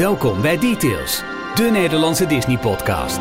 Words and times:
Welkom 0.00 0.40
bij 0.40 0.58
Details, 0.58 1.22
de 1.54 1.68
Nederlandse 1.72 2.26
Disney-podcast. 2.26 3.18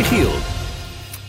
Michiel. 0.00 0.32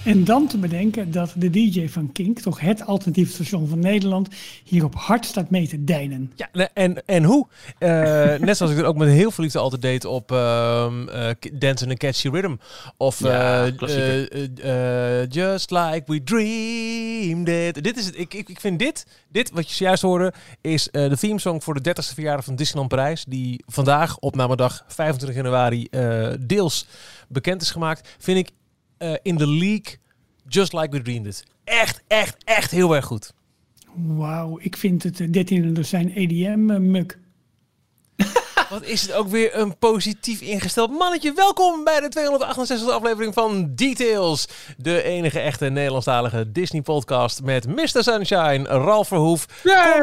En 0.05 0.23
dan 0.23 0.47
te 0.47 0.57
bedenken 0.57 1.11
dat 1.11 1.33
de 1.35 1.49
DJ 1.49 1.87
van 1.87 2.11
Kink, 2.11 2.39
toch 2.39 2.59
het 2.59 2.85
alternatief 2.85 3.31
station 3.31 3.67
van 3.67 3.79
Nederland, 3.79 4.27
hierop 4.63 4.95
hard 4.95 5.25
staat 5.25 5.49
mee 5.49 5.67
te 5.67 5.83
deinen. 5.83 6.31
Ja, 6.35 6.69
en, 6.73 7.05
en 7.05 7.23
hoe? 7.23 7.47
Eh, 7.77 7.89
net 8.47 8.57
zoals 8.57 8.71
ik 8.71 8.77
het 8.77 8.85
ook 8.85 8.95
met 8.97 9.09
heel 9.09 9.31
veel 9.31 9.43
liefde 9.43 9.59
altijd 9.59 9.81
deed 9.81 10.05
op 10.05 10.31
ehm 10.31 11.07
eh, 11.07 11.29
K- 11.39 11.59
Dance 11.61 11.85
in 11.85 11.91
a 11.91 11.93
Catchy 11.93 12.27
Rhythm. 12.29 12.55
Of 12.97 13.19
Ja, 13.19 13.65
eh, 13.65 15.21
eh, 15.21 15.29
Just 15.29 15.71
Like 15.71 16.03
We 16.05 16.23
Dreamed 16.23 17.47
It. 17.77 17.83
Dit 17.83 17.97
is 17.97 18.05
het. 18.05 18.17
Ik, 18.19 18.33
ik, 18.33 18.49
ik 18.49 18.59
vind 18.59 18.79
dit, 18.79 19.05
dit 19.29 19.51
wat 19.53 19.69
je 19.69 19.75
zojuist 19.75 20.01
hoorde, 20.01 20.33
is 20.61 20.89
eh, 20.89 21.09
de 21.09 21.17
themesong 21.17 21.63
voor 21.63 21.81
de 21.81 21.89
30ste 21.89 22.13
verjaardag 22.13 22.45
van 22.45 22.55
Disneyland 22.55 22.89
Parijs. 22.89 23.25
Die 23.27 23.63
vandaag, 23.67 24.17
opnamedag 24.17 24.83
25 24.87 25.37
januari, 25.37 25.87
eh, 25.89 26.27
deels 26.39 26.85
bekend 27.27 27.61
is 27.61 27.71
gemaakt. 27.71 28.15
Vind 28.19 28.37
ik 28.37 28.49
eh, 29.01 29.13
in 29.21 29.35
de 29.35 29.47
league 29.47 29.97
Just 30.47 30.73
Like 30.73 30.89
We 30.89 31.01
Dreamed 31.01 31.25
It. 31.25 31.43
Echt, 31.63 32.03
echt, 32.07 32.43
echt 32.43 32.71
heel 32.71 32.95
erg 32.95 33.05
goed. 33.05 33.33
Wauw, 33.95 34.59
ik 34.59 34.77
vind 34.77 35.03
het 35.03 35.19
eh, 35.19 35.31
13 35.31 35.73
dozijn 35.73 36.15
EDM-muk. 36.15 37.19
Wat 38.71 38.83
is 38.83 39.01
het 39.01 39.13
ook 39.13 39.27
weer 39.27 39.57
een 39.57 39.77
positief 39.77 40.41
ingesteld 40.41 40.91
mannetje. 40.91 41.33
Welkom 41.33 41.83
bij 41.83 41.99
de 41.99 42.11
268e 42.19 42.93
aflevering 42.93 43.33
van 43.33 43.71
Details. 43.75 44.47
De 44.77 45.03
enige 45.03 45.39
echte 45.39 45.65
Nederlandstalige 45.69 46.51
Disney-podcast 46.51 47.43
met 47.43 47.67
Mr. 47.67 48.03
Sunshine, 48.03 48.63
Ralf 48.63 49.07
Verhoef, 49.07 49.45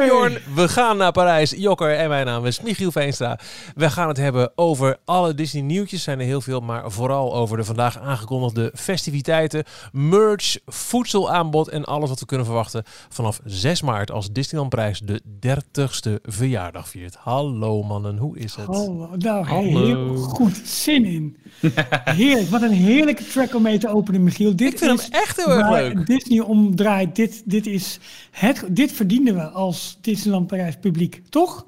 Jorn. 0.07 0.37
We 0.55 0.67
gaan 0.67 0.97
naar 0.97 1.11
Parijs. 1.11 1.51
Jokker 1.51 1.95
en 1.95 2.09
mijn 2.09 2.25
naam 2.25 2.45
is 2.45 2.61
Michiel 2.61 2.91
Veenstra. 2.91 3.39
We 3.75 3.89
gaan 3.89 4.07
het 4.07 4.17
hebben 4.17 4.51
over 4.55 4.97
alle 5.05 5.33
Disney-nieuwtjes. 5.33 6.03
zijn 6.03 6.19
er 6.19 6.25
heel 6.25 6.41
veel, 6.41 6.59
maar 6.59 6.91
vooral 6.91 7.35
over 7.35 7.57
de 7.57 7.63
vandaag 7.63 7.99
aangekondigde 7.99 8.71
festiviteiten, 8.75 9.63
merch, 9.91 10.57
voedselaanbod 10.65 11.67
en 11.67 11.85
alles 11.85 12.09
wat 12.09 12.19
we 12.19 12.25
kunnen 12.25 12.45
verwachten 12.45 12.83
vanaf 13.09 13.39
6 13.43 13.81
maart 13.81 14.11
als 14.11 14.31
Disneyland 14.31 14.69
Parijs 14.69 14.99
de 14.99 15.21
30ste 15.47 16.21
verjaardag 16.21 16.87
viert. 16.87 17.15
Hallo 17.15 17.83
mannen, 17.83 18.17
hoe 18.17 18.37
is 18.37 18.55
het? 18.55 18.58
Hallo, 18.65 19.09
nou, 19.17 19.45
Hallo. 19.45 19.85
heel 19.85 20.15
goed. 20.17 20.61
Zin 20.63 21.05
in. 21.05 21.37
Heerlijk, 22.03 22.47
wat 22.49 22.61
een 22.61 22.71
heerlijke 22.71 23.27
track 23.27 23.55
om 23.55 23.61
mee 23.61 23.77
te 23.77 23.89
openen, 23.89 24.23
Michiel. 24.23 24.55
Dit 24.55 24.71
Ik 24.73 24.77
vind 24.79 24.99
is 24.99 25.05
hem 25.05 25.13
echt 25.21 25.37
heel 25.37 25.51
erg 25.51 25.67
waar 25.69 25.81
leuk. 25.83 26.05
Disney 26.05 26.39
om 26.39 26.75
draait. 26.75 27.15
Dit, 27.15 27.41
dit, 27.45 27.65
is 27.67 27.99
het, 28.31 28.65
dit 28.69 28.91
verdienen 28.91 29.35
we 29.35 29.41
als 29.49 29.97
Disneyland 30.01 30.47
Parijs 30.47 30.75
publiek, 30.81 31.21
toch? 31.29 31.65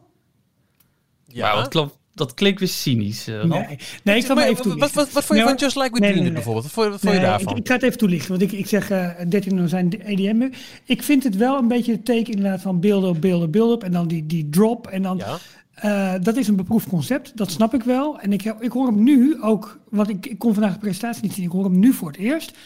Ja, 1.27 1.55
dat, 1.55 1.67
klopt, 1.67 1.97
dat 2.13 2.33
klinkt 2.33 2.59
weer 2.59 2.67
cynisch. 2.69 3.27
eh. 3.27 3.43
Nee, 3.43 3.77
nee 4.03 4.17
ik 4.17 4.25
ga 4.25 4.33
maar 4.33 4.43
even 4.43 4.55
wat, 4.55 4.65
wat, 4.65 4.73
toelichten. 4.73 4.95
wat, 4.95 5.11
wat 5.11 5.23
vond 5.25 5.39
je 5.39 5.45
van 5.45 5.55
Just 5.55 5.75
Like 5.75 5.89
We 5.91 5.99
nee, 5.99 6.09
Dreamed 6.11 6.15
nee, 6.15 6.23
nee. 6.23 6.31
bijvoorbeeld? 6.33 6.63
Wat 6.65 6.73
vond, 6.73 6.85
je- 6.85 6.91
wat 6.91 7.01
vond 7.01 7.13
je 7.13 7.19
Nee, 7.19 7.29
daarvan? 7.29 7.51
Ik, 7.53 7.59
ik 7.59 7.67
ga 7.67 7.73
het 7.73 7.83
even 7.83 7.97
toelichten, 7.97 8.29
want 8.29 8.41
ik, 8.41 8.51
ik 8.51 8.67
zeg 8.67 8.89
eh 8.89 9.09
13 9.29 9.69
zijn 9.69 10.01
EDM. 10.01 10.49
Ik 10.85 11.03
vind 11.03 11.23
het 11.23 11.35
wel 11.37 11.57
een 11.57 11.67
beetje 11.67 11.91
het 11.91 12.05
teken 12.05 12.33
inderdaad 12.33 12.61
van 12.61 12.79
build-up, 12.79 13.21
build-up, 13.21 13.51
build-up. 13.51 13.83
En 13.83 13.91
dan 13.91 14.07
die, 14.07 14.25
die 14.25 14.49
drop. 14.49 14.87
En 14.87 15.01
dan, 15.01 15.17
Ja. 15.17 15.37
Eh, 15.81 16.13
dat 16.21 16.37
is 16.37 16.47
een 16.47 16.55
beproefd 16.55 16.87
concept, 16.87 17.37
dat 17.37 17.51
snap 17.51 17.73
ik 17.73 17.83
wel. 17.83 18.19
En 18.19 18.33
ik, 18.33 18.43
ik 18.43 18.71
hoor 18.71 18.85
hem 18.87 19.03
nu 19.03 19.41
ook, 19.41 19.79
want 19.89 20.09
ik, 20.09 20.25
ik 20.25 20.39
kon 20.39 20.53
vandaag 20.53 20.73
de 20.73 20.79
presentatie 20.79 21.23
niet 21.23 21.33
zien. 21.33 21.45
Ik 21.45 21.51
hoor 21.51 21.63
hem 21.63 21.79
nu 21.79 21.93
voor 21.93 22.07
het 22.07 22.17
eerst. 22.17 22.57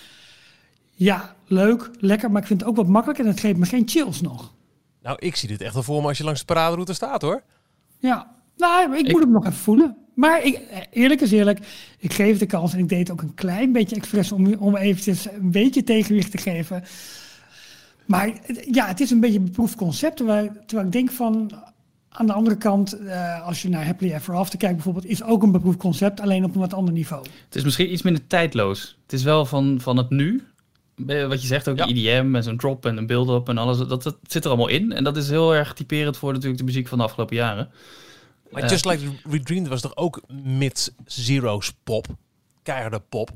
Ja, 0.93 1.35
leuk, 1.47 1.89
lekker, 1.99 2.31
maar 2.31 2.41
ik 2.41 2.47
vind 2.47 2.59
het 2.59 2.69
ook 2.69 2.75
wat 2.75 2.87
makkelijk. 2.87 3.19
En 3.19 3.25
het 3.27 3.39
geeft 3.39 3.57
me 3.57 3.65
geen 3.65 3.87
chills 3.87 4.21
nog. 4.21 4.53
Nou, 5.01 5.17
ik 5.19 5.35
zie 5.35 5.49
dit 5.49 5.61
echt 5.61 5.73
wel 5.73 5.83
voor 5.83 6.01
me 6.01 6.07
als 6.07 6.17
je 6.17 6.23
langs 6.23 6.39
de 6.39 6.45
paraderoute 6.45 6.93
staat 6.93 7.21
hoor. 7.21 7.43
Ja, 7.97 8.31
nou, 8.57 8.97
ik, 8.97 9.11
moet 9.11 9.21
hem 9.21 9.31
nog 9.31 9.43
even 9.45 9.57
voelen. 9.57 9.97
Maar 10.13 10.43
ik, 10.45 10.55
eh, 10.55 10.77
eerlijk 10.91 11.21
is 11.21 11.31
eerlijk, 11.31 11.59
ik 11.99 12.13
geef 12.13 12.29
het 12.29 12.39
de 12.39 12.45
kans 12.45 12.73
en 12.73 12.79
ik 12.79 12.89
deed 12.89 12.99
het 12.99 13.11
ook 13.11 13.21
een 13.21 13.33
klein 13.33 13.71
beetje 13.71 13.95
expres 13.95 14.31
om, 14.31 14.53
om 14.53 14.75
eventjes 14.75 15.27
een 15.31 15.51
beetje 15.51 15.83
tegenwicht 15.83 16.31
te 16.31 16.37
geven. 16.37 16.83
Maar 18.05 18.25
het- 18.41 18.67
ja, 18.71 18.87
het 18.87 18.99
is 18.99 19.11
een 19.11 19.19
beetje 19.19 19.37
een 19.39 19.45
beproefd 19.45 19.75
concept, 19.75 20.17
terwijl, 20.17 20.49
terwijl 20.65 20.87
ik 20.87 20.93
denk 20.93 21.11
van, 21.11 21.51
aan 22.17 22.25
de 22.25 22.33
andere 22.33 22.55
kant, 22.57 22.93
eh, 22.99 23.45
als 23.45 23.61
je 23.61 23.69
naar 23.69 23.85
Happily 23.85 24.11
Ever 24.13 24.35
After 24.35 24.59
kijkt 24.59 24.75
bijvoorbeeld, 24.75 25.05
is 25.05 25.23
ook 25.23 25.43
een 25.43 25.51
beproefd 25.51 25.77
concept, 25.77 26.19
alleen 26.19 26.43
op 26.43 26.53
een 26.55 26.59
wat 26.61 26.73
ander 26.73 26.93
niveau. 26.93 27.25
Het 27.45 27.55
is 27.55 27.63
misschien 27.63 27.91
iets 27.93 28.01
minder 28.01 28.27
tijdloos. 28.27 28.97
Het 29.03 29.13
is 29.13 29.23
wel 29.23 29.45
van, 29.45 29.77
van 29.81 29.97
het 29.97 30.09
nu. 30.09 30.43
Eh, 31.07 31.27
Wat 31.27 31.41
je 31.41 31.47
zegt 31.47 31.67
ook, 31.67 31.77
Ja. 31.77 31.85
IDM 31.87 32.35
en 32.35 32.43
zo'n 32.43 32.57
drop 32.57 32.85
en 32.85 32.97
een 32.97 33.07
build-up 33.07 33.49
en 33.49 33.57
alles. 33.57 33.77
Dat, 33.77 34.03
dat 34.03 34.17
zit 34.27 34.43
er 34.43 34.49
allemaal 34.49 34.67
in. 34.67 34.91
En 34.91 35.03
dat 35.03 35.17
is 35.17 35.29
heel 35.29 35.55
erg 35.55 35.73
typerend 35.73 36.17
voor 36.17 36.31
natuurlijk 36.31 36.59
de 36.59 36.65
muziek 36.65 36.87
van 36.87 36.97
de 36.97 37.03
afgelopen 37.03 37.35
jaren. 37.35 37.69
Maar 38.51 38.63
Eh. 38.63 38.69
Just 38.69 38.85
Like 38.85 39.03
We 39.23 39.39
Dreamed 39.39 39.67
was 39.67 39.81
toch 39.81 39.95
ook 39.95 40.21
mid-zero's 40.43 41.73
pop? 41.83 42.07
Keiharde 42.63 43.01
pop. 43.09 43.29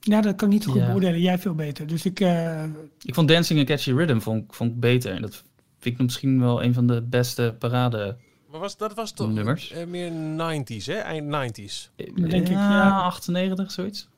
Ja, 0.00 0.20
dat 0.20 0.36
kan 0.36 0.48
ik 0.48 0.54
niet 0.54 0.64
goed 0.66 0.74
Ja. 0.80 0.86
beoordelen, 0.86 1.20
jij 1.20 1.38
veel 1.38 1.54
beter. 1.54 1.86
Dus 1.86 2.04
ik, 2.04 2.20
eh, 2.20 2.62
Ik 3.02 3.14
vond 3.14 3.28
Dancing 3.28 3.60
a 3.60 3.64
Catchy 3.64 3.92
Rhythm 3.92 4.18
vond, 4.18 4.44
ik- 4.44 4.52
vond 4.54 4.70
ik 4.70 4.80
beter. 4.80 5.12
En 5.12 5.22
dat 5.22 5.42
vind 5.80 5.94
ik 5.94 6.02
misschien 6.02 6.40
wel 6.40 6.62
een 6.62 6.74
van 6.74 6.86
de 6.86 7.02
beste 7.02 7.54
parade 7.58 8.16
Maar 8.50 8.60
was, 8.60 8.76
dat 8.76 8.94
was 8.94 9.12
toch 9.12 9.32
nummers. 9.32 9.70
eh, 9.72 9.86
meer 9.86 10.10
90s, 10.10 10.84
hè? 10.86 10.94
Eind 10.94 11.26
90s. 11.26 11.90
denk 12.14 12.32
ik, 12.32 12.48
ja, 12.48 12.70
ja. 12.72 13.00
98, 13.00 13.70
zoiets. 13.70 14.08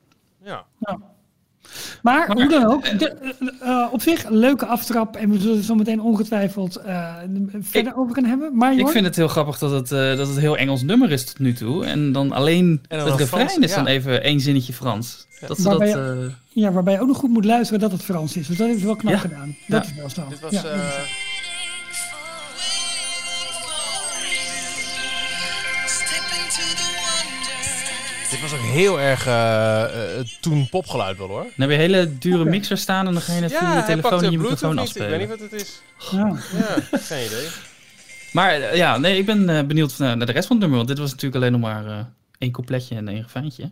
Ja. 0.43 0.65
Maar, 2.01 2.31
hoe 2.31 2.47
dan 2.47 2.65
ook, 2.65 2.99
de- 2.99 3.09
eh, 3.09 3.69
eh, 3.69 3.93
op 3.93 4.01
zich 4.01 4.23
een 4.23 4.37
leuke 4.37 4.65
aftrap. 4.65 5.15
En 5.15 5.29
we 5.29 5.39
zullen 5.39 5.57
er 5.57 5.63
zo 5.63 5.75
meteen 5.75 6.01
ongetwijfeld 6.01 6.75
eh, 6.75 7.15
verder 7.59 7.97
over 7.97 8.15
gaan 8.15 8.25
hebben. 8.25 8.57
Maar 8.57 8.73
Ik 8.77 8.87
vind 8.87 9.05
het 9.05 9.15
heel 9.15 9.27
grappig 9.27 9.57
dat 9.57 9.71
het, 9.71 9.91
eh, 9.91 10.17
dat 10.17 10.27
het 10.27 10.39
heel 10.39 10.57
Engels 10.57 10.81
nummer 10.81 11.11
is 11.11 11.25
tot 11.25 11.39
nu 11.39 11.53
toe. 11.53 11.85
En 11.85 12.11
dan 12.11 12.31
alleen 12.31 12.81
En 12.87 12.97
dan 12.97 13.07
het 13.07 13.19
refrein 13.19 13.47
Frans, 13.49 13.65
is 13.65 13.73
dan 13.75 13.83
ja. 13.83 13.89
even 13.89 14.23
één 14.23 14.39
zinnetje 14.39 14.73
Frans. 14.73 15.27
Dat 15.47 15.57
ze 15.57 15.63
Waarbij 15.69 15.93
dat... 15.93 16.17
eh, 16.17 16.33
ja, 16.49 16.71
waarbij 16.71 16.93
je 16.93 16.99
ook 17.01 17.07
nog 17.07 17.17
goed 17.17 17.29
moet 17.29 17.45
luisteren 17.45 17.79
dat 17.81 17.91
het 17.91 18.03
Frans 18.03 18.37
is. 18.37 18.47
Dus 18.47 18.57
dat 18.57 18.67
is 18.69 18.83
wel 18.83 18.95
knap 18.95 19.13
Ja. 19.13 19.19
gedaan. 19.19 19.55
Dat 19.67 19.85
Ja. 19.85 19.91
is 19.91 19.95
wel 19.97 20.09
zo. 20.09 20.27
Dit 20.29 20.39
was... 20.39 20.53
dit 28.33 28.41
was 28.41 28.59
ook 28.59 28.65
heel 28.65 28.99
erg 28.99 29.27
eh, 29.27 29.83
eh, 30.19 30.25
toen 30.41 30.69
popgeluid 30.69 31.17
wel 31.17 31.27
hoor. 31.27 31.43
Dan 31.43 31.51
heb 31.55 31.69
je 31.69 31.75
hele 31.75 32.17
dure 32.17 32.45
mixer 32.45 32.77
staan 32.77 33.07
en 33.07 33.13
dan 33.13 33.21
ga 33.21 33.33
je 33.33 33.39
net 33.39 33.53
via 33.53 33.77
je 33.77 33.83
telefoon 33.83 34.23
en 34.23 34.31
je 34.31 34.37
microfoon 34.37 34.75
niet. 34.75 34.89
Ik 34.89 34.93
weet 34.93 35.03
afspelen. 35.03 35.19
niet 35.19 35.27
wat 35.27 35.39
het 35.39 35.53
is. 35.53 35.81
ja. 36.11 36.37
Ja, 36.57 36.97
geen 36.97 37.25
idee. 37.25 37.47
Maar 38.31 38.51
eh, 38.51 38.75
ja, 38.75 38.97
nee, 38.97 39.17
ik 39.17 39.25
ben 39.25 39.67
benieuwd 39.67 39.97
naar, 39.97 40.19
de 40.19 40.31
rest 40.31 40.47
van 40.47 40.55
het 40.55 40.59
nummer. 40.59 40.77
Want 40.77 40.87
dit 40.87 40.97
was 40.97 41.11
natuurlijk 41.11 41.35
alleen 41.35 41.51
nog 41.51 41.61
maar 41.61 41.85
eh, 41.85 42.05
één 42.37 42.51
coupletje 42.51 42.95
en 42.95 43.07
één 43.07 43.21
refreintje. 43.21 43.69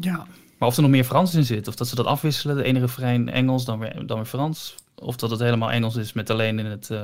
ja. 0.00 0.26
Maar 0.62 0.70
of 0.70 0.76
er 0.76 0.82
nog 0.82 0.92
meer 0.92 1.04
Frans 1.04 1.34
in 1.34 1.44
zit, 1.44 1.68
of 1.68 1.74
dat 1.74 1.88
ze 1.88 1.94
dat 1.94 2.06
afwisselen, 2.06 2.56
de 2.56 2.62
ene 2.62 2.80
refrein 2.80 3.30
Engels, 3.30 3.64
dan 3.64 3.78
weer, 3.78 4.06
dan 4.06 4.16
weer 4.16 4.26
Frans. 4.26 4.74
Of 4.94 5.16
dat 5.16 5.30
het 5.30 5.40
helemaal 5.40 5.70
Engels 5.70 5.96
is 5.96 6.12
met 6.12 6.30
alleen 6.30 6.58
in 6.58 6.66
het, 6.66 6.90
eh, 6.90 7.02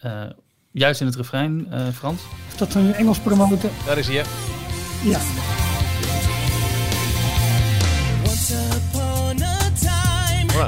eh, 0.00 0.30
juist 0.72 1.00
in 1.00 1.06
het 1.06 1.16
refrein 1.16 1.66
eh, 1.70 1.88
Frans. 1.88 2.22
Of 2.52 2.56
dat 2.56 2.72
we 2.72 2.80
nu 2.80 2.90
Engels 2.90 3.18
promoten. 3.18 3.70
Daar 3.86 3.98
is 3.98 4.06
hij. 4.06 4.16
hè. 4.16 4.22
Ja. 5.10 5.61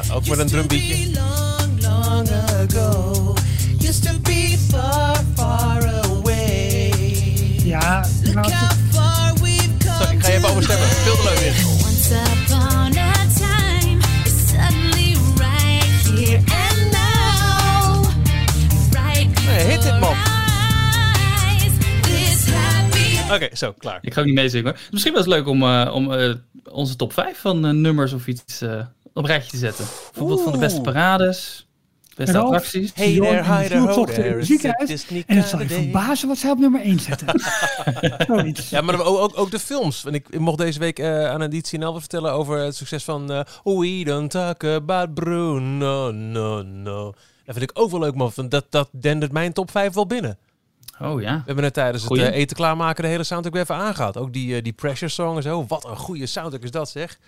prima. 0.00 0.14
Ook 0.14 0.28
met 0.28 0.38
een 0.38 0.46
drumbeatje. 0.46 1.12
To 4.02 4.18
be 4.22 4.56
far, 5.34 5.84
away. 6.04 6.92
Ja, 7.64 8.06
nou... 8.32 8.48
Zo, 9.98 10.12
ik 10.12 10.20
ga 10.20 10.28
je 10.28 10.34
even 10.36 10.48
overstemmen. 10.48 10.86
Veel 10.86 11.16
te 11.16 11.22
leuk 11.22 11.38
weer. 11.38 11.54
Once 11.66 12.14
a 12.14 12.24
time, 13.36 13.98
it's 14.24 14.48
suddenly 14.48 15.16
right 15.38 16.18
here 16.18 16.36
and 16.36 16.90
now. 16.92 18.04
Right 18.90 19.44
nee. 19.44 19.78
Oké, 23.24 23.34
okay, 23.34 23.50
zo, 23.52 23.72
klaar. 23.78 23.98
Ik 24.02 24.14
ga 24.14 24.20
ook 24.20 24.26
niet 24.26 24.34
meezingen. 24.34 24.76
Misschien 24.90 25.12
was 25.12 25.24
het 25.24 25.34
leuk 25.34 25.46
om, 25.46 25.62
uh, 25.62 25.90
om 25.94 26.12
uh, 26.12 26.34
onze 26.70 26.96
top 26.96 27.12
5 27.12 27.38
van 27.38 27.66
uh, 27.66 27.72
nummers 27.72 28.12
of 28.12 28.26
iets 28.26 28.62
op 29.14 29.22
een 29.24 29.30
rijtje 29.30 29.50
te 29.50 29.56
zetten. 29.56 29.84
Bijvoorbeeld 30.10 30.42
van 30.42 30.52
de 30.52 30.58
beste 30.58 30.80
parades, 30.80 31.66
beste 32.16 32.32
Ralf. 32.32 32.44
attracties. 32.44 32.92
Hey 32.94 33.12
Jorn 33.12 33.28
there, 33.42 33.56
hi 33.56 33.68
there, 33.68 33.78
ho 33.78 33.84
Vloedtocht 33.84 34.16
in 34.18 34.22
there. 34.22 34.36
het 34.36 34.46
ziekenhuis. 34.46 35.06
En 35.26 35.36
het 35.36 35.46
zal 35.46 35.60
je 35.60 35.68
verbazen 35.68 36.28
wat 36.28 36.38
zij 36.38 36.50
op 36.50 36.58
nummer 36.58 36.80
1 36.80 36.98
zetten. 37.00 37.26
Ja, 38.70 38.80
maar 38.80 39.00
ook, 39.00 39.18
ook, 39.18 39.38
ook 39.38 39.50
de 39.50 39.58
films. 39.58 40.02
Want 40.02 40.14
ik, 40.16 40.26
ik 40.30 40.38
mocht 40.40 40.58
deze 40.58 40.78
week 40.78 40.98
eh, 40.98 41.30
aan 41.30 41.42
Editie 41.42 41.78
NL 41.78 41.92
wat 41.92 42.00
vertellen 42.00 42.32
over 42.32 42.58
het 42.58 42.76
succes 42.76 43.04
van 43.04 43.32
eh, 43.32 43.40
We 43.64 44.02
Don't 44.04 44.30
Talk 44.30 44.64
About 44.64 45.14
Bruno, 45.14 46.10
no, 46.10 46.62
no. 46.62 47.04
Dat 47.44 47.56
vind 47.56 47.70
ik 47.70 47.78
ook 47.78 47.90
wel 47.90 48.00
leuk, 48.00 48.14
man. 48.14 48.32
Want 48.34 48.50
dat, 48.50 48.66
dat 48.70 48.88
dendert 48.92 49.32
mijn 49.32 49.52
top 49.52 49.70
5 49.70 49.94
wel 49.94 50.06
binnen. 50.06 50.38
Oh 51.00 51.20
ja. 51.20 51.36
We 51.36 51.42
hebben 51.44 51.64
net 51.64 51.74
tijdens 51.74 52.04
Goeie. 52.04 52.22
het 52.22 52.32
eh, 52.32 52.40
eten 52.40 52.56
klaarmaken 52.56 53.02
de 53.02 53.08
hele 53.08 53.24
soundtrack 53.24 53.52
weer 53.52 53.62
even 53.62 53.74
aangehaald. 53.74 54.16
Ook 54.16 54.32
die, 54.32 54.62
die 54.62 54.72
Pressure 54.72 55.10
Song 55.10 55.36
en 55.36 55.42
zo. 55.42 55.64
Wat 55.68 55.84
een 55.84 55.96
goede 55.96 56.26
soundtrack 56.26 56.62
is 56.62 56.70
dat, 56.70 56.90
zeg. 56.90 57.18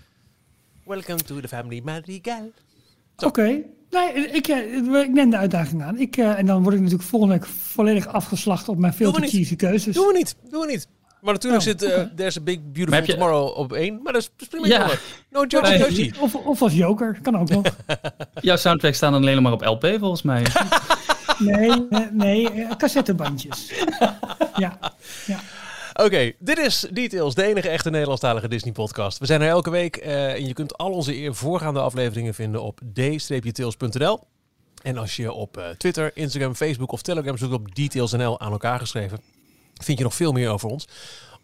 Welcome 0.86 1.22
to 1.24 1.40
the 1.40 1.48
family 1.48 1.80
Madrigal. 1.84 2.50
Oké. 3.16 3.42
Nee, 3.90 4.12
ik, 4.32 4.48
eh, 4.48 4.74
ik 5.02 5.12
neem 5.12 5.30
de 5.30 5.36
uitdaging 5.36 5.82
aan. 5.82 5.98
Ik, 5.98 6.16
eh, 6.16 6.38
en 6.38 6.46
dan 6.46 6.62
word 6.62 6.74
ik 6.74 6.80
natuurlijk 6.80 7.08
volgende 7.08 7.34
week 7.34 7.46
volledig 7.46 8.06
afgeslacht 8.06 8.68
op 8.68 8.78
mijn 8.78 8.92
veel 8.94 9.12
te 9.12 9.26
cheesy 9.26 9.56
keuzes. 9.56 9.94
Doen 9.94 10.06
we 10.06 10.12
niet, 10.12 10.36
doen 10.50 10.60
we 10.60 10.66
niet. 10.66 10.88
Maar 11.20 11.32
natuurlijk 11.34 11.62
Oh, 11.62 11.68
zit 11.68 11.82
eh. 11.82 12.02
There's 12.16 12.36
a 12.36 12.40
Big 12.40 12.58
Beautiful 12.72 13.04
je- 13.06 13.12
Tomorrow 13.12 13.56
op 13.58 13.72
één. 13.72 14.00
Maar 14.02 14.12
dat 14.12 14.22
is, 14.22 14.28
dat 14.36 14.40
is 14.42 14.48
prima. 14.48 14.66
Ja. 14.66 14.78
jammer. 14.78 15.00
No 15.30 15.44
Joji 15.44 15.68
Nee. 15.68 15.78
Joji. 15.78 16.12
Of, 16.20 16.34
of 16.34 16.62
als 16.62 16.72
joker, 16.74 17.18
kan 17.22 17.38
ook 17.38 17.48
nog. 17.48 17.64
Jouw 18.40 18.56
soundtracks 18.56 18.96
staan 18.96 19.12
dan 19.12 19.20
alleen 19.20 19.42
maar 19.42 19.52
op 19.52 19.64
LP 19.64 19.86
volgens 19.98 20.22
mij. 20.22 20.42
Nee, 21.38 21.70
nee, 22.12 22.66
cassettebandjes. 22.76 23.72
Ja, 24.56 24.78
ja. 25.26 25.40
Oké, 26.02 26.32
dit 26.38 26.58
is 26.58 26.87
Details, 26.90 27.34
de 27.34 27.43
enige 27.43 27.69
echte 27.69 27.90
Nederlandstalige 27.90 28.48
Disney-podcast. 28.48 29.19
We 29.19 29.26
zijn 29.26 29.43
er 29.43 29.48
elke 29.48 29.70
week 29.70 29.96
eh, 29.96 30.32
en 30.32 30.46
je 30.46 30.52
kunt 30.52 30.76
al 30.76 30.93
onze 30.93 31.28
voorgaande 31.32 31.81
afleveringen 31.81 32.34
vinden 32.34 32.62
op 32.62 32.81
d-tails.nl. 32.93 34.20
En 34.82 34.96
als 34.96 35.16
je 35.16 35.32
op 35.32 35.56
eh, 35.56 35.69
Twitter, 35.69 36.10
Instagram, 36.14 36.54
Facebook 36.54 36.93
of 36.93 37.02
Telegram 37.02 37.38
zoekt 37.38 37.52
op 37.52 37.75
DetailsNL 37.75 38.40
aan 38.40 38.52
elkaar 38.52 38.78
geschreven, 38.78 39.20
vind 39.75 39.98
je 39.98 40.04
nog 40.04 40.14
veel 40.14 40.32
meer 40.32 40.50
over 40.50 40.69
ons. 40.69 40.88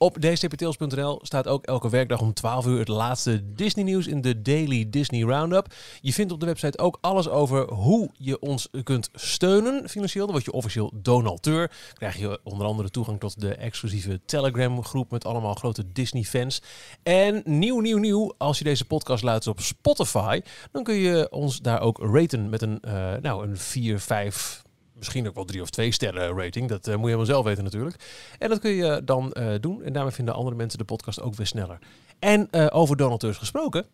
Op 0.02 0.20
dstptails.nl 0.20 1.18
staat 1.22 1.48
ook 1.48 1.64
elke 1.64 1.88
werkdag 1.88 2.20
om 2.20 2.32
12 2.32 2.66
uur 2.66 2.78
het 2.78 2.88
laatste 2.88 3.54
Disney 3.54 3.84
nieuws 3.84 4.06
in 4.06 4.20
de 4.20 4.42
Daily 4.42 4.90
Disney 4.90 5.22
Roundup. 5.22 5.74
Je 6.00 6.12
vindt 6.12 6.32
op 6.32 6.40
de 6.40 6.46
website 6.46 6.78
ook 6.78 6.98
alles 7.00 7.28
over 7.28 7.72
hoe 7.72 8.10
je 8.18 8.40
ons 8.40 8.68
kunt 8.84 9.10
steunen 9.14 9.88
financieel. 9.88 10.24
Dan 10.24 10.34
word 10.34 10.44
je 10.46 10.52
officieel 10.52 10.90
donateur. 10.94 11.70
Krijg 11.92 12.16
je 12.16 12.40
onder 12.42 12.66
andere 12.66 12.90
toegang 12.90 13.20
tot 13.20 13.40
de 13.40 13.54
exclusieve 13.54 14.20
Telegram 14.24 14.84
groep 14.84 15.10
met 15.10 15.24
allemaal 15.24 15.54
grote 15.54 15.92
Disney 15.92 16.22
fans. 16.22 16.62
En 17.02 17.42
nieuw, 17.44 17.80
nieuw, 17.80 17.98
nieuw, 17.98 18.34
als 18.38 18.58
je 18.58 18.64
deze 18.64 18.84
podcast 18.84 19.22
luistert 19.22 19.56
op 19.56 19.64
Spotify, 19.64 20.40
dan 20.70 20.82
kun 20.82 20.94
je 20.94 21.30
ons 21.30 21.60
daar 21.60 21.80
ook 21.80 21.98
raten 21.98 22.48
met 22.48 22.62
een, 22.62 22.80
eh, 22.80 23.14
nou, 23.20 23.46
een 23.46 23.56
4, 23.56 24.00
5, 24.00 24.62
misschien 25.02 25.28
ook 25.28 25.34
wel 25.34 25.44
drie 25.44 25.62
of 25.62 25.70
twee 25.70 25.92
sterren 25.92 26.38
rating. 26.38 26.68
Dat 26.68 26.86
eh, 26.86 26.92
moet 26.92 27.00
je 27.00 27.06
helemaal 27.06 27.26
zelf 27.26 27.44
weten 27.44 27.64
natuurlijk. 27.64 27.96
En 28.38 28.48
dat 28.48 28.58
kun 28.58 28.70
je 28.70 29.02
dan 29.04 29.32
eh, 29.32 29.54
doen. 29.60 29.82
En 29.82 29.92
daarmee 29.92 30.12
vinden 30.12 30.34
andere 30.34 30.56
mensen 30.56 30.78
de 30.78 30.84
podcast 30.84 31.20
ook 31.20 31.34
weer 31.34 31.46
sneller. 31.46 31.78
En 32.18 32.48
eh, 32.50 32.66
over 32.70 32.96
donateurs 32.96 33.38
gesproken. 33.38 33.86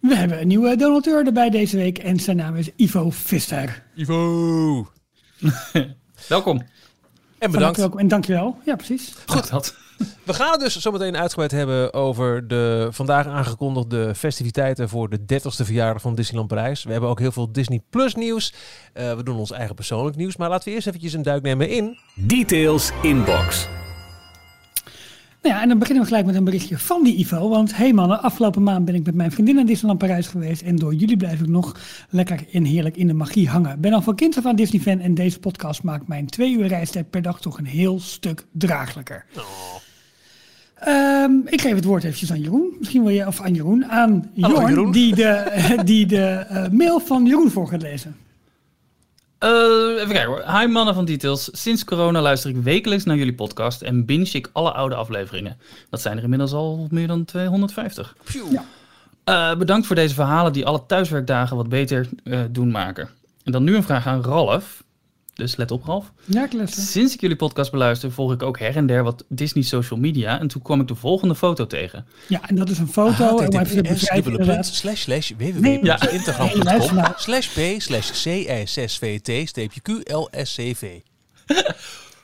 We 0.00 0.14
hebben 0.14 0.40
een 0.40 0.46
nieuwe 0.46 0.76
donateur 0.76 1.26
erbij 1.26 1.50
deze 1.50 1.76
week 1.76 1.98
en 1.98 2.20
zijn 2.20 2.36
naam 2.36 2.56
is 2.56 2.70
Ivo 2.76 3.10
Visser. 3.10 3.82
Ivo! 3.94 4.88
Welkom. 6.28 6.62
En 7.38 7.50
bedankt. 7.50 7.76
welkom 7.76 7.98
En 7.98 8.08
dankjewel. 8.08 8.58
Ja, 8.64 8.76
precies. 8.76 9.14
Goed. 9.26 9.50
Dat. 9.50 9.76
We 10.26 10.34
gaan 10.34 10.50
het 10.50 10.60
dus 10.60 10.76
zometeen 10.76 11.16
uitgebreid 11.16 11.50
hebben 11.50 11.92
over 11.92 12.48
de 12.48 12.88
vandaag 12.90 13.26
aangekondigde 13.26 14.14
festiviteiten 14.14 14.88
voor 14.88 15.08
de 15.08 15.18
30ste 15.18 15.64
verjaardag 15.64 16.02
van 16.02 16.14
Disneyland 16.14 16.48
Parijs. 16.48 16.84
We 16.84 16.92
hebben 16.92 17.10
ook 17.10 17.18
heel 17.18 17.32
veel 17.32 17.52
Disney 17.52 17.82
Plus 17.90 18.14
nieuws. 18.14 18.54
Eh, 18.92 19.14
we 19.14 19.22
doen 19.22 19.36
ons 19.36 19.50
eigen 19.50 19.74
persoonlijk 19.74 20.16
nieuws. 20.16 20.36
Maar 20.36 20.48
laten 20.48 20.68
we 20.68 20.74
eerst 20.74 20.86
eventjes 20.86 21.12
een 21.12 21.22
duik 21.22 21.42
nemen 21.42 21.68
in. 21.68 21.98
Details 22.14 22.90
Inbox. 23.02 23.68
Nou 25.42 25.54
ja, 25.54 25.62
en 25.62 25.68
dan 25.68 25.78
beginnen 25.78 26.02
we 26.02 26.08
gelijk 26.08 26.26
met 26.26 26.36
een 26.36 26.44
berichtje 26.44 26.78
van 26.78 27.04
die 27.04 27.16
Ivo. 27.16 27.48
Want 27.48 27.76
hey 27.76 27.92
mannen, 27.92 28.22
afgelopen 28.22 28.62
maand 28.62 28.84
ben 28.84 28.94
ik 28.94 29.06
met 29.06 29.14
mijn 29.14 29.32
vriendin 29.32 29.54
naar 29.54 29.64
Disneyland 29.64 29.98
Parijs 29.98 30.26
geweest. 30.26 30.62
En 30.62 30.76
door 30.76 30.94
jullie 30.94 31.16
blijf 31.16 31.40
ik 31.40 31.46
nog 31.46 31.76
lekker 32.10 32.44
en 32.52 32.64
heerlijk 32.64 32.96
in 32.96 33.06
de 33.06 33.14
magie 33.14 33.48
hangen. 33.48 33.80
Ben 33.80 33.92
al 33.92 34.02
van 34.02 34.14
kind 34.14 34.36
af 34.36 34.46
aan 34.46 34.56
Disney 34.56 34.80
fan 34.80 35.00
en 35.00 35.14
deze 35.14 35.38
podcast 35.38 35.82
maakt 35.82 36.08
mijn 36.08 36.26
twee 36.26 36.52
uur 36.52 36.66
reistijd 36.66 37.10
per 37.10 37.22
dag 37.22 37.40
toch 37.40 37.58
een 37.58 37.66
heel 37.66 38.00
stuk 38.00 38.46
draaglijker. 38.52 39.24
Ehm, 40.78 41.32
ik 41.44 41.60
geef 41.60 41.74
het 41.74 41.84
woord 41.84 42.04
eventjes 42.04 42.30
aan 42.30 42.40
Jeroen. 42.40 42.76
Misschien 42.78 43.02
wil 43.02 43.12
je, 43.12 43.26
of 43.26 43.40
aan 43.40 43.54
Jeroen, 43.54 43.86
aan 43.86 44.30
Hallo, 44.40 44.54
Jorn, 44.54 44.68
Jeroen. 44.68 44.92
die 44.92 45.14
de, 45.14 45.74
die 45.84 46.06
de 46.06 46.24
eh, 46.24 46.68
mail 46.68 47.00
van 47.00 47.26
Jeroen 47.26 47.50
voor 47.50 47.68
gaat 47.68 47.82
lezen. 47.82 48.16
Eh, 49.38 49.50
even 49.94 50.08
kijken 50.12 50.26
hoor. 50.26 50.58
Hi 50.58 50.66
mannen 50.66 50.94
van 50.94 51.04
Details. 51.04 51.48
Sinds 51.52 51.84
corona 51.84 52.20
luister 52.20 52.50
ik 52.50 52.56
wekelijks 52.56 53.04
naar 53.04 53.16
jullie 53.16 53.34
podcast 53.34 53.82
en 53.82 54.04
binge 54.04 54.30
ik 54.32 54.50
alle 54.52 54.72
oude 54.72 54.94
afleveringen. 54.94 55.56
Dat 55.90 56.00
zijn 56.00 56.16
er 56.16 56.22
inmiddels 56.22 56.52
al 56.52 56.86
meer 56.90 57.06
dan 57.06 57.24
250. 57.24 58.16
Ja. 58.50 58.64
Eh, 59.24 59.58
bedankt 59.58 59.86
voor 59.86 59.96
deze 59.96 60.14
verhalen 60.14 60.52
die 60.52 60.66
alle 60.66 60.86
thuiswerkdagen 60.86 61.56
wat 61.56 61.68
beter 61.68 62.08
eh, 62.24 62.40
doen 62.50 62.70
maken. 62.70 63.08
En 63.44 63.52
dan 63.52 63.64
nu 63.64 63.76
een 63.76 63.82
vraag 63.82 64.06
aan 64.06 64.22
Ralf. 64.22 64.84
Dus 65.36 65.56
let 65.56 65.70
op 65.70 65.84
Ralf. 65.84 66.12
Ja, 66.24 66.46
Klesse. 66.46 66.80
Sinds 66.80 67.14
ik 67.14 67.20
jullie 67.20 67.36
podcast 67.36 67.70
beluister 67.70 68.12
volg 68.12 68.32
ik 68.32 68.42
ook 68.42 68.58
her 68.58 68.76
en 68.76 68.86
der 68.86 69.02
wat 69.02 69.24
Disney 69.28 69.64
social 69.64 69.98
media. 69.98 70.40
En 70.40 70.48
toen 70.48 70.62
kwam 70.62 70.80
ik 70.80 70.88
de 70.88 70.94
volgende 70.94 71.34
foto 71.34 71.66
tegen. 71.66 72.06
Ja, 72.28 72.48
en 72.48 72.56
dat 72.56 72.68
is 72.68 72.78
een 72.78 72.88
foto. 72.88 73.28
om 73.28 73.42
even 73.42 73.76
te 73.76 73.82
begrijpen 73.82 74.30
inderdaad. 74.30 74.66
slash 74.66 75.00
slash 75.00 75.32
Nee, 75.38 75.52
nee, 75.52 75.84
luister 75.84 76.10
www.instagram.com 76.10 76.94
nou. 76.94 77.12
slash 77.16 77.48
p 77.48 77.80
slash 77.82 78.10
csvt 78.10 79.48
streepje 79.48 79.80
qlscv. 79.80 81.00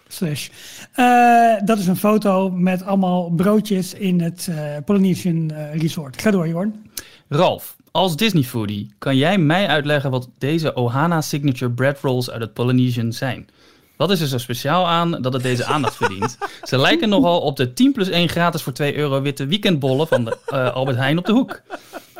Slash. 0.08 0.48
Eh, 0.92 1.54
dat 1.64 1.78
is 1.78 1.86
een 1.86 1.96
foto 1.96 2.50
met 2.50 2.82
allemaal 2.82 3.30
broodjes 3.30 3.94
in 3.94 4.20
het 4.20 4.48
eh, 4.50 4.76
Polynesian 4.84 5.50
eh, 5.50 5.80
Resort. 5.80 6.22
Ga 6.22 6.30
door, 6.30 6.48
Jorn. 6.48 6.90
Ralf, 7.28 7.76
als 7.92 8.16
Disney 8.16 8.42
foodie, 8.42 8.94
kan 8.98 9.16
jij 9.16 9.38
mij 9.38 9.66
uitleggen 9.66 10.10
wat 10.10 10.28
deze 10.38 10.74
Ohana 10.74 11.20
Signature 11.20 11.70
Bread 11.70 12.00
Rolls 12.00 12.30
uit 12.30 12.40
het 12.40 12.52
Polynesian 12.52 13.12
zijn? 13.12 13.48
Wat 13.96 14.10
is 14.10 14.20
er 14.20 14.26
zo 14.26 14.38
speciaal 14.38 14.88
aan 14.88 15.22
dat 15.22 15.32
het 15.32 15.42
deze 15.42 15.64
aandacht 15.64 15.96
verdient? 15.96 16.38
Ze 16.62 16.78
lijken 16.78 17.08
nogal 17.08 17.40
op 17.40 17.56
de 17.56 17.72
10 17.72 17.92
plus 17.92 18.08
1 18.08 18.28
gratis 18.28 18.62
voor 18.62 18.72
2 18.72 18.96
euro 18.96 19.22
witte 19.22 19.46
weekendbollen 19.46 20.08
van 20.08 20.24
de, 20.24 20.38
eh, 20.46 20.74
Albert 20.74 20.96
Heijn 20.96 21.18
op 21.18 21.26
de 21.26 21.32
hoek. 21.32 21.62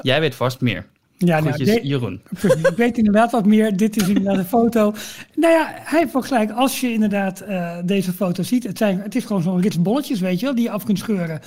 Jij 0.03 0.21
weet 0.21 0.35
vast 0.35 0.61
meer. 0.61 0.87
Ja, 1.27 1.41
nou, 1.41 1.53
Groetjes, 1.53 1.79
Jeroen. 1.83 2.21
ik 2.43 2.77
weet 2.77 2.99
inderdaad 2.99 3.31
wat 3.31 3.47
meer. 3.47 3.77
Dit 3.83 3.97
is 3.97 4.09
inderdaad 4.09 4.37
een 4.37 4.45
foto. 4.45 4.95
Nou 5.35 5.53
ja, 5.53 5.73
hij 5.75 5.99
heeft 6.01 6.13
wel 6.13 6.23
gelijk. 6.23 6.51
Als 6.51 6.81
je 6.81 6.93
inderdaad 6.93 7.41
eh, 7.41 7.77
deze 7.85 8.13
foto 8.13 8.43
ziet. 8.43 8.65
Het, 8.65 8.79
zijn, 8.79 9.01
het 9.01 9.15
is 9.15 9.25
gewoon 9.25 9.43
zo'n 9.43 9.61
rits 9.61 9.83
bolletjes, 9.83 10.21
weet 10.21 10.41
je 10.41 10.47
wel, 10.47 10.55
die 10.55 10.65
je 10.65 10.71
af 10.71 10.85
kunt 10.85 10.99
scheuren. 10.99 11.41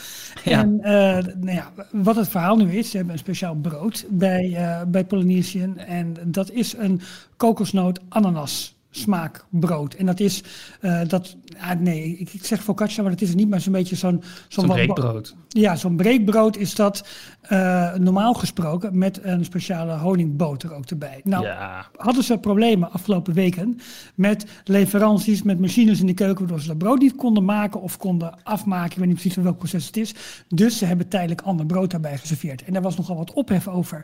Ja. 0.44 0.60
En 0.60 0.80
eh, 0.82 0.94
nou 1.36 1.56
ja, 1.56 1.72
wat 1.92 2.16
het 2.16 2.30
verhaal 2.30 2.56
nu 2.56 2.72
is, 2.72 2.90
ze 2.90 2.98
hebben 2.98 3.14
een 3.14 3.20
speciaal 3.20 3.56
brood 3.56 4.06
bij, 4.10 4.54
eh, 4.56 4.82
bij 4.88 5.06
Polynesian. 5.06 5.78
En 5.78 6.16
dat 6.24 6.52
is 6.52 6.76
een 6.78 7.02
kokosnoot 7.38 8.00
ananas 8.10 8.75
smaakbrood. 8.98 9.94
En 9.94 10.06
dat 10.06 10.20
is, 10.20 10.44
eh, 10.82 11.02
dat, 11.08 11.36
ah, 11.60 11.80
nee, 11.80 12.18
ik, 12.18 12.34
ik 12.34 12.46
zeg 12.46 12.64
focaccia, 12.64 13.02
maar 13.02 13.12
dat 13.12 13.22
is 13.22 13.28
het 13.28 13.38
niet, 13.38 13.50
maar 13.50 13.62
zo'n 13.62 13.74
beetje 13.74 13.96
zo'n... 13.96 14.24
Zo'n 14.48 14.68
wat- 14.68 14.76
breekbrood. 14.76 15.36
Ja, 15.50 15.76
zo'n 15.76 15.96
breekbrood 15.96 16.58
is 16.58 16.76
dat 16.76 17.08
eh, 17.42 17.94
normaal 17.94 18.34
gesproken 18.34 18.98
met 18.98 19.20
een 19.24 19.46
speciale 19.46 19.98
honingboter 19.98 20.74
ook 20.74 20.86
erbij. 20.86 21.22
Nou, 21.24 21.44
Ja, 21.46 21.86
hadden 21.96 22.24
ze 22.24 22.38
problemen 22.38 22.92
afgelopen 22.92 23.34
weken 23.34 23.80
met 24.16 24.46
leveranties, 24.64 25.44
met 25.44 25.60
machines 25.60 26.00
in 26.00 26.06
de 26.06 26.14
keuken, 26.14 26.40
waardoor 26.40 26.62
ze 26.62 26.68
dat 26.68 26.78
brood 26.78 27.00
niet 27.00 27.16
konden 27.16 27.46
maken 27.46 27.82
of 27.82 27.98
konden 27.98 28.44
afmaken. 28.44 28.92
Ik 28.92 28.98
weet 28.98 29.08
niet 29.08 29.20
precies 29.20 29.44
welk 29.44 29.58
proces 29.58 29.86
het 29.86 29.98
is. 29.98 30.14
Dus 30.48 30.78
ze 30.78 30.86
hebben 30.86 31.08
tijdelijk 31.08 31.42
ander 31.42 31.66
brood 31.66 31.92
daarbij 31.92 32.18
geserveerd. 32.18 32.64
En 32.64 32.74
daar 32.74 32.82
was 32.82 32.98
nogal 32.98 33.16
wat 33.18 33.34
ophef 33.34 33.68
over 33.68 34.04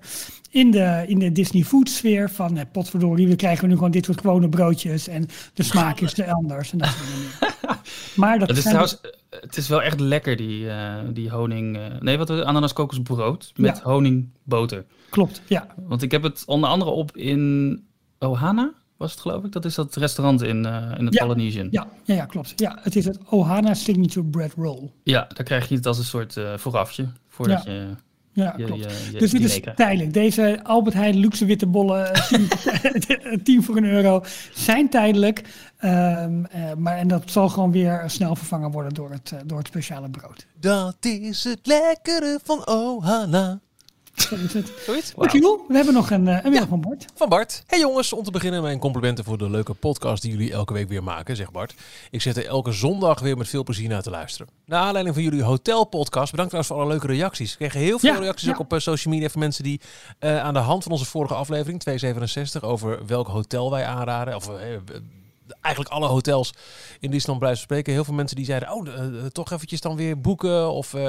in 0.50 0.72
de, 0.72 1.04
in 1.08 1.20
de 1.20 1.32
Disney 1.32 1.64
food 1.64 1.90
sfeer 1.90 2.30
van 2.30 2.58
eh, 2.58 2.64
potverdorie, 2.72 3.28
we 3.28 3.36
krijgen 3.36 3.68
nu 3.68 3.76
gewoon 3.76 3.92
dit 3.92 4.06
soort 4.06 4.20
gewone 4.22 4.50
broodjes 4.50 4.81
en 4.86 5.28
de 5.54 5.64
smaak 5.64 6.00
is 6.00 6.18
er 6.18 6.32
anders. 6.32 6.72
En 6.72 6.78
dat 6.78 6.88
soort 6.90 7.08
dingen. 7.08 7.80
Maar 8.16 8.40
dat 8.40 8.48
het 8.48 8.58
is 8.58 8.64
trouwens, 8.64 8.98
het 9.30 9.58
is 9.58 9.68
wel 9.68 9.82
echt 9.82 10.00
lekker 10.00 10.36
die, 10.36 10.70
eh, 10.70 10.96
die 11.14 11.30
honing, 11.30 11.78
eh, 11.78 11.84
nee 12.00 12.18
wat 12.18 12.30
ananas 12.30 12.74
kokosbrood 12.74 13.52
met 13.56 13.78
Ja. 13.78 13.84
honingboter. 13.92 14.86
klopt, 15.10 15.42
ja. 15.48 15.68
Want 15.88 16.02
ik 16.02 16.12
heb 16.12 16.24
het 16.24 16.44
onder 16.46 16.70
andere 16.70 16.92
op 16.92 17.18
in 17.18 17.84
Ohana, 18.20 18.74
was 18.98 19.12
het 19.12 19.20
geloof 19.22 19.44
ik. 19.44 19.52
Dat 19.52 19.66
is 19.66 19.76
dat 19.76 19.96
restaurant 19.96 20.42
in, 20.42 20.66
eh, 20.66 20.92
in 20.98 21.06
het 21.06 21.14
Ja. 21.14 21.26
Polynesian. 21.26 21.68
Ja, 21.72 21.88
ja, 22.04 22.14
ja, 22.16 22.26
klopt. 22.26 22.54
Ja, 22.56 22.78
het 22.82 22.96
is 22.96 23.06
het 23.06 23.18
Ohana 23.30 23.74
Signature 23.74 24.26
Bread 24.26 24.54
Roll. 24.58 24.90
Ja, 25.04 25.28
daar 25.34 25.46
krijg 25.46 25.70
je 25.70 25.76
het 25.76 25.86
als 25.86 25.98
een 25.98 26.04
soort 26.04 26.38
eh, 26.38 26.58
voorafje. 26.58 27.06
Voordat 27.28 27.64
Ja. 27.64 27.72
je 27.72 27.88
Ja, 28.34 28.54
je, 28.58 28.66
klopt. 28.66 28.84
je, 28.84 29.12
je 29.12 29.20
Dus 29.20 29.32
dit 29.32 29.44
is 29.44 29.60
tijdelijk. 29.76 30.14
Deze 30.14 30.60
Albert 30.64 30.96
Heijn 30.96 31.18
luxe 31.18 31.46
witte 31.46 31.68
bollen, 31.68 32.14
eh, 32.14 32.30
10, 33.00 33.44
10 33.44 33.64
voor 33.64 33.78
een 33.78 33.86
euro, 33.86 34.24
zijn 34.54 34.90
tijdelijk. 34.90 35.44
Ehm, 35.78 36.44
eh, 36.46 36.74
maar, 36.78 36.98
en 36.98 37.08
dat 37.08 37.32
zal 37.32 37.50
gewoon 37.50 37.72
weer 37.72 38.04
snel 38.06 38.36
vervangen 38.36 38.72
worden 38.72 38.94
door 38.94 39.12
het, 39.12 39.32
eh, 39.32 39.40
door 39.46 39.58
het 39.58 39.68
speciale 39.68 40.10
brood. 40.10 40.48
Dat 40.60 40.98
is 41.00 41.44
het 41.44 41.60
lekkere 41.64 42.40
van 42.44 42.68
Ohana. 42.68 43.60
Zoiets? 44.86 45.14
Dankjewel. 45.16 45.66
We 45.68 45.76
hebben 45.76 45.94
nog 45.94 46.12
een, 46.12 46.28
een 46.28 46.52
mail 46.52 46.68
van 46.68 46.82
Bart. 46.82 47.06
Van 47.16 47.30
Bart. 47.30 47.64
Hey 47.68 47.80
jongens, 47.80 48.14
om 48.14 48.24
te 48.24 48.32
beginnen 48.32 48.62
mijn 48.62 48.80
complimenten 48.80 49.24
voor 49.24 49.38
de 49.38 49.50
leuke 49.50 49.74
podcast 49.74 50.22
die 50.22 50.32
jullie 50.32 50.52
elke 50.52 50.74
week 50.74 50.88
weer 50.88 51.04
maken, 51.04 51.36
zegt 51.36 51.52
Bart. 51.52 51.74
Ik 52.12 52.22
zit 52.22 52.38
er 52.38 52.46
elke 52.46 52.72
zondag 52.72 53.20
weer 53.20 53.38
met 53.38 53.50
veel 53.50 53.64
plezier 53.64 53.90
naar 53.90 54.02
te 54.02 54.10
luisteren. 54.10 54.48
Naar 54.66 54.82
aanleiding 54.82 55.16
van 55.16 55.24
jullie 55.24 55.44
hotelpodcast, 55.44 56.32
bedankt 56.32 56.52
trouwens 56.52 56.68
voor 56.68 56.78
alle 56.78 56.88
leuke 56.88 57.08
reacties. 57.08 57.52
We 57.52 57.58
kregen 57.58 57.80
heel 57.80 58.00
veel 58.00 58.14
Ja, 58.14 58.20
reacties 58.20 58.48
ja. 58.48 58.54
ook 58.54 58.60
op 58.60 58.74
eh, 58.74 58.80
social 58.80 59.14
media 59.14 59.30
van 59.30 59.40
mensen 59.40 59.64
die 59.64 59.82
eh, 60.20 60.40
aan 60.40 60.54
de 60.54 60.60
hand 60.60 60.84
van 60.84 60.92
onze 60.92 61.06
vorige 61.06 61.34
aflevering, 61.34 61.80
267, 61.80 62.64
over 62.64 63.06
welk 63.06 63.28
hotel 63.28 63.72
wij 63.72 63.86
aanraden. 63.86 64.36
Of 64.36 64.50
eigenlijk 65.62 65.94
alle 65.94 66.08
hotels 66.08 66.54
in 67.00 67.12
Disneyland 67.12 67.40
Parijs 67.40 67.60
spreken. 67.62 67.94
Heel 67.94 68.04
veel 68.04 68.14
mensen 68.14 68.36
die 68.36 68.46
zeiden, 68.46 68.72
oh, 68.72 68.88
eh, 68.88 69.06
eh, 69.06 69.26
toch 69.26 69.52
eventjes 69.52 69.82
dan 69.82 69.96
weer 69.96 70.22
boeken 70.22 70.72
of 70.72 70.94
eh, 70.94 71.02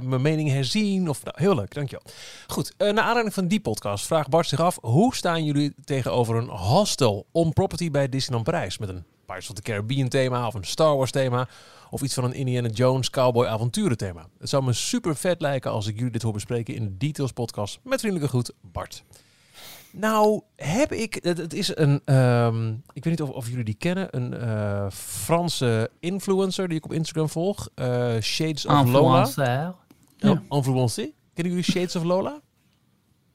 mijn 0.00 0.22
mening 0.22 0.50
herzien. 0.50 1.08
Of, 1.08 1.24
nou, 1.24 1.36
heel 1.40 1.54
leuk, 1.54 1.74
dankjewel. 1.74 2.06
Goed, 2.46 2.74
naar 2.78 2.98
aanleiding 2.98 3.34
van 3.34 3.48
die 3.48 3.60
podcast 3.60 4.06
vraagt 4.06 4.28
Bart 4.28 4.48
zich 4.48 4.60
af... 4.60 4.78
hoe 4.80 5.14
staan 5.14 5.44
jullie 5.44 5.74
tegenover 5.84 6.36
een 6.36 6.48
hostel 6.48 7.26
on 7.32 7.52
property 7.52 7.90
bij 7.90 8.08
Disneyland 8.08 8.44
Parijs? 8.44 8.78
Met 8.78 8.88
een 8.88 9.04
Pirates 9.26 9.48
of 9.48 9.54
the 9.54 9.62
Caribbean 9.62 10.08
thema 10.08 10.46
of 10.46 10.54
een 10.54 10.64
Star 10.64 10.96
Wars 10.96 11.10
thema... 11.10 11.48
of 11.90 12.02
iets 12.02 12.14
van 12.14 12.24
een 12.24 12.34
Indiana 12.34 12.68
Jones 12.68 13.10
cowboy 13.10 13.46
avonturen 13.46 13.96
thema. 13.96 14.26
Het 14.38 14.48
zou 14.48 14.64
me 14.64 14.72
super 14.72 15.16
vet 15.16 15.40
lijken 15.40 15.70
als 15.70 15.86
ik 15.86 15.96
jullie 15.96 16.12
dit 16.12 16.22
hoor 16.22 16.32
bespreken 16.32 16.74
in 16.74 16.84
de 16.84 16.96
Details 16.96 17.32
podcast. 17.32 17.78
Met 17.82 18.00
vriendelijke 18.00 18.30
groet, 18.30 18.52
Bart. 18.60 19.04
Nou, 19.96 20.40
heb 20.56 20.92
ik... 20.92 21.18
Het, 21.22 21.38
het 21.38 21.54
is 21.54 21.76
een... 21.76 22.00
ehm, 22.04 22.68
ik 22.70 23.04
weet 23.04 23.18
niet 23.18 23.22
of, 23.22 23.28
of 23.30 23.48
jullie 23.48 23.64
die 23.64 23.74
kennen. 23.74 24.08
Een 24.10 24.34
eh, 24.34 24.90
Franse 24.90 25.90
influencer 26.00 26.68
die 26.68 26.76
ik 26.76 26.84
op 26.84 26.92
Instagram 26.92 27.28
volg. 27.28 27.68
eh, 27.74 28.14
Shades 28.20 28.66
of 28.66 28.90
Lola. 28.90 29.18
Influencer. 29.18 29.74
Ja. 30.16 30.42
Influencer. 30.48 31.10
Kennen 31.34 31.54
jullie 31.54 31.70
Shades 31.70 31.96
of 31.96 32.02
Lola? 32.02 32.40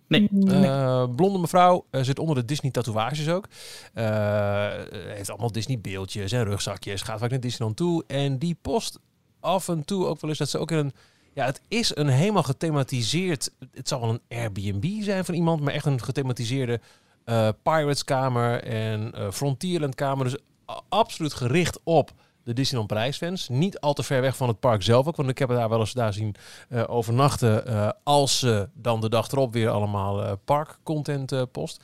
Nee. 0.07 0.29
Eh, 0.47 1.05
blonde 1.15 1.39
mevrouw, 1.39 1.85
eh, 1.89 2.01
zit 2.01 2.19
onder 2.19 2.35
de 2.35 2.45
Disney 2.45 2.71
tatoeages 2.71 3.29
ook. 3.29 3.47
Eh, 3.93 4.67
heeft 4.91 5.29
allemaal 5.29 5.51
Disney 5.51 5.79
beeldjes 5.79 6.31
en 6.31 6.43
rugzakjes. 6.43 7.01
Gaat 7.01 7.19
vaak 7.19 7.29
naar 7.29 7.39
Disneyland 7.39 7.77
toe. 7.77 8.03
En 8.07 8.37
die 8.37 8.57
post 8.61 8.99
af 9.39 9.67
en 9.67 9.85
toe 9.85 10.05
ook 10.05 10.21
wel 10.21 10.29
eens 10.29 10.39
dat 10.39 10.49
ze 10.49 10.57
ook 10.57 10.71
in 10.71 10.77
een... 10.77 10.93
Ja, 11.33 11.45
het 11.45 11.61
is 11.67 11.95
een 11.95 12.07
helemaal 12.07 12.43
gethematiseerd... 12.43 13.51
Het 13.71 13.87
zal 13.87 13.99
wel 13.99 14.09
een 14.09 14.37
Airbnb 14.37 15.01
zijn 15.03 15.25
van 15.25 15.33
iemand, 15.33 15.61
maar 15.61 15.73
echt 15.73 15.85
een 15.85 16.01
gethematiseerde 16.03 16.79
eh 17.23 17.49
Pirates-kamer 17.63 18.63
en 18.63 19.11
eh 19.13 19.31
Frontierland-kamer. 19.31 20.25
Dus 20.25 20.37
a- 20.71 20.81
absoluut 20.89 21.33
gericht 21.33 21.79
op 21.83 22.11
de 22.43 22.53
Disneyland 22.53 22.89
Parijs-fans. 22.89 23.49
Niet 23.49 23.79
al 23.79 23.93
te 23.93 24.03
ver 24.03 24.21
weg 24.21 24.35
van 24.37 24.47
het 24.47 24.59
park 24.59 24.83
zelf 24.83 25.07
ook, 25.07 25.15
want 25.15 25.29
ik 25.29 25.37
heb 25.37 25.49
daar 25.49 25.69
wel 25.69 25.79
eens 25.79 25.93
daar 25.93 26.13
zien 26.13 26.35
eh, 26.69 26.83
overnachten 26.87 27.95
als 28.03 28.39
ze 28.39 28.69
dan 28.73 29.01
de 29.01 29.09
dag 29.09 29.31
erop 29.31 29.53
weer 29.53 29.69
allemaal 29.69 30.37
parkcontent 30.37 31.51
post. 31.51 31.83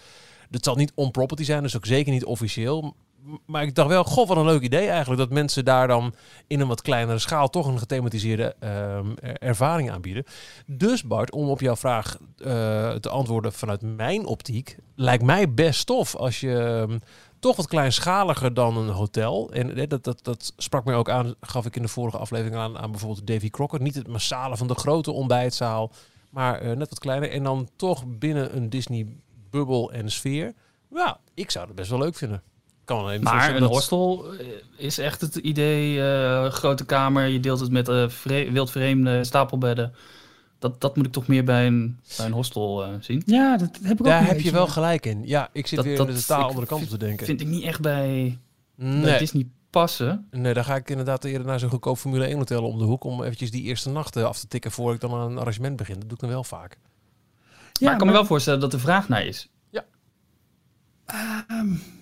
Het 0.52 0.64
zal 0.64 0.76
niet 0.76 0.92
on-property 0.96 1.44
zijn, 1.44 1.64
dus 1.64 1.76
ook 1.76 1.86
zeker 1.86 2.12
niet 2.12 2.26
officieel. 2.26 2.96
Maar 3.46 3.64
ik 3.64 3.76
dacht 3.76 3.90
wel, 3.90 4.04
goh, 4.04 4.28
wat 4.28 4.38
een 4.38 4.46
leuk 4.46 4.62
idee 4.62 4.88
eigenlijk. 4.88 5.20
Dat 5.20 5.30
mensen 5.32 5.66
daar 5.66 5.88
dan 5.88 6.14
in 6.48 6.60
een 6.60 6.68
wat 6.68 6.82
kleinere 6.82 7.20
schaal 7.20 7.50
toch 7.50 7.68
een 7.68 7.80
gethematiseerde 7.80 8.56
er- 8.60 9.38
ervaring 9.40 9.92
aanbieden. 9.92 10.24
Dus 10.66 11.04
Bart, 11.04 11.32
om 11.32 11.50
op 11.50 11.60
jouw 11.62 11.76
vraag 11.76 12.18
eh, 12.38 12.94
te 12.94 13.10
antwoorden 13.10 13.54
vanuit 13.54 13.82
mijn 13.82 14.26
optiek, 14.26 14.78
lijkt 14.96 15.24
mij 15.24 15.54
best 15.54 15.86
tof 15.86 16.16
als 16.16 16.40
je 16.40 16.58
ehm, 16.58 17.00
toch 17.40 17.56
wat 17.56 17.68
kleinschaliger 17.68 18.54
dan 18.54 18.78
een 18.78 18.90
hotel. 18.90 19.52
En 19.52 19.78
eh, 19.78 19.88
dat, 19.88 20.04
dat, 20.04 20.20
dat 20.24 20.54
sprak 20.58 20.86
mij 20.86 20.96
ook 20.96 21.10
aan, 21.10 21.36
gaf 21.42 21.66
ik 21.66 21.76
in 21.76 21.82
de 21.82 21.88
vorige 21.88 22.18
aflevering 22.18 22.56
aan, 22.56 22.78
aan 22.78 22.92
bijvoorbeeld 22.92 23.28
Davy 23.28 23.50
Crockett. 23.50 23.84
Niet 23.84 23.96
het 23.96 24.08
massale 24.08 24.58
van 24.58 24.68
de 24.68 24.76
grote 24.76 25.12
ontbijtzaal, 25.12 25.92
maar 26.30 26.60
eh, 26.60 26.76
net 26.76 26.90
wat 26.90 27.00
kleiner. 27.00 27.32
En 27.32 27.44
dan 27.44 27.70
toch 27.76 28.04
binnen 28.08 28.56
een 28.56 28.70
Disney-bubbel 28.70 29.92
en 29.92 30.12
sfeer. 30.12 30.54
Ja, 30.90 31.20
ik 31.34 31.52
zou 31.52 31.68
het 31.68 31.76
best 31.76 31.90
wel 31.90 32.00
leuk 32.00 32.16
vinden. 32.16 32.42
Kan 32.86 33.20
Maar 33.22 33.54
een 33.56 33.60
dat- 33.62 33.70
hostel 33.70 34.34
eh, 34.34 34.46
is 34.78 34.98
echt 34.98 35.22
het 35.22 35.36
idee, 35.36 36.02
eh, 36.02 36.52
grote 36.52 36.86
kamer, 36.86 37.28
je 37.28 37.40
deelt 37.40 37.60
het 37.60 37.72
met 37.72 37.88
eh 37.88 38.10
vre 38.10 38.52
wildvreemde 38.52 39.24
stapelbedden. 39.24 39.94
Dat, 40.60 40.82
dat 40.82 40.96
moet 40.96 41.06
ik 41.06 41.12
toch 41.12 41.28
meer 41.28 41.44
bij 41.44 41.68
een, 41.68 42.00
bij 42.18 42.26
een 42.26 42.32
hostel 42.32 42.84
eh, 42.84 42.90
zien. 43.00 43.22
Ja, 43.26 43.58
dat 43.58 43.70
heb 43.82 43.92
ik 43.92 44.00
ook 44.00 44.06
Daar 44.06 44.28
heb 44.28 44.40
je 44.40 44.52
wel 44.52 44.68
gelijk 44.68 45.06
in. 45.06 45.22
Ja, 45.28 45.50
ik 45.52 45.68
zit 45.68 45.76
Dat- 45.78 45.86
weer 45.86 45.98
dat- 45.98 46.08
in 46.08 46.14
de 46.14 46.20
totaal 46.22 46.48
andere 46.48 46.68
kant 46.68 46.84
op 46.84 46.90
te 46.90 46.98
denken. 46.98 47.26
Vind 47.26 47.42
ik 47.42 47.48
niet 47.48 47.64
echt 47.64 47.82
bij, 47.82 48.38
bij 48.76 48.88
nee, 48.88 49.18
Disney 49.20 49.48
passen. 49.70 50.28
nee, 50.32 50.54
daar 50.54 50.64
ga 50.64 50.76
ik 50.76 50.90
inderdaad 50.90 51.24
eerder 51.24 51.48
naar 51.48 51.60
zo'n 51.60 51.70
goedkoop 51.70 51.98
Formule 51.98 52.26
1 52.28 52.38
hotel 52.38 52.64
om 52.64 52.78
de 52.78 52.84
hoek... 52.84 53.04
om 53.04 53.24
eventjes 53.24 53.52
die 53.52 53.64
eerste 53.64 53.90
nacht 53.90 54.16
eh, 54.16 54.24
af 54.24 54.40
te 54.40 54.48
tikken 54.48 54.72
voor 54.72 54.94
ik 54.94 55.00
dan 55.00 55.14
aan 55.14 55.32
een 55.32 55.38
arrangement 55.38 55.76
begin. 55.76 55.94
Dat 55.94 56.04
doe 56.04 56.14
ik 56.14 56.20
dan 56.20 56.30
wel 56.30 56.44
vaak. 56.44 56.78
Ja, 57.74 57.80
maar 57.80 57.92
ik 57.92 57.98
kan 57.98 58.08
me 58.08 58.14
wel 58.14 58.26
voorstellen 58.26 58.60
dat 58.60 58.74
er 58.74 58.80
vraag 58.80 59.08
naar 59.10 59.26
is. 59.26 59.50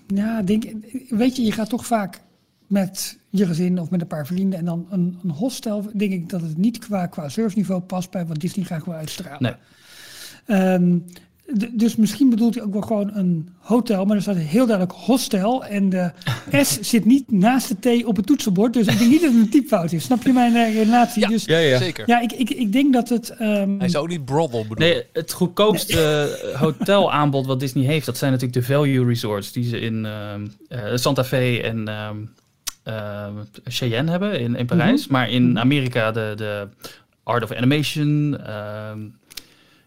Ja, 0.08 0.42
denk, 0.42 0.64
weet 1.10 1.36
je, 1.36 1.44
je 1.44 1.52
gaat 1.52 1.70
toch 1.70 1.86
vaak 1.86 2.22
met 2.68 3.18
je 3.30 3.46
gezin 3.46 3.80
of 3.80 3.90
met 3.90 4.02
een 4.02 4.08
paar 4.08 4.28
vrienden 4.28 4.60
en 4.60 4.66
dan 4.66 4.88
een, 4.90 5.20
een 5.24 5.30
hostel. 5.30 5.86
Denk 5.94 6.12
ik 6.12 6.30
dat 6.30 6.42
het 6.42 6.58
niet 6.58 6.78
qua, 6.78 7.08
qua 7.08 7.30
surfniveau 7.30 7.82
past 7.82 8.12
bij 8.12 8.26
wat 8.26 8.40
Disney 8.40 8.66
graag 8.66 8.86
wil 8.86 8.94
uitstralen. 8.94 9.42
Nee. 9.42 9.56
Ehm, 10.60 10.98
dus 11.72 11.96
misschien 11.96 12.30
bedoelt 12.30 12.56
hij 12.56 12.64
ook 12.64 12.74
wel 12.74 12.82
gewoon 12.82 13.12
een 13.14 13.50
hotel, 13.60 14.06
maar 14.06 14.16
er 14.16 14.22
staat 14.22 14.36
heel 14.36 14.66
duidelijk 14.66 14.98
hostel. 14.98 15.66
En 15.66 15.90
de 15.90 16.12
S 16.64 16.80
zit 16.82 17.06
niet 17.06 17.32
naast 17.32 17.82
de 17.82 18.00
T 18.02 18.06
op 18.06 18.16
het 18.16 18.26
toetsenbord. 18.26 18.74
Dus 18.74 18.88
ik 18.88 18.98
denk 18.98 19.10
niet 19.12 19.22
dat 19.22 19.32
het 19.32 19.42
een 19.42 19.50
typfout 19.50 19.92
is. 19.92 20.04
Snap 20.04 20.24
je 20.24 20.34
mijn 20.34 20.56
eh, 20.56 20.74
relatie? 20.76 21.22
Ja. 21.22 21.28
Dus 21.28 21.44
Zeker. 21.44 22.04
ja, 22.08 22.22
ik, 22.22 22.32
ik, 22.32 22.50
ik 22.50 22.72
denk 22.72 22.94
dat 22.94 23.10
het. 23.10 23.30
ehm, 23.30 23.78
Hij 23.80 23.90
zou 23.90 24.04
ook 24.04 24.10
niet 24.10 24.26
brothel 24.26 24.62
bedoelen. 24.62 24.88
Nee, 24.96 25.04
het 25.14 25.32
goedkoopste 25.32 26.30
hotelaanbod 26.60 27.46
wat 27.46 27.60
Disney 27.60 27.86
heeft, 27.86 28.06
dat 28.06 28.18
zijn 28.18 28.32
natuurlijk 28.32 28.60
de 28.68 28.74
value 28.74 29.06
resorts 29.06 29.52
die 29.52 29.64
ze 29.64 29.80
in 29.80 30.06
ehm, 30.06 30.48
eh, 30.68 30.80
Santa 30.96 31.24
Fe 31.24 31.62
en 31.64 31.88
ehm 31.88 32.18
ehm, 32.84 33.34
Cheyenne 33.64 34.12
hebben 34.12 34.40
in, 34.40 34.56
in 34.56 34.66
Parijs. 34.66 35.08
Maar 35.08 35.30
in 35.30 35.60
Amerika 35.60 36.12
de, 36.12 36.34
de 36.36 36.68
Art 37.24 37.44
of 37.44 37.52
Animation, 37.52 38.38
ehm 38.46 39.00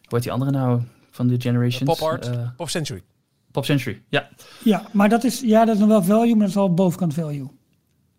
hoe 0.07 0.15
heet 0.15 0.23
die 0.23 0.33
andere 0.33 0.51
nou 0.51 0.81
van 1.17 1.27
de 1.27 1.41
Generations? 1.41 1.99
Pop 1.99 2.09
Art, 2.09 2.27
Eh, 2.31 2.49
Pop 2.57 2.69
Century. 2.69 3.03
Pop 3.51 3.65
Century, 3.65 4.03
ja. 4.09 4.29
ja, 4.65 4.83
maar 4.93 5.09
dat 5.09 5.25
is, 5.25 5.41
ja, 5.41 5.65
dat 5.65 5.75
is 5.75 5.81
nog 5.81 5.89
wel 5.89 6.03
value, 6.03 6.31
maar 6.31 6.39
dat 6.39 6.49
is 6.49 6.55
wel 6.55 6.75
bovenkant 6.75 7.15
value. 7.15 7.47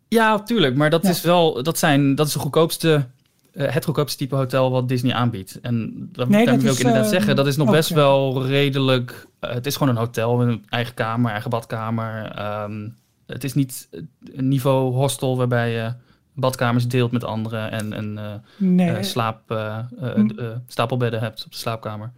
Ja, 0.08 0.39
tuurlijk. 0.44 0.75
Maar 0.75 0.89
dat 0.89 1.04
Ja. 1.04 1.10
is 1.10 1.22
wel, 1.22 1.63
dat 1.63 1.77
zijn, 1.77 2.16
dat 2.16 2.27
is 2.27 2.34
de 2.34 2.39
goedkoopste, 2.39 3.06
eh, 3.54 3.74
het 3.74 3.86
goedkoopste 3.86 4.18
type 4.18 4.36
hotel 4.36 4.72
wat 4.72 4.88
Disney 4.88 5.13
aanbiedt. 5.13 5.60
En 5.62 6.10
dat, 6.12 6.30
Nee, 6.30 6.46
dat 6.46 6.62
wil 6.62 6.72
ik 6.74 6.77
inderdaad 6.80 7.04
eh, 7.04 7.10
zeggen, 7.10 7.36
dat 7.36 7.48
is 7.48 7.58
nog 7.58 7.68
ook, 7.68 7.74
best 7.74 7.89
wel 7.89 8.46
redelijk. 8.46 9.27
het 9.39 9.66
is 9.66 9.75
gewoon 9.75 9.94
een 9.96 10.00
hotel 10.01 10.38
met 10.38 10.48
een 10.48 10.66
eigen 10.70 10.94
kamer, 10.94 11.32
eigen 11.32 11.50
badkamer. 11.50 12.32
Ehm, 12.32 12.89
het 13.25 13.44
is 13.44 13.54
niet 13.54 13.89
een 14.34 14.48
niveau 14.48 14.94
hostel 14.94 15.38
waarbij 15.38 15.72
je 15.72 15.94
badkamers 16.34 16.88
deelt 16.88 17.12
met 17.12 17.24
anderen 17.24 17.72
en, 17.72 17.94
en 17.94 18.18
eh, 18.18 18.34
Nee, 18.58 18.92
eh, 18.92 19.04
slaap, 19.04 19.42
Hm. 19.48 20.30
eh, 20.38 20.46
stapelbedden 20.68 21.20
hebt 21.20 21.46
op 21.46 21.51
de 21.51 21.58
slaapkamer. 21.58 22.12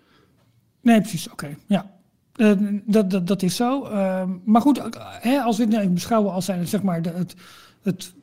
Nee, 0.82 1.00
precies. 1.00 1.30
Oké, 1.30 1.58
ja. 1.66 1.92
Eh, 2.36 2.52
dat, 2.86 3.10
dat, 3.10 3.28
dat 3.28 3.42
is 3.42 3.56
zo. 3.56 3.84
Ehm, 3.84 4.30
maar 4.46 4.62
goed, 4.62 4.82
hè, 5.22 5.40
als 5.40 5.58
we 5.58 5.64
het 5.64 5.72
nou 5.72 5.88
beschouwen 5.88 6.34
als 6.34 6.46
zijn 6.46 6.60
het, 6.60 6.70
zeg 6.70 6.82
maar 6.84 7.02
de, 7.02 7.10
het, 7.10 7.36
het 7.84 8.14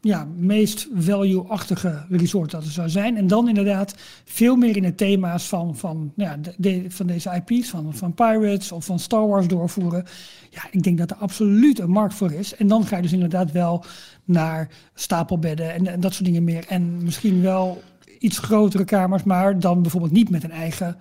ja, 0.00 0.28
meest 0.36 0.88
value-achtige 0.94 2.04
resort 2.08 2.50
dat 2.50 2.64
er 2.64 2.70
zou 2.70 2.88
zijn. 2.88 3.16
En 3.16 3.26
dan 3.26 3.48
inderdaad 3.48 3.94
veel 4.24 4.56
meer 4.56 4.76
in 4.76 4.82
de 4.82 4.94
thema's 4.94 5.48
van, 5.48 5.76
van, 5.76 6.12
ja, 6.16 6.36
de, 6.56 6.84
van 6.88 7.06
deze 7.06 7.42
IP's, 7.44 7.68
van, 7.68 7.94
van 7.94 8.14
Pirates 8.14 8.72
of 8.72 8.84
van 8.84 8.98
Star 8.98 9.28
Wars 9.28 9.48
doorvoeren. 9.48 10.04
Ja, 10.50 10.62
ik 10.70 10.82
denk 10.82 10.98
dat 10.98 11.10
er 11.10 11.16
absoluut 11.16 11.78
een 11.78 11.90
markt 11.90 12.14
voor 12.14 12.32
is. 12.32 12.54
En 12.54 12.66
dan 12.66 12.86
ga 12.86 12.96
je 12.96 13.02
dus 13.02 13.12
inderdaad 13.12 13.52
wel 13.52 13.84
naar 14.24 14.68
stapelbedden 14.94 15.74
en, 15.74 15.86
en 15.86 16.00
dat 16.00 16.12
soort 16.12 16.24
dingen 16.24 16.44
meer. 16.44 16.64
En 16.68 17.02
misschien 17.02 17.42
wel 17.42 17.82
iets 18.18 18.38
grotere 18.38 18.84
kamers, 18.84 19.22
maar 19.22 19.58
dan 19.58 19.82
bijvoorbeeld 19.82 20.12
niet 20.12 20.30
met 20.30 20.44
een 20.44 20.50
eigen 20.50 20.96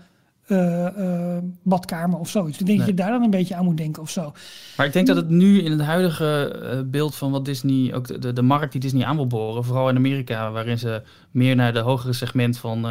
eh, 0.48 1.38
badkamer 1.64 2.20
of 2.20 2.30
zoiets. 2.30 2.60
Ik 2.60 2.66
denk 2.66 2.78
dat 2.78 2.88
je 2.88 2.94
daar 2.94 3.12
dan 3.12 3.24
een 3.24 3.30
beetje 3.30 3.56
aan 3.56 3.66
moet 3.66 3.78
denken 3.78 4.02
of 4.02 4.10
zo. 4.10 4.34
Maar 4.78 4.86
ik 4.86 4.94
denk 4.94 5.08
dat 5.08 5.16
het 5.16 5.30
nu 5.30 5.62
in 5.62 5.72
het 5.72 5.82
huidige 5.82 6.60
eh, 6.62 6.80
beeld 6.86 7.16
van 7.16 7.32
wat 7.32 7.46
Disney, 7.46 7.94
ook 7.94 8.08
de, 8.08 8.20
de, 8.20 8.34
de 8.34 8.42
markt 8.42 8.72
die 8.72 8.82
Disney 8.82 9.06
aan 9.06 9.16
wil 9.16 9.28
boren, 9.28 9.64
vooral 9.64 9.90
in 9.90 9.96
Amerika, 9.96 10.52
waarin 10.52 10.80
ze 10.80 11.02
meer 11.32 11.56
naar 11.56 11.74
de 11.74 11.80
hogere 11.80 12.14
segment 12.14 12.58
van, 12.58 12.82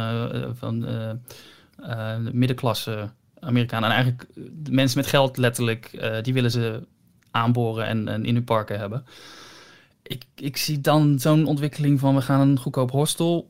van 0.53 0.79
de 0.79 2.29
middenklasse 2.31 3.09
Amerikanen 3.39 3.89
en 3.89 3.95
eigenlijk 3.95 4.27
de 4.63 4.71
mensen 4.71 4.97
met 4.97 5.07
geld 5.07 5.37
letterlijk, 5.37 6.09
die 6.21 6.33
willen 6.33 6.51
ze 6.51 6.87
aanboren 7.31 7.85
en, 7.85 8.07
en 8.07 8.25
in 8.25 8.33
hun 8.33 8.43
parken 8.43 8.79
hebben. 8.79 9.05
Ik, 10.03 10.23
ik 10.35 10.57
zie 10.57 10.81
dan 10.81 11.19
zo'n 11.19 11.45
ontwikkeling 11.45 11.99
van 11.99 12.15
we 12.15 12.21
gaan 12.21 12.39
een 12.39 12.59
goedkoop 12.59 12.91
hostel 12.91 13.49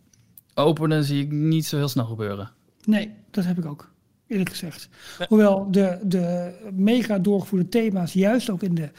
openen, 0.54 1.04
zie 1.04 1.24
ik 1.24 1.32
niet 1.32 1.66
zo 1.66 1.78
heel 1.78 1.88
snel 1.88 2.06
gebeuren. 2.06 2.52
Nee, 2.84 3.14
dat 3.32 3.46
heb 3.46 3.58
ik 3.58 3.66
ook, 3.66 3.92
eerlijk 4.28 4.50
gezegd. 4.50 4.90
Hoewel 5.28 5.68
de, 5.72 6.00
de 6.04 6.54
mega 6.74 7.20
doorgevoerde 7.20 7.70
thema's, 7.70 8.14
juist 8.14 8.50
ook 8.50 8.64
in 8.64 8.76
de 8.76 8.90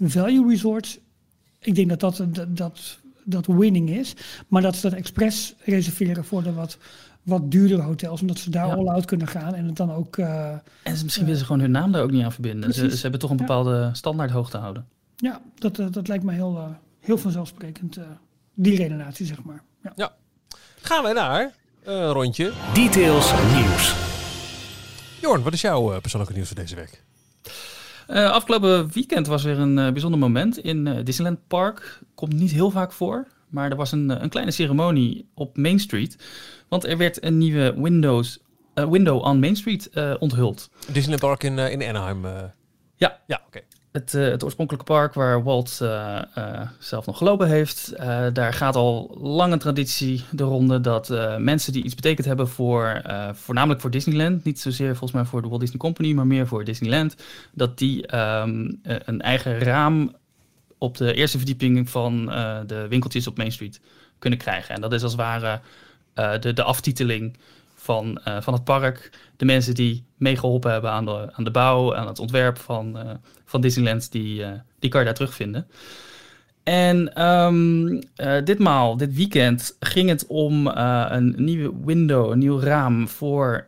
value 0.00 0.48
resorts, 0.48 0.98
ik 1.58 1.74
denk 1.74 1.88
dat 1.88 2.00
dat, 2.00 2.16
dat, 2.34 2.56
dat, 2.56 2.98
dat 3.24 3.46
winning 3.46 3.90
is. 3.90 4.14
Maar 4.48 4.62
dat 4.62 4.76
ze 4.76 4.88
dat 4.88 4.98
expres 4.98 5.54
reserveren 5.64 6.24
voor 6.24 6.42
de 6.42 6.52
wat, 6.52 6.78
wat 7.22 7.50
duurdere 7.50 7.82
hotels, 7.82 8.20
omdat 8.20 8.38
ze 8.38 8.50
daar 8.50 8.66
Ja. 8.66 8.74
all-out 8.74 9.04
kunnen 9.04 9.26
gaan 9.28 9.54
en 9.54 9.64
het 9.66 9.76
dan 9.76 9.92
ook... 9.92 10.16
eh, 10.16 10.50
En 10.82 10.96
ze, 10.96 11.04
misschien 11.04 11.24
willen 11.24 11.40
ze 11.40 11.46
gewoon 11.46 11.60
hun 11.60 11.70
naam 11.70 11.92
daar 11.92 12.02
ook 12.02 12.10
niet 12.10 12.24
aan 12.24 12.32
verbinden. 12.32 12.72
Ze, 12.74 12.90
ze 12.96 13.02
hebben 13.02 13.20
toch 13.20 13.30
een 13.30 13.36
Ja. 13.36 13.42
bepaalde 13.44 13.90
standaard 13.92 14.30
hoogte 14.30 14.56
houden. 14.58 14.86
ja, 15.16 15.40
dat, 15.54 15.76
dat 15.76 16.08
lijkt 16.08 16.24
me 16.24 16.32
heel, 16.32 16.56
eh, 16.56 16.64
heel 17.00 17.18
vanzelfsprekend, 17.18 17.96
eh, 17.96 18.04
die 18.54 18.76
redenatie, 18.76 19.26
zeg 19.26 19.42
maar. 19.42 19.62
Ja. 19.96 20.14
Gaan 20.80 21.02
wij 21.02 21.12
naar 21.12 21.52
een 21.84 22.12
rondje. 22.12 22.52
Details 22.74 23.32
nieuws. 23.54 24.05
Jorn, 25.26 25.42
wat 25.42 25.52
is 25.52 25.60
jouw 25.60 25.92
eh, 25.92 26.00
persoonlijke 26.00 26.34
nieuws 26.34 26.48
voor 26.48 26.56
deze 26.56 26.74
week? 26.74 27.02
Eh, 28.06 28.30
afgelopen 28.30 28.92
weekend 28.92 29.26
was 29.26 29.44
er 29.44 29.58
een 29.58 29.78
eh, 29.78 29.92
bijzonder 29.92 30.20
moment 30.20 30.58
in 30.58 31.04
Disneyland 31.04 31.38
Park. 31.46 32.00
Komt 32.14 32.32
niet 32.32 32.50
heel 32.50 32.70
vaak 32.70 32.92
voor, 32.92 33.26
maar 33.48 33.70
er 33.70 33.76
was 33.76 33.92
een, 33.92 34.22
een 34.22 34.28
kleine 34.28 34.52
ceremonie 34.52 35.28
op 35.34 35.56
Main 35.56 35.78
Street. 35.78 36.16
Want 36.68 36.84
er 36.84 36.96
werd 36.96 37.24
een 37.24 37.38
nieuwe 37.38 37.74
Windows, 37.76 38.38
window 38.74 39.24
on 39.24 39.38
Main 39.38 39.56
Street 39.56 39.90
onthuld. 40.18 40.70
Disneyland 40.86 41.20
Park 41.20 41.42
in, 41.42 41.58
in 41.58 41.82
Anaheim. 41.82 42.24
Ja. 42.96 43.20
Ja, 43.26 43.42
oké. 43.46 43.60
Het, 43.96 44.14
eh, 44.14 44.22
het 44.22 44.44
oorspronkelijke 44.44 44.92
park 44.92 45.14
waar 45.14 45.42
Walt 45.42 45.78
eh, 45.82 46.18
eh, 46.34 46.68
zelf 46.78 47.06
nog 47.06 47.18
gelopen 47.18 47.48
heeft. 47.48 47.92
daar 48.32 48.52
gaat 48.52 48.76
al 48.76 49.16
lange 49.20 49.56
traditie 49.56 50.24
de 50.30 50.42
ronde 50.42 50.80
dat 50.80 51.08
mensen 51.38 51.72
die 51.72 51.84
iets 51.84 51.94
betekend 51.94 52.26
hebben 52.26 52.48
voor, 52.48 53.02
voornamelijk 53.32 53.80
voor 53.80 53.90
Disneyland, 53.90 54.44
niet 54.44 54.60
zozeer 54.60 54.88
volgens 54.88 55.12
mij 55.12 55.24
voor 55.24 55.42
de 55.42 55.48
Walt 55.48 55.60
Disney 55.60 55.78
Company, 55.78 56.12
maar 56.12 56.26
meer 56.26 56.46
voor 56.46 56.64
Disneyland, 56.64 57.16
dat 57.52 57.78
die 57.78 58.06
ehm, 58.06 58.72
eh, 58.82 58.96
een 59.04 59.20
eigen 59.20 59.58
raam 59.58 60.16
op 60.78 60.96
de 60.96 61.14
eerste 61.14 61.36
verdieping 61.38 61.90
van 61.90 62.26
de 62.66 62.86
winkeltjes 62.88 63.26
op 63.26 63.36
Main 63.36 63.52
Street 63.52 63.80
kunnen 64.18 64.38
krijgen. 64.38 64.74
En 64.74 64.80
dat 64.80 64.92
is 64.92 65.02
als 65.02 65.12
het 65.12 65.20
ware 65.20 65.60
de, 66.40 66.52
de 66.52 66.62
aftiteling 66.62 67.36
van, 67.86 68.18
eh, 68.24 68.40
van 68.40 68.52
het 68.52 68.64
park. 68.64 69.10
De 69.36 69.44
mensen 69.44 69.74
die 69.74 70.04
meegeholpen 70.16 70.72
hebben 70.72 70.90
aan 70.90 71.04
de, 71.04 71.28
aan 71.32 71.44
de 71.44 71.50
bouw, 71.50 71.94
aan 71.94 72.06
het 72.06 72.18
ontwerp 72.18 72.58
van, 72.58 72.98
eh, 72.98 73.10
van 73.44 73.60
Disneyland, 73.60 74.12
die, 74.12 74.44
eh, 74.44 74.50
die 74.78 74.90
kan 74.90 75.00
je 75.00 75.06
daar 75.06 75.14
terugvinden. 75.14 75.66
En 76.62 77.12
eh, 77.14 78.44
ditmaal, 78.44 78.96
dit 78.96 79.14
weekend, 79.14 79.76
ging 79.80 80.08
het 80.08 80.26
om 80.26 80.66
een 80.66 81.34
nieuwe 81.36 81.72
window, 81.84 82.30
een 82.30 82.38
nieuw 82.38 82.60
raam 82.60 83.08
voor 83.08 83.66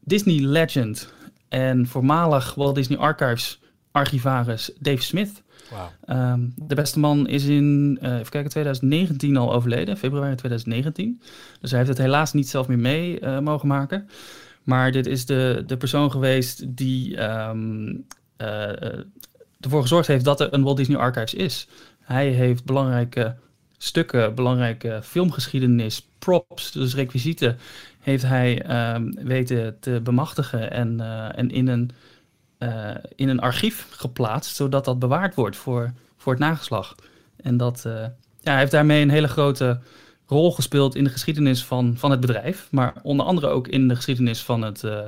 Disney 0.00 0.40
Legend 0.40 1.12
en 1.48 1.86
voormalig 1.86 2.54
Walt 2.54 2.74
Disney 2.74 2.98
Archives 2.98 3.60
archivaris 3.90 4.70
Dave 4.78 5.02
Smith. 5.02 5.42
Ehm, 6.04 6.40
de 6.56 6.74
beste 6.74 6.98
man 6.98 7.28
is 7.28 7.44
in, 7.44 7.98
eh, 8.00 8.12
even 8.12 8.30
kijken, 8.30 8.50
2019 8.50 9.36
al 9.36 9.52
overleden, 9.52 9.96
februari 9.96 10.34
2019. 10.34 11.20
Dus 11.60 11.70
hij 11.70 11.78
heeft 11.78 11.90
het 11.90 12.02
helaas 12.06 12.32
niet 12.32 12.48
zelf 12.48 12.68
meer 12.68 12.78
mee 12.78 13.20
eh, 13.20 13.38
mogen 13.38 13.68
maken. 13.68 14.08
Maar 14.62 14.92
dit 14.92 15.06
is 15.06 15.26
de, 15.26 15.64
de 15.66 15.76
persoon 15.76 16.10
geweest 16.10 16.76
die 16.76 17.16
ehm, 17.16 17.94
eh, 18.36 18.98
ervoor 19.60 19.82
gezorgd 19.82 20.06
heeft 20.06 20.24
dat 20.24 20.40
er 20.40 20.54
een 20.54 20.62
Walt 20.62 20.76
Disney 20.76 20.98
Archives 20.98 21.34
is. 21.34 21.68
Hij 22.00 22.28
heeft 22.28 22.64
belangrijke 22.64 23.34
stukken, 23.78 24.34
belangrijke 24.34 25.00
filmgeschiedenis, 25.02 26.06
props, 26.18 26.72
dus 26.72 26.94
requisieten, 26.94 27.58
heeft 28.00 28.22
hij 28.22 28.62
ehm, 28.62 29.10
weten 29.14 29.76
te 29.80 30.00
bemachtigen 30.02 30.70
en, 30.70 31.00
en 31.34 31.50
in, 31.50 31.68
een, 31.68 31.90
eh, 32.58 32.90
in 33.14 33.28
een 33.28 33.40
archief 33.40 33.86
geplaatst, 33.90 34.56
zodat 34.56 34.84
dat 34.84 34.98
bewaard 34.98 35.34
wordt 35.34 35.56
voor, 35.56 35.92
voor 36.16 36.32
het 36.32 36.42
nageslacht. 36.42 37.02
En 37.36 37.56
dat, 37.56 37.84
eh, 37.84 37.92
ja, 38.40 38.50
hij 38.50 38.58
heeft 38.58 38.70
daarmee 38.70 39.02
een 39.02 39.10
hele 39.10 39.28
grote 39.28 39.80
rol 40.26 40.52
gespeeld 40.52 40.94
in 40.94 41.04
de 41.04 41.10
geschiedenis 41.10 41.64
van, 41.64 41.94
van 41.96 42.10
het 42.10 42.20
bedrijf, 42.20 42.68
maar 42.70 42.94
onder 43.02 43.26
andere 43.26 43.46
ook 43.46 43.68
in 43.68 43.88
de 43.88 43.96
geschiedenis 43.96 44.42
van 44.42 44.62
het. 44.62 44.84
eh, 44.84 44.98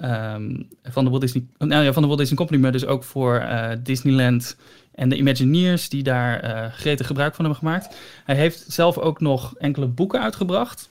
ehm, 0.00 0.62
van, 0.82 1.04
de 1.04 1.10
Walt 1.10 1.22
Disney, 1.22 1.44
nou 1.58 1.84
ja, 1.84 1.92
van 1.92 2.02
de 2.02 2.08
Walt 2.08 2.20
Disney 2.20 2.38
Company, 2.38 2.60
maar 2.60 2.72
dus 2.72 2.86
ook 2.86 3.04
voor 3.04 3.34
eh, 3.36 3.70
Disneyland 3.82 4.56
en 4.94 5.08
de 5.08 5.16
Imagineers 5.16 5.88
die 5.88 6.02
daar 6.02 6.40
eh 6.40 6.72
gretig 6.72 7.06
gebruik 7.06 7.34
van 7.34 7.44
hebben 7.44 7.62
gemaakt. 7.62 7.96
Hij 8.24 8.36
heeft 8.36 8.64
zelf 8.68 8.98
ook 8.98 9.20
nog 9.20 9.54
enkele 9.56 9.86
boeken 9.86 10.20
uitgebracht. 10.20 10.90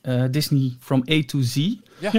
Eh, 0.00 0.24
Disney 0.30 0.76
From 0.80 1.04
A 1.10 1.22
to 1.26 1.40
Z. 1.40 1.56
Ja, 1.98 2.10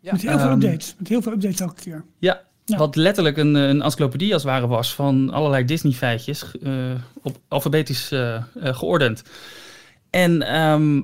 Ja, 0.00 0.12
met 0.12 0.22
heel 0.22 0.38
veel 0.38 0.48
ehm, 0.48 0.62
updates. 0.62 0.94
Met 0.98 1.08
heel 1.08 1.22
veel 1.22 1.32
updates 1.32 1.60
elke 1.60 1.82
keer. 1.82 2.04
Ja, 2.18 2.42
Ja. 2.66 2.76
wat 2.76 2.96
letterlijk 2.96 3.36
een, 3.36 3.54
een 3.54 3.82
encyclopedie 3.82 4.32
als 4.32 4.42
het 4.42 4.52
ware 4.52 4.66
was 4.66 4.94
van 4.94 5.30
allerlei 5.30 5.64
Disney-feitjes 5.64 6.58
eh, 6.62 6.72
op 7.22 7.38
alfabetisch 7.48 8.12
eh, 8.12 8.34
eh, 8.34 8.42
geordend. 8.74 9.22
En 10.10 10.42
ehm, 10.42 11.00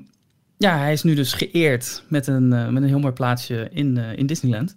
ja, 0.56 0.78
hij 0.78 0.92
is 0.92 1.02
nu 1.02 1.14
dus 1.14 1.32
geëerd 1.32 2.04
met 2.08 2.26
een, 2.26 2.48
met 2.48 2.82
een 2.82 2.88
heel 2.88 2.98
mooi 2.98 3.12
plaatsje 3.12 3.68
in, 3.72 3.96
in 3.96 4.26
Disneyland. 4.26 4.76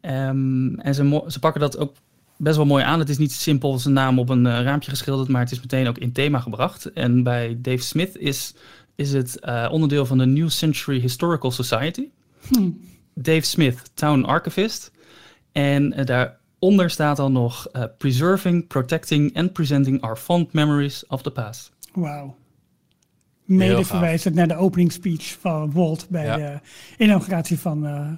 Ehm, 0.00 0.74
en 0.74 0.94
ze, 0.94 1.24
ze 1.26 1.38
pakken 1.38 1.60
dat 1.60 1.78
ook 1.78 1.94
best 2.36 2.56
wel 2.56 2.66
mooi 2.66 2.84
aan. 2.84 2.98
Het 2.98 3.08
is 3.08 3.18
niet 3.18 3.32
simpel 3.32 3.78
zijn 3.78 3.94
naam 3.94 4.18
op 4.18 4.28
een 4.28 4.62
raampje 4.62 4.90
geschilderd, 4.90 5.28
maar 5.28 5.40
het 5.40 5.52
is 5.52 5.60
meteen 5.60 5.88
ook 5.88 5.98
in 5.98 6.12
thema 6.12 6.38
gebracht. 6.38 6.92
En 6.92 7.22
bij 7.22 7.58
Dave 7.60 7.82
Smith 7.82 8.16
is, 8.16 8.54
is 8.94 9.12
het 9.12 9.40
onderdeel 9.70 10.06
van 10.06 10.18
de 10.18 10.26
New 10.26 10.48
Century 10.48 11.00
Historical 11.00 11.50
Society. 11.50 12.08
Hm. 12.48 12.70
Dave 13.14 13.46
Smith, 13.46 13.90
Town 13.94 14.24
Archivist. 14.24 14.90
En 15.56 15.92
eh, 15.92 16.04
daaronder 16.04 16.90
staat 16.90 17.16
dan 17.16 17.32
nog 17.32 17.68
eh, 17.68 17.84
Preserving, 17.98 18.66
Protecting 18.66 19.36
and 19.36 19.52
Presenting 19.52 20.00
Our 20.02 20.16
Fond 20.16 20.52
Memories 20.52 21.06
of 21.06 21.22
the 21.22 21.30
Past. 21.30 21.70
Wauw. 21.92 22.36
Mede 23.44 23.74
gaaf. 23.74 23.86
verwijzend 23.86 24.34
naar 24.34 24.48
de 24.48 24.56
opening 24.56 24.92
speech 24.92 25.36
van 25.40 25.72
Walt 25.72 26.06
bij 26.08 26.24
Ja. 26.24 26.36
de 26.36 26.60
inauguratie 27.04 27.58
van, 27.58 27.86
eh, 27.86 28.08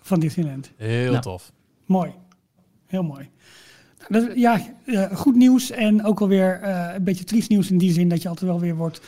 van 0.00 0.20
Disneyland. 0.20 0.72
Heel 0.76 1.12
Ja. 1.12 1.18
tof. 1.20 1.52
Mooi. 1.86 2.12
Heel 2.86 3.02
mooi. 3.02 3.30
Dat, 4.12 4.30
ja, 4.34 4.60
eh, 4.84 5.04
goed 5.12 5.34
nieuws 5.34 5.70
en 5.70 6.04
ook 6.04 6.20
alweer 6.20 6.60
eh 6.62 6.94
een 6.94 7.04
beetje 7.04 7.24
triest 7.24 7.48
nieuws 7.48 7.70
in 7.70 7.78
die 7.78 7.92
zin 7.92 8.08
dat 8.08 8.22
je 8.22 8.28
altijd 8.28 8.50
wel 8.50 8.60
weer 8.60 8.76
wordt 8.76 9.00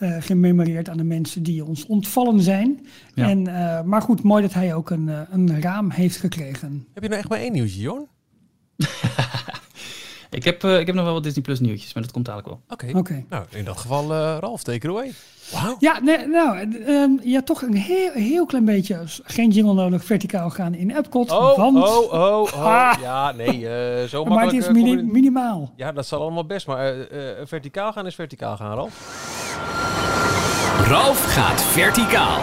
eh, 0.00 0.16
gememoreerd 0.20 0.88
aan 0.88 0.96
de 0.96 1.04
mensen 1.04 1.42
die 1.42 1.64
ons 1.64 1.86
ontvallen 1.86 2.40
zijn. 2.40 2.86
Ja. 3.14 3.28
En, 3.28 3.46
eh, 3.46 3.82
maar 3.82 4.02
goed, 4.02 4.22
mooi 4.22 4.42
dat 4.42 4.52
hij 4.52 4.74
ook 4.74 4.90
een, 4.90 5.08
eh, 5.08 5.20
een 5.30 5.60
raam 5.60 5.90
heeft 5.90 6.16
gekregen. 6.16 6.86
Heb 6.94 7.02
je 7.02 7.08
nou 7.08 7.20
echt 7.20 7.30
maar 7.30 7.38
één 7.38 7.52
nieuwtje, 7.52 7.80
Jorn? 7.80 8.06
Ik 10.30 10.44
heb, 10.44 10.64
eh, 10.64 10.78
ik 10.78 10.86
heb 10.86 10.94
nog 10.94 11.04
wel 11.04 11.14
wat 11.14 11.22
Disney 11.22 11.42
Plus 11.42 11.60
nieuwtjes, 11.60 11.94
maar 11.94 12.02
dat 12.02 12.12
komt 12.12 12.24
dadelijk 12.24 12.48
wel. 12.50 12.60
Oké. 12.68 12.98
Oké. 12.98 13.24
Nou, 13.28 13.44
in 13.50 13.64
dat 13.64 13.76
geval, 13.78 14.12
eh 14.14 14.36
Ralf, 14.40 14.62
take 14.62 14.76
it 14.76 14.84
away. 14.86 15.12
Wauw. 15.52 15.76
Ja, 15.78 16.00
nee, 16.00 16.26
nou, 16.26 16.56
eh, 16.58 17.02
ehm, 17.02 17.10
ja, 17.22 17.42
toch 17.42 17.62
een 17.62 17.74
heel, 17.74 18.10
heel 18.12 18.46
klein 18.46 18.64
beetje, 18.64 18.98
geen 19.24 19.50
jingle 19.50 19.74
nodig, 19.74 20.04
verticaal 20.04 20.50
gaan 20.50 20.74
in 20.74 20.90
Epcot. 20.96 21.30
Oh, 21.30 21.56
want, 21.56 21.76
oh, 21.76 22.12
oh, 22.12 22.42
oh. 22.42 22.52
Ah. 22.66 22.92
Ja, 23.00 23.32
nee, 23.32 23.68
eh, 23.68 24.08
zo 24.08 24.24
maar 24.24 24.44
het 24.44 24.52
makkelijk. 24.52 24.76
is 24.76 24.82
mini- 24.82 25.02
minimaal. 25.12 25.72
Ja, 25.76 25.92
dat 25.92 26.06
zal 26.06 26.20
allemaal 26.20 26.46
best, 26.46 26.66
maar 26.66 26.78
eh, 26.78 27.00
eh, 27.40 27.46
verticaal 27.46 27.92
gaan 27.92 28.06
is 28.06 28.14
verticaal 28.14 28.56
gaan, 28.56 28.74
Ralf. 28.74 28.94
Ralf 30.88 31.24
gaat 31.34 31.62
verticaal. 31.62 32.38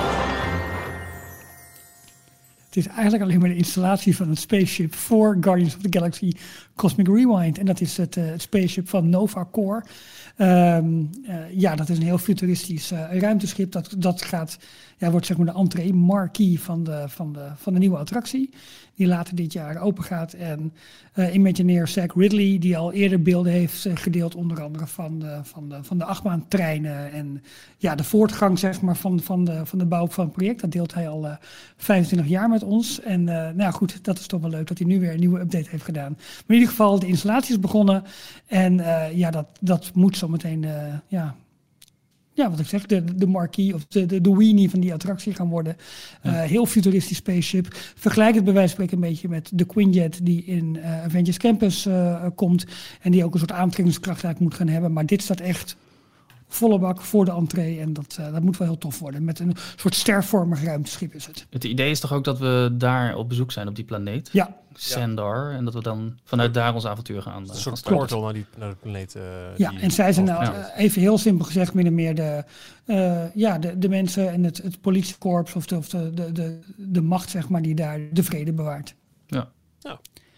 Het 2.78 2.86
is 2.86 2.92
eigenlijk 2.92 3.24
alleen 3.24 3.40
maar 3.40 3.50
de 3.50 3.56
installatie 3.56 4.16
van 4.16 4.30
het 4.30 4.40
spaceship 4.40 4.96
voor 4.96 5.38
Guardians 5.42 5.76
of 5.76 5.82
the 5.82 5.98
Galaxy 5.98 6.32
Cosmic 6.76 7.08
Rewind. 7.08 7.58
En 7.58 7.66
dat 7.66 7.82
is 7.82 7.98
het, 7.98 8.18
eh, 8.18 8.26
het 8.26 8.42
spaceship 8.42 8.90
van 8.90 9.10
Nova 9.10 9.48
Core. 9.52 9.84
Ehm, 10.36 11.04
eh, 11.26 11.36
ja, 11.52 11.76
dat 11.76 11.90
is 11.90 11.98
een 11.98 12.04
heel 12.04 12.18
futuristisch 12.18 12.92
eh, 12.92 13.20
ruimteschip. 13.20 13.72
Dat, 13.72 13.96
dat 13.98 14.22
gaat, 14.22 14.58
ja, 14.98 15.12
wordt 15.12 15.26
zeg 15.26 15.38
maar 15.38 15.46
de 15.46 15.60
entree 15.60 15.94
marquee 15.94 16.60
van 16.60 16.84
de, 16.84 17.04
van, 17.08 17.34
de, 17.34 17.48
van 17.56 17.74
de 17.74 17.80
nieuwe 17.80 17.98
attractie. 17.98 18.50
Die 18.98 19.08
later 19.08 19.36
dit 19.36 19.54
jaar 19.54 19.82
open 19.82 20.04
gaat. 20.04 20.34
En 20.34 20.74
eh 21.14 21.34
Imagineer 21.34 21.88
Zach 21.88 22.14
Ridley, 22.16 22.58
die 22.60 22.78
al 22.78 22.94
eerder 22.94 23.22
beelden 23.22 23.52
heeft 23.52 23.86
eh, 23.86 23.96
gedeeld, 23.96 24.36
onder 24.36 24.62
andere 24.62 24.88
van 24.88 25.20
de, 25.20 25.40
van 25.44 25.70
de, 25.70 25.84
van 25.84 25.98
de 25.98 26.06
achtbaantreinen. 26.06 27.12
En 27.12 27.44
ja, 27.78 27.96
de 27.96 28.04
voortgang 28.04 28.60
zeg 28.60 28.82
maar, 28.82 28.96
van, 28.96 29.20
van, 29.20 29.44
de, 29.46 29.66
van 29.66 29.80
de 29.80 29.86
bouw 29.86 30.08
van 30.08 30.26
het 30.26 30.34
project. 30.34 30.62
Dat 30.62 30.72
deelt 30.72 30.94
hij 30.94 31.10
al 31.10 31.28
eh, 31.28 31.36
25 31.78 32.28
jaar 32.30 32.50
met 32.50 32.64
ons. 32.64 33.02
En 33.02 33.30
eh, 33.30 33.54
nou 33.54 33.74
goed, 33.74 34.04
dat 34.04 34.20
is 34.20 34.28
toch 34.28 34.42
wel 34.42 34.50
leuk 34.50 34.68
dat 34.68 34.78
hij 34.78 34.88
nu 34.88 35.00
weer 35.00 35.12
een 35.12 35.20
nieuwe 35.20 35.40
update 35.40 35.70
heeft 35.70 35.84
gedaan. 35.84 36.12
Maar 36.18 36.44
in 36.48 36.54
ieder 36.54 36.70
geval, 36.70 37.00
de 37.00 37.08
installatie 37.08 37.54
is 37.54 37.60
begonnen. 37.60 38.04
En 38.48 38.80
eh, 38.80 39.18
ja, 39.18 39.32
dat, 39.32 39.48
dat 39.60 39.92
moet 39.94 40.18
zo 40.18 40.28
meteen, 40.28 40.64
eh, 40.64 40.94
ja, 41.08 41.36
ja, 42.38 42.50
wat 42.50 42.60
ik 42.60 42.68
zeg, 42.68 42.86
de, 42.86 43.04
de 43.16 43.28
marquee 43.28 43.74
of 43.74 43.86
de, 43.86 44.06
de, 44.06 44.22
de 44.22 44.36
weenie 44.36 44.70
van 44.70 44.80
die 44.80 44.94
attractie 44.94 45.34
gaan 45.34 45.50
worden. 45.50 45.78
Eh, 46.22 46.42
heel 46.42 46.66
futuristisch 46.66 47.18
spaceship. 47.18 47.68
Vergelijk 47.96 48.36
het 48.36 48.44
bij 48.44 48.54
wijze 48.54 48.76
van 48.76 48.84
spreken 48.84 49.04
een 49.04 49.10
beetje 49.10 49.30
met 49.30 49.50
de 49.54 49.66
Quinjet 49.66 50.20
die 50.26 50.44
in 50.46 50.78
eh, 50.82 51.04
Avengers 51.04 51.38
Campus 51.38 51.86
eh, 51.86 52.26
komt. 52.36 52.66
En 53.02 53.12
die 53.12 53.24
ook 53.24 53.34
een 53.34 53.40
soort 53.40 53.52
aantrekkingskracht 53.52 54.24
eigenlijk 54.24 54.40
moet 54.40 54.54
gaan 54.54 54.74
hebben. 54.74 54.94
Maar 54.94 55.06
dit 55.06 55.22
staat 55.22 55.40
echt 55.40 55.76
volle 56.48 56.80
bak 56.80 57.02
voor 57.02 57.26
de 57.26 57.32
entree. 57.32 57.80
En 57.80 57.94
dat, 57.94 58.18
eh, 58.20 58.32
dat 58.34 58.42
moet 58.44 58.58
wel 58.58 58.68
heel 58.68 58.78
tof 58.78 59.00
worden. 59.00 59.24
Met 59.24 59.40
een 59.40 59.56
soort 59.76 59.96
stervormig 59.96 60.64
ruimteschip 60.64 61.14
is 61.14 61.26
het. 61.26 61.46
Het 61.50 61.64
idee 61.64 61.90
is 61.92 62.00
toch 62.00 62.14
ook 62.14 62.24
dat 62.24 62.40
we 62.40 62.70
daar 62.74 63.16
op 63.16 63.30
bezoek 63.30 63.52
zijn 63.52 63.68
op 63.68 63.76
die 63.76 63.86
planeet? 63.86 64.30
Ja, 64.32 64.56
Sandar. 64.74 65.52
En 65.52 65.66
dat 65.66 65.74
we 65.74 65.82
dan 65.82 66.18
vanuit 66.24 66.54
daar 66.54 66.74
ons 66.74 66.86
avontuur 66.86 67.22
gaan. 67.22 67.34
eh, 67.34 67.40
Een 67.42 67.48
gaan 67.48 67.58
soort 67.58 67.84
portal 67.84 68.22
naar 68.24 68.34
die, 68.34 68.46
naar 68.58 68.70
de 68.70 68.76
planeet. 68.76 69.16
eh, 69.16 69.24
ja. 69.58 69.70
die- 69.70 69.80
en 69.80 69.92
zij 69.92 70.14
zijn 70.14 70.26
nou, 70.26 70.44
Ja. 70.44 70.54
eh, 70.54 70.84
even 70.84 71.02
heel 71.02 71.18
simpel 71.18 71.46
gezegd, 71.46 71.74
min 71.74 71.86
of 71.88 71.94
meer 71.94 72.16
de, 72.16 72.44
eh, 72.86 73.36
ja, 73.36 73.58
de, 73.60 73.78
de 73.78 73.90
mensen 73.90 74.32
en 74.32 74.44
het, 74.44 74.58
het 74.58 74.82
politiekorps 74.82 75.54
of, 75.56 75.66
de, 75.66 75.78
of 75.78 75.90
de, 75.90 76.14
de, 76.14 76.32
de, 76.32 76.60
de 76.78 77.02
macht, 77.02 77.30
zeg 77.30 77.50
maar, 77.50 77.62
die 77.62 77.76
daar 77.76 78.00
de 78.12 78.24
vrede 78.24 78.54
bewaart. 78.54 78.96
Ja. 79.28 79.50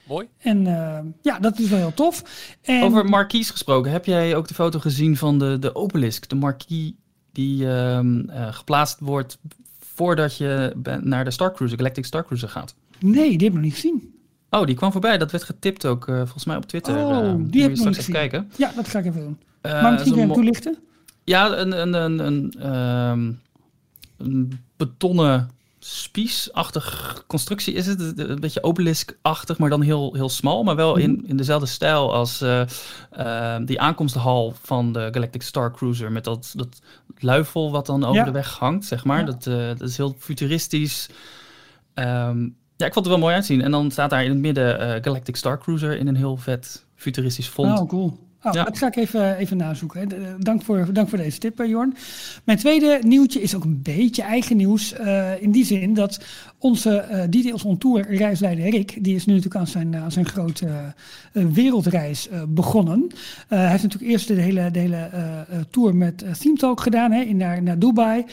Mooi. 0.10 0.28
En 0.38 0.68
eh, 0.68 1.00
ja, 1.22 1.40
dat 1.40 1.60
is 1.60 1.70
wel 1.70 1.80
heel 1.80 1.94
tof. 1.94 2.24
En, 2.62 2.84
Over 2.84 3.06
marquise 3.06 3.52
gesproken, 3.52 3.92
heb 3.92 4.06
jij 4.06 4.36
ook 4.36 4.48
de 4.48 4.54
foto 4.54 4.80
gezien 4.80 5.18
van 5.18 5.40
de, 5.40 5.60
de 5.60 5.76
obelisk, 5.76 6.30
de 6.30 6.36
marquis 6.36 6.92
die 7.32 7.70
ehm, 7.70 8.30
eh, 8.30 8.54
geplaatst 8.54 9.00
wordt 9.00 9.38
voordat 9.80 10.38
je 10.38 10.74
naar 11.02 11.26
de 11.26 11.32
Star 11.32 11.54
Cruiser, 11.54 11.78
Galactic 11.78 12.06
Star 12.06 12.26
Cruiser 12.26 12.50
gaat? 12.50 12.76
Nee, 13.00 13.38
die 13.38 13.48
heb 13.48 13.48
ik 13.48 13.54
nog 13.54 13.62
niet 13.62 13.74
gezien. 13.74 14.14
Oh, 14.50 14.66
die 14.66 14.76
kwam 14.76 14.92
voorbij. 14.92 15.18
Dat 15.18 15.32
werd 15.32 15.44
getipt 15.44 15.86
ook 15.86 16.08
eh, 16.08 16.16
volgens 16.16 16.46
mij 16.46 16.56
op 16.56 16.66
Twitter. 16.66 16.98
Oh, 16.98 17.36
die 17.38 17.62
heb 17.62 17.72
ik 17.72 17.78
nog 17.78 17.88
niet 17.88 17.98
even 17.98 18.14
kijken. 18.14 18.52
Ja, 18.56 18.72
dat 18.76 18.88
ga 18.88 19.00
ik 19.00 19.06
even 19.06 19.22
doen. 19.22 19.40
Eh, 19.62 19.82
maar 19.82 19.92
misschien 19.92 20.14
kan 20.14 20.28
je 20.28 20.34
toelichten? 20.34 20.78
Ja, 21.24 21.58
een, 21.58 21.82
een, 21.82 21.94
een, 21.94 22.20
een, 22.60 23.40
een 24.18 24.60
betonnen 24.78 25.50
spiesachtig 25.90 27.24
constructie 27.28 27.74
is 27.74 27.86
het. 27.86 28.18
Een 28.20 28.40
beetje 28.40 28.64
obelisk-achtig, 28.64 29.58
maar 29.58 29.70
dan 29.70 29.82
heel, 29.82 30.14
heel 30.14 30.30
smal. 30.30 30.64
Maar 30.64 30.76
wel 30.76 30.96
in, 30.98 31.24
in 31.28 31.38
dezelfde 31.38 31.68
stijl 31.68 32.14
als 32.14 32.42
eh, 32.42 32.62
eh, 33.12 33.62
die 33.66 33.82
aankomsthal 33.82 34.54
van 34.62 34.94
de 34.94 35.08
Galactic 35.12 35.42
Star 35.42 35.72
Cruiser. 35.74 36.12
Met 36.12 36.24
dat, 36.24 36.54
dat 36.56 36.80
luifel 37.18 37.72
wat 37.72 37.86
dan 37.86 38.04
over 38.04 38.16
Ja. 38.16 38.24
de 38.24 38.32
weg 38.32 38.58
hangt, 38.58 38.86
zeg 38.86 39.06
maar. 39.06 39.20
Ja. 39.20 39.26
Dat, 39.26 39.48
eh, 39.48 39.68
dat 39.68 39.90
is 39.90 39.98
heel 39.98 40.16
futuristisch. 40.20 41.10
Ehm, 41.94 42.42
ja, 42.76 42.86
ik 42.86 42.94
vond 42.94 43.06
het 43.06 43.08
wel 43.08 43.18
mooi 43.18 43.36
uitzien. 43.36 43.62
En 43.62 43.72
dan 43.72 43.92
staat 43.92 44.10
daar 44.10 44.24
in 44.24 44.30
het 44.30 44.40
midden 44.40 45.04
Galactic 45.04 45.36
Star 45.36 45.60
Cruiser 45.60 45.98
in 45.98 46.08
een 46.08 46.16
heel 46.16 46.38
vet 46.38 46.86
futuristisch 46.96 47.48
font. 47.48 47.80
Oh, 47.80 47.88
cool. 47.88 48.29
Oh, 48.44 48.54
Ja. 48.54 48.64
Dat 48.64 48.78
ga 48.78 48.88
ik 48.88 48.96
even, 48.96 49.38
even 49.38 49.58
nazoeken. 49.58 50.10
de- 50.10 50.36
Dank 50.40 50.62
voor, 50.64 50.94
dank 50.94 51.10
voor 51.10 51.18
deze 51.18 51.38
tip, 51.38 51.60
eh, 51.60 51.68
Jorn. 51.70 51.94
Mijn 52.44 52.58
tweede 52.58 53.00
nieuwtje 53.04 53.42
is 53.42 53.56
ook 53.56 53.64
een 53.64 53.82
beetje 53.82 54.22
eigen 54.22 54.58
nieuws. 54.58 54.94
eh, 54.94 55.42
in 55.42 55.52
die 55.52 55.66
zin 55.66 55.94
dat 55.94 56.20
onze 56.58 56.98
eh, 56.98 57.24
Details 57.30 57.64
on 57.64 57.78
Tour 57.78 58.16
reisleider 58.16 58.70
Rick... 58.70 59.04
die 59.04 59.16
is 59.16 59.26
nu 59.26 59.34
natuurlijk 59.34 59.62
aan 59.62 59.68
zijn, 59.68 59.96
aan 59.96 60.12
zijn 60.12 60.26
grote 60.26 60.68
eh, 61.34 61.46
wereldreis 61.46 62.30
eh, 62.30 62.42
begonnen. 62.48 63.08
Eh, 63.48 63.60
hij 63.60 63.70
heeft 63.70 63.84
natuurlijk 63.84 64.12
eerst 64.12 64.28
de 64.28 64.34
hele, 64.34 64.72
de 64.72 64.80
hele 64.80 64.96
eh, 65.12 65.40
eh, 65.40 65.46
tour 65.70 65.96
met 65.96 66.24
uh, 66.24 66.32
Theme 66.32 66.58
Talk 66.58 66.82
gedaan 66.82 67.12
hè, 67.12 67.22
in, 67.22 67.38
naar, 67.38 67.62
naar 67.64 67.80
Dubai. 67.80 68.26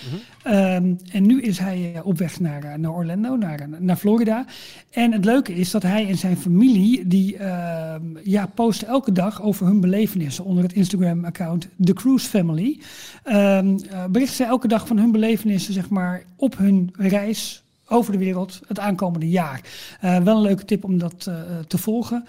Ehm, 0.43 0.95
en 1.13 1.27
nu 1.27 1.41
is 1.43 1.59
hij 1.59 1.93
eh, 1.95 2.07
op 2.07 2.19
weg 2.19 2.41
naar, 2.41 2.65
eh, 2.65 2.75
naar 2.75 2.93
Orlando, 2.93 3.37
naar, 3.37 3.69
naar 3.79 3.97
Florida. 3.97 4.45
En 4.91 5.13
het 5.13 5.25
leuke 5.25 5.55
is 5.55 5.71
dat 5.71 5.83
hij 5.83 6.09
en 6.09 6.17
zijn 6.19 6.37
familie... 6.37 7.07
die 7.07 7.37
ehm, 7.37 8.03
ja, 8.23 8.47
posten 8.55 8.89
elke 8.89 9.13
dag 9.13 9.43
over 9.43 9.67
hun 9.67 9.81
belevenissen... 9.97 10.45
onder 10.45 10.63
het 10.63 10.73
Instagram-account 10.73 11.69
The 11.85 11.93
Cruise 11.93 12.29
Family. 12.29 12.81
Ehm 13.23 13.77
eh, 13.91 14.05
berichten 14.05 14.37
zij 14.37 14.47
elke 14.47 14.69
dag 14.69 14.87
van 14.87 14.99
hun 14.99 15.13
belevenissen 15.13 15.75
zeg 15.75 15.89
maar, 15.89 16.23
op 16.37 16.59
hun 16.59 16.93
reis 16.97 17.63
over 17.89 18.13
de 18.13 18.19
wereld 18.19 18.61
het 18.67 18.79
aankomende 18.79 19.29
jaar. 19.29 19.61
Eh, 20.01 20.19
wel 20.19 20.37
een 20.37 20.43
leuke 20.43 20.65
tip 20.65 20.85
om 20.85 20.99
dat 20.99 21.27
eh, 21.29 21.35
te 21.67 21.79
volgen. 21.79 22.25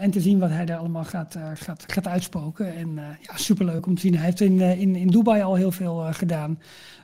en 0.00 0.10
te 0.10 0.20
zien 0.20 0.38
wat 0.38 0.50
hij 0.50 0.66
daar 0.66 0.78
allemaal 0.78 1.04
gaat, 1.04 1.36
gaat, 1.54 1.84
gaat 1.86 2.06
uitspoken. 2.06 2.76
En 2.76 2.94
ja, 3.20 3.36
superleuk 3.36 3.86
om 3.86 3.94
te 3.94 4.00
zien. 4.00 4.14
Hij 4.14 4.24
heeft 4.24 4.40
in, 4.40 4.60
in, 4.60 4.96
in 4.96 5.06
Dubai 5.06 5.42
al 5.42 5.54
heel 5.54 5.72
veel 5.72 6.06
gedaan. 6.10 6.58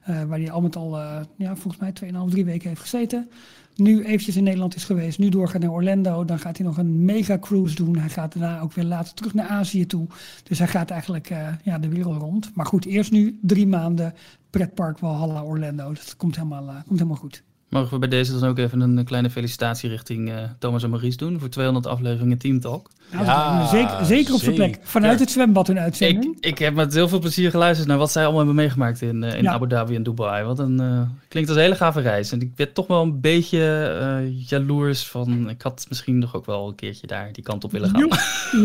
waar 0.05 0.39
hij 0.39 0.51
al 0.51 0.61
met 0.61 0.77
al, 0.77 0.99
ja, 1.37 1.57
volgens 1.57 1.77
mij 1.77 1.93
2,5, 2.13 2.31
3 2.31 2.45
weken 2.45 2.69
heeft 2.69 2.81
gezeten. 2.81 3.31
Nu 3.75 4.05
eventjes 4.05 4.37
in 4.37 4.45
Nederland 4.45 4.75
is 4.75 4.85
geweest. 4.85 5.19
Nu 5.19 5.29
doorgaat 5.29 5.63
naar 5.63 5.71
Orlando. 5.71 6.25
Dan 6.25 6.39
gaat 6.39 6.57
hij 6.57 6.67
nog 6.67 6.79
een 6.79 7.05
mega 7.05 7.39
cruise 7.39 7.75
doen. 7.75 7.99
Hij 7.99 8.09
gaat 8.09 8.33
daarna 8.39 8.61
ook 8.61 8.73
weer 8.73 8.85
later 8.85 9.15
terug 9.15 9.35
naar 9.35 9.49
Azië 9.49 9.87
toe. 9.87 10.07
Dus 10.43 10.59
hij 10.59 10.69
gaat 10.69 10.91
eigenlijk 10.91 11.31
eh, 11.31 11.49
ja, 11.63 11.79
de 11.79 11.89
wereld 11.89 12.21
rond. 12.21 12.51
Maar 12.55 12.67
goed, 12.67 12.85
eerst 12.85 13.11
nu 13.11 13.39
drie 13.43 13.67
maanden 13.67 14.15
pretpark 14.51 14.99
Valhalla 14.99 15.43
Orlando. 15.43 15.93
Dat 15.93 16.15
komt 16.17 16.37
helemaal, 16.37 16.69
eh, 16.69 16.75
komt 16.75 16.99
helemaal 16.99 17.17
goed. 17.17 17.43
Mogen 17.69 17.91
we 17.91 17.99
bij 17.99 18.09
deze 18.09 18.39
dan 18.39 18.49
ook 18.49 18.59
even 18.59 18.81
een 18.81 19.05
kleine 19.05 19.31
felicitatie 19.31 19.89
richting 19.89 20.31
eh, 20.31 20.51
Thomas 20.59 20.83
en 20.83 20.91
Maurice 20.91 21.17
doen 21.17 21.39
voor 21.39 21.49
200 21.49 21.87
afleveringen 21.87 22.39
Team 22.39 22.61
Talk? 22.61 22.91
Nou, 23.13 23.25
Ja, 23.25 23.67
zeker, 23.67 24.05
zeker 24.05 24.35
op 24.35 24.41
zijn 24.41 24.55
plek. 24.55 24.79
Vanuit 24.83 25.21
het 25.21 25.31
zwembad 25.31 25.69
een 25.69 25.77
Ik, 25.77 25.83
uitzending. 25.83 26.37
ik 26.41 26.59
heb 26.59 26.75
met 26.75 26.95
heel 26.95 27.09
veel 27.09 27.19
plezier 27.19 27.51
geluisterd 27.51 27.89
naar 27.89 27.99
wat 27.99 28.13
zij 28.13 28.23
allemaal 28.23 28.39
hebben 28.39 28.57
meegemaakt 28.57 29.01
in, 29.03 29.23
eh, 29.23 29.37
in 29.37 29.43
Ja. 29.43 29.53
Abu 29.53 29.69
Dhabi 29.69 29.95
en 29.95 30.03
Dubai. 30.03 30.45
Wat 30.45 30.59
een, 30.59 30.81
eh, 30.81 31.01
klinkt 31.29 31.49
als 31.49 31.59
een 31.59 31.65
hele 31.65 31.77
gave 31.77 32.01
reis. 32.01 32.33
En 32.33 32.41
ik 32.41 32.53
werd 32.57 32.75
toch 32.75 32.87
wel 32.87 33.03
een 33.03 33.21
beetje 33.21 33.61
eh, 34.01 34.49
jaloers 34.49 35.07
van, 35.07 35.49
ik 35.51 35.63
had 35.63 35.87
misschien 35.89 36.19
nog 36.19 36.35
ook 36.37 36.47
wel 36.47 36.69
een 36.69 36.75
keertje 36.75 37.07
daar 37.07 37.29
die 37.33 37.43
kant 37.45 37.65
op 37.65 37.73
willen 37.73 37.91
gaan. 37.91 38.01
Jo, 38.01 38.07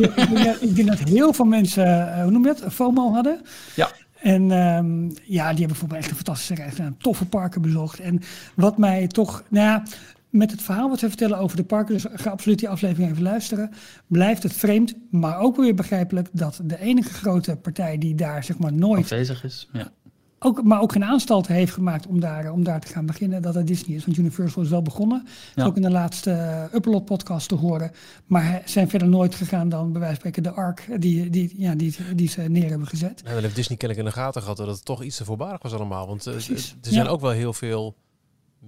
ik, 0.01 0.15
denk 0.15 0.45
dat, 0.45 0.61
ik 0.61 0.75
denk 0.75 0.87
dat 0.87 0.99
heel 0.99 1.33
veel 1.33 1.45
mensen, 1.45 2.13
eh, 2.13 2.21
hoe 2.21 2.31
noem 2.31 2.45
je 2.45 2.55
dat, 2.59 2.73
FOMO 2.73 3.13
hadden. 3.13 3.41
Ja. 3.75 3.89
En 4.21 4.51
ehm, 4.51 5.03
ja, 5.25 5.49
die 5.49 5.59
hebben 5.59 5.75
voor 5.77 5.87
mij 5.87 5.97
echt 5.97 6.09
een 6.09 6.15
fantastische 6.15 6.55
reis 6.55 6.73
gedaan. 6.75 6.95
Toffe 6.97 7.25
parken 7.25 7.61
bezocht. 7.61 7.99
En 7.99 8.21
wat 8.55 8.77
mij 8.77 9.07
toch, 9.07 9.43
nou 9.49 9.65
ja, 9.65 9.83
met 10.29 10.51
het 10.51 10.61
verhaal 10.61 10.89
wat 10.89 10.99
ze 10.99 11.07
vertellen 11.07 11.37
over 11.37 11.57
de 11.57 11.63
parken, 11.63 11.93
dus 11.93 12.05
ga 12.13 12.29
absoluut 12.29 12.59
die 12.59 12.69
aflevering 12.69 13.11
even 13.11 13.23
luisteren, 13.23 13.71
blijft 14.07 14.43
het 14.43 14.53
vreemd, 14.53 14.93
maar 15.11 15.39
ook 15.39 15.55
weer 15.55 15.75
begrijpelijk 15.75 16.29
dat 16.31 16.59
de 16.63 16.79
enige 16.79 17.13
grote 17.13 17.55
partij 17.55 17.97
die 17.97 18.15
daar 18.15 18.43
zeg 18.43 18.57
maar 18.57 18.73
nooit 18.73 19.03
Afwezig 19.03 19.43
is. 19.43 19.69
Ja. 19.73 19.91
ook, 20.39 20.63
maar 20.63 20.81
ook 20.81 20.91
geen 20.91 21.03
aanstalten 21.03 21.53
heeft 21.53 21.73
gemaakt 21.73 22.07
om 22.07 22.19
daar, 22.19 22.51
om 22.51 22.63
daar 22.63 22.79
te 22.79 22.87
gaan 22.87 23.05
beginnen, 23.05 23.41
dat 23.41 23.55
het 23.55 23.67
Disney 23.67 23.95
is. 23.95 24.05
Want 24.05 24.17
Universal 24.17 24.61
is 24.63 24.69
wel 24.69 24.81
begonnen. 24.81 25.23
Is 25.25 25.31
Ja. 25.55 25.65
ook 25.65 25.75
in 25.75 25.81
de 25.81 25.89
laatste 25.91 26.29
uh, 26.29 26.75
Upload 26.75 27.05
podcast 27.05 27.47
te 27.47 27.55
horen. 27.55 27.91
Maar 28.25 28.61
zijn 28.65 28.89
verder 28.89 29.07
nooit 29.07 29.35
gegaan 29.35 29.69
dan 29.69 29.91
bij 29.91 30.01
wijze 30.01 30.19
van 30.21 30.31
spreken 30.31 30.43
de 30.43 30.61
ARC 30.61 31.01
die, 31.01 31.29
die, 31.29 31.53
ja, 31.57 31.75
die, 31.75 31.95
die 32.15 32.29
ze 32.29 32.41
neer 32.41 32.69
hebben 32.69 32.87
gezet. 32.87 33.21
Nou, 33.23 33.33
dan 33.33 33.43
heeft 33.43 33.55
Disney 33.55 33.77
kennelijk 33.77 34.07
in 34.07 34.13
de 34.13 34.19
gaten 34.21 34.41
gehad 34.41 34.57
dat 34.57 34.67
het 34.67 34.85
toch 34.85 35.03
iets 35.03 35.17
te 35.17 35.25
voorbarig 35.25 35.61
was 35.61 35.73
allemaal. 35.73 36.07
Want 36.07 36.27
eh, 36.27 36.33
er 36.33 36.41
zijn 36.81 37.05
ja. 37.05 37.07
ook 37.07 37.21
wel 37.21 37.31
heel 37.31 37.53
veel 37.53 37.95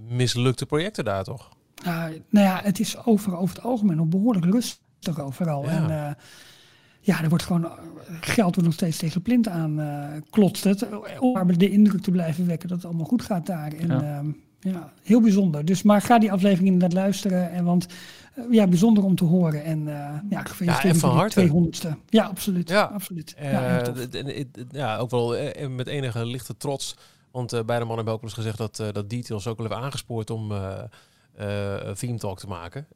mislukte 0.08 0.66
projecten 0.66 1.06
daar, 1.06 1.24
toch? 1.24 1.50
Uh, 1.86 2.04
nou 2.30 2.46
ja, 2.46 2.60
het 2.64 2.80
is 2.80 3.06
over, 3.06 3.38
over 3.38 3.56
het 3.56 3.66
algemeen 3.66 3.98
nog 3.98 4.08
behoorlijk 4.08 4.46
rustig 4.46 5.20
overal. 5.20 5.64
Ja. 5.64 5.70
En 5.70 5.90
uh, 5.90 6.12
ja, 7.02 7.22
er 7.24 7.30
wordt 7.30 7.44
gewoon 7.44 7.66
eh, 7.66 7.72
geld 8.22 8.56
wordt 8.56 8.62
nog 8.62 8.74
steeds 8.74 8.98
tegen 8.98 9.22
plint 9.22 9.48
aan 9.48 9.80
uh, 9.80 10.06
klotst 10.30 10.64
het. 10.64 10.88
Om 11.20 11.32
maar 11.32 11.58
de 11.58 11.70
indruk 11.70 12.02
te 12.02 12.12
blijven 12.12 12.48
wekken 12.48 12.68
dat 12.68 12.78
het 12.78 12.86
allemaal 12.86 13.06
goed 13.06 13.22
gaat 13.22 13.46
daar. 13.46 13.72
En, 13.74 13.88
Ja. 13.88 14.22
uh, 14.24 14.30
ja, 14.60 14.94
heel 15.04 15.22
bijzonder. 15.22 15.66
Dus 15.66 15.84
maar 15.84 16.02
ga 16.02 16.20
die 16.20 16.32
aflevering 16.32 16.68
inderdaad 16.68 16.94
luisteren. 16.94 17.52
En 17.52 17.64
want 17.64 17.88
uh, 18.36 18.44
ja, 18.52 18.68
bijzonder 18.68 19.04
om 19.04 19.16
te 19.16 19.24
horen. 19.24 19.64
En 19.64 19.80
uh, 19.80 19.86
ja, 20.30 20.46
Ja, 20.60 20.84
en 20.84 20.96
van 20.96 21.16
harte. 21.16 21.48
200ste. 21.48 21.90
Ja, 22.10 22.24
absoluut. 22.24 22.70
Ja. 22.70 22.82
absoluut. 22.82 23.34
Eh, 23.34 23.52
ja, 23.52 23.94
ja, 24.72 24.98
ook 24.98 25.10
wel 25.10 25.36
eh, 25.36 25.68
met 25.68 25.88
enige 25.88 26.26
lichte 26.26 26.58
trots. 26.58 26.96
Want 27.32 27.54
eh, 27.54 27.64
beide 27.64 27.86
mannen 27.86 27.96
hebben 27.96 28.14
ook 28.14 28.22
wel 28.22 28.30
eens 28.30 28.40
gezegd 28.40 28.58
dat, 28.58 28.80
eh, 28.80 28.94
dat 28.94 29.10
Details 29.10 29.48
ook 29.48 29.58
wel 29.58 29.68
hebben 29.68 29.86
aangespoord 29.86 30.30
om 30.30 30.52
eh, 30.52 31.92
theme 31.92 32.18
talk 32.18 32.40
te 32.40 32.48
maken. 32.48 32.88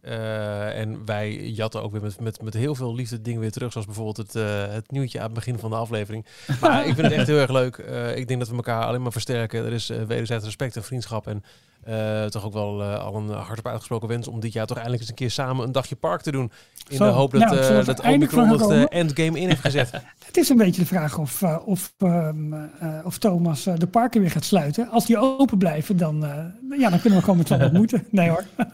En 0.74 1.06
wij 1.06 1.50
jatten 1.50 1.82
ook 1.82 1.92
weer 1.92 2.02
met, 2.02 2.20
met, 2.20 2.42
met 2.42 2.54
heel 2.54 2.76
veel 2.76 2.96
liefde 2.96 3.22
dingen 3.22 3.40
weer 3.40 3.52
terug. 3.52 3.72
Zoals 3.72 3.88
bijvoorbeeld 3.88 4.18
het, 4.18 4.34
het 4.74 4.92
nieuwtje 4.92 5.18
aan 5.18 5.26
het 5.26 5.34
begin 5.34 5.60
van 5.60 5.70
de 5.70 5.76
aflevering. 5.76 6.26
Maar 6.62 6.88
ik 6.88 6.94
vind 6.96 7.08
het 7.08 7.12
echt 7.12 7.28
heel 7.28 7.38
erg 7.38 7.52
leuk. 7.52 7.78
Ik 8.16 8.28
denk 8.28 8.40
dat 8.40 8.50
we 8.50 8.56
elkaar 8.56 8.86
alleen 8.86 9.02
maar 9.02 9.12
versterken. 9.12 9.66
Er 9.66 9.74
is 9.74 9.88
wederzijds 9.88 10.46
respect 10.46 10.76
en 10.76 10.84
vriendschap. 10.84 11.28
En 11.28 11.44
eh, 11.86 12.26
toch 12.26 12.46
ook 12.46 12.54
wel 12.54 12.82
eh, 12.82 13.06
al 13.06 13.16
een 13.16 13.30
hardop 13.30 13.68
uitgesproken 13.68 14.08
wens 14.08 14.28
om 14.28 14.40
dit 14.40 14.54
jaar 14.54 14.66
toch 14.66 14.78
eindelijk 14.78 15.02
eens 15.02 15.12
een 15.12 15.18
keer 15.18 15.32
samen 15.32 15.66
een 15.66 15.72
dagje 15.72 15.96
park 15.96 16.22
te 16.22 16.32
doen. 16.32 16.52
In 16.90 16.98
Zo, 16.98 17.06
de 17.06 17.12
hoop 17.12 17.32
dat, 17.32 17.42
nou, 17.42 17.58
eh, 17.58 17.86
dat 17.86 18.00
eindelijk 18.00 18.32
Omicron 18.32 18.60
van 18.60 18.72
het 18.72 18.90
endgame 18.90 19.40
in 19.40 19.48
heeft 19.48 19.62
gezet. 19.62 19.92
Het 20.26 20.38
is 20.38 20.50
een 20.50 20.58
beetje 20.58 20.82
de 20.82 20.88
vraag 20.88 21.18
of, 21.18 21.42
uh, 21.42 21.58
of, 21.66 21.94
um, 22.00 22.54
uh, 22.54 22.70
of 23.04 23.18
Thomas 23.18 23.68
uh, 23.68 23.74
de 23.78 23.88
parken 23.88 24.22
weer 24.22 24.32
gaat 24.32 24.44
sluiten. 24.44 24.90
Als 24.90 25.06
die 25.06 25.18
open 25.18 25.58
blijven, 25.58 25.98
dan, 25.98 26.24
uh, 26.24 26.80
ja, 26.80 26.90
dan 26.90 27.00
kunnen 27.00 27.20
we 27.20 27.26
gewoon 27.26 27.38
met 27.38 27.48
z'n 27.48 27.54
allen 27.54 27.66
ontmoeten. 27.66 28.08
Nee 28.12 28.30
hoor. 28.30 28.46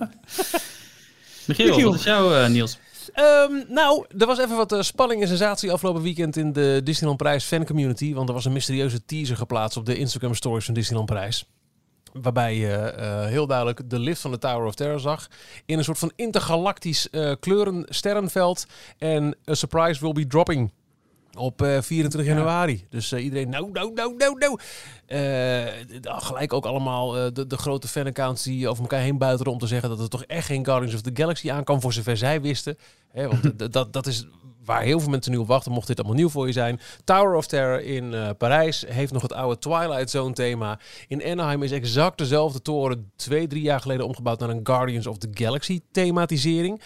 Michiel, 1.48 1.67
Michiel. 1.67 1.89
wat 1.89 2.00
is 2.00 2.04
jouw 2.04 2.32
uh, 2.32 2.48
Niels? 2.48 2.80
Um, 3.15 3.65
nou, 3.67 4.06
er 4.17 4.26
was 4.26 4.39
even 4.39 4.56
wat 4.56 4.72
uh, 4.72 4.82
spanning 4.82 5.22
en 5.22 5.28
sensatie 5.28 5.72
afgelopen 5.72 6.02
weekend 6.02 6.36
in 6.36 6.54
de 6.54 6.82
Disneyland 6.84 7.17
Prijs 7.17 7.45
fan 7.45 7.65
community. 7.65 8.13
Want 8.13 8.28
er 8.28 8.36
was 8.36 8.45
een 8.45 8.54
mysterieuze 8.54 9.06
teaser 9.06 9.38
geplaatst 9.38 9.78
op 9.78 9.86
de 9.86 9.98
Instagram 9.98 10.36
stories 10.36 10.65
van 10.65 10.74
Disneyland 10.74 11.10
Prijs. 11.10 11.45
Waarbij 12.13 12.56
je 12.56 12.93
uh, 13.00 13.26
heel 13.26 13.48
duidelijk 13.48 13.89
de 13.89 14.00
lift 14.00 14.22
van 14.22 14.32
de 14.32 14.38
Tower 14.38 14.65
of 14.65 14.76
Terror 14.76 15.00
zag. 15.00 15.28
In 15.65 15.78
een 15.78 15.84
soort 15.84 15.98
van 15.98 16.12
intergalactisch 16.15 17.08
uh, 17.12 17.32
kleuren 17.39 17.86
sterrenveld. 17.89 18.65
En 18.98 19.36
a 19.50 19.54
surprise 19.54 20.02
will 20.02 20.13
be 20.13 20.28
dropping. 20.28 20.72
Op 21.38 21.62
uh, 21.62 21.82
24 21.82 22.30
ja. 22.30 22.36
januari. 22.36 22.86
Dus 22.89 23.12
uh, 23.12 23.24
iedereen, 23.24 23.50
nou, 23.50 23.72
nou, 23.72 23.93
nou, 23.93 24.15
nou, 24.17 24.38
nou. 24.38 24.60
Gelijk 26.04 26.54
ook 26.54 26.65
allemaal 26.65 27.17
uh, 27.17 27.32
de, 27.34 27.48
de 27.48 27.58
grote 27.58 27.88
fanaccounts 27.88 28.43
die 28.43 28.67
over 28.67 28.82
elkaar 28.82 29.02
heen 29.02 29.17
buiteren 29.17 29.52
om 29.52 29.60
te 29.60 29.67
zeggen 29.67 29.89
dat 29.89 30.00
er 30.00 30.10
toch 30.10 30.24
echt 30.24 30.45
geen 30.45 30.65
Guardians 30.65 30.95
of 30.95 31.02
the 31.02 31.12
Galaxy 31.13 31.52
aankwam 31.52 31.82
voor 31.82 31.93
zover 31.93 32.17
zij 32.17 32.41
wisten. 32.41 32.78
Hè, 33.12 33.28
want 33.28 33.60
dat, 33.74 33.93
dat 33.93 34.08
is 34.08 34.26
waar 34.69 34.82
heel 34.82 34.99
veel 34.99 35.10
mensen 35.10 35.32
nu 35.32 35.38
op 35.38 35.47
wachten, 35.47 35.71
mocht 35.71 35.88
dit 35.88 35.97
allemaal 35.97 36.15
nieuw 36.15 36.29
voor 36.29 36.47
je 36.47 36.53
zijn. 36.53 36.79
Tower 37.03 37.36
of 37.36 37.47
Terror 37.47 37.82
in 37.82 38.13
eh, 38.13 38.29
Parijs 38.38 38.86
heeft 38.88 39.13
nog 39.13 39.21
het 39.21 39.34
oude 39.34 39.58
Twilight 39.60 40.10
Zone 40.10 40.34
thema. 40.34 40.79
In 41.08 41.23
Anaheim 41.23 41.63
is 41.63 41.71
exact 41.71 42.17
dezelfde 42.17 42.62
toren 42.62 43.12
twee, 43.15 43.47
drie 43.47 43.62
jaar 43.62 43.79
geleden 43.79 44.05
omgebouwd 44.05 44.39
naar 44.39 44.49
een 44.49 44.60
Guardians 44.63 45.08
of 45.08 45.17
the 45.17 45.27
Galaxy 45.34 45.79
thematisering. 45.91 46.82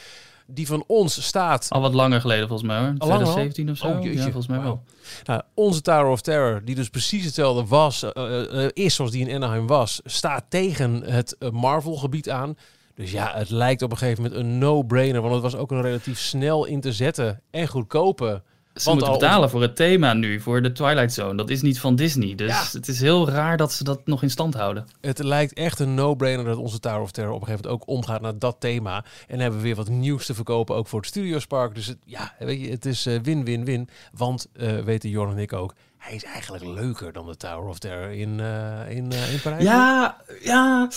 Die 0.47 0.67
van 0.67 0.83
ons 0.87 1.25
staat 1.25 1.65
Al 1.69 1.81
wat 1.81 1.93
langer 1.93 2.21
geleden 2.21 2.47
volgens 2.47 2.67
mij 2.69 2.79
hoor. 2.79 2.95
Al 2.97 3.07
langer 3.07 3.25
al? 3.25 3.33
2017 3.33 3.69
of 3.69 3.77
zo. 3.77 3.87
Oh, 3.87 4.03
jeetje. 4.03 4.17
ja, 4.17 4.23
volgens 4.23 4.47
mij 4.47 4.61
wel. 4.61 4.83
Nou, 5.23 5.41
onze 5.53 5.81
Tower 5.81 6.07
of 6.07 6.21
Terror, 6.21 6.61
die 6.65 6.75
dus 6.75 6.89
precies 6.89 7.25
hetzelfde 7.25 7.65
was, 7.65 8.03
eh, 8.03 8.63
eh, 8.63 8.69
is 8.73 8.95
zoals 8.95 9.11
die 9.11 9.27
in 9.27 9.35
Anaheim 9.35 9.67
was, 9.67 10.01
staat 10.03 10.45
tegen 10.49 11.03
het 11.05 11.35
Marvel-gebied 11.51 12.29
aan. 12.29 12.55
Dus 12.95 13.11
ja, 13.11 13.31
het 13.35 13.49
lijkt 13.49 13.81
op 13.81 13.91
een 13.91 13.97
gegeven 13.97 14.23
moment 14.23 14.41
een 14.41 14.57
no-brainer, 14.57 15.21
want 15.21 15.33
het 15.33 15.43
was 15.43 15.55
ook 15.55 15.71
een 15.71 15.81
relatief 15.81 16.19
snel 16.19 16.65
in 16.65 16.81
te 16.81 16.91
zetten 16.93 17.41
en 17.51 17.67
goedkope. 17.67 18.41
Ze 18.73 18.83
Want 18.83 18.95
moeten 18.99 19.13
al- 19.15 19.19
betalen 19.19 19.49
voor 19.49 19.61
het 19.61 19.75
thema 19.75 20.13
nu, 20.13 20.39
voor 20.39 20.61
de 20.61 20.71
Twilight 20.71 21.13
Zone. 21.13 21.35
Dat 21.37 21.49
is 21.49 21.61
niet 21.61 21.79
van 21.79 21.95
Disney. 21.95 22.35
Dus 22.35 22.49
Ja. 22.49 22.63
het 22.77 22.87
is 22.87 23.01
heel 23.01 23.29
raar 23.29 23.57
dat 23.57 23.73
ze 23.73 23.83
dat 23.83 24.01
nog 24.05 24.21
in 24.23 24.29
stand 24.29 24.53
houden. 24.53 24.85
Het 25.01 25.23
lijkt 25.23 25.53
echt 25.53 25.79
een 25.79 25.93
no-brainer 25.93 26.45
dat 26.45 26.57
onze 26.57 26.79
Tower 26.79 27.01
of 27.01 27.11
Terror 27.11 27.33
op 27.33 27.41
een 27.41 27.45
gegeven 27.47 27.65
moment 27.69 27.87
ook 27.89 27.95
omgaat 27.95 28.21
naar 28.21 28.39
dat 28.39 28.55
thema. 28.59 28.95
En 28.95 29.03
dan 29.27 29.39
hebben 29.39 29.59
we 29.59 29.65
weer 29.65 29.75
wat 29.75 29.89
nieuws 29.89 30.25
te 30.25 30.33
verkopen, 30.33 30.75
ook 30.75 30.87
voor 30.87 30.99
het 30.99 31.07
Studiospark. 31.09 31.75
Dus 31.75 31.87
het, 31.87 31.97
ja, 32.05 32.33
weet 32.39 32.61
je, 32.61 32.69
het 32.69 32.85
is 32.85 33.05
eh, 33.05 33.19
win-win-win. 33.23 33.89
want, 34.13 34.47
eh, 34.53 34.77
weten 34.79 35.09
Jorn 35.09 35.31
en 35.31 35.37
ik 35.37 35.53
ook, 35.53 35.73
hij 35.97 36.15
is 36.15 36.23
eigenlijk 36.23 36.63
leuker 36.65 37.13
dan 37.13 37.25
de 37.27 37.37
Tower 37.37 37.67
of 37.69 37.79
Terror 37.79 38.11
in, 38.11 38.39
eh, 38.39 38.89
in, 38.89 39.11
in 39.11 39.41
Parijs. 39.43 39.63
Ja, 39.63 40.17
ja. 40.41 40.87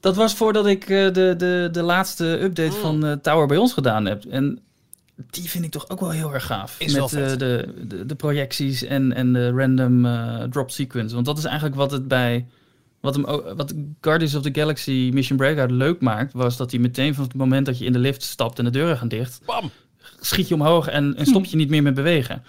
Dat 0.00 0.16
was 0.16 0.34
voordat 0.34 0.66
ik 0.66 0.82
eh, 0.82 1.12
de, 1.12 1.34
de, 1.36 1.68
de 1.72 1.82
laatste 1.82 2.24
update 2.42 2.74
Mm. 2.76 2.80
van 2.80 3.06
eh, 3.06 3.12
Tower 3.12 3.46
bij 3.46 3.56
ons 3.56 3.72
gedaan 3.72 4.04
heb. 4.06 4.24
En 4.24 4.58
die 5.30 5.50
vind 5.50 5.64
ik 5.64 5.70
toch 5.70 5.88
ook 5.88 6.00
wel 6.00 6.10
heel 6.10 6.34
erg 6.34 6.46
gaaf. 6.46 6.76
Is 6.78 6.92
Met 6.92 7.02
eh, 7.12 7.28
de, 7.28 7.74
de, 7.86 8.06
de 8.06 8.14
projecties 8.14 8.84
en, 8.84 9.12
en 9.12 9.32
de 9.32 9.50
random 9.50 10.06
drop 10.50 10.70
sequence. 10.70 11.14
Want 11.14 11.26
dat 11.26 11.38
is 11.38 11.44
eigenlijk 11.44 11.76
wat 11.76 11.90
het 11.90 12.08
bij... 12.08 12.46
Wat, 13.00 13.14
hem 13.14 13.24
wat 13.56 13.74
Guardians 14.00 14.34
of 14.34 14.42
the 14.42 14.50
Galaxy 14.52 15.10
Mission 15.12 15.38
Breakout 15.38 15.70
leuk 15.70 16.00
maakt... 16.00 16.32
was 16.32 16.56
dat 16.56 16.70
hij 16.70 16.80
meteen 16.80 17.14
van 17.14 17.24
het 17.24 17.34
moment 17.34 17.66
dat 17.66 17.78
je 17.78 17.84
in 17.84 17.92
de 17.92 17.98
lift 17.98 18.22
stapt 18.22 18.58
en 18.58 18.64
de 18.64 18.70
deuren 18.70 18.96
gaan 18.98 19.08
dicht... 19.08 19.40
Bam! 19.46 19.70
schiet 20.20 20.48
je 20.48 20.54
omhoog 20.54 20.88
en, 20.88 21.16
en 21.16 21.26
stop 21.26 21.44
je 21.44 21.56
niet 21.56 21.68
meer 21.68 21.82
met 21.82 21.94
bewegen. 21.94 22.42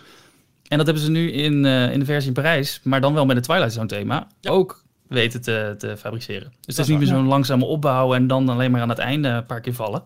En 0.68 0.78
dat 0.78 0.86
hebben 0.86 1.04
ze 1.06 1.12
nu 1.12 1.32
in, 1.32 1.66
in 1.66 2.00
de 2.00 2.06
versie 2.06 2.28
in 2.28 2.34
Parijs, 2.34 2.80
maar 2.84 3.02
dan 3.02 3.14
wel 3.14 3.26
met 3.26 3.36
het 3.36 3.46
Twilight 3.46 3.74
Zone 3.74 3.88
thema, 3.88 4.28
Ja. 4.40 4.52
ook 4.52 4.81
weten 5.14 5.42
te, 5.42 5.76
te 5.78 5.98
fabriceren. 5.98 6.54
Dus 6.62 6.76
het 6.76 6.78
is 6.78 6.88
niet 6.88 6.98
meer 6.98 7.08
zo'n 7.08 7.28
langzame 7.28 7.66
opbouw 7.66 8.14
en 8.14 8.28
dan 8.28 8.50
alleen 8.50 8.72
maar 8.72 8.82
aan 8.82 8.90
het 8.90 8.98
einde 8.98 9.28
een 9.28 9.46
paar 9.46 9.62
keer 9.62 9.74
vallen. 9.74 10.04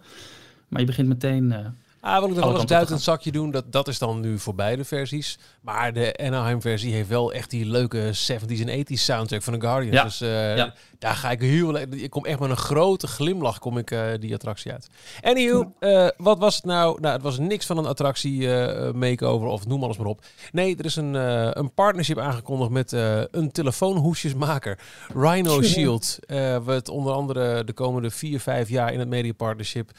Maar 0.67 0.79
je 0.79 0.85
begint 0.87 1.07
meteen... 1.07 1.51
eh, 1.51 1.59
Ah, 1.99 2.19
wil 2.19 2.29
ik 2.29 2.35
nog 2.35 2.67
wel 2.67 2.79
eens 2.79 2.89
het 2.89 3.01
zakje 3.01 3.31
doen. 3.31 3.51
Dat, 3.51 3.71
dat 3.71 3.87
is 3.87 3.99
dan 3.99 4.19
nu 4.19 4.39
voor 4.39 4.55
beide 4.55 4.83
versies. 4.83 5.37
Maar 5.61 5.93
de 5.93 6.17
Anaheim-versie 6.17 6.93
heeft 6.93 7.09
wel 7.09 7.33
echt 7.33 7.49
die 7.49 7.65
leuke 7.65 8.11
70s 8.13 8.59
en 8.65 8.79
80s 8.85 8.93
soundtrack 8.93 9.41
van 9.41 9.53
de 9.53 9.61
Guardians. 9.61 9.95
Ja. 9.95 10.03
Dus 10.03 10.21
eh, 10.21 10.57
Ja. 10.57 10.73
Daar 10.99 11.15
ga 11.15 11.31
ik 11.31 11.41
heel... 11.41 11.77
Ik 11.77 12.09
kom 12.09 12.25
echt 12.25 12.39
met 12.39 12.49
een 12.49 12.57
grote 12.57 13.07
glimlach 13.07 13.59
kom 13.59 13.77
ik, 13.77 13.91
eh, 13.91 14.07
die 14.19 14.33
attractie 14.33 14.71
uit. 14.71 14.87
Anywho, 15.21 15.73
eh, 15.79 16.07
wat 16.17 16.39
was 16.39 16.55
het 16.55 16.65
nou? 16.65 16.99
Nou, 17.01 17.13
het 17.13 17.23
was 17.23 17.39
niks 17.39 17.65
van 17.65 17.77
een 17.77 17.85
attractie 17.85 18.53
eh, 18.53 18.93
makeover 18.93 19.47
of 19.47 19.67
noem 19.67 19.83
alles 19.83 19.97
maar 19.97 20.07
op. 20.07 20.25
Nee, 20.51 20.75
er 20.77 20.85
is 20.85 20.95
een, 20.95 21.13
een 21.59 21.73
partnership 21.73 22.17
aangekondigd 22.17 22.71
met 22.71 22.91
een 23.31 23.51
telefoonhoesjesmaker. 23.51 24.79
Rhino. 25.13 25.61
Shield. 25.61 26.19
wat 26.63 26.89
onder 26.89 27.13
andere 27.13 27.63
de 27.63 27.73
komende 27.73 28.09
4, 28.09 28.39
5 28.39 28.69
jaar 28.69 28.93
in 28.93 28.99
het 28.99 29.07
media 29.07 29.33
partnership 29.33 29.91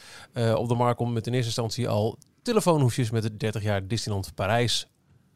op 0.55 0.67
de 0.67 0.75
markt 0.75 0.97
komt 0.97 1.13
met 1.13 1.27
in 1.27 1.33
eerste 1.33 1.47
instantie 1.47 1.89
al 1.89 2.17
telefoonhoesjes 2.41 3.09
met 3.09 3.23
het 3.23 3.39
30 3.39 3.63
jaar 3.63 3.87
Disneyland 3.87 4.35
Parijs 4.35 4.87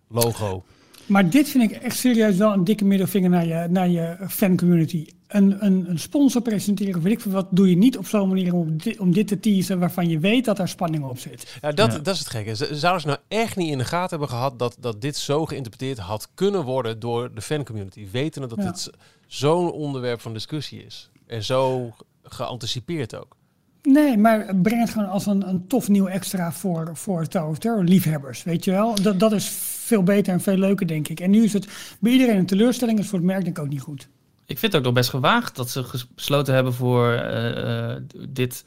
logo. 0.07 0.63
Maar 1.05 1.29
dit 1.29 1.49
vind 1.49 1.71
ik 1.71 1.77
echt 1.77 1.97
serieus 1.97 2.35
wel 2.37 2.53
een 2.53 2.63
dikke 2.63 2.85
middelvinger 2.85 3.29
naar 3.29 3.45
je, 3.45 3.67
naar 3.69 3.89
je 3.89 4.17
fancommunity. 4.29 5.05
Een, 5.27 5.65
een, 5.65 5.89
een 5.89 5.99
sponsor 5.99 6.41
presenteren, 6.41 6.95
of 6.95 7.01
weet 7.03 7.11
ik 7.11 7.19
veel 7.19 7.31
wat, 7.31 7.47
doe 7.49 7.69
je 7.69 7.77
niet 7.77 7.97
op 7.97 8.07
zo'n 8.07 8.27
manier 8.27 8.53
om 8.53 8.77
dit, 8.77 8.99
om 8.99 9.13
dit 9.13 9.27
te 9.27 9.39
teasen 9.39 9.79
waarvan 9.79 10.09
je 10.09 10.19
weet 10.19 10.45
dat 10.45 10.59
er 10.59 10.67
spanning 10.67 11.03
op 11.03 11.19
zit. 11.19 11.57
Ja, 11.61 11.71
dat, 11.71 11.91
Ja. 11.91 11.99
dat 11.99 12.13
is 12.13 12.19
het 12.19 12.29
gekke. 12.29 12.55
Zouden 12.75 13.01
ze 13.01 13.07
nou 13.07 13.19
echt 13.27 13.55
niet 13.55 13.71
in 13.71 13.77
de 13.77 13.83
gaten 13.83 14.09
hebben 14.09 14.27
gehad 14.29 14.59
dat, 14.59 14.77
dat 14.79 15.01
dit 15.01 15.17
zo 15.17 15.45
geïnterpreteerd 15.45 15.97
had 15.97 16.27
kunnen 16.33 16.63
worden 16.63 16.99
door 16.99 17.33
de 17.35 17.41
fancommunity? 17.41 18.07
Wetende 18.11 18.47
dat 18.47 18.57
Ja. 18.57 18.65
dit 18.71 18.89
zo'n 19.27 19.71
onderwerp 19.71 20.21
van 20.21 20.33
discussie 20.33 20.85
is. 20.85 21.09
En 21.27 21.43
zo 21.43 21.91
geanticipeerd 22.23 23.15
ook. 23.15 23.35
Nee, 23.83 24.17
maar 24.17 24.55
breng 24.55 24.79
het 24.81 24.89
gewoon 24.89 25.09
als 25.09 25.25
een, 25.25 25.47
een 25.49 25.67
tof 25.67 25.87
nieuw 25.89 26.07
extra 26.07 26.51
voor, 26.51 26.89
voor 26.93 27.27
Tower 27.27 27.49
of 27.49 27.57
Terror 27.57 27.83
liefhebbers, 27.83 28.43
weet 28.43 28.65
je 28.65 28.71
wel. 28.71 28.95
Dat, 29.01 29.19
dat 29.19 29.31
is 29.31 29.47
veel 29.91 30.03
beter 30.03 30.33
en 30.33 30.41
veel 30.41 30.57
leuker, 30.57 30.87
denk 30.87 31.07
ik. 31.07 31.19
En 31.19 31.29
nu 31.29 31.43
is 31.43 31.53
het 31.53 31.67
bij 31.99 32.11
iedereen 32.11 32.37
een 32.37 32.45
teleurstelling, 32.45 32.99
is 32.99 33.07
voor 33.07 33.17
het 33.17 33.27
merk 33.27 33.43
denk 33.43 33.57
ik 33.57 33.63
ook 33.63 33.69
niet 33.69 33.81
goed. 33.81 34.07
Ik 34.45 34.59
vind 34.59 34.71
het 34.71 34.75
ook 34.75 34.87
nog 34.87 34.93
best 34.95 35.09
gewaagd 35.09 35.55
dat 35.55 35.69
ze 35.69 35.83
ges- 35.83 36.07
besloten 36.15 36.53
hebben 36.53 36.73
voor 36.73 37.11
eh, 37.13 37.89
eh, 37.91 37.97
dit 38.29 38.65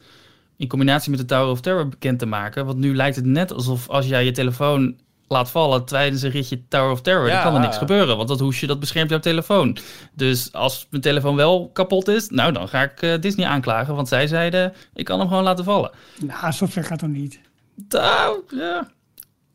in 0.56 0.68
combinatie 0.68 1.10
met 1.10 1.18
de 1.20 1.24
Tower 1.26 1.50
of 1.50 1.60
Terror 1.60 1.88
bekend 1.88 2.18
te 2.18 2.26
maken. 2.26 2.66
Want 2.66 2.78
nu 2.78 2.94
lijkt 2.96 3.16
het 3.16 3.24
net 3.24 3.52
alsof 3.52 3.88
als 3.88 4.06
jij 4.06 4.24
je 4.24 4.30
telefoon 4.30 4.96
laat 5.28 5.50
vallen 5.50 5.84
tijdens 5.84 6.22
een 6.22 6.30
ritje 6.30 6.62
Tower 6.68 6.90
of 6.90 7.00
Terror, 7.00 7.26
Ja. 7.26 7.32
dan 7.34 7.42
kan 7.42 7.54
er 7.54 7.60
niks 7.60 7.76
gebeuren. 7.78 8.16
Want 8.16 8.28
dat 8.28 8.40
hoesje 8.40 8.66
dat 8.66 8.80
beschermt 8.80 9.10
jouw 9.10 9.18
telefoon. 9.18 9.76
Dus 10.14 10.52
als 10.52 10.86
mijn 10.90 11.02
telefoon 11.02 11.36
wel 11.36 11.70
kapot 11.72 12.08
is, 12.08 12.28
nou 12.28 12.52
dan 12.52 12.68
ga 12.68 12.82
ik 12.82 13.02
eh, 13.02 13.20
Disney 13.20 13.46
aanklagen. 13.46 13.94
Want 13.94 14.08
zij 14.08 14.26
zeiden, 14.26 14.72
ik 14.94 15.04
kan 15.04 15.18
hem 15.18 15.28
gewoon 15.28 15.42
laten 15.42 15.64
vallen. 15.64 15.90
Nou, 16.20 16.52
zover 16.52 16.82
gaat 16.84 17.00
het 17.00 17.10
nog 17.10 17.20
niet. 17.20 17.40
Nou, 17.88 18.40
ja. 18.56 18.88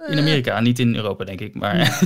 In 0.08 0.20
Amerika, 0.20 0.60
niet 0.60 0.80
in 0.80 0.96
Europa 0.96 1.24
denk 1.24 1.42
ik. 1.42 1.56
Maar 1.56 1.76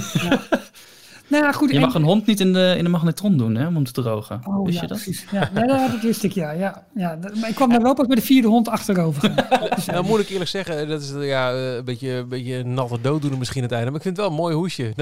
Nou 1.34 1.46
ja, 1.46 1.52
goed. 1.52 1.70
je 1.70 1.76
en- 1.76 1.82
mag 1.82 1.94
een 1.94 2.04
hond 2.04 2.26
niet 2.26 2.40
in 2.40 2.54
de, 2.54 2.74
in 2.78 2.84
de 2.84 2.90
magnetron 2.90 3.38
doen 3.38 3.56
hè, 3.56 3.68
om 3.68 3.74
hem 3.76 3.84
te 3.84 3.92
drogen. 3.92 4.42
Oh, 4.48 4.66
Wist 4.66 4.76
ja, 4.76 4.82
je 4.82 4.88
dat? 4.88 4.98
precies. 5.04 5.26
Ja, 5.32 5.50
ja, 5.56 5.64
ja, 5.66 5.88
dat 5.88 6.02
wist 6.02 6.24
ik, 6.24 6.32
ja. 6.32 6.52
ja, 6.52 6.84
ja. 6.96 7.18
Maar 7.40 7.50
ik 7.50 7.56
kwam 7.56 7.70
daar 7.70 7.82
wel 7.82 7.94
pas 7.94 8.06
bij 8.08 8.16
de 8.16 8.22
vierde 8.22 8.48
hond 8.48 8.68
achterover. 8.70 9.32
gaan. 9.36 9.68
Dus, 9.76 9.86
Nou 9.86 10.06
moet 10.06 10.20
ik 10.20 10.30
eerlijk 10.30 10.50
zeggen, 10.50 10.88
dat 10.88 11.02
is 11.02 11.14
eh, 11.14 11.28
ja, 11.28 11.52
eh, 11.52 11.76
een 11.76 11.86
beetje, 11.86 12.10
een 12.12 12.28
beetje 12.30 12.64
natte 12.64 13.02
dooddoener 13.02 13.40
misschien 13.40 13.62
het 13.64 13.72
einde. 13.72 13.86
Maar 13.88 13.96
ik 13.96 14.02
vind 14.02 14.18
het 14.18 14.26
wel 14.26 14.36
een 14.36 14.42
mooi 14.42 14.56
hoesje. 14.56 14.94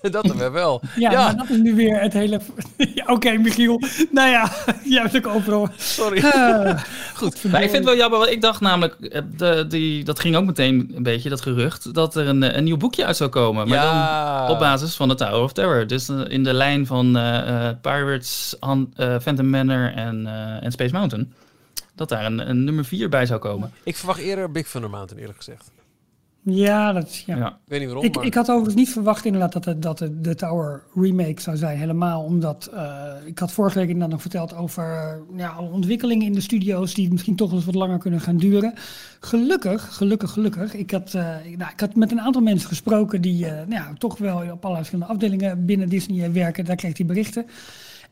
Dat, 0.00 0.12
dat 0.12 0.24
hebben 0.26 0.36
we 0.44 0.50
wel. 0.50 0.82
ja, 0.96 1.10
Ja. 1.10 1.24
maar 1.24 1.36
dat 1.36 1.48
is 1.50 1.56
nu 1.56 1.74
weer 1.74 2.00
het 2.00 2.12
hele... 2.12 2.40
Ja, 2.94 3.04
Oké, 3.06 3.30
Michiel. 3.32 3.80
Nou 4.10 4.28
ja, 4.30 4.50
jij 4.84 5.02
hebt 5.02 5.16
ook 5.16 5.34
overal... 5.34 5.68
Sorry. 5.76 6.24
Ah, 6.24 6.78
Goed. 7.14 7.44
Maar 7.50 7.62
ik 7.62 7.70
vind 7.70 7.72
het 7.76 7.84
wel 7.84 7.96
jammer, 7.96 8.18
want 8.18 8.30
ik 8.30 8.40
dacht 8.40 8.60
namelijk, 8.60 8.94
eh, 9.00 9.22
de, 9.36 9.64
die, 9.68 10.04
dat 10.04 10.20
ging 10.20 10.36
ook 10.36 10.44
meteen 10.44 10.92
een 10.94 11.02
beetje, 11.02 11.28
dat 11.28 11.40
gerucht, 11.40 11.94
dat 11.94 12.16
er 12.16 12.28
een, 12.28 12.42
eh, 12.42 12.56
een 12.56 12.64
nieuw 12.64 12.76
boekje 12.76 13.04
uit 13.04 13.16
zou 13.16 13.30
komen. 13.30 13.68
Maar 13.68 13.78
Ja. 13.78 14.40
dan 14.46 14.50
op 14.50 14.58
basis 14.58 14.94
van 14.94 15.08
de 15.08 15.14
Tower 15.14 15.39
of 15.42 15.52
Terror. 15.52 15.86
Dus 15.86 16.08
eh, 16.08 16.20
in 16.28 16.44
de 16.44 16.52
lijn 16.54 16.86
van 16.86 17.16
eh, 17.16 17.68
eh, 17.68 17.76
Pirates, 17.80 18.56
Han- 18.60 18.92
Phantom 18.96 19.50
Manor 19.50 19.92
en, 19.94 20.26
en 20.62 20.72
Space 20.72 20.92
Mountain. 20.92 21.32
Dat 21.94 22.08
daar 22.08 22.24
een, 22.24 22.50
een 22.50 22.64
nummer 22.64 22.84
4 22.84 23.08
bij 23.08 23.26
zou 23.26 23.40
komen. 23.40 23.72
Ik 23.82 23.96
verwacht 23.96 24.18
eerder 24.20 24.50
Big 24.50 24.68
Thunder 24.68 24.90
Mountain, 24.90 25.20
eerlijk 25.20 25.38
gezegd. 25.38 25.70
Ja, 26.42 26.92
dat. 26.92 27.16
Ja. 27.26 27.36
Ja. 27.36 27.48
Ik 27.48 27.54
weet 27.64 27.78
niet 27.78 27.88
waarom, 27.88 28.06
Ik, 28.06 28.14
maar... 28.14 28.24
ik 28.24 28.34
had 28.34 28.48
overigens 28.48 28.74
niet 28.74 28.88
verwacht 28.90 29.24
inderdaad 29.24 29.52
dat 29.52 29.64
het, 29.64 29.82
dat 29.82 29.98
het 29.98 30.24
de 30.24 30.34
Tower 30.34 30.82
remake 30.94 31.40
zou 31.40 31.56
zijn. 31.56 31.78
Helemaal 31.78 32.22
omdat 32.22 32.70
eh, 32.74 33.02
ik 33.24 33.38
had 33.38 33.52
vorige 33.52 33.78
week 33.78 33.86
inderdaad 33.86 34.10
nog 34.10 34.20
verteld 34.20 34.54
over 34.54 34.84
eh, 34.84 35.38
ja, 35.38 35.48
alle 35.48 35.70
ontwikkelingen 35.70 36.26
in 36.26 36.32
de 36.32 36.40
studio's 36.40 36.94
die 36.94 37.10
misschien 37.10 37.36
toch 37.36 37.52
eens 37.52 37.64
wat 37.64 37.74
langer 37.74 37.98
kunnen 37.98 38.20
gaan 38.20 38.36
duren. 38.36 38.74
Gelukkig, 39.20 39.96
gelukkig, 39.96 40.30
gelukkig. 40.30 40.74
Ik 40.74 40.90
had, 40.90 41.14
eh, 41.14 41.24
nou, 41.56 41.70
ik 41.72 41.80
had 41.80 41.94
met 41.94 42.10
een 42.10 42.20
aantal 42.20 42.42
mensen 42.42 42.68
gesproken 42.68 43.20
die 43.20 43.46
eh, 43.46 43.52
nou, 43.52 43.70
ja, 43.70 43.92
toch 43.98 44.18
wel 44.18 44.36
op 44.36 44.44
allerlei 44.44 44.76
verschillende 44.76 45.12
afdelingen 45.12 45.64
binnen 45.66 45.88
Disney 45.88 46.32
werken. 46.32 46.64
Daar 46.64 46.76
kreeg 46.76 46.96
hij 46.96 47.06
berichten. 47.06 47.46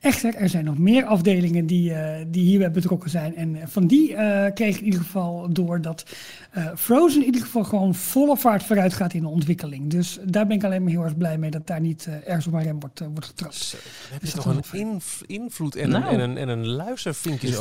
Echter, 0.01 0.35
er 0.35 0.49
zijn 0.49 0.65
nog 0.65 0.79
meer 0.79 1.05
afdelingen 1.05 1.67
die, 1.67 1.93
eh, 1.95 2.25
die 2.29 2.43
hierbij 2.47 2.71
betrokken 2.71 3.11
zijn. 3.11 3.37
En 3.37 3.57
eh, 3.57 3.67
van 3.67 3.87
die 3.87 4.15
eh, 4.15 4.53
kreeg 4.55 4.75
ik 4.75 4.79
in 4.81 4.85
ieder 4.85 5.01
geval 5.01 5.47
door 5.53 5.81
dat 5.81 6.05
eh, 6.51 6.67
Frozen 6.77 7.21
in 7.21 7.27
ieder 7.27 7.41
geval 7.41 7.65
gewoon 7.65 7.95
volle 7.95 8.37
vaart 8.37 8.63
vooruit 8.63 8.93
gaat 8.95 9.13
in 9.13 9.21
de 9.23 9.29
ontwikkeling. 9.29 9.91
Dus 9.91 10.19
daar 10.25 10.47
ben 10.47 10.57
ik 10.57 10.65
alleen 10.65 10.83
maar 10.83 10.91
heel 10.93 11.03
erg 11.03 11.17
blij 11.17 11.39
mee 11.39 11.51
dat 11.51 11.67
daar 11.67 11.81
niet 11.81 12.09
ergens 12.25 12.47
op 12.47 12.53
mijn 12.53 12.65
rem 12.65 12.81
wordt, 12.81 13.01
wordt 13.01 13.27
getrapt. 13.27 13.55
Zo, 13.55 13.77
dan 13.83 14.13
heb 14.13 14.23
Is 14.23 14.31
je 14.31 14.37
toch 14.37 14.45
een 14.47 14.63
inv- 14.81 15.21
invloed 15.27 15.77
en, 15.77 15.89
Nou. 15.89 16.05
een, 16.05 16.11
en, 16.11 16.21
een, 16.31 16.37
en 16.39 16.49
een 16.49 16.67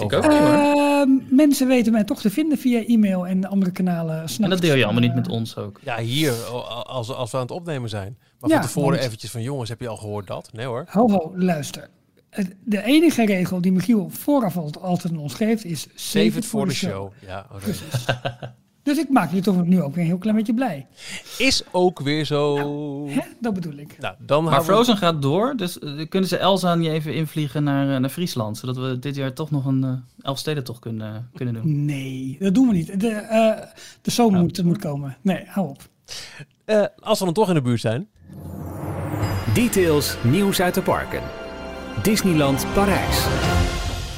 ik 0.04 0.14
over. 0.14 0.16
ook. 0.16 0.24
Ehm, 0.24 1.10
mensen 1.36 1.68
weten 1.68 1.92
mij 1.92 2.04
toch 2.04 2.22
te 2.22 2.30
vinden 2.30 2.58
via 2.58 2.86
e-mail 2.86 3.28
en 3.28 3.46
andere 3.46 3.72
kanalen. 3.72 4.26
En 4.42 4.50
dat 4.50 4.62
deel 4.62 4.76
je 4.76 4.84
allemaal 4.84 5.02
niet 5.02 5.16
met 5.16 5.28
ons 5.28 5.58
ook. 5.58 5.80
Ja, 5.84 5.98
hier, 6.00 6.32
als, 6.86 7.12
als 7.14 7.32
we 7.32 7.38
aan 7.38 7.44
het 7.44 7.52
opnemen 7.52 7.90
zijn. 7.90 8.18
Maar 8.40 8.50
Ja, 8.50 8.56
van 8.56 8.66
tevoren 8.66 8.90
want- 8.92 9.02
eventjes 9.04 9.32
van, 9.32 9.42
jongens, 9.42 9.70
heb 9.70 9.80
je 9.80 9.88
al 9.88 9.98
gehoord 9.98 10.28
dat? 10.28 10.50
Nee 10.54 10.66
hoor. 10.66 10.86
Ho, 10.90 11.10
ho, 11.10 11.32
luister. 11.36 11.90
Het- 12.38 12.56
De 12.64 12.84
enige 12.84 13.26
regel 13.26 13.62
die 13.62 13.72
Michiel 13.72 14.10
vooraf 14.10 14.58
al- 14.58 14.72
altijd 14.82 15.14
aan 15.14 15.20
ons 15.20 15.34
geeft 15.34 15.66
is... 15.66 15.88
Save 15.96 16.26
it 16.38 16.46
for 16.46 16.68
the 16.68 16.74
show. 16.76 17.12
Ja, 17.26 17.46
oké. 17.52 17.60
Precies. 17.64 18.06
Dus 18.84 18.98
ik 18.98 19.10
maak 19.10 19.32
je 19.34 19.42
toch 19.42 19.66
nu 19.66 19.82
ook 19.82 19.94
weer 19.96 20.04
een 20.04 20.10
heel 20.10 20.18
klein 20.18 20.36
beetje 20.36 20.54
blij. 20.54 20.88
Is 21.38 21.64
ook 21.72 22.00
weer 22.00 22.26
zo. 22.26 22.56
Hè? 23.10 23.22
Dat 23.42 23.54
bedoel 23.54 23.78
ik. 23.78 23.96
Nou, 24.00 24.16
dan 24.20 24.44
Maar 24.44 24.58
we- 24.60 24.64
Frozen 24.66 24.98
gaat 24.98 25.22
door, 25.22 25.54
dus 25.56 25.80
eh, 25.80 26.08
kunnen 26.10 26.30
ze 26.30 26.38
Elsa 26.38 26.76
niet 26.76 26.88
even 26.90 27.14
invliegen 27.14 27.64
naar, 27.64 27.94
eh, 27.94 28.00
naar 28.00 28.10
Friesland, 28.10 28.58
zodat 28.58 28.78
we 28.78 29.00
dit 29.00 29.16
jaar 29.16 29.34
toch 29.34 29.52
nog 29.52 29.66
een 29.66 29.84
eh 29.84 29.92
Elfstedentocht 30.22 30.80
kunnen, 30.80 31.30
kunnen 31.34 31.54
doen. 31.54 31.86
Nee, 31.86 32.38
dat 32.40 32.54
doen 32.56 32.68
we 32.68 32.74
niet. 32.74 33.00
De, 33.00 33.10
eh, 33.10 33.62
de 34.02 34.12
zomer 34.12 34.40
moet, 34.42 34.64
moet 34.64 34.78
komen. 34.78 35.18
Nee, 35.22 35.44
hou 35.48 35.70
op. 35.70 35.82
Eh, 36.66 36.84
als 37.00 37.20
we 37.20 37.26
dan 37.26 37.34
toch 37.34 37.48
in 37.48 37.54
de 37.56 37.62
buurt 37.62 37.82
zijn. 37.82 38.08
Details 39.54 40.16
nieuws 40.24 40.62
uit 40.62 40.74
de 40.74 40.82
parken. 40.82 41.22
Disneyland 42.04 42.66
Parijs. 42.74 43.26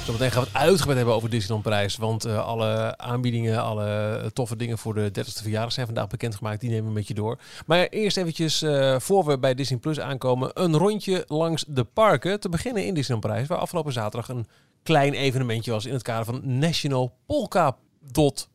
Zometeen 0.06 0.32
gaan 0.32 0.44
we 0.44 0.48
het 0.52 0.58
uitgebreid 0.58 0.98
hebben 0.98 1.16
over 1.16 1.30
Disneyland 1.30 1.64
Parijs. 1.64 1.96
Want 1.98 2.26
eh, 2.26 2.46
alle 2.48 2.98
aanbiedingen, 2.98 3.62
alle 3.64 4.30
toffe 4.34 4.56
dingen 4.56 4.78
voor 4.78 4.94
de 4.94 5.12
30ste 5.20 5.42
verjaardag 5.42 5.72
zijn 5.72 5.86
vandaag 5.86 6.08
bekendgemaakt. 6.08 6.62
Die 6.62 6.70
nemen 6.70 6.86
we 6.88 6.94
met 6.94 7.08
je 7.08 7.14
door. 7.14 7.40
Maar 7.66 7.88
eerst 7.88 8.18
eventjes, 8.18 8.62
eh, 8.62 9.00
voor 9.00 9.26
we 9.26 9.40
bij 9.40 9.54
Disney 9.56 9.80
Plus 9.80 10.00
aankomen, 10.00 10.52
een 10.54 10.78
rondje 10.78 11.24
langs 11.28 11.66
de 11.68 11.84
parken. 11.84 12.40
Te 12.40 12.50
beginnen 12.50 12.86
in 12.86 12.94
Disneyland 12.94 13.28
Parijs, 13.28 13.48
waar 13.48 13.58
afgelopen 13.58 13.94
zaterdag 13.94 14.30
een 14.30 14.48
klein 14.84 15.14
evenementje 15.14 15.72
was 15.72 15.86
in 15.86 15.94
het 15.94 16.02
kader 16.04 16.26
van 16.26 16.42
National 16.44 17.14
Polka 17.26 17.76
Dot. 18.12 18.50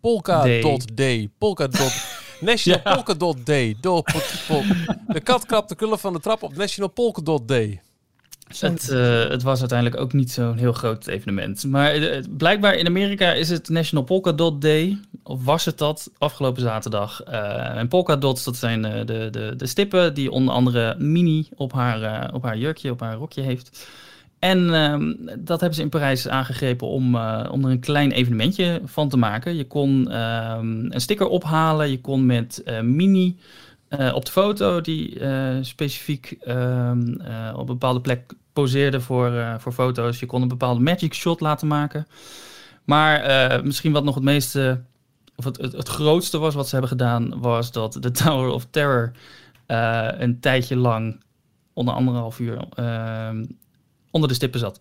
Polka 0.00 0.42
Day. 0.42 0.60
Dot 0.60 0.96
Day. 0.96 1.30
Polka 1.38 1.66
Dot. 1.66 1.92
National 2.40 2.80
Ja. 2.84 2.94
Polka 2.94 3.14
Dot 3.14 3.46
Day. 3.46 3.76
Dol- 3.80 4.02
pol- 4.02 4.20
pol- 4.48 4.64
De 5.14 5.20
kat 5.20 5.46
krapt 5.46 5.68
de 5.68 5.74
krullen 5.74 5.98
van 5.98 6.12
de 6.12 6.20
trap 6.20 6.42
op 6.42 6.56
National 6.56 6.90
Polka 6.90 7.22
Dot 7.22 7.48
Day. 7.48 7.80
Het, 8.48 8.88
eh, 8.90 9.28
het 9.28 9.42
was 9.42 9.60
uiteindelijk 9.60 10.00
ook 10.00 10.12
niet 10.12 10.30
zo'n 10.30 10.56
heel 10.56 10.72
groot 10.72 11.06
evenement. 11.06 11.64
Maar 11.64 11.92
eh, 11.94 12.24
blijkbaar 12.36 12.74
in 12.74 12.86
Amerika 12.86 13.32
is 13.32 13.48
het 13.48 13.68
National 13.68 14.04
Polka 14.04 14.32
Dot 14.32 14.60
Day. 14.60 14.98
Of 15.22 15.44
was 15.44 15.64
het 15.64 15.78
dat 15.78 16.10
afgelopen 16.18 16.62
zaterdag? 16.62 17.22
Eh, 17.22 17.76
en 17.76 17.88
polka 17.88 18.16
dots, 18.16 18.44
dat 18.44 18.56
zijn 18.56 18.82
de, 18.82 19.28
de, 19.30 19.54
de 19.56 19.66
stippen 19.66 20.14
die 20.14 20.30
onder 20.30 20.54
andere 20.54 20.94
Mini 20.98 21.48
op 21.56 21.72
haar, 21.72 22.30
op 22.34 22.42
haar 22.42 22.58
jurkje, 22.58 22.90
op 22.90 23.00
haar 23.00 23.16
rokje 23.16 23.42
heeft. 23.42 23.88
En 24.38 24.74
ehm, 24.74 25.14
dat 25.38 25.60
hebben 25.60 25.74
ze 25.74 25.82
in 25.82 25.88
Parijs 25.88 26.28
aangegrepen 26.28 26.86
om, 26.86 27.16
om 27.50 27.64
er 27.64 27.70
een 27.70 27.80
klein 27.80 28.12
evenementje 28.12 28.80
van 28.84 29.08
te 29.08 29.16
maken. 29.16 29.56
Je 29.56 29.66
kon 29.66 30.10
ehm, 30.10 30.92
een 30.92 31.00
sticker 31.00 31.26
ophalen, 31.26 31.90
je 31.90 32.00
kon 32.00 32.26
met 32.26 32.62
Mini 32.82 33.36
eh, 33.88 34.14
op 34.14 34.24
de 34.24 34.30
foto 34.30 34.80
die 34.80 35.20
eh, 35.20 35.56
specifiek 35.60 36.36
ehm, 36.40 37.20
eh, 37.20 37.52
op 37.52 37.60
een 37.60 37.66
bepaalde 37.66 38.00
plek 38.00 38.32
poseerde 38.52 39.00
voor, 39.00 39.56
voor 39.58 39.72
foto's. 39.72 40.20
Je 40.20 40.26
kon 40.26 40.42
een 40.42 40.48
bepaalde 40.48 40.80
magic 40.80 41.14
shot 41.14 41.40
laten 41.40 41.68
maken. 41.68 42.06
Maar 42.84 43.64
misschien 43.64 43.92
wat 43.92 44.04
nog 44.04 44.14
het 44.14 44.24
meeste, 44.24 44.82
of 45.36 45.44
het, 45.44 45.56
het, 45.56 45.88
grootste 45.88 46.38
was 46.38 46.54
wat 46.54 46.64
ze 46.64 46.70
hebben 46.70 46.90
gedaan, 46.90 47.40
was 47.40 47.72
dat 47.72 47.96
de 48.00 48.10
Tower 48.22 48.50
of 48.50 48.66
Terror 48.70 49.12
een 50.18 50.40
tijdje 50.40 50.76
lang, 50.76 51.22
onder 51.72 51.94
anderhalf 51.94 52.38
uur, 52.38 52.64
ehm, 52.74 53.44
onder 54.10 54.28
de 54.28 54.34
stippen 54.34 54.60
zat. 54.60 54.80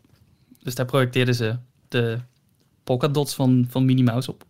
Dus 0.63 0.75
daar 0.75 0.85
projecteerden 0.85 1.35
ze 1.35 1.55
de 1.87 2.19
polka 2.83 3.07
dots 3.07 3.35
van, 3.35 3.65
van 3.69 3.85
Minnie 3.85 4.05
Mouse 4.05 4.31
op. 4.31 4.46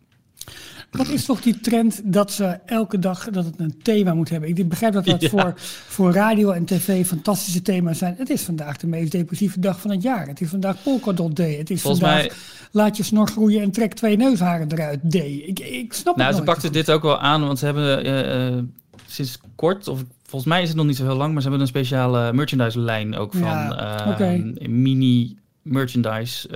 Wat 0.90 1.08
is 1.08 1.24
toch 1.24 1.40
die 1.40 1.60
trend 1.60 2.00
dat 2.04 2.32
ze 2.32 2.44
elke 2.66 2.98
dag 2.98 3.30
dat 3.30 3.44
het 3.44 3.54
een 3.60 3.82
thema 3.82 4.14
moet 4.14 4.28
hebben? 4.28 4.48
Ik 4.56 4.68
begrijp 4.68 4.92
dat 4.92 5.04
dat 5.04 5.20
Ja. 5.20 5.28
voor, 5.28 5.52
voor 5.86 6.12
radio 6.12 6.50
en 6.50 6.64
tv 6.64 7.06
fantastische 7.06 7.62
thema's 7.62 7.98
zijn. 7.98 8.14
Het 8.18 8.30
is 8.30 8.42
vandaag 8.42 8.76
de 8.76 8.86
meest 8.86 9.12
depressieve 9.12 9.60
dag 9.60 9.80
van 9.80 9.90
het 9.90 10.02
jaar. 10.02 10.26
Het 10.26 10.40
is 10.40 10.48
vandaag 10.48 10.82
Polkadot 10.82 11.36
Day. 11.36 11.54
Het 11.56 11.70
is 11.70 11.80
Volgens 11.82 12.02
vandaag 12.02 12.22
mij- 12.26 12.32
laat 12.72 12.96
je 12.96 13.02
snor 13.02 13.28
groeien 13.28 13.62
en 13.62 13.70
trek 13.70 13.94
twee 13.94 14.16
neusharen 14.16 14.72
eruit 14.72 15.00
Day. 15.02 15.30
Ik, 15.46 15.58
ik 15.58 15.92
snap 15.92 16.16
Nou, 16.16 16.28
het 16.28 16.36
ze 16.38 16.42
nooit 16.42 16.52
pakten 16.54 16.72
dit 16.72 16.90
ook 16.90 17.02
wel 17.02 17.18
aan, 17.18 17.46
want 17.46 17.58
ze 17.58 17.64
hebben 17.64 18.04
eh, 18.04 18.46
eh, 18.46 18.62
sinds 19.06 19.38
kort, 19.54 19.88
of 19.88 20.04
volgens 20.22 20.50
mij 20.50 20.62
is 20.62 20.68
het 20.68 20.76
nog 20.76 20.86
niet 20.86 20.96
zo 20.96 21.04
heel 21.04 21.16
lang, 21.16 21.32
maar 21.32 21.42
ze 21.42 21.48
hebben 21.48 21.60
een 21.66 21.72
speciale 21.72 22.32
merchandise 22.32 22.80
lijn 22.80 23.16
ook 23.16 23.32
van 23.32 23.42
Ja, 23.42 24.16
eh, 24.18 24.68
mini 24.68 25.36
merchandise, 25.62 26.48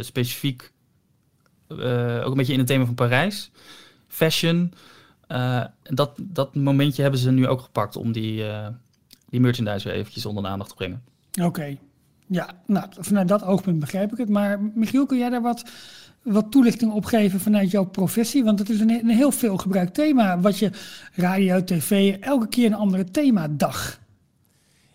specifiek 0.00 0.72
ook 2.24 2.30
een 2.30 2.36
beetje 2.36 2.52
in 2.52 2.58
het 2.58 2.68
thema 2.68 2.84
van 2.84 2.94
Parijs, 2.94 3.50
fashion. 4.08 4.72
Eh, 5.26 5.64
dat, 5.82 6.10
dat 6.22 6.54
momentje 6.54 7.02
hebben 7.02 7.20
ze 7.20 7.30
nu 7.30 7.46
ook 7.46 7.60
gepakt 7.60 7.96
om 7.96 8.12
die, 8.12 8.48
eh, 8.48 8.66
die 9.28 9.40
merchandise 9.40 9.88
weer 9.88 9.96
eventjes 9.96 10.26
onder 10.26 10.42
de 10.42 10.48
aandacht 10.48 10.70
te 10.70 10.76
brengen. 10.76 11.02
Oké. 11.42 11.76
Ja, 12.26 12.48
nou, 12.66 12.86
vanuit 12.98 13.28
dat 13.28 13.42
oogpunt 13.42 13.78
begrijp 13.78 14.12
ik 14.12 14.18
het. 14.18 14.28
Maar 14.28 14.60
Michiel, 14.74 15.06
kun 15.06 15.18
jij 15.18 15.30
daar 15.30 15.42
wat, 15.42 15.64
wat 16.22 16.50
toelichting 16.50 16.92
op 16.92 17.04
geven 17.04 17.40
vanuit 17.40 17.70
jouw 17.70 17.84
professie? 17.84 18.44
Want 18.44 18.58
het 18.58 18.70
is 18.70 18.80
een, 18.80 18.90
een 18.90 19.08
heel 19.08 19.30
veel 19.30 19.56
gebruikt 19.56 19.94
thema. 19.94 20.40
Wat 20.40 20.58
je 20.58 20.70
radio, 21.14 21.64
tv, 21.64 22.16
elke 22.20 22.48
keer 22.48 22.66
een 22.66 22.74
andere 22.74 23.04
themadag. 23.04 23.98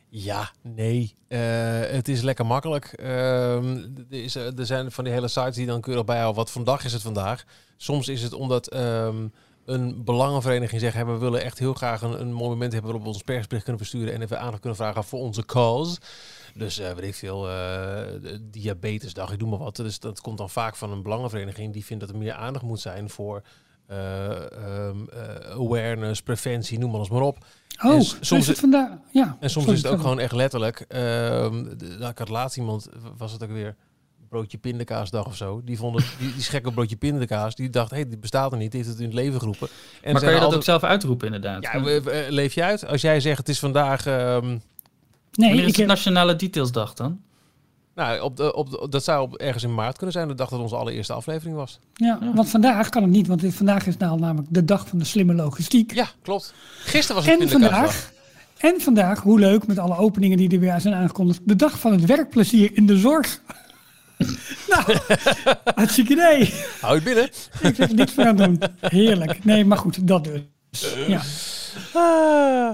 Ja, 0.09 0.51
nee. 0.61 1.15
Eh, 1.27 1.39
het 1.79 2.07
is 2.07 2.21
lekker 2.21 2.45
makkelijk. 2.45 2.85
Ehm, 2.85 3.77
er, 4.09 4.23
is, 4.23 4.35
er 4.35 4.65
zijn 4.65 4.91
van 4.91 5.03
die 5.03 5.13
hele 5.13 5.27
sites 5.27 5.55
die 5.55 5.65
dan 5.65 5.81
keurig 5.81 6.05
bijhouden. 6.05 6.35
Wat 6.35 6.51
vandaag 6.51 6.85
is 6.85 6.93
het 6.93 7.01
vandaag? 7.01 7.43
Soms 7.77 8.07
is 8.07 8.21
het 8.21 8.33
omdat 8.33 8.67
ehm, 8.67 9.27
een 9.65 10.03
belangenvereniging 10.03 10.81
zegt... 10.81 10.95
We 10.95 11.17
willen 11.17 11.43
echt 11.43 11.59
heel 11.59 11.73
graag 11.73 12.01
een, 12.01 12.21
een 12.21 12.33
mooi 12.33 12.49
moment 12.49 12.73
hebben... 12.73 12.91
waarop 12.91 13.07
we 13.07 13.13
ons 13.13 13.23
persbericht 13.23 13.63
kunnen 13.63 13.81
versturen... 13.81 14.13
en 14.13 14.21
even 14.21 14.39
aandacht 14.39 14.59
kunnen 14.59 14.77
vragen 14.77 15.03
voor 15.03 15.19
onze 15.19 15.45
cause. 15.45 15.97
Dus 16.53 16.79
eh 16.79 16.91
weet 16.91 17.07
ik 17.07 17.15
veel, 17.15 17.49
eh, 17.49 17.53
de 18.21 18.49
diabetesdag, 18.51 19.31
ik 19.31 19.39
doe 19.39 19.49
maar 19.49 19.59
wat. 19.59 19.75
Dus 19.75 19.99
dat 19.99 20.21
komt 20.21 20.37
dan 20.37 20.49
vaak 20.49 20.75
van 20.75 20.91
een 20.91 21.03
belangenvereniging... 21.03 21.73
die 21.73 21.85
vindt 21.85 22.05
dat 22.05 22.13
er 22.13 22.19
meer 22.19 22.33
aandacht 22.33 22.65
moet 22.65 22.79
zijn 22.79 23.09
voor... 23.09 23.41
eh, 23.89 24.51
ehm, 24.51 24.97
eh, 25.13 25.51
awareness, 25.51 26.21
preventie, 26.21 26.79
noem 26.79 26.91
maar 26.91 26.99
eens 26.99 27.09
maar 27.09 27.21
op. 27.21 27.37
Oh, 27.83 27.91
En 27.93 28.01
soms 28.03 28.29
is 28.41 28.47
het 28.47 28.59
vandaag. 28.59 28.89
Ja. 29.11 29.37
En 29.39 29.49
soms 29.49 29.67
is 29.67 29.81
het 29.83 29.91
ook 29.91 29.99
gewoon 30.01 30.19
echt 30.19 30.33
letterlijk. 30.33 30.85
ehm, 30.87 31.63
nou, 31.99 32.09
ik 32.11 32.17
had 32.17 32.29
laatst 32.29 32.57
iemand, 32.57 32.89
was 33.17 33.31
het 33.31 33.43
ook 33.43 33.51
weer 33.51 33.75
broodje 34.29 34.57
pindakaasdag 34.57 35.25
of 35.25 35.35
zo. 35.35 35.61
Die 35.65 35.77
vond 35.77 35.95
het, 35.95 36.05
die, 36.19 36.33
die 36.33 36.43
gekke 36.43 36.71
broodje 36.71 36.95
pindakaas. 36.95 37.55
Die 37.55 37.69
dacht, 37.69 37.89
hé, 37.89 37.95
hey, 37.95 38.09
dit 38.09 38.19
bestaat 38.21 38.51
er 38.51 38.57
niet. 38.57 38.71
Die 38.71 38.79
heeft 38.79 38.91
het 38.91 38.99
in 39.01 39.05
het 39.09 39.15
leven 39.15 39.39
geroepen. 39.39 39.67
En 40.01 40.11
maar 40.13 40.21
kan 40.21 40.29
je 40.29 40.35
dat 40.35 40.43
altijd- 40.43 40.55
ook 40.59 40.63
zelf 40.63 40.83
uitroepen 40.83 41.25
inderdaad? 41.25 41.63
Ja, 41.63 41.83
we- 41.83 42.25
leef 42.29 42.53
je 42.53 42.63
uit? 42.63 42.85
Als 42.87 43.01
jij 43.01 43.19
zegt, 43.19 43.37
het 43.37 43.49
is 43.49 43.59
vandaag... 43.59 44.05
ehm, 44.05 44.47
Nee, 44.47 44.59
Wanneer 45.31 45.53
is 45.53 45.59
ik 45.59 45.67
het 45.67 45.75
heb, 45.77 45.87
Nationale 45.87 46.35
Detailsdag 46.35 46.93
dan? 46.93 47.21
Nou, 47.99 48.21
op 48.21 48.37
de, 48.37 48.53
op 48.55 48.69
de- 48.69 48.87
dat 48.89 49.03
zou 49.03 49.21
op, 49.21 49.35
ergens 49.35 49.63
in 49.63 49.73
maart 49.73 49.95
kunnen 49.97 50.15
zijn. 50.15 50.27
De 50.27 50.35
dag 50.35 50.49
dat 50.49 50.59
onze 50.59 50.75
allereerste 50.75 51.13
aflevering 51.13 51.55
was. 51.55 51.79
ja, 51.93 52.19
want 52.35 52.49
vandaag 52.49 52.89
kan 52.89 53.01
het 53.01 53.11
niet. 53.11 53.27
Want 53.27 53.41
dit- 53.41 53.53
vandaag 53.55 53.87
is 53.87 53.97
nou 53.97 54.19
namelijk 54.19 54.47
de 54.51 54.65
dag 54.65 54.87
van 54.87 54.97
de 54.99 55.05
slimme 55.05 55.33
logistiek. 55.33 55.93
Ja, 55.93 56.07
klopt. 56.21 56.53
Gisteren 56.79 57.15
was 57.15 57.25
het 57.31 57.41
En 57.41 57.49
vandaag, 57.49 58.11
en 58.57 58.81
vandaag, 58.81 59.19
hoe 59.21 59.39
leuk 59.39 59.67
met 59.67 59.79
alle 59.79 59.97
openingen 59.97 60.37
die 60.37 60.49
er 60.51 60.59
weer 60.59 60.79
zijn 60.81 60.93
aangekondigd, 60.93 61.39
de 61.43 61.55
dag 61.55 61.79
van 61.79 61.91
het 61.91 62.05
werkplezier 62.05 62.69
in 62.73 62.85
de 62.85 62.97
zorg. 62.97 63.41
nou, 64.69 64.97
hartstikke 65.75 66.11
idee. 66.13 66.53
Hou 66.81 66.95
je 66.95 67.01
binnen. 67.01 67.23
Ik 67.61 67.75
zeg 67.75 67.89
er 67.89 67.93
niks 67.95 68.13
voor 68.13 68.25
aan 68.27 68.35
doen. 68.35 68.61
Heerlijk. 68.79 69.43
Nee, 69.45 69.65
maar 69.65 69.77
goed, 69.77 70.07
dat 70.07 70.23
dus. 70.23 70.41
Ja. 71.07 71.21
Ah, 71.93 72.71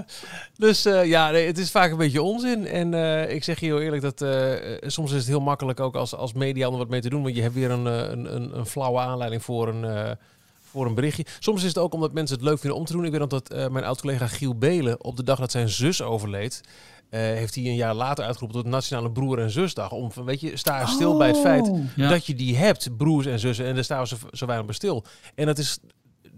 dus 0.56 0.84
eh, 0.84 1.04
ja, 1.04 1.30
nee, 1.30 1.46
het 1.46 1.58
is 1.58 1.70
vaak 1.70 1.90
een 1.90 1.96
beetje 1.96 2.22
onzin. 2.22 2.66
En 2.66 2.94
eh, 2.94 3.34
ik 3.34 3.44
zeg 3.44 3.60
je 3.60 3.66
heel 3.66 3.80
eerlijk 3.80 4.02
dat 4.02 4.22
eh, 4.22 4.52
soms 4.80 5.10
is 5.10 5.18
het 5.18 5.26
heel 5.26 5.40
makkelijk 5.40 5.80
ook 5.80 5.94
als, 5.94 6.14
als 6.14 6.32
media 6.32 6.68
om 6.68 6.78
wat 6.78 6.88
mee 6.88 7.00
te 7.00 7.08
doen. 7.08 7.22
Want 7.22 7.36
je 7.36 7.42
hebt 7.42 7.54
weer 7.54 7.70
een, 7.70 7.86
een, 7.86 8.34
een, 8.36 8.58
een 8.58 8.66
flauwe 8.66 8.98
aanleiding 8.98 9.42
voor 9.44 9.68
een, 9.68 10.16
voor 10.60 10.86
een 10.86 10.94
berichtje. 10.94 11.26
Soms 11.38 11.62
is 11.62 11.68
het 11.68 11.78
ook 11.78 11.94
omdat 11.94 12.12
mensen 12.12 12.36
het 12.36 12.44
leuk 12.44 12.58
vinden 12.58 12.78
om 12.78 12.84
te 12.84 12.92
doen. 12.92 13.04
Ik 13.04 13.10
weet 13.10 13.20
nog 13.20 13.28
dat 13.28 13.70
mijn 13.70 13.84
oud-collega 13.84 14.26
Giel 14.26 14.54
Belen 14.58 15.04
op 15.04 15.16
de 15.16 15.22
dag 15.22 15.38
dat 15.38 15.50
zijn 15.50 15.68
zus 15.68 16.02
overleed... 16.02 16.60
heeft 17.10 17.54
hij 17.54 17.64
een 17.64 17.74
jaar 17.74 17.94
later 17.94 18.24
uitgeroepen 18.24 18.62
tot 18.62 18.70
Nationale 18.70 19.10
Broer- 19.10 19.38
en 19.38 19.50
Zusdag. 19.50 19.92
Om, 19.92 20.12
van, 20.12 20.24
weet 20.24 20.40
je, 20.40 20.56
sta 20.56 20.86
stil 20.86 21.16
bij 21.16 21.28
het 21.28 21.38
feit 21.38 21.68
Oh. 21.68 21.80
Ja. 21.96 22.08
dat 22.08 22.26
je 22.26 22.34
die 22.34 22.56
hebt, 22.56 22.96
broers 22.96 23.26
en 23.26 23.38
zussen. 23.38 23.66
En 23.66 23.74
daar 23.74 23.84
staan 23.84 24.00
we 24.00 24.06
zo, 24.08 24.16
zo 24.32 24.46
weinig 24.46 24.66
bij 24.66 24.74
stil. 24.76 25.04
En 25.34 25.46
dat 25.46 25.58
is... 25.58 25.78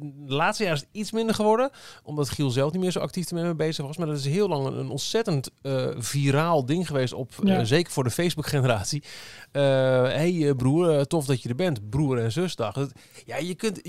De 0.00 0.34
laatste 0.34 0.64
jaar 0.64 0.72
is 0.74 0.80
het 0.80 0.88
iets 0.92 1.12
minder 1.12 1.34
geworden, 1.34 1.70
omdat 2.02 2.28
Giel 2.28 2.50
zelf 2.50 2.72
niet 2.72 2.80
meer 2.80 2.90
zo 2.90 2.98
actief 2.98 3.30
ermee 3.30 3.54
bezig 3.54 3.86
was. 3.86 3.96
Maar 3.96 4.06
dat 4.06 4.16
is 4.18 4.24
heel 4.24 4.48
lang 4.48 4.66
een, 4.66 4.78
een 4.78 4.90
ontzettend 4.90 5.50
eh, 5.62 5.86
viraal 5.96 6.64
ding 6.66 6.86
geweest, 6.86 7.12
op, 7.12 7.32
eh, 7.58 7.64
zeker 7.64 7.92
voor 7.92 8.04
de 8.04 8.10
Facebook-generatie. 8.10 9.02
Hé 9.52 9.60
hey, 9.60 10.48
eh, 10.48 10.56
broer, 10.56 10.90
eh, 10.98 11.00
tof 11.00 11.26
dat 11.26 11.42
je 11.42 11.48
er 11.48 11.54
bent. 11.54 11.90
Broer 11.90 12.18
en 12.18 12.32
zusdag. 12.32 12.74
Dat- 12.74 12.92
ja, 13.26 13.36
je 13.36 13.54
kunt, 13.54 13.80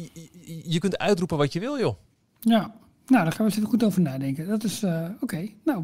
je, 0.63 0.79
kunt 0.79 0.97
uitroepen 0.97 1.37
wat 1.37 1.53
je 1.53 1.59
wil, 1.59 1.79
joh. 1.79 1.95
Ja. 2.39 2.59
Nou, 3.07 3.23
daar 3.23 3.31
gaan 3.31 3.37
we 3.37 3.43
eens 3.51 3.55
even 3.55 3.69
goed 3.69 3.83
over 3.83 4.01
nadenken. 4.01 4.47
Dat 4.47 4.63
is 4.63 4.83
eh, 4.83 5.05
oké. 5.21 5.47
Nou, 5.63 5.83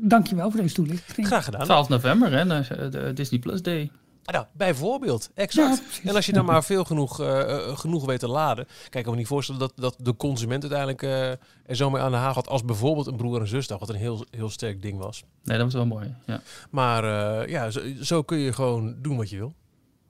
dankjewel 0.00 0.50
voor 0.50 0.60
deze 0.60 0.74
toelichting. 0.74 1.26
Graag 1.26 1.44
gedaan. 1.44 1.64
12 1.64 1.88
november, 1.88 2.32
hè, 2.32 2.44
de, 2.46 2.88
de 2.88 3.12
Disney 3.12 3.40
Plus 3.40 3.62
Day. 3.62 3.90
Ah, 4.28 4.34
Nou, 4.34 4.46
bijvoorbeeld, 4.52 5.30
exact. 5.34 5.82
Ja, 6.02 6.08
en 6.08 6.14
als 6.16 6.26
je 6.26 6.32
dan 6.32 6.44
maar 6.44 6.64
veel 6.64 6.84
genoeg, 6.84 7.20
eh, 7.20 7.40
eh, 7.70 7.78
genoeg 7.78 8.04
weet 8.04 8.20
te 8.20 8.28
laden. 8.28 8.64
Kijk, 8.64 8.94
ik 8.94 9.02
kan 9.02 9.12
me 9.12 9.18
niet 9.18 9.26
voorstellen 9.26 9.60
dat, 9.60 9.72
dat 9.76 9.96
de 9.98 10.16
consument 10.16 10.62
uiteindelijk 10.62 11.02
eh, 11.02 11.30
er 11.66 11.76
zo 11.76 11.90
mee 11.90 12.02
aan 12.02 12.10
de 12.10 12.16
haal 12.16 12.34
gaat 12.34 12.48
als 12.48 12.64
bijvoorbeeld 12.64 13.06
een 13.06 13.16
broer 13.16 13.40
en 13.40 13.46
zusdag, 13.48 13.78
wat 13.78 13.88
een 13.88 13.94
heel, 13.94 14.24
heel 14.30 14.50
sterk 14.50 14.82
ding 14.82 14.98
was. 14.98 15.24
Nee, 15.44 15.56
dat 15.56 15.66
was 15.66 15.74
wel 15.74 15.86
mooi. 15.86 16.14
Ja. 16.26 16.40
Maar 16.70 17.04
eh, 17.40 17.48
ja, 17.48 17.70
zo, 17.70 17.80
zo 18.00 18.22
kun 18.22 18.38
je 18.38 18.52
gewoon 18.52 18.94
doen 19.02 19.16
wat 19.16 19.30
je 19.30 19.36
wil. 19.36 19.54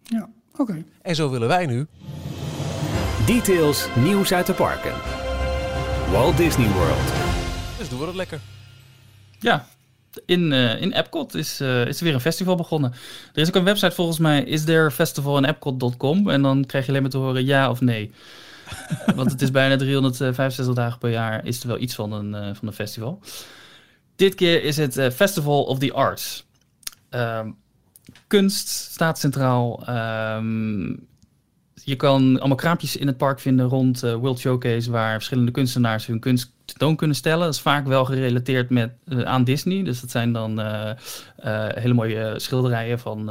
Ja, 0.03 0.29
oké. 0.57 0.85
En 1.03 1.15
zo 1.15 1.31
willen 1.31 1.49
wij 1.49 1.67
nu 1.67 1.87
Details 3.27 3.89
nieuws 3.97 4.33
uit 4.33 4.47
de 4.47 4.55
parken. 4.55 4.95
Walt 6.11 6.37
Disney 6.37 6.69
World. 6.73 7.13
Dus 7.79 7.89
doen 7.89 7.99
we 7.99 8.05
dat 8.07 8.15
lekker. 8.15 8.41
Ja, 9.39 9.67
in, 10.27 10.53
eh, 10.53 10.81
in 10.81 10.93
Epcot 10.93 11.35
is, 11.35 11.61
eh, 11.61 11.87
is 11.87 11.99
er 11.99 12.05
weer 12.05 12.15
een 12.15 12.21
festival 12.21 12.55
begonnen. 12.57 12.93
Er 13.35 13.41
is 13.43 13.49
ook 13.49 13.55
een 13.55 13.65
website 13.65 13.95
volgens 13.95 14.19
mij, 14.19 14.43
is 14.43 14.65
there 14.65 14.91
festival 14.91 15.37
in 15.37 15.45
Epcot.com. 15.45 16.31
En 16.31 16.43
dan 16.43 16.67
krijg 16.67 16.85
je 16.85 16.91
alleen 16.91 17.03
maar 17.03 17.11
te 17.11 17.19
horen 17.19 17.45
ja 17.45 17.71
of 17.71 17.81
nee. 17.81 18.13
Want 19.17 19.31
het 19.31 19.43
is 19.43 19.51
bijna 19.51 19.77
365 19.77 20.75
dagen 20.75 20.99
per 20.99 21.11
jaar, 21.11 21.47
is 21.47 21.61
er 21.61 21.69
wel 21.69 21.79
iets 21.79 21.95
van 21.95 22.13
een, 22.13 22.35
eh, 22.35 22.55
van 22.55 22.69
een 22.69 22.75
festival. 22.75 23.21
Dit 24.17 24.35
keer 24.35 24.63
is 24.65 24.77
het 24.77 24.97
eh, 24.97 25.11
Festival 25.11 25.63
of 25.65 25.79
the 25.79 25.93
Arts. 25.93 26.47
Ehm, 27.09 27.51
kunst 28.27 28.69
staat 28.69 29.19
centraal. 29.19 29.87
Ehm, 29.87 30.95
je 31.89 31.97
kan 31.97 32.39
allemaal 32.39 32.57
kraampjes 32.57 32.97
in 32.97 33.07
het 33.07 33.17
park 33.17 33.41
vinden 33.41 33.67
rond 33.67 34.03
eh, 34.03 34.15
World 34.15 34.39
Showcase, 34.39 34.91
waar 34.91 35.13
verschillende 35.13 35.51
kunstenaars 35.51 36.07
hun 36.07 36.21
kunst 36.21 36.53
tentoon 36.65 36.97
kunnen 36.97 37.17
stellen. 37.17 37.45
Dat 37.45 37.55
is 37.55 37.61
vaak 37.61 37.87
wel 37.87 38.05
gerelateerd 38.05 38.71
met, 38.71 38.93
eh, 39.09 39.23
aan 39.23 39.45
Disney. 39.45 39.83
Dus 39.83 40.01
dat 40.01 40.11
zijn 40.11 40.33
dan 40.33 40.61
eh, 40.61 40.93
hele 41.75 41.95
mooie 41.95 42.35
schilderijen 42.37 42.99
van, 42.99 43.31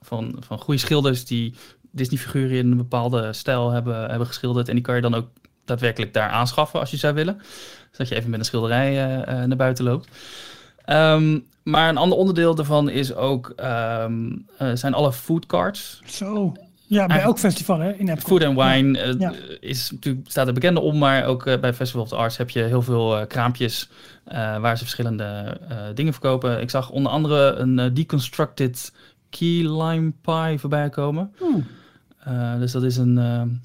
van, 0.00 0.36
van 0.40 0.58
goede 0.58 0.80
schilders 0.80 1.24
die 1.24 1.54
Disney-figuren 1.90 2.56
in 2.56 2.70
een 2.70 2.76
bepaalde 2.76 3.32
stijl 3.32 3.70
hebben, 3.70 4.08
hebben 4.08 4.26
geschilderd. 4.26 4.68
En 4.68 4.74
die 4.74 4.84
kan 4.84 4.94
je 4.94 5.00
dan 5.00 5.14
ook 5.14 5.28
daadwerkelijk 5.64 6.14
daar 6.14 6.30
aanschaffen 6.30 6.80
als 6.80 6.90
je 6.90 6.96
zou 6.96 7.14
willen. 7.14 7.40
Zodat 7.90 8.08
je 8.08 8.14
even 8.14 8.30
met 8.30 8.38
een 8.38 8.44
schilderij 8.44 8.94
naar 9.46 9.56
buiten 9.56 9.84
loopt. 9.84 10.08
Ehm, 10.84 11.38
maar 11.62 11.88
een 11.88 11.96
ander 11.96 12.18
onderdeel 12.18 12.54
daarvan 12.54 12.88
is 12.88 13.14
ook, 13.14 13.52
ehm, 13.56 14.36
eh, 14.58 14.70
zijn 14.74 14.94
alle 14.94 15.12
food 15.12 15.46
carts. 15.46 16.00
Zo. 16.04 16.52
Ja, 16.88 17.06
bij 17.06 17.20
elk 17.20 17.38
festival 17.38 17.78
hè, 17.78 17.92
in 17.92 18.08
Epcot. 18.08 18.26
Food 18.26 18.44
and 18.44 18.56
wine 18.60 18.98
eh, 18.98 19.14
Ja. 19.18 19.32
is 19.60 19.90
natuurlijk, 19.90 20.30
staat 20.30 20.46
er 20.46 20.52
bekende 20.52 20.80
om, 20.80 20.98
maar 20.98 21.24
ook 21.24 21.46
eh, 21.46 21.60
bij 21.60 21.74
Festival 21.74 22.02
of 22.02 22.08
the 22.08 22.16
Arts 22.16 22.36
heb 22.36 22.50
je 22.50 22.62
heel 22.62 22.82
veel 22.82 23.18
eh, 23.18 23.26
kraampjes 23.26 23.88
waar 24.60 24.76
ze 24.76 24.82
verschillende 24.82 25.60
dingen 25.94 26.12
verkopen. 26.12 26.60
Ik 26.60 26.70
zag 26.70 26.90
onder 26.90 27.12
andere 27.12 27.54
een 27.54 27.94
deconstructed 27.94 28.92
key 29.30 29.48
lime 29.82 30.12
pie 30.22 30.58
voorbij 30.58 30.88
komen. 30.88 31.32
Hmm. 31.38 31.66
Dus 32.60 32.72
dat 32.72 32.82
is 32.82 32.96
een 32.96 33.60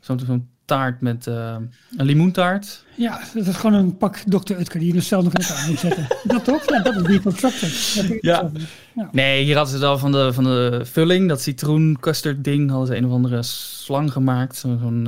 zo'n 0.00 0.48
taart 0.64 1.00
met 1.00 1.26
een 1.26 1.70
limoentaart. 1.96 2.84
Ja, 2.96 3.20
dat 3.34 3.46
is 3.46 3.56
gewoon 3.56 3.80
een 3.80 3.96
pak 3.96 4.16
Dr. 4.16 4.52
Utker 4.52 4.78
die 4.78 4.88
je 4.88 4.94
dus 4.94 5.08
zelf 5.08 5.24
nog 5.24 5.32
in 5.32 5.44
elkaar 5.44 5.66
moet 5.68 5.78
zetten. 5.78 6.06
dat 6.24 6.44
toch? 6.44 6.68
Ja, 6.70 6.82
dat 6.82 6.96
is 6.96 7.02
deconstructed. 7.02 8.20
Dat 8.22 8.52
is- 8.54 8.62
Ja. 8.94 9.08
Nee, 9.12 9.44
hier 9.44 9.56
hadden 9.56 9.72
ze 9.74 9.80
het 9.80 9.88
al 9.90 9.98
van 9.98 10.12
de, 10.12 10.32
van 10.32 10.44
de 10.44 10.80
vulling, 10.84 11.28
dat 11.28 11.40
citroen 11.40 11.96
custard 12.00 12.44
ding, 12.44 12.70
hadden 12.70 12.86
ze 12.88 12.96
een 12.96 13.06
of 13.06 13.12
andere 13.12 13.42
slang 13.42 14.12
gemaakt. 14.12 14.56
Zo- 14.56 14.76
Zo'n 14.80 15.06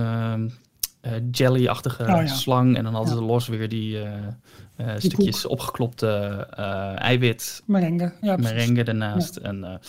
eh, 1.01 1.13
jelly-achtige 1.31 2.03
Oh, 2.03 2.09
ja. 2.09 2.27
slang. 2.27 2.77
En 2.77 2.85
dan 2.85 2.95
hadden 2.95 3.13
Ja. 3.15 3.19
ze 3.19 3.25
los 3.25 3.49
weer 3.49 3.69
die 3.69 3.99
eh, 4.03 4.13
eh, 4.77 4.87
stukjes 4.99 5.47
opgeklopte 5.47 6.07
eiwit, 6.99 7.63
Merengue. 7.67 8.13
Ja, 8.21 8.37
merengue 8.37 8.85
ernaast. 8.85 9.37
En, 9.37 9.81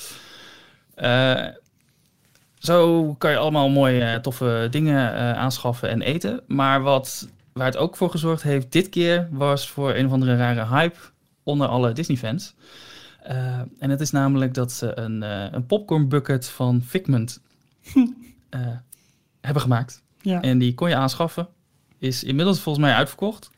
zo 2.58 3.14
kan 3.18 3.32
je 3.32 3.38
allemaal 3.38 3.70
mooie, 3.70 4.20
toffe 4.22 4.68
dingen 4.72 5.14
aanschaffen 5.36 5.90
en 5.90 6.02
eten. 6.02 6.42
Maar 6.48 6.82
wat, 6.82 7.30
waar 7.54 7.66
het 7.66 7.78
ook 7.78 7.96
voor 7.96 8.10
gezorgd 8.10 8.44
heeft 8.44 8.72
dit 8.72 8.90
keer, 8.90 9.28
was 9.32 9.70
voor 9.70 9.96
een 9.96 10.06
of 10.06 10.12
andere 10.12 10.36
rare 10.38 10.66
hype 10.76 10.98
onder 11.44 11.68
alle 11.68 11.92
Disney-fans. 11.92 12.56
Eh, 13.28 13.60
en 13.80 13.90
het 13.90 14.02
is 14.02 14.12
namelijk 14.12 14.54
dat 14.54 14.72
ze 14.72 15.00
een, 15.00 15.24
eh, 15.24 15.46
een 15.52 15.66
popcorn 15.66 16.10
bucket 16.10 16.48
van 16.48 16.82
Figment 16.82 17.42
eh, 18.50 18.60
hebben 19.42 19.62
gemaakt. 19.62 20.04
Ja, 20.22 20.42
En 20.42 20.58
die 20.58 20.74
kon 20.74 20.90
je 20.90 20.96
aanschaffen. 20.96 21.48
Is 21.98 22.24
inmiddels 22.24 22.60
volgens 22.60 22.86
mij 22.86 22.94
uitverkocht. 22.94 23.50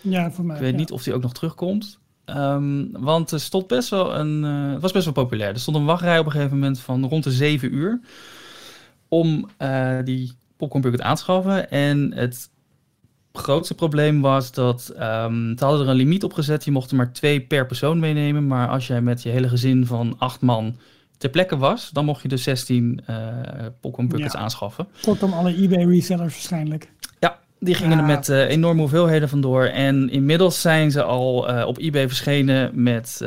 ja, 0.00 0.30
voor 0.30 0.44
mij. 0.44 0.56
Ik 0.56 0.62
weet 0.62 0.72
ja. 0.72 0.78
niet 0.78 0.90
of 0.90 1.02
die 1.02 1.14
ook 1.14 1.22
nog 1.22 1.32
terugkomt. 1.32 1.98
Ehm, 2.24 2.84
want 2.90 3.30
er 3.30 3.40
stond 3.40 3.66
best 3.66 3.88
wel 3.88 4.14
een. 4.14 4.42
het 4.42 4.82
was 4.82 4.92
best 4.92 5.04
wel 5.04 5.14
populair. 5.14 5.48
Er 5.52 5.60
stond 5.60 5.76
een 5.76 5.84
wachtrij 5.84 6.18
op 6.18 6.26
een 6.26 6.32
gegeven 6.32 6.58
moment 6.58 6.80
van 6.80 7.04
rond 7.04 7.24
de 7.24 7.32
7 7.32 7.74
uur. 7.74 8.00
Om 9.08 9.48
die 10.04 10.32
popcorn 10.56 10.82
bucket 10.82 11.00
aan 11.00 11.14
te 11.14 11.22
schaffen. 11.22 11.70
En 11.70 12.12
het 12.14 12.50
grootste 13.36 13.74
probleem 13.74 14.20
was 14.20 14.52
dat. 14.52 14.92
ehm 14.96 15.56
ze 15.58 15.64
hadden 15.64 15.82
er 15.82 15.88
een 15.88 15.96
limiet 15.96 16.24
op 16.24 16.32
gezet. 16.32 16.64
Je 16.64 16.70
mocht 16.70 16.90
er 16.90 16.96
maar 16.96 17.12
twee 17.12 17.40
per 17.40 17.66
persoon 17.66 17.98
meenemen. 17.98 18.46
Maar 18.46 18.68
als 18.68 18.86
jij 18.86 19.00
met 19.00 19.22
je 19.22 19.28
hele 19.28 19.48
gezin 19.48 19.86
van 19.86 20.14
acht 20.18 20.40
man 20.40 20.76
ter 21.18 21.30
plekke 21.30 21.56
was. 21.56 21.90
dan 21.92 22.04
mocht 22.04 22.22
je 22.22 22.28
dus 22.28 22.42
16 22.42 23.00
eh 23.06 23.16
popcorn 23.80 24.08
buckets 24.08 24.32
Ja. 24.34 24.38
aanschaffen. 24.40 24.86
Kortom, 25.02 25.32
alle 25.32 25.54
eBay-resellers 25.62 26.32
waarschijnlijk. 26.32 26.90
Ja, 27.20 27.38
die 27.60 27.74
gingen 27.74 27.98
er 27.98 28.04
met 28.04 28.28
eh, 28.28 28.48
enorme 28.48 28.80
hoeveelheden 28.80 29.28
vandoor. 29.28 29.64
En 29.64 30.10
inmiddels 30.10 30.60
zijn 30.60 30.90
ze 30.90 31.02
al 31.02 31.48
eh, 31.48 31.66
op 31.66 31.78
eBay 31.78 32.06
verschenen 32.08 32.82
met 32.82 33.20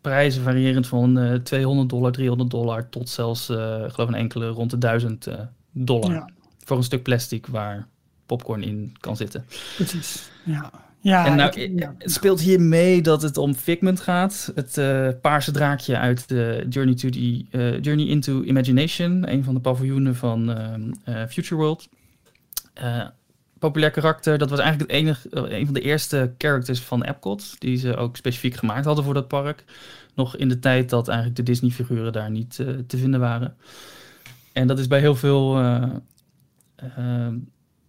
prijzen 0.00 0.42
variërend 0.42 0.86
van 0.86 1.18
eh 1.18 1.34
200 1.34 1.88
dollar, 1.88 2.12
300 2.12 2.50
dollar 2.50 2.88
tot 2.88 3.08
zelfs, 3.08 3.50
ik 3.50 3.56
geloof 3.92 4.08
een 4.08 4.14
enkele, 4.14 4.46
rond 4.48 4.70
de 4.70 4.78
1000 4.78 5.26
eh, 5.26 5.34
dollar. 5.72 6.12
Ja, 6.12 6.28
Voor 6.64 6.76
een 6.76 6.82
stuk 6.82 7.02
plastic 7.02 7.46
waar 7.46 7.86
popcorn 8.28 8.62
in 8.62 8.96
kan 9.00 9.16
zitten. 9.16 9.44
precies. 9.76 10.30
Ja, 10.44 10.70
ja, 11.00 11.26
en 11.26 11.36
nou, 11.36 11.60
ik- 11.60 11.78
ja. 11.78 11.94
het 11.98 12.12
speelt 12.12 12.40
hier 12.40 12.60
mee 12.60 13.02
dat 13.02 13.22
het 13.22 13.36
om 13.36 13.54
Figment 13.54 14.00
gaat. 14.00 14.52
Het 14.54 14.78
eh, 14.78 15.08
paarse 15.22 15.50
draakje 15.50 15.98
uit 15.98 16.28
de 16.28 16.66
Journey, 16.68 16.94
to 16.94 17.08
the, 17.08 17.44
eh, 17.50 17.80
Journey 17.82 18.06
into 18.06 18.42
Imagination. 18.42 19.30
Een 19.32 19.44
van 19.44 19.54
de 19.54 19.60
paviljoenen 19.60 20.16
van 20.16 20.50
ehm, 20.52 20.90
eh, 21.04 21.26
Future 21.28 21.54
World. 21.60 21.88
Eh, 22.74 23.06
populair 23.58 23.90
karakter. 23.90 24.38
Dat 24.38 24.50
was 24.50 24.58
eigenlijk 24.58 24.90
het 24.90 25.00
enige, 25.00 25.28
eh, 25.30 25.58
een 25.58 25.64
van 25.64 25.74
de 25.74 25.80
eerste 25.80 26.32
characters 26.38 26.80
van 26.80 27.02
Epcot. 27.04 27.60
Die 27.60 27.76
ze 27.76 27.96
ook 27.96 28.16
specifiek 28.16 28.54
gemaakt 28.54 28.84
hadden 28.84 29.04
voor 29.04 29.14
dat 29.14 29.28
park. 29.28 29.64
Nog 30.14 30.36
in 30.36 30.48
de 30.48 30.58
tijd 30.58 30.88
dat 30.90 31.08
eigenlijk 31.08 31.36
de 31.36 31.42
Disney 31.42 31.70
figuren 31.70 32.12
daar 32.12 32.30
niet 32.30 32.58
eh, 32.58 32.66
te 32.86 32.96
vinden 32.96 33.20
waren. 33.20 33.56
En 34.52 34.66
dat 34.66 34.78
is 34.78 34.86
bij 34.86 35.00
heel 35.00 35.14
veel 35.16 35.56
eh, 35.58 35.82
eh, 36.76 37.26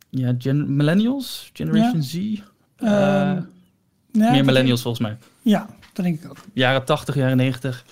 ja, 0.09 0.33
gen- 0.37 0.75
millennials, 0.75 1.49
Generation 1.53 2.03
Z. 2.03 2.15
Ehm, 2.15 2.37
Eh, 2.77 3.31
nee, 4.11 4.31
meer 4.31 4.45
millennials 4.45 4.81
volgens 4.81 5.03
mij. 5.03 5.17
Ja, 5.41 5.67
dat 5.93 6.05
denk 6.05 6.23
ik 6.23 6.29
ook. 6.29 6.37
Jaren 6.53 6.85
80, 6.85 7.15
jaren 7.15 7.37
90. 7.37 7.85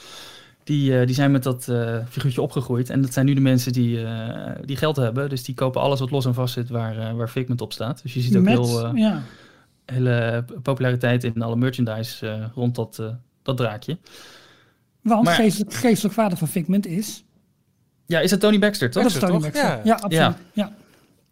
Die, 0.63 0.99
eh, 0.99 1.05
die 1.05 1.15
zijn 1.15 1.31
met 1.31 1.43
dat 1.43 1.67
eh, 1.67 1.97
figuurtje 2.09 2.41
opgegroeid. 2.41 2.89
En 2.89 3.01
dat 3.01 3.13
zijn 3.13 3.25
nu 3.25 3.33
de 3.33 3.39
mensen 3.41 3.71
die, 3.73 4.03
eh, 4.05 4.51
die 4.65 4.75
geld 4.77 4.95
hebben. 4.95 5.29
Dus 5.29 5.43
die 5.43 5.55
kopen 5.55 5.81
alles 5.81 5.99
wat 5.99 6.11
los 6.11 6.25
en 6.25 6.33
vast 6.33 6.53
zit 6.53 6.69
waar, 6.69 6.97
eh, 6.99 7.13
waar 7.13 7.27
Figment 7.27 7.61
op 7.61 7.73
staat. 7.73 8.01
Dus 8.03 8.13
je 8.13 8.21
ziet 8.21 8.35
ook 8.35 8.43
Met, 8.43 8.53
heel, 8.53 8.95
ja. 8.95 9.21
hele 9.85 10.45
populariteit 10.61 11.23
in 11.23 11.41
alle 11.41 11.55
merchandise 11.55 12.27
eh, 12.29 12.45
rond 12.55 12.75
dat, 12.75 12.99
eh, 12.99 13.07
dat 13.43 13.57
draakje. 13.57 13.97
Want 15.01 15.23
Maar- 15.23 15.35
geestelijk, 15.35 15.73
geestelijk 15.73 16.15
vader 16.15 16.37
van 16.37 16.47
Figment 16.47 16.85
is... 16.85 17.23
Ja, 18.05 18.19
is 18.19 18.31
het 18.31 18.39
Tony 18.39 18.59
Baxter, 18.59 18.89
toch? 18.91 19.03
dat 19.03 19.11
is 19.11 19.19
Tony 19.19 19.31
toch? 19.33 19.41
Baxter. 19.41 19.63
Ja. 19.69 19.81
Ja, 19.83 19.93
absoluut. 19.93 20.35
Ja. 20.53 20.71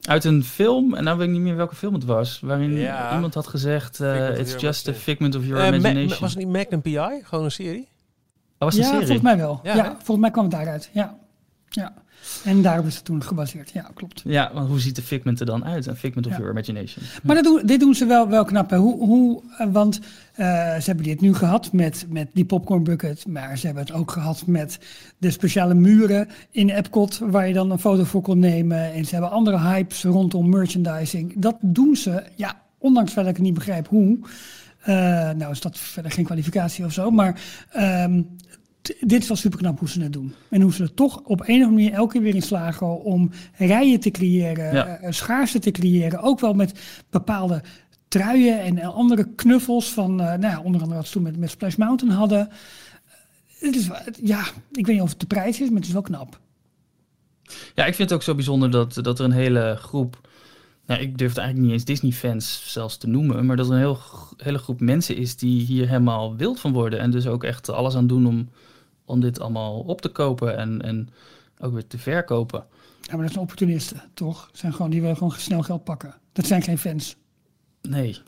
Uit 0.06 0.24
een 0.24 0.44
film, 0.44 0.94
en 0.94 1.04
nou 1.04 1.18
weet 1.18 1.28
ik 1.28 1.34
niet 1.34 1.42
meer 1.42 1.56
welke 1.56 1.76
film 1.76 1.94
het 1.94 2.04
was. 2.06 2.40
Waarin 2.40 2.72
Ja. 2.78 3.14
iemand 3.14 3.34
had 3.34 3.48
gezegd, 3.48 4.00
eh, 4.00 4.40
it's 4.40 4.56
just 4.62 4.88
a 4.90 4.94
figment 4.94 5.36
of 5.36 5.46
your 5.46 5.64
Eh, 5.64 5.70
Ma- 5.70 5.76
imagination. 5.76 6.20
was 6.20 6.30
het 6.34 6.40
niet 6.46 6.54
Magnum 6.54 6.82
PI? 6.82 7.22
Gewoon 7.24 7.44
een 7.44 7.52
serie? 7.52 7.82
Oh, 7.82 7.88
was 8.58 8.74
het 8.76 8.84
Ja, 8.86 8.90
een 8.90 8.94
serie? 8.94 9.06
volgens 9.06 9.22
mij 9.22 9.38
wel. 9.38 9.60
Ja, 9.64 9.76
Ja, 9.76 9.84
volgens 9.96 10.18
mij 10.18 10.32
kwam 10.32 10.44
het 10.44 10.54
daaruit. 10.54 10.90
Ja. 10.94 11.16
ja. 11.70 11.94
En 12.44 12.62
daarop 12.62 12.86
is 12.86 12.96
het 12.96 13.06
toen 13.06 13.24
gebaseerd. 13.24 13.72
Ja, 13.72 13.90
klopt. 13.94 14.22
Ja, 14.26 14.52
want 14.54 14.68
hoe 14.70 14.80
ziet 14.80 14.96
de 14.96 15.02
figment 15.02 15.40
er 15.40 15.46
dan 15.46 15.66
uit? 15.66 15.86
Een 15.86 15.96
figment 15.96 16.26
of 16.26 16.32
Ja. 16.32 16.38
your 16.38 16.52
imagination. 16.52 17.06
Maar 17.24 17.36
dat 17.36 17.44
doen, 17.44 17.62
dit 17.66 17.80
doen 17.80 17.96
ze 17.96 18.06
wel, 18.06 18.30
wel 18.30 18.46
knap. 18.46 18.70
Hè. 18.70 18.78
Hoe, 18.78 18.98
hoe, 19.06 19.42
want 19.72 20.00
eh, 20.34 20.46
ze 20.76 20.84
hebben 20.86 21.04
dit 21.06 21.22
nu 21.22 21.34
gehad 21.34 21.72
met, 21.72 22.06
met 22.10 22.28
die 22.34 22.46
popcorn 22.46 22.84
bucket. 22.84 23.28
Maar 23.28 23.58
ze 23.58 23.66
hebben 23.66 23.84
het 23.86 23.94
ook 23.94 24.12
gehad 24.12 24.44
met 24.46 24.78
de 25.18 25.32
speciale 25.32 25.74
muren 25.74 26.28
in 26.52 26.70
Epcot. 26.70 27.18
Waar 27.24 27.48
je 27.48 27.54
dan 27.54 27.72
een 27.72 27.80
foto 27.80 28.04
voor 28.04 28.22
kon 28.22 28.40
nemen. 28.40 28.94
En 28.94 29.06
ze 29.06 29.12
hebben 29.12 29.32
andere 29.32 29.60
hypes 29.60 30.04
rondom 30.04 30.50
merchandising. 30.50 31.34
Dat 31.38 31.56
doen 31.62 31.96
ze, 31.96 32.24
ja, 32.36 32.62
ondanks 32.78 33.14
dat 33.14 33.28
ik 33.28 33.36
het 33.36 33.46
niet 33.46 33.54
begrijp 33.54 33.88
hoe. 33.88 34.18
Eh, 34.82 34.96
nou 35.32 35.52
is 35.52 35.62
dat 35.62 35.78
verder 35.80 36.12
geen 36.12 36.26
kwalificatie 36.26 36.86
of 36.86 36.92
zo. 36.94 37.12
Maar 37.12 37.42
ehm, 37.72 38.22
dit 39.00 39.22
is 39.22 39.28
wel 39.28 39.38
super 39.38 39.60
knap 39.60 39.80
hoe 39.80 39.90
ze 39.90 40.02
het 40.02 40.14
doen. 40.14 40.34
En 40.50 40.62
hoe 40.62 40.74
ze 40.74 40.84
er 40.84 40.94
toch 40.94 41.22
op 41.24 41.40
een 41.40 41.46
of 41.46 41.50
andere 41.50 41.70
manier 41.72 41.94
elke 41.94 42.14
keer 42.14 42.22
weer 42.22 42.36
in 42.36 42.42
slagen 42.42 43.04
om 43.04 43.32
rijen 43.58 44.00
te 44.00 44.12
creëren, 44.12 44.74
Ja. 44.74 44.86
eh, 44.98 45.12
schaarste 45.12 45.60
te 45.60 45.72
creëren. 45.72 46.22
Ook 46.22 46.40
wel 46.40 46.54
met 46.54 46.80
bepaalde 47.10 47.64
truien 48.08 48.62
en 48.62 48.78
eh, 48.78 48.96
andere 48.96 49.28
knuffels 49.36 49.90
van, 49.94 50.12
eh, 50.22 50.26
nou 50.28 50.42
ja, 50.42 50.62
onder 50.62 50.82
andere 50.82 50.96
wat 51.00 51.06
ze 51.06 51.12
toen 51.14 51.24
met, 51.24 51.38
met 51.38 51.50
Splash 51.50 51.76
Mountain 51.76 52.16
hadden. 52.16 52.50
Het 53.60 53.76
is, 53.76 53.90
ja, 54.22 54.42
ik 54.72 54.86
weet 54.86 54.96
niet 54.96 55.02
of 55.02 55.10
het 55.10 55.20
de 55.20 55.26
prijs 55.26 55.62
is, 55.62 55.68
maar 55.68 55.78
het 55.78 55.88
is 55.88 55.94
wel 55.94 56.02
knap. 56.02 56.40
Ja, 57.76 57.86
ik 57.86 57.96
vind 57.96 58.10
het 58.10 58.14
ook 58.14 58.24
zo 58.24 58.36
bijzonder 58.36 58.72
dat, 58.72 58.94
dat 59.02 59.20
er 59.20 59.26
een 59.26 59.32
hele 59.32 59.76
groep. 59.80 60.30
Nou, 60.86 61.02
ik 61.02 61.18
durf 61.18 61.30
het 61.30 61.40
eigenlijk 61.40 61.68
niet 61.68 61.78
eens 61.80 61.86
Disney-fans 61.90 62.72
zelfs 62.72 62.98
te 62.98 63.08
noemen. 63.08 63.46
Maar 63.46 63.56
dat 63.56 63.68
er 63.68 63.74
een 63.74 63.80
heel, 63.80 63.98
hele 64.38 64.58
groep 64.58 64.80
mensen 64.80 65.16
is 65.16 65.36
die 65.36 65.62
hier 65.66 65.88
helemaal 65.88 66.36
wild 66.36 66.60
van 66.60 66.74
worden. 66.74 67.00
En 67.00 67.12
dus 67.12 67.28
ook 67.28 67.44
echt 67.44 67.70
alles 67.70 67.96
aan 67.96 68.08
doen 68.08 68.26
om, 68.28 68.50
om 69.06 69.20
dit 69.20 69.40
allemaal 69.40 69.80
op 69.80 70.02
te 70.02 70.10
kopen 70.10 70.58
en, 70.58 70.82
en 70.82 71.10
ook 71.60 71.74
weer 71.74 71.88
te 71.88 71.98
verkopen. 71.98 72.66
Ja, 73.02 73.14
maar 73.14 73.22
dat 73.22 73.32
zijn 73.32 73.44
opportunisten, 73.44 74.02
toch? 74.14 74.50
Zijn 74.54 74.74
gewoon, 74.74 74.92
die 74.92 75.02
willen 75.02 75.18
gewoon 75.18 75.32
snel 75.32 75.62
geld 75.62 75.84
pakken. 75.84 76.16
Dat 76.32 76.46
zijn 76.46 76.62
geen 76.62 76.78
fans, 76.78 77.16
Nee. 77.82 78.22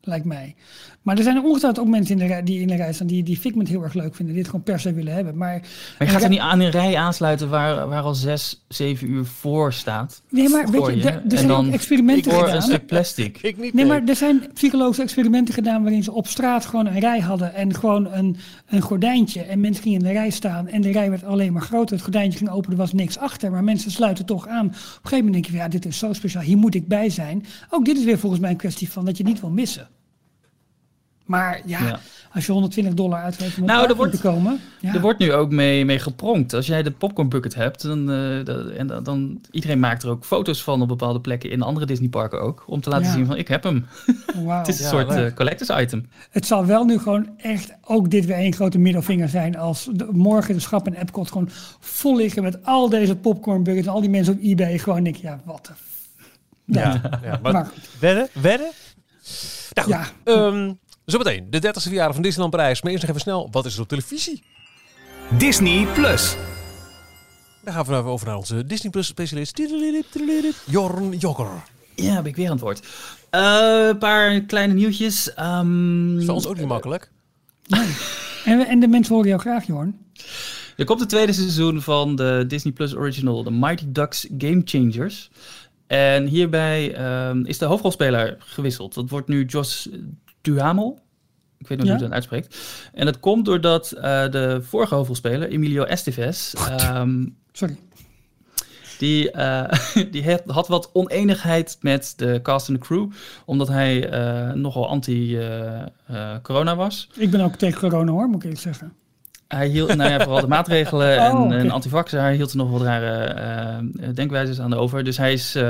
Lijkt 0.00 0.24
mij. 0.24 0.54
Maar 1.02 1.16
er 1.16 1.22
zijn 1.22 1.44
ongetwijfeld 1.44 1.86
ook 1.86 1.92
mensen 1.92 2.12
in 2.12 2.26
de 2.26 2.26
rij, 2.26 2.42
die 2.42 2.60
in 2.60 2.66
de 2.66 2.74
rij 2.74 2.92
staan 2.92 3.06
die, 3.06 3.22
die 3.22 3.36
Figment 3.36 3.68
heel 3.68 3.82
erg 3.82 3.94
leuk 3.94 4.14
vinden. 4.14 4.34
Die 4.34 4.42
het 4.42 4.50
gewoon 4.50 4.64
per 4.64 4.80
se 4.80 4.92
willen 4.92 5.14
hebben. 5.14 5.36
Maar, 5.36 5.60
Maar 5.98 6.08
je 6.08 6.14
gaat 6.14 6.22
er 6.22 6.28
niet 6.28 6.38
aan 6.38 6.60
een 6.60 6.70
rij 6.70 6.96
aansluiten 6.96 7.48
waar, 7.48 7.88
waar 7.88 8.02
al 8.02 8.14
zes, 8.14 8.64
zeven 8.68 9.10
uur 9.10 9.24
voor 9.24 9.72
staat. 9.72 10.22
Nee, 10.30 10.48
maar 10.48 10.70
weet 10.70 10.86
je, 10.86 10.96
je, 10.96 11.10
er, 11.10 11.22
er 11.28 11.36
zijn 11.36 11.48
dan 11.48 11.72
experimenten 11.72 12.32
Voor 12.32 12.40
een 12.40 12.46
gedaan. 12.46 12.62
stuk 12.62 12.86
plastic. 12.86 13.38
Ik 13.42 13.58
niet. 13.58 13.74
Nee, 13.74 13.84
maar 13.86 14.02
er 14.04 14.16
zijn 14.16 14.42
psychologische 14.54 15.02
experimenten 15.02 15.54
gedaan 15.54 15.82
waarin 15.82 16.02
ze 16.02 16.12
op 16.12 16.26
straat 16.26 16.66
gewoon 16.66 16.86
een 16.86 17.00
rij 17.00 17.20
hadden 17.20 17.54
en 17.54 17.74
gewoon 17.74 18.12
een, 18.12 18.36
een 18.66 18.80
gordijntje. 18.80 19.42
En 19.42 19.60
mensen 19.60 19.82
gingen 19.82 19.98
in 19.98 20.04
de 20.06 20.12
rij 20.12 20.30
staan 20.30 20.68
en 20.68 20.80
de 20.80 20.90
rij 20.92 21.10
werd 21.10 21.24
alleen 21.24 21.52
maar 21.52 21.62
groter. 21.62 21.94
Het 21.94 22.04
gordijntje 22.04 22.38
ging 22.38 22.50
open, 22.50 22.70
er 22.70 22.76
was 22.76 22.92
niks 22.92 23.18
achter. 23.18 23.50
Maar 23.50 23.64
mensen 23.64 23.90
sluiten 23.90 24.26
toch 24.26 24.48
aan. 24.48 24.66
Op 24.66 24.72
een 24.72 24.78
gegeven 24.78 25.16
moment 25.16 25.32
denk 25.32 25.44
je, 25.44 25.50
van, 25.50 25.60
ja, 25.60 25.68
dit 25.68 25.86
is 25.86 25.98
zo 25.98 26.12
speciaal, 26.12 26.42
hier 26.42 26.56
moet 26.56 26.74
ik 26.74 26.88
bij 26.88 27.10
zijn. 27.10 27.44
Ook 27.70 27.84
dit 27.84 27.96
is 27.98 28.04
weer 28.04 28.18
volgens 28.18 28.40
mij 28.40 28.50
een 28.50 28.56
kwestie 28.56 28.90
van 28.90 29.04
dat 29.04 29.16
je 29.16 29.24
niet 29.24 29.40
wil 29.40 29.50
missen. 29.50 29.88
Maar 31.28 31.60
ja, 31.64 31.78
Ja. 31.86 31.98
als 32.32 32.46
je 32.46 32.52
120 32.52 32.94
dollar 32.94 33.22
uitgeeft 33.22 33.58
om 33.58 33.64
Nou, 33.64 33.78
nou, 33.78 33.90
er 33.90 33.96
wordt- 33.96 34.12
te 34.12 34.20
komen. 34.20 34.60
Ja. 34.80 34.94
Er 34.94 35.00
wordt 35.00 35.18
nu 35.18 35.32
ook 35.32 35.50
mee, 35.50 35.84
mee 35.84 35.98
gepronkt. 35.98 36.54
Als 36.54 36.66
jij 36.66 36.82
de 36.82 36.90
popcorn 36.90 37.28
bucket 37.28 37.54
hebt, 37.54 37.82
dan, 37.82 38.10
eh, 38.10 38.44
dat- 38.44 38.68
en 38.68 38.86
dan, 38.86 39.02
dan 39.02 39.40
iedereen 39.50 39.78
maakt 39.80 40.02
er 40.02 40.08
ook 40.10 40.24
foto's 40.24 40.62
van 40.62 40.82
op 40.82 40.88
bepaalde 40.88 41.20
plekken 41.20 41.50
in 41.50 41.62
andere 41.62 41.86
Disneyparken 41.86 42.40
ook, 42.40 42.64
om 42.66 42.80
te 42.80 42.90
laten 42.90 43.06
Ja. 43.06 43.12
zien 43.12 43.26
van 43.26 43.36
ik 43.36 43.48
heb 43.48 43.62
hem. 43.62 43.86
Wauw. 44.44 44.58
Het 44.58 44.68
is 44.68 44.78
een 44.78 44.84
Ja, 44.84 44.90
soort 44.90 45.10
eh, 45.10 45.34
collectors 45.34 45.80
item. 45.82 46.08
Het 46.30 46.46
zal 46.46 46.66
wel 46.66 46.84
nu 46.84 46.98
gewoon 46.98 47.28
echt 47.36 47.72
ook 47.84 48.10
dit 48.10 48.26
weer 48.26 48.36
één 48.36 48.52
grote 48.54 48.78
middelvinger 48.78 49.28
zijn. 49.28 49.56
Als 49.56 49.88
de, 49.92 50.08
morgen 50.10 50.54
de 50.54 50.60
schap 50.60 50.86
en 50.86 50.94
Epcot 50.94 51.28
gewoon 51.28 51.48
vol 51.80 52.16
liggen 52.16 52.42
met 52.42 52.64
al 52.64 52.88
deze 52.88 53.16
popcorn 53.16 53.62
buckets 53.62 53.86
en 53.86 53.92
al 53.92 54.00
die 54.00 54.10
mensen 54.10 54.34
op 54.34 54.40
eBay. 54.42 54.78
Gewoon 54.78 55.02
denk 55.04 55.16
ik, 55.16 55.22
ja, 55.22 55.40
wat 55.44 55.66
de... 55.66 55.72
f- 55.72 56.06
Ja, 56.64 57.00
ja, 57.22 57.38
maar, 57.42 57.52
Maar? 57.52 57.68
Wedden? 58.00 58.28
Nou 59.72 59.86
goed, 59.92 59.94
ja. 60.24 60.32
ehm, 60.34 60.72
zometeen 61.10 61.46
de 61.50 61.58
30e 61.66 61.70
verjaardag 61.82 62.14
van 62.14 62.22
Disneyland 62.22 62.54
Parijs. 62.56 62.82
Maar 62.82 62.92
eerst 62.92 63.02
nog 63.06 63.10
even 63.16 63.22
snel, 63.26 63.48
wat 63.50 63.64
is 63.66 63.74
er 63.76 63.80
op 63.82 63.88
televisie? 63.88 64.42
Disney 65.38 65.86
Plus. 65.94 66.36
Dan 67.64 67.74
gaan 67.74 67.84
we 67.84 67.90
nou 67.90 68.04
over 68.06 68.26
naar 68.26 68.36
onze 68.36 68.64
Disney 68.66 68.90
Plus 68.90 69.06
specialist. 69.06 69.60
Jorn 70.66 71.16
Jogger. 71.18 71.50
Ja, 71.94 72.14
heb 72.14 72.26
ik 72.26 72.36
weer 72.36 72.50
antwoord. 72.50 72.86
Eh, 73.30 73.86
Een 73.88 73.98
paar 73.98 74.40
kleine 74.40 74.74
nieuwtjes. 74.74 75.34
Ehm, 75.34 76.18
is 76.18 76.24
voor 76.24 76.34
ons 76.34 76.46
ook 76.46 76.56
niet 76.56 76.66
makkelijk. 76.66 77.10
En, 78.44 78.58
we- 78.58 78.64
en 78.64 78.80
de 78.80 78.88
mensen 78.88 79.14
horen 79.14 79.28
jou 79.28 79.40
graag, 79.40 79.66
Jorn. 79.66 79.98
Er 80.76 80.84
komt 80.84 81.00
het 81.00 81.08
tweede 81.08 81.32
seizoen 81.32 81.82
van 81.82 82.16
de 82.16 82.44
Disney 82.48 82.72
Plus 82.72 82.94
Original, 82.94 83.42
The 83.42 83.50
Mighty 83.50 83.84
Ducks 83.88 84.26
Game 84.38 84.62
Changers. 84.64 85.30
En 85.86 86.26
hierbij 86.26 86.94
ehm, 86.94 87.44
is 87.44 87.58
de 87.58 87.64
hoofdrolspeler 87.64 88.36
gewisseld. 88.38 88.94
Dat 88.94 89.10
wordt 89.10 89.28
nu 89.28 89.44
Josh 89.44 89.86
Duhamel. 90.40 90.98
Ik 91.58 91.68
weet 91.68 91.78
niet 91.78 91.86
Ja. 91.86 91.92
hoe 91.92 92.02
je 92.02 92.06
dat 92.08 92.14
uitspreekt. 92.14 92.58
En 92.92 93.04
dat 93.04 93.20
komt 93.20 93.44
doordat 93.44 93.90
eh, 93.92 94.30
de 94.30 94.58
vorige 94.62 94.94
hoofdrolspeler, 94.94 95.48
Emilio 95.48 95.82
Estevez, 95.84 96.54
ehm, 96.54 97.26
Sorry. 97.52 97.78
die, 98.98 99.30
eh, 99.30 99.78
die 100.12 100.30
had, 100.30 100.42
had 100.46 100.68
wat 100.68 100.90
oneenigheid 100.92 101.76
met 101.80 102.12
de 102.16 102.40
cast 102.42 102.68
en 102.68 102.74
de 102.74 102.80
crew. 102.80 103.10
Omdat 103.44 103.68
hij 103.68 104.10
eh, 104.10 104.52
nogal 104.52 104.88
anti-corona 104.88 106.76
was. 106.76 107.08
Ik 107.14 107.30
ben 107.30 107.40
ook 107.40 107.54
tegen 107.56 107.80
corona 107.80 108.12
hoor, 108.12 108.26
moet 108.26 108.36
ik 108.36 108.42
eerlijk 108.42 108.60
zeggen. 108.62 108.92
Hij 109.48 109.68
hield 109.68 109.94
nou 109.94 110.10
ja, 110.10 110.20
vooral 110.20 110.40
de 110.40 110.46
maatregelen 110.46 111.18
en, 111.18 111.36
Oh, 111.36 111.54
en 111.54 111.70
antivaxer. 111.70 112.20
Hij 112.20 112.34
hield 112.34 112.50
er 112.50 112.56
nog 112.56 112.70
wat 112.70 112.82
rare 112.82 113.24
eh, 113.24 114.08
denkwijzes 114.14 114.60
aan 114.60 114.74
over. 114.74 115.04
Dus 115.04 115.16
hij 115.16 115.32
is, 115.32 115.54
eh, 115.54 115.64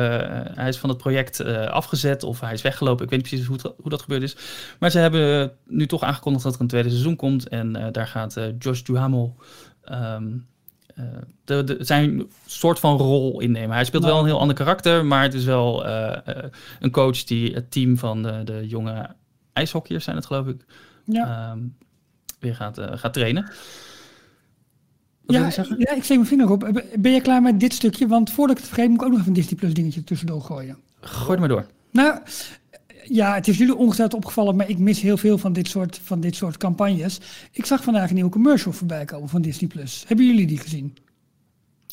hij 0.54 0.68
is 0.68 0.78
van 0.78 0.88
het 0.88 0.98
project 0.98 1.44
afgezet 1.70 2.22
of 2.22 2.40
hij 2.40 2.52
is 2.52 2.62
weggelopen. 2.62 3.04
Ik 3.04 3.10
weet 3.10 3.18
niet 3.18 3.28
precies 3.28 3.46
hoe, 3.46 3.74
hoe 3.80 3.90
dat 3.90 4.02
gebeurd 4.02 4.22
is. 4.22 4.36
Maar 4.78 4.90
ze 4.90 4.98
hebben 4.98 5.52
nu 5.66 5.86
toch 5.86 6.02
aangekondigd 6.02 6.44
dat 6.44 6.54
er 6.54 6.60
een 6.60 6.66
tweede 6.66 6.88
seizoen 6.88 7.16
komt. 7.16 7.48
En 7.48 7.88
daar 7.92 8.06
gaat 8.06 8.36
Josh 8.58 8.82
Duhamel 8.82 9.36
ehm, 9.84 10.26
eh, 10.98 11.04
de, 11.44 11.64
de, 11.64 11.76
zijn 11.80 12.26
soort 12.46 12.78
van 12.78 12.96
rol 12.96 13.40
innemen. 13.40 13.74
Hij 13.74 13.84
speelt 13.84 14.02
Nou. 14.02 14.14
wel 14.14 14.22
een 14.22 14.28
heel 14.30 14.40
ander 14.40 14.56
karakter, 14.56 15.04
maar 15.04 15.22
het 15.22 15.34
is 15.34 15.44
wel 15.44 15.86
een 16.80 16.90
coach 16.90 17.24
die 17.24 17.54
het 17.54 17.70
team 17.70 17.98
van 17.98 18.22
de, 18.22 18.40
de 18.44 18.66
jonge 18.66 19.10
ijshockeyers 19.52 20.04
zijn 20.04 20.16
het 20.16 20.26
geloof 20.26 20.46
ik. 20.46 20.64
Ja, 21.04 21.50
ehm, 21.50 21.58
weer 22.38 22.54
gaat, 22.54 22.78
eh, 22.78 22.86
gaat 22.98 23.12
trainen. 23.12 23.42
Wat 23.42 23.52
wil 25.36 25.38
ja, 25.40 25.46
je 25.46 25.52
zeggen? 25.52 25.76
ja, 25.78 25.92
ik 25.94 26.04
steek 26.04 26.16
mijn 26.16 26.28
vinger 26.28 26.50
op. 26.50 26.82
Ben 26.98 27.12
je 27.12 27.20
klaar 27.20 27.42
met 27.42 27.60
dit 27.60 27.72
stukje? 27.74 28.06
Want 28.06 28.30
voordat 28.30 28.56
ik 28.56 28.62
het 28.62 28.72
vergeet, 28.72 28.88
moet 28.90 29.00
ik 29.00 29.02
ook 29.06 29.10
nog 29.10 29.18
even 29.18 29.30
een 29.32 29.38
Disney 29.38 29.58
Plus 29.58 29.74
dingetje 29.74 30.04
tussendoor 30.04 30.40
gooien. 30.42 30.76
Gooi 31.00 31.38
maar 31.38 31.48
door. 31.48 31.66
Nou, 31.92 32.18
ja, 33.04 33.34
het 33.34 33.48
is 33.48 33.58
jullie 33.58 33.74
ongetwijfeld 33.76 34.14
opgevallen, 34.24 34.56
maar 34.56 34.68
ik 34.68 34.78
mis 34.78 35.00
heel 35.00 35.16
veel 35.16 35.38
van 35.38 35.52
dit 35.52 35.68
soort, 35.68 36.00
van 36.02 36.20
dit 36.20 36.36
soort 36.36 36.56
campagnes. 36.56 37.20
Ik 37.52 37.66
zag 37.66 37.82
vandaag 37.82 38.08
een 38.08 38.14
nieuwe 38.14 38.30
commercial 38.30 38.72
voorbij 38.72 39.04
komen 39.04 39.28
van 39.28 39.42
Disney 39.42 39.68
Plus. 39.68 40.04
Hebben 40.06 40.26
jullie 40.26 40.46
die 40.46 40.58
gezien? 40.58 40.96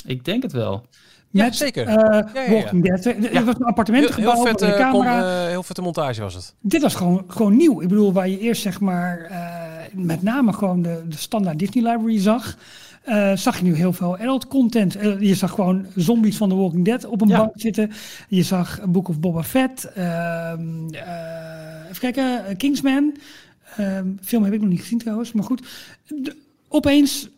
Ik 0.05 0.25
denk 0.25 0.43
het 0.43 0.51
wel. 0.51 0.85
Ja, 1.29 1.51
zeker. 1.51 1.87
eh, 1.87 1.93
ja, 2.33 2.41
ja. 2.41 2.51
Walking 2.51 2.83
Dead. 2.83 3.05
Er 3.05 3.33
Ja. 3.33 3.43
was 3.43 3.55
een 3.55 3.57
Heel, 3.57 3.67
appartementengebouw 3.67 4.33
heel, 4.33 4.43
met 4.43 4.51
vet, 4.59 4.61
een 4.61 4.73
eh, 4.75 4.79
camera. 4.79 5.41
eh, 5.43 5.47
heel 5.49 5.63
vette 5.63 5.81
montage 5.81 6.21
was 6.21 6.33
het. 6.33 6.55
Dit 6.61 6.81
was 6.81 6.95
gewoon, 6.95 7.23
gewoon 7.27 7.57
nieuw. 7.57 7.81
Ik 7.81 7.87
bedoel, 7.87 8.13
waar 8.13 8.29
je 8.29 8.39
eerst 8.39 8.61
zeg 8.61 8.79
maar 8.79 9.19
eh, 9.21 9.64
met 9.95 10.21
name 10.21 10.53
gewoon 10.53 10.81
de, 10.81 11.03
de 11.09 11.17
standaard 11.17 11.59
Disney 11.59 11.83
library 11.91 12.19
zag. 12.19 12.57
eh, 13.03 13.35
zag 13.35 13.57
je 13.57 13.63
nu 13.63 13.75
heel 13.75 13.93
veel 13.93 14.17
adult 14.17 14.47
content. 14.47 14.95
Eh, 14.95 15.19
je 15.21 15.35
zag 15.35 15.51
gewoon 15.51 15.85
zombies 15.95 16.37
van 16.37 16.49
The 16.49 16.55
Walking 16.55 16.85
Dead 16.85 17.05
op 17.05 17.21
een 17.21 17.27
Ja. 17.27 17.37
bank 17.37 17.51
zitten. 17.55 17.91
Je 18.27 18.43
zag 18.43 18.81
een 18.81 18.91
Book 18.91 19.07
of 19.07 19.19
Boba 19.19 19.43
Fett. 19.43 19.83
ehm, 19.83 20.87
eh, 20.91 21.89
even 21.89 21.99
kijken, 21.99 22.57
Kingsman. 22.57 23.15
Ehm, 23.77 24.07
film 24.21 24.43
heb 24.43 24.53
ik 24.53 24.59
nog 24.61 24.69
niet 24.69 24.81
gezien 24.81 24.97
trouwens, 24.97 25.31
maar 25.31 25.43
goed. 25.43 25.67
De- 26.07 26.35
opeens 26.67 27.29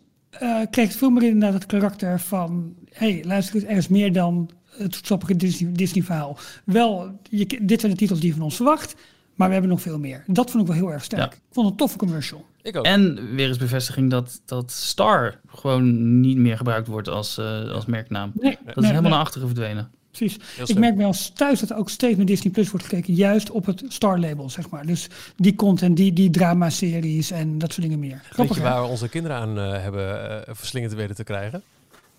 kreeg 0.70 0.88
het 0.88 0.96
veel 0.96 1.10
meer 1.10 1.22
inderdaad 1.22 1.52
het 1.52 1.66
karakter 1.66 2.20
van... 2.20 2.74
hey, 2.92 3.22
luister 3.26 3.54
eens, 3.54 3.64
er 3.64 3.76
is 3.76 3.88
meer 3.88 4.12
dan 4.12 4.50
het 4.76 5.00
sappige 5.02 5.36
Disney, 5.36 5.72
Disney 5.72 6.04
verhaal. 6.04 6.36
Wel, 6.64 7.18
je, 7.30 7.46
dit 7.62 7.80
zijn 7.80 7.92
de 7.92 7.98
titels 7.98 8.18
die 8.20 8.28
je 8.28 8.34
van 8.34 8.44
ons 8.44 8.56
verwacht, 8.56 8.94
maar 9.34 9.46
we 9.46 9.52
hebben 9.52 9.70
nog 9.70 9.80
veel 9.82 9.98
meer. 9.98 10.24
Dat 10.26 10.50
vond 10.50 10.62
ik 10.62 10.68
wel 10.68 10.76
heel 10.78 10.92
erg 10.92 11.04
sterk. 11.04 11.20
Ja. 11.22 11.26
Ik 11.36 11.40
vond 11.52 11.64
het 11.66 11.74
een 11.74 11.80
toffe 11.80 11.98
commercial. 11.98 12.44
Ik 12.62 12.76
ook. 12.76 12.84
En 12.84 13.34
weer 13.34 13.48
eens 13.48 13.56
bevestiging 13.56 14.10
dat, 14.10 14.40
dat 14.44 14.70
Star 14.72 15.40
gewoon 15.54 16.20
niet 16.20 16.36
meer 16.36 16.56
gebruikt 16.56 16.88
wordt 16.88 17.08
als, 17.08 17.38
eh, 17.38 17.70
als 17.70 17.86
merknaam. 17.86 18.32
Nee, 18.34 18.58
Dat 18.64 18.76
is 18.76 18.82
helemaal 18.82 19.02
nee, 19.02 19.10
naar 19.10 19.20
achteren 19.20 19.48
verdwenen. 19.48 19.90
Precies. 20.10 20.38
Ik 20.66 20.78
merk 20.78 20.96
bij 20.96 21.06
ons 21.06 21.28
thuis 21.28 21.60
dat 21.60 21.70
er 21.70 21.76
ook 21.76 21.90
steeds 21.90 22.16
met 22.16 22.26
Disney 22.26 22.52
Plus 22.52 22.70
wordt 22.70 22.86
gekeken, 22.86 23.14
juist 23.14 23.50
op 23.50 23.66
het 23.66 23.84
Star-label, 23.88 24.50
zeg 24.50 24.70
maar. 24.70 24.86
Dus 24.86 25.08
die 25.36 25.54
content, 25.54 25.96
die, 25.96 26.12
die 26.12 26.30
drama-series 26.30 27.30
en 27.30 27.58
dat 27.58 27.72
soort 27.72 27.82
dingen 27.82 27.98
meer. 27.98 28.10
Weet 28.10 28.22
Grappig, 28.30 28.56
je 28.56 28.62
hè? 28.62 28.68
waar 28.68 28.82
we 28.82 28.88
onze 28.88 29.08
kinderen 29.08 29.36
aan 29.36 29.58
eh, 29.58 29.82
hebben 29.82 30.46
eh 30.46 30.54
verslingerd 30.54 30.94
weten 30.94 31.14
te 31.14 31.24
krijgen? 31.24 31.62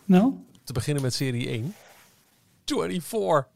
Nou? 0.06 0.34
Te 0.64 0.74
beginnen 0.74 1.04
met 1.04 1.14
serie 1.14 1.48
1. 1.48 1.74
24. 2.66 3.48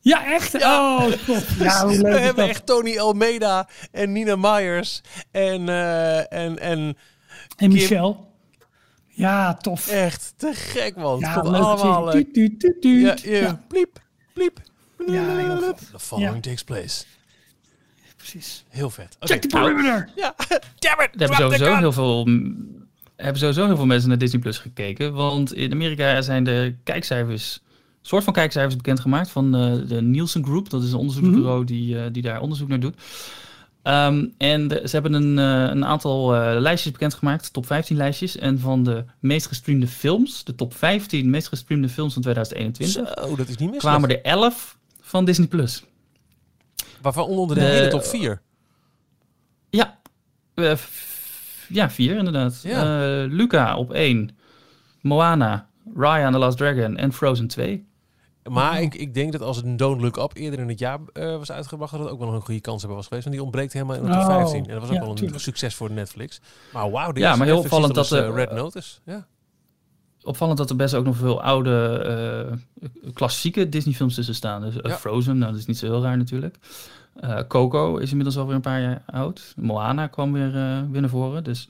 Ja, 0.00 0.24
echt? 0.32 0.54
Oh, 0.54 1.06
tof. 1.26 1.58
Ja, 1.58 1.86
hoe 1.86 1.96
we 1.96 2.02
leuk 2.02 2.18
hebben 2.18 2.36
dat? 2.36 2.48
echt 2.48 2.66
Tony 2.66 2.98
Almeida 2.98 3.68
en 3.92 4.12
Nina 4.12 4.36
Myers 4.36 5.00
en, 5.30 5.68
eh, 5.68 6.32
en, 6.32 6.58
en 6.58 6.96
En 7.56 7.72
Michelle? 7.72 8.16
Ja, 9.08 9.54
tof. 9.54 9.88
echt 9.88 10.34
te 10.36 10.50
gek 10.54 10.96
man. 10.96 11.18
Ja, 11.18 11.34
Het 11.34 11.46
allemaal... 11.46 12.06
eh, 12.06 12.12
Tuut, 12.12 12.34
tuut, 12.34 12.60
tuut, 12.60 12.80
tuut. 12.82 13.20
ja, 13.20 13.30
ja, 13.30 13.40
Ja, 13.40 13.60
Pliep, 13.68 13.98
pliep. 14.34 14.58
Ja, 15.06 15.24
The 15.92 15.98
following 15.98 16.34
Ja. 16.34 16.40
takes 16.40 16.64
place. 16.64 17.04
precies. 18.16 18.64
Heel 18.68 18.90
vet. 18.90 19.16
Oké. 19.20 19.26
Check 19.32 19.40
the 19.40 19.48
perimeter. 19.48 20.08
Ja, 20.16 20.34
damn 20.78 21.00
it. 21.02 21.08
Er 21.12 21.18
hebben 21.18 21.36
sowieso 21.36 21.74
heel 21.76 21.92
veel, 21.92 22.24
hebben 23.16 23.38
sowieso 23.38 23.66
heel 23.66 23.76
veel 23.76 23.86
mensen 23.86 24.08
naar 24.08 24.18
Disney 24.18 24.40
Plus 24.40 24.58
gekeken. 24.58 25.12
Want 25.12 25.52
in 25.54 25.72
Amerika 25.72 26.22
zijn 26.22 26.44
de 26.44 26.74
kijkcijfers, 26.84 27.60
soort 28.02 28.24
van 28.24 28.32
kijkcijfers 28.32 28.76
bekendgemaakt 28.76 29.30
van 29.30 29.54
eh, 29.56 29.88
de 29.88 30.02
Nielsen 30.02 30.44
Group. 30.44 30.70
Dat 30.70 30.82
is 30.82 30.92
een 30.92 30.98
onderzoeksbureau 30.98 31.64
die, 31.64 31.98
eh, 31.98 32.06
die 32.12 32.22
daar 32.22 32.40
onderzoek 32.40 32.68
naar 32.68 32.80
doet. 32.80 32.94
Ehm, 33.82 34.26
en 34.38 34.68
de- 34.68 34.82
ze 34.84 34.90
hebben 34.90 35.12
een, 35.12 35.38
eh, 35.38 35.70
een 35.74 35.84
aantal 35.84 36.34
eh, 36.34 36.60
lijstjes 36.60 36.92
bekendgemaakt, 36.92 37.52
top 37.52 37.66
15 37.66 37.96
lijstjes. 37.96 38.36
En 38.36 38.58
van 38.58 38.84
de 38.84 39.04
meest 39.20 39.46
gestreamde 39.46 39.86
films, 39.86 40.44
de 40.44 40.54
top 40.54 40.74
15 40.74 41.30
meest 41.30 41.48
gestreamde 41.48 41.88
films 41.88 42.12
van 42.12 42.22
2021, 42.22 43.12
Zo, 43.26 43.36
dat 43.36 43.48
is 43.48 43.56
niet 43.56 43.70
mis. 43.70 43.78
kwamen 43.78 44.10
er 44.10 44.22
11 44.22 44.78
van 45.00 45.24
Disney 45.24 45.46
Plus. 45.48 45.84
Waarvan 47.02 47.24
onder 47.24 47.56
de, 47.56 47.62
De- 47.62 47.66
hele 47.66 47.88
top 47.88 48.04
4. 48.04 48.40
Ja, 49.70 49.98
ja 51.68 51.90
vier 51.90 52.16
inderdaad. 52.16 52.60
Ja. 52.62 53.24
Luca 53.28 53.76
op 53.76 53.92
één. 53.92 54.30
Moana, 55.00 55.68
Raya 55.94 56.24
and 56.24 56.32
the 56.32 56.38
Last 56.38 56.56
Dragon 56.56 56.96
en 56.96 57.12
Frozen 57.12 57.46
2. 57.48 57.86
Maar 58.52 58.82
ik, 58.82 58.94
ik 58.94 59.14
denk 59.14 59.32
dat 59.32 59.40
als 59.42 59.62
een 59.62 59.76
Don't 59.76 60.00
Look 60.00 60.16
Up 60.16 60.30
eerder 60.34 60.58
in 60.60 60.68
het 60.68 60.78
jaar 60.78 60.98
eh, 61.12 61.36
was 61.36 61.52
uitgebracht, 61.52 61.92
dat 61.92 62.00
het 62.00 62.10
ook 62.10 62.18
wel 62.18 62.34
een 62.34 62.40
goede 62.40 62.60
kans 62.60 62.78
hebben 62.78 62.96
was 62.96 63.06
geweest. 63.06 63.24
Want 63.24 63.36
die 63.36 63.44
ontbreekt 63.44 63.72
helemaal 63.72 63.96
in 63.96 64.02
de 64.02 64.08
top 64.10 64.18
Oh, 64.20 64.26
15. 64.26 64.66
En 64.66 64.70
dat 64.70 64.80
was 64.80 64.88
ook 64.88 64.94
ja, 64.94 65.00
wel 65.00 65.10
een 65.10 65.16
tuurlijk. 65.16 65.40
succes 65.40 65.74
voor 65.74 65.90
Netflix. 65.90 66.40
Maar 66.72 66.90
wauw, 66.90 67.12
dit 67.12 67.22
Ja, 67.22 67.32
is 67.32 67.38
maar 67.38 67.46
heel 67.46 67.58
opvallend 67.58 67.94
dat 67.94 68.10
er- 68.10 68.28
eh, 68.28 68.34
Red 68.34 68.52
Notice. 68.52 68.98
Ja. 69.04 69.26
opvallend 70.22 70.58
dat 70.58 70.70
er 70.70 70.76
best 70.76 70.94
ook 70.94 71.04
nog 71.04 71.16
veel 71.16 71.42
oude 71.42 71.98
eh, 72.82 72.88
klassieke 73.12 73.68
Disney 73.68 73.94
films 73.94 74.14
tussen 74.14 74.34
staan. 74.34 74.60
Dus 74.60 74.74
Ja. 74.82 74.90
Frozen, 74.96 75.38
nou, 75.38 75.50
dat 75.50 75.60
is 75.60 75.66
niet 75.66 75.78
zo 75.78 75.86
heel 75.86 76.02
raar 76.02 76.16
natuurlijk. 76.16 76.56
Coco 77.48 77.96
is 77.96 78.08
inmiddels 78.10 78.38
alweer 78.38 78.54
een 78.54 78.60
paar 78.60 78.80
jaar 78.80 79.02
oud. 79.06 79.52
Moana 79.56 80.06
kwam 80.06 80.32
weer, 80.32 80.52
weer 80.90 81.00
naar 81.00 81.10
voren. 81.10 81.44
Dus 81.44 81.68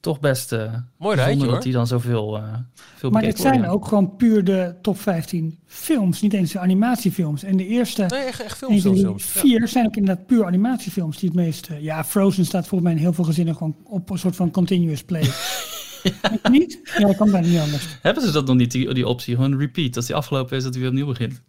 toch 0.00 0.20
best 0.20 0.52
eh 0.52 0.74
Mooi 0.96 1.16
rijtje 1.16 1.44
hoor. 1.44 1.54
dat 1.54 1.62
die 1.62 1.72
dan 1.72 1.86
zoveel, 1.86 2.36
eh 2.36 2.54
veel 2.96 3.10
Maar 3.10 3.22
dit 3.22 3.38
zijn 3.38 3.52
worden, 3.52 3.70
ook 3.70 3.86
gewoon 3.86 4.16
puur 4.16 4.44
de 4.44 4.74
top 4.82 5.00
15 5.00 5.58
films, 5.66 6.20
niet 6.20 6.32
eens 6.32 6.52
de 6.52 6.58
animatiefilms. 6.58 7.42
En 7.42 7.56
de 7.56 7.66
eerste 7.66 8.06
Nee, 8.08 8.24
echt, 8.24 8.56
films. 8.56 8.82
Ja. 8.82 9.12
vier 9.16 9.68
zijn 9.68 9.86
ook 9.86 9.96
inderdaad 9.96 10.26
puur 10.26 10.44
animatiefilms 10.44 11.18
die 11.18 11.28
het 11.28 11.38
meeste... 11.38 11.82
Ja, 11.82 12.04
Frozen 12.04 12.44
staat 12.44 12.66
volgens 12.66 12.82
mij 12.82 12.92
in 12.92 13.04
heel 13.04 13.12
veel 13.12 13.24
gezinnen 13.24 13.56
gewoon 13.56 13.76
op 13.84 14.10
een 14.10 14.18
soort 14.18 14.36
van 14.36 14.50
continuous 14.50 15.02
play. 15.02 15.22
Niet? 16.50 16.80
Ja, 16.98 17.06
dat 17.06 17.16
kan 17.16 17.30
bijna 17.30 17.46
niet 17.46 17.60
anders. 17.60 17.98
Hebben 18.02 18.22
ze 18.22 18.30
dat 18.30 18.46
nog 18.46 18.56
niet, 18.56 18.72
die, 18.72 18.94
die 18.94 19.06
optie? 19.06 19.34
Gewoon 19.34 19.58
repeat. 19.58 19.96
Als 19.96 20.06
die 20.06 20.14
afgelopen 20.14 20.56
is, 20.56 20.62
dat 20.62 20.72
hij 20.72 20.80
weer 20.80 20.90
opnieuw 20.90 21.06
begint. 21.06 21.42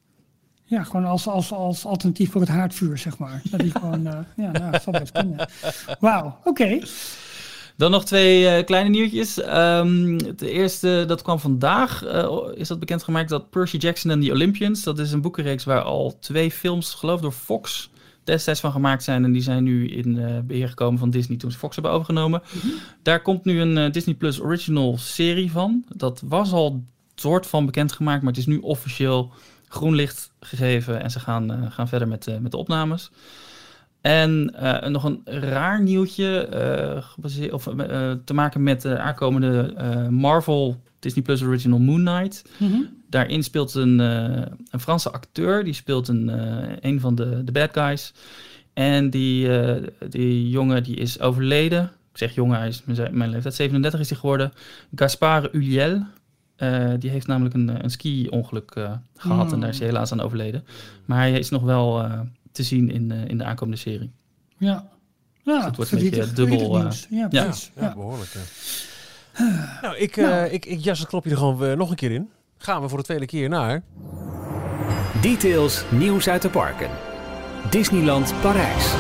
Ja, 0.66 0.84
gewoon 0.84 1.06
als, 1.06 1.28
als, 1.28 1.52
als 1.52 1.86
alternatief 1.86 2.32
voor 2.32 2.41
het 2.41 2.49
haardvuur, 2.49 2.97
zeg 2.97 3.18
maar. 3.18 3.41
Dat 3.49 3.60
die 3.60 3.72
gewoon, 3.72 4.08
eh, 4.08 4.18
ja, 4.36 4.52
nou, 4.52 4.72
dat 4.72 4.84
zal 4.84 4.93
best 4.93 5.12
kunnen. 5.12 5.49
Wauw, 5.99 6.38
oké. 6.43 6.80
Dan 7.82 7.92
nog 7.92 8.06
twee 8.06 8.48
eh, 8.48 8.66
kleine 8.66 8.90
nieuwtjes. 8.90 9.42
Ehm 9.42 10.18
de 10.36 10.52
eerste, 10.52 11.04
dat 11.08 11.22
kwam 11.22 11.40
vandaag, 11.40 12.04
eh, 12.04 12.38
is 12.54 12.68
dat 12.68 12.80
bekendgemaakt 12.80 13.30
dat 13.30 13.50
Percy 13.50 13.78
Jackson 13.78 14.12
en 14.12 14.22
the 14.22 14.32
Olympians, 14.32 14.84
dat 14.84 15.00
is 15.00 15.12
een 15.12 15.22
boekenreeks 15.22 15.64
waar 15.64 15.82
al 15.82 16.18
twee 16.20 16.52
films, 16.52 16.94
geloof 16.94 17.22
door 17.22 17.32
Fox 17.32 17.90
destijds 18.24 18.60
van 18.60 18.72
gemaakt 18.72 19.04
zijn. 19.04 19.24
En 19.24 19.32
die 19.32 19.42
zijn 19.42 19.64
nu 19.64 19.90
in 19.90 20.20
eh, 20.20 20.40
beheer 20.40 20.68
gekomen 20.68 21.00
van 21.00 21.10
Disney 21.10 21.38
toen 21.38 21.52
ze 21.52 21.58
Fox 21.58 21.76
hebben 21.76 21.94
overgenomen. 21.94 22.42
Daar 23.02 23.22
komt 23.22 23.46
nu 23.46 23.62
een 23.62 23.92
Disney 23.92 24.16
Plus 24.16 24.42
original 24.42 24.98
serie 24.98 25.52
van. 25.52 25.86
Dat 25.96 26.22
was 26.26 26.52
al 26.52 26.84
soort 27.16 27.48
van 27.48 27.66
bekendgemaakt, 27.66 28.22
maar 28.22 28.32
het 28.32 28.42
is 28.42 28.48
nu 28.48 28.58
officieel 28.58 29.32
groen 29.68 29.96
licht 29.96 30.32
gegeven. 30.40 31.02
En 31.02 31.12
ze 31.12 31.20
gaan, 31.20 31.72
gaan 31.72 31.88
verder 31.88 32.08
met, 32.08 32.42
met 32.42 32.52
de 32.52 32.58
opnames. 32.58 33.12
En 34.02 34.54
eh, 34.56 34.89
nog 34.89 35.04
een 35.04 35.22
raar 35.26 35.82
nieuwtje, 35.82 36.45
eh, 36.45 37.54
of, 37.54 37.68
eh, 37.68 38.12
te 38.26 38.34
maken 38.34 38.64
met 38.64 38.82
de 38.82 38.97
aankomende 38.97 39.74
Marvel 40.10 40.82
Disney 40.99 41.24
Plus 41.24 41.43
Original 41.43 41.80
Moon 41.80 42.06
Knight. 42.06 42.43
Mhm. 42.58 42.82
Daarin 43.10 43.43
speelt 43.43 43.74
een, 43.74 43.99
een 43.99 44.80
Franse 44.80 45.12
acteur, 45.12 45.64
die 45.64 45.74
speelt 45.74 46.08
een, 46.08 46.32
een 46.88 46.99
van 46.99 47.16
de, 47.16 47.43
de 47.43 47.52
bad 47.52 47.70
guys. 47.74 48.14
En 48.74 49.10
die, 49.10 49.49
die 50.10 50.49
jongen 50.49 50.84
die 50.84 50.95
is 50.95 51.20
overleden. 51.20 51.84
Ik 52.12 52.18
zeg 52.18 52.36
jongen, 52.36 52.58
hij 52.58 52.68
is 52.68 52.84
mijn 52.86 53.18
mijn 53.18 53.30
leeftijd, 53.30 53.54
37 53.54 53.99
is 53.99 54.10
hij 54.10 54.18
geworden. 54.18 54.54
Gaspard 54.95 55.54
Ulliel. 55.54 56.04
Die 56.99 57.10
heeft 57.10 57.28
namelijk 57.28 57.56
een, 57.56 57.84
een 57.84 57.89
ski-ongeluk 57.89 58.72
eh, 58.72 58.91
gehad 59.16 59.45
en 59.45 59.52
Hmm. 59.52 59.60
daar 59.60 59.70
is 59.70 59.78
hij 59.78 59.88
helaas 59.88 60.12
aan 60.12 60.22
overleden. 60.22 60.66
Maar 61.06 61.18
hij 61.18 61.32
is 61.39 61.49
nog 61.49 61.64
wel 61.64 62.06
te 62.52 62.64
zien 62.64 62.91
in, 62.91 63.12
eh, 63.12 63.26
in 63.28 63.38
de 63.38 63.43
aankomende 63.43 63.78
serie. 63.80 64.12
Ja. 64.58 64.89
Ja, 65.43 65.66
het 65.66 65.76
wordt 65.76 65.91
een 65.91 65.99
beetje 65.99 66.34
dubbel, 66.34 66.78
nieuws. 66.78 67.08
Ja, 67.10 67.28
ja. 67.32 67.43
precies. 67.43 67.72
Ja, 67.76 67.82
Ja. 67.84 67.93
behoorlijk. 67.93 68.30
Nou, 69.82 69.95
ik, 69.97 70.18
eh, 70.18 70.26
Nou. 70.26 70.49
Ik, 70.49 70.66
ik 70.66 70.80
jas 70.80 70.99
het 70.99 71.08
knopje 71.08 71.30
er 71.30 71.38
gewoon 71.38 71.64
eh, 71.66 71.78
nog 71.78 71.89
een 71.89 71.95
keer 71.95 72.12
in. 72.12 72.30
Gaan 72.58 72.82
we 72.82 72.89
voor 72.89 72.97
de 72.97 73.04
tweede 73.04 73.26
keer 73.26 73.49
naar... 73.49 73.84
Details 75.22 75.84
nieuws 75.91 76.28
uit 76.28 76.41
de 76.41 76.49
parken. 76.49 76.89
Disneyland 77.70 78.34
Parijs. 78.41 78.93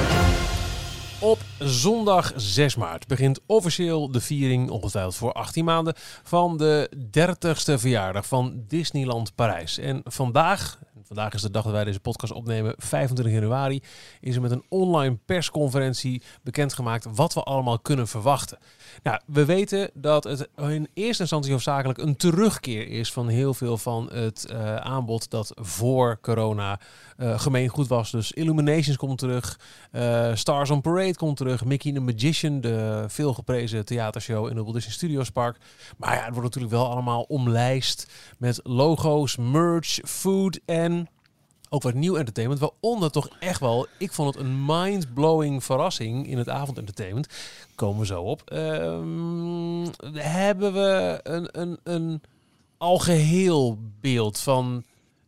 Op 1.19 1.39
zondag 1.59 2.33
6 2.35 2.75
maart 2.75 3.07
begint 3.07 3.39
officieel 3.45 4.11
de 4.11 4.21
viering, 4.21 4.69
ongetwijfeld 4.69 5.15
voor 5.15 5.33
18 5.33 5.65
maanden, 5.65 5.93
van 6.23 6.57
de 6.57 6.91
30ste 7.17 7.73
verjaardag 7.79 8.27
van 8.27 8.63
Disneyland 8.67 9.35
Parijs. 9.35 9.77
En 9.77 10.01
vandaag, 10.03 10.79
vandaag 11.15 11.33
is 11.33 11.41
de 11.41 11.51
dag 11.51 11.63
dat 11.63 11.71
wij 11.71 11.83
deze 11.83 11.99
podcast 11.99 12.33
opnemen, 12.33 12.73
25 12.77 13.33
januari, 13.33 13.81
is 14.19 14.35
er 14.35 14.41
met 14.41 14.51
een 14.51 14.63
online 14.69 15.17
persconferentie 15.25 16.21
bekendgemaakt 16.43 17.07
wat 17.15 17.33
we 17.33 17.43
allemaal 17.43 17.79
kunnen 17.79 18.07
verwachten. 18.07 18.57
Nou, 19.03 19.19
we 19.25 19.45
weten 19.45 19.89
dat 19.93 20.23
het 20.23 20.49
in 20.57 20.87
eerste 20.93 21.21
instantie 21.21 21.51
hoofdzakelijk 21.51 21.99
een 21.99 22.15
terugkeer 22.15 22.87
is 22.87 23.13
van 23.13 23.27
heel 23.27 23.53
veel 23.53 23.77
van 23.77 24.09
het 24.13 24.45
eh, 24.45 24.75
aanbod 24.75 25.29
dat 25.29 25.51
voor 25.55 26.19
corona 26.21 26.79
eh 27.21 27.39
gemeengoed 27.39 27.87
was. 27.87 28.11
Dus 28.11 28.31
Illuminations 28.31 28.97
komt 28.97 29.17
terug, 29.17 29.59
eh, 29.91 30.35
Stars 30.35 30.69
on 30.69 30.81
Parade 30.81 31.15
komt 31.15 31.37
terug, 31.37 31.65
Mickey 31.65 31.91
the 31.91 31.99
Magician, 31.99 32.61
de 32.61 33.05
veelgeprezen 33.07 33.85
theatershow 33.85 34.49
in 34.49 34.55
het 34.55 34.63
Walt 34.63 34.73
Disney 34.73 34.93
Studios 34.93 35.29
Park. 35.29 35.57
Maar 35.97 36.15
ja, 36.15 36.23
het 36.23 36.33
wordt 36.33 36.43
natuurlijk 36.43 36.73
wel 36.73 36.89
allemaal 36.91 37.21
omlijst 37.21 38.11
met 38.37 38.59
logo's, 38.63 39.37
merch, 39.37 39.99
food 40.03 40.59
en 40.65 41.07
ook 41.69 41.81
wat 41.81 41.93
nieuw 41.93 42.15
entertainment. 42.15 42.59
Waaronder 42.59 43.11
toch 43.11 43.29
echt 43.39 43.59
wel, 43.59 43.87
ik 43.97 44.11
vond 44.11 44.33
het 44.33 44.43
een 44.43 44.65
mind-blowing 44.65 45.63
verrassing 45.63 46.27
in 46.27 46.37
het 46.37 46.49
avondentertainment. 46.49 47.27
Komen 47.75 47.99
we 47.99 48.05
zo 48.05 48.21
op. 48.21 48.41
Ehm, 48.45 49.87
hebben 50.13 50.73
we 50.73 51.19
een, 51.23 51.61
een, 51.61 51.79
een 51.83 52.21
algeheel 52.77 53.77
beeld 53.99 54.39
van 54.39 54.83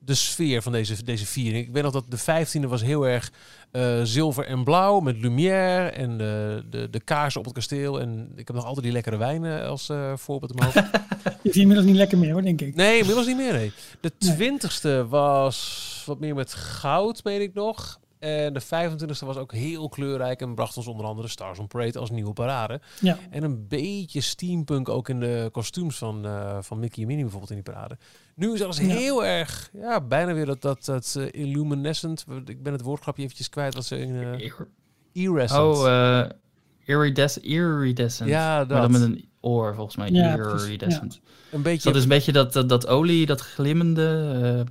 de 0.05 0.13
sfeer 0.13 0.61
van 0.61 0.71
deze, 0.71 1.03
deze 1.03 1.25
viering. 1.25 1.65
Ik 1.67 1.73
weet 1.73 1.83
nog 1.83 1.91
dat 1.91 2.05
de 2.11 2.19
15e 2.19 2.67
was 2.67 2.81
heel 2.81 3.07
erg 3.07 3.31
eh, 3.71 4.01
zilver 4.03 4.45
en 4.45 4.63
blauw 4.63 4.99
met 4.99 5.17
lumière 5.21 5.89
en 5.89 6.17
de, 6.17 6.63
de, 6.69 6.89
de 6.89 6.99
kaarsen 6.99 7.39
op 7.39 7.45
het 7.45 7.55
kasteel. 7.55 7.99
En 8.01 8.31
ik 8.35 8.47
heb 8.47 8.55
nog 8.55 8.65
altijd 8.65 8.83
die 8.83 8.93
lekkere 8.93 9.17
wijnen 9.17 9.67
als 9.67 9.89
eh, 9.89 10.13
voorbeeld 10.15 10.51
in 10.51 10.57
mijn 10.59 10.71
hoofd. 10.73 10.89
Is 11.41 11.55
inmiddels 11.55 11.87
niet 11.87 11.95
lekker 11.95 12.17
meer 12.17 12.31
hoor, 12.31 12.41
denk 12.41 12.61
ik. 12.61 12.75
Nee, 12.75 12.99
inmiddels 12.99 13.27
niet 13.27 13.37
meer. 13.37 13.53
Nee. 13.53 13.71
De 13.99 14.11
Nee. 14.19 14.51
20ste 14.59 15.09
was 15.09 16.03
wat 16.05 16.19
meer 16.19 16.35
met 16.35 16.53
goud, 16.53 17.21
weet 17.21 17.41
ik 17.41 17.53
nog. 17.53 17.99
En 18.23 18.53
de 18.53 18.61
25ste 18.61 19.25
was 19.25 19.37
ook 19.37 19.51
heel 19.53 19.89
kleurrijk 19.89 20.41
en 20.41 20.55
bracht 20.55 20.77
ons 20.77 20.87
onder 20.87 21.05
andere 21.05 21.27
Stars 21.27 21.59
on 21.59 21.67
Parade 21.67 21.99
als 21.99 22.09
nieuwe 22.09 22.33
parade. 22.33 22.81
Ja. 23.01 23.17
En 23.29 23.43
een 23.43 23.67
beetje 23.67 24.21
steampunk 24.21 24.89
ook 24.89 25.09
in 25.09 25.19
de 25.19 25.49
kostuums 25.51 25.97
van, 25.97 26.25
eh, 26.25 26.57
van 26.61 26.79
Mickey 26.79 27.01
en 27.01 27.07
Minnie 27.07 27.23
bijvoorbeeld 27.23 27.51
in 27.57 27.61
die 27.63 27.73
parade. 27.73 27.97
Nu 28.35 28.53
is 28.53 28.61
alles 28.63 28.77
Ja. 28.77 28.83
heel 28.85 29.25
erg, 29.25 29.69
ja, 29.73 30.01
bijna 30.01 30.33
weer 30.33 30.45
dat, 30.45 30.61
dat, 30.61 30.85
dat 30.85 31.15
eh, 31.19 31.41
illuminescent. 31.41 32.25
Ik 32.45 32.63
ben 32.63 32.73
het 32.73 32.81
woordgrapje 32.81 33.23
eventjes 33.23 33.49
kwijt 33.49 33.73
wat 33.73 33.85
ze 33.85 33.97
in 33.99 34.09
uh, 34.09 34.49
iridescent. 35.11 35.61
Oh, 35.61 35.87
eh 35.87 36.29
irides 36.85 37.37
iridescent. 37.37 38.29
Ja, 38.29 38.55
Maar 38.55 38.67
dat. 38.67 38.81
dan 38.81 38.91
met 38.91 39.01
een 39.01 39.29
oor 39.41 39.75
volgens 39.75 39.95
mij. 39.95 40.09
Ja, 40.09 40.35
iridescent. 40.35 41.19
een 41.51 41.61
Dus 41.61 41.61
beetje. 41.61 41.87
dat 41.87 41.95
is 41.95 42.03
een 42.03 42.09
beetje 42.09 42.31
dat, 42.31 42.53
dat, 42.53 42.69
dat 42.69 42.87
olie, 42.87 43.25
dat 43.25 43.41
glimmende. 43.41 44.65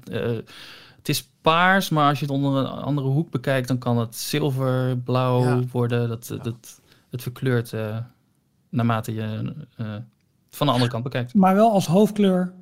Het 1.02 1.08
is 1.10 1.28
paars, 1.40 1.88
maar 1.88 2.08
als 2.08 2.18
je 2.18 2.24
het 2.24 2.34
onder 2.34 2.56
een 2.56 2.66
andere 2.66 3.06
hoek 3.08 3.30
bekijkt, 3.30 3.68
dan 3.68 3.78
kan 3.78 3.98
het 3.98 4.16
zilver, 4.16 4.98
blauw 4.98 5.44
Ja. 5.44 5.60
worden. 5.72 6.08
Dat, 6.08 6.36
dat, 6.42 6.80
het 7.10 7.22
verkleurt 7.22 7.72
eh, 7.72 7.96
naarmate 8.68 9.14
je 9.14 9.54
eh, 9.76 9.86
van 10.50 10.66
de 10.66 10.72
andere 10.72 10.90
kant 10.90 11.02
bekijkt. 11.02 11.34
Maar 11.34 11.54
wel 11.54 11.72
als 11.72 11.86
hoofdkleur 11.86 12.52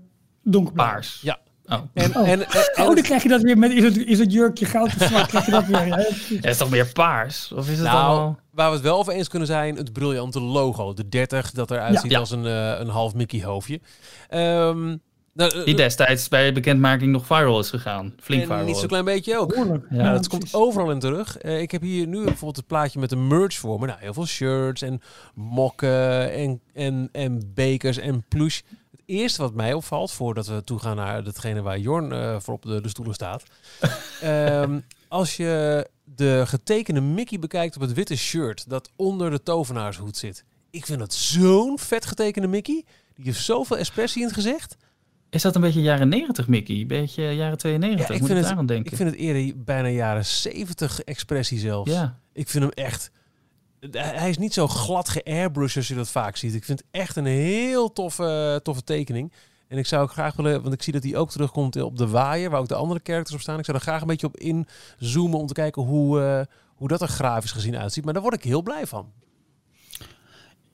donkerblauw. 0.43 0.87
Paars. 0.87 1.21
Ja. 1.23 1.39
Oh. 1.67 1.79
en, 1.93 2.17
Oh. 2.17 2.29
en, 2.29 2.41
en, 2.41 2.47
en- 2.75 2.87
Oh, 2.87 2.95
dan 2.95 3.03
krijg 3.03 3.23
je 3.23 3.29
dat 3.29 3.43
weer 3.43 3.59
met, 3.59 3.71
is 3.73 3.85
het, 3.85 3.97
is 3.97 4.19
het 4.19 4.33
jurkje 4.33 4.67
goud 4.67 4.87
of 4.87 5.07
zwart, 5.07 5.27
krijg 5.27 5.45
je 5.45 5.51
dat 5.51 5.67
weer. 5.67 5.87
Ja, 6.43 6.49
is 6.49 6.57
toch 6.57 6.71
meer 6.71 6.87
paars? 6.93 7.53
Of 7.53 7.69
is 7.71 7.79
het 7.79 7.87
Nou, 7.87 8.05
allemaal... 8.05 8.39
waar 8.51 8.69
we 8.69 8.75
het 8.75 8.85
wel 8.85 8.99
over 8.99 9.13
eens 9.13 9.29
kunnen 9.29 9.49
zijn, 9.49 9.77
het 9.77 9.93
briljante 9.93 10.41
logo. 10.41 10.93
De 10.93 11.09
30, 11.09 11.51
dat 11.51 11.71
eruit 11.71 11.95
Ja. 11.95 12.01
ziet 12.01 12.11
Ja. 12.11 12.19
als 12.19 12.31
een, 12.31 12.47
eh, 12.47 12.79
een 12.81 12.89
half 12.89 13.15
Mickey 13.15 13.43
hoofdje. 13.45 13.81
Ehm 14.29 14.97
nou, 15.33 15.59
eh, 15.59 15.65
Die 15.65 15.75
destijds 15.75 16.29
bij 16.29 16.47
de 16.47 16.53
bekendmaking 16.53 17.13
nog 17.13 17.27
viral 17.27 17.59
is 17.61 17.71
gegaan. 17.71 18.15
Flink 18.21 18.43
en 18.43 18.49
viral. 18.49 18.65
niet 18.65 18.77
zo'n 18.77 18.89
klein 18.89 19.05
beetje 19.05 19.39
ook. 19.39 19.49
Behoorlijk. 19.49 19.87
Ja, 19.91 20.13
dat 20.13 20.29
precies. 20.29 20.29
komt 20.29 20.65
overal 20.65 20.91
in 20.91 20.99
terug. 20.99 21.39
Eh, 21.39 21.61
ik 21.61 21.71
heb 21.71 21.83
hier 21.83 22.07
nu 22.07 22.17
bijvoorbeeld 22.25 22.57
het 22.57 22.67
plaatje 22.67 22.99
met 22.99 23.11
de 23.11 23.17
merch 23.17 23.55
voor 23.55 23.81
me. 23.81 23.87
Nou, 23.87 23.99
heel 24.01 24.15
veel 24.15 24.27
shirts 24.27 24.83
en 24.83 25.01
mokken 25.35 26.33
en, 26.33 26.61
en, 26.73 27.09
en 27.13 27.53
bekers 27.55 27.99
en 27.99 28.25
plush. 28.29 28.61
Het 28.91 29.03
eerste 29.07 29.43
wat 29.43 29.55
mij 29.55 29.73
opvalt, 29.73 30.13
voordat 30.13 30.47
we 30.47 30.65
toegaan 30.65 30.97
naar 30.97 31.25
datgene 31.25 31.63
waar 31.63 31.79
Jorn 31.79 32.13
eh, 32.13 32.37
voor 32.41 32.55
op 32.55 32.63
de, 32.63 32.81
de 32.81 32.89
stoelen 32.89 33.15
staat. 33.15 33.43
Ehm, 34.21 34.81
als 35.09 35.37
je 35.37 35.87
de 36.05 36.43
getekende 36.47 37.01
Mickey 37.01 37.39
bekijkt 37.39 37.77
op 37.77 37.83
het 37.83 37.93
witte 37.93 38.17
shirt 38.17 38.69
dat 38.69 38.91
onder 38.97 39.31
de 39.31 39.43
tovenaarshoed 39.43 40.17
zit. 40.17 40.45
Ik 40.71 40.87
vind 40.87 40.99
dat 40.99 41.15
zo'n 41.15 41.79
vet 41.79 42.05
getekende 42.05 42.49
Mickey. 42.49 42.85
Die 43.15 43.25
heeft 43.25 43.45
zoveel 43.45 43.77
expressie 43.77 44.21
in 44.21 44.27
het 44.27 44.37
gezicht. 44.37 44.77
Is 45.31 45.43
dat 45.43 45.55
een 45.55 45.61
beetje 45.61 45.83
jaren 45.83 46.09
90 46.09 46.49
Mickey? 46.49 46.77
Een 46.81 46.87
beetje 46.87 47.23
jaren 47.23 47.59
92? 47.59 48.09
Ja, 48.09 48.15
ik 48.15 48.21
Moet 48.21 48.31
vind 48.31 48.47
het- 48.47 48.69
denken? 48.69 48.91
Ik 48.91 48.97
vind 48.97 49.11
het 49.11 49.19
eerder 49.19 49.53
bijna 49.65 49.89
jaren 49.89 50.27
70 50.27 51.01
expressie 51.01 51.59
zelfs. 51.59 51.91
Ja. 51.93 52.19
Ik 52.33 52.49
vind 52.49 52.65
hem 52.65 52.73
echt. 52.87 53.11
Hij 53.91 54.29
is 54.29 54.39
niet 54.39 54.53
zo 54.55 54.67
glad 54.69 55.09
geairbrushed 55.09 55.77
als 55.77 55.89
je 55.89 55.95
dat 55.95 56.11
vaak 56.11 56.37
ziet. 56.37 56.55
Ik 56.55 56.65
vind 56.65 56.79
het 56.79 56.89
echt 56.91 57.17
een 57.17 57.25
heel 57.27 57.93
toffe, 57.93 58.61
toffe 58.63 58.83
tekening. 58.85 59.33
En 59.69 59.79
ik 59.79 59.87
zou 59.87 60.03
ook 60.03 60.11
graag 60.13 60.37
willen, 60.37 60.63
want 60.63 60.75
ik 60.75 60.83
zie 60.83 60.93
dat 60.93 61.03
hij 61.03 61.17
ook 61.17 61.31
terugkomt 61.31 61.83
op 61.83 61.99
de 61.99 62.09
waaier, 62.09 62.51
waar 62.51 62.61
ook 62.61 62.69
de 62.69 62.75
andere 62.75 63.01
characters 63.03 63.35
op 63.35 63.41
staan. 63.41 63.59
Ik 63.59 63.65
zou 63.65 63.77
er 63.77 63.83
graag 63.83 64.01
een 64.01 64.07
beetje 64.07 64.27
op 64.27 64.37
inzoomen 64.37 65.39
om 65.39 65.47
te 65.47 65.53
kijken 65.53 65.83
hoe, 65.83 66.21
eh, 66.23 66.41
hoe 66.75 66.89
dat 66.89 67.01
er 67.03 67.09
grafisch 67.09 67.53
gezien 67.53 67.77
uitziet. 67.77 68.05
Maar 68.05 68.13
daar 68.13 68.23
word 68.23 68.35
ik 68.35 68.43
heel 68.45 68.63
blij 68.63 68.87
van. 68.87 69.13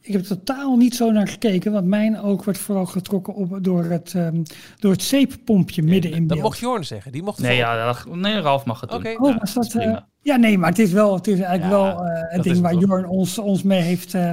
Ik 0.06 0.12
heb 0.12 0.22
totaal 0.22 0.76
niet 0.76 0.94
zo 0.94 1.10
naar 1.10 1.28
gekeken, 1.28 1.72
want 1.72 1.86
mijn 1.86 2.20
oog 2.20 2.44
werd 2.44 2.58
vooral 2.58 2.86
getrokken 2.86 3.34
op, 3.34 3.58
door, 3.64 3.84
het, 3.84 4.12
ehm, 4.14 4.42
door 4.78 4.92
het 4.92 5.02
zeeppompje 5.02 5.82
midden 5.82 6.10
in 6.10 6.18
Dat 6.18 6.26
beeld. 6.28 6.40
mocht 6.40 6.58
Jorn 6.58 6.84
zeggen. 6.84 7.12
Die 7.12 7.22
mocht 7.22 7.38
Nee, 7.38 7.56
ja, 7.56 7.86
dat- 7.86 8.16
nee, 8.16 8.40
Ralf 8.40 8.64
mag 8.64 8.80
het 8.80 8.90
doen. 8.90 8.98
Oké. 8.98 9.14
Oh, 9.22 9.38
was 9.38 9.54
dat, 9.54 9.74
eh, 9.74 9.96
ja, 10.20 10.36
nee, 10.36 10.58
maar 10.58 10.68
het 10.68 10.78
is 10.78 10.92
wel, 10.92 11.14
het 11.14 11.26
is 11.26 11.40
eigenlijk 11.40 11.72
Ja, 11.72 11.78
wel 11.94 12.04
eh, 12.04 12.20
dat 12.20 12.30
het 12.30 12.42
ding 12.42 12.54
het 12.54 12.64
waar. 12.64 12.74
Jorn 12.74 13.06
ons, 13.06 13.38
ons 13.38 13.62
mee 13.62 13.80
heeft 13.80 14.14
eh 14.14 14.30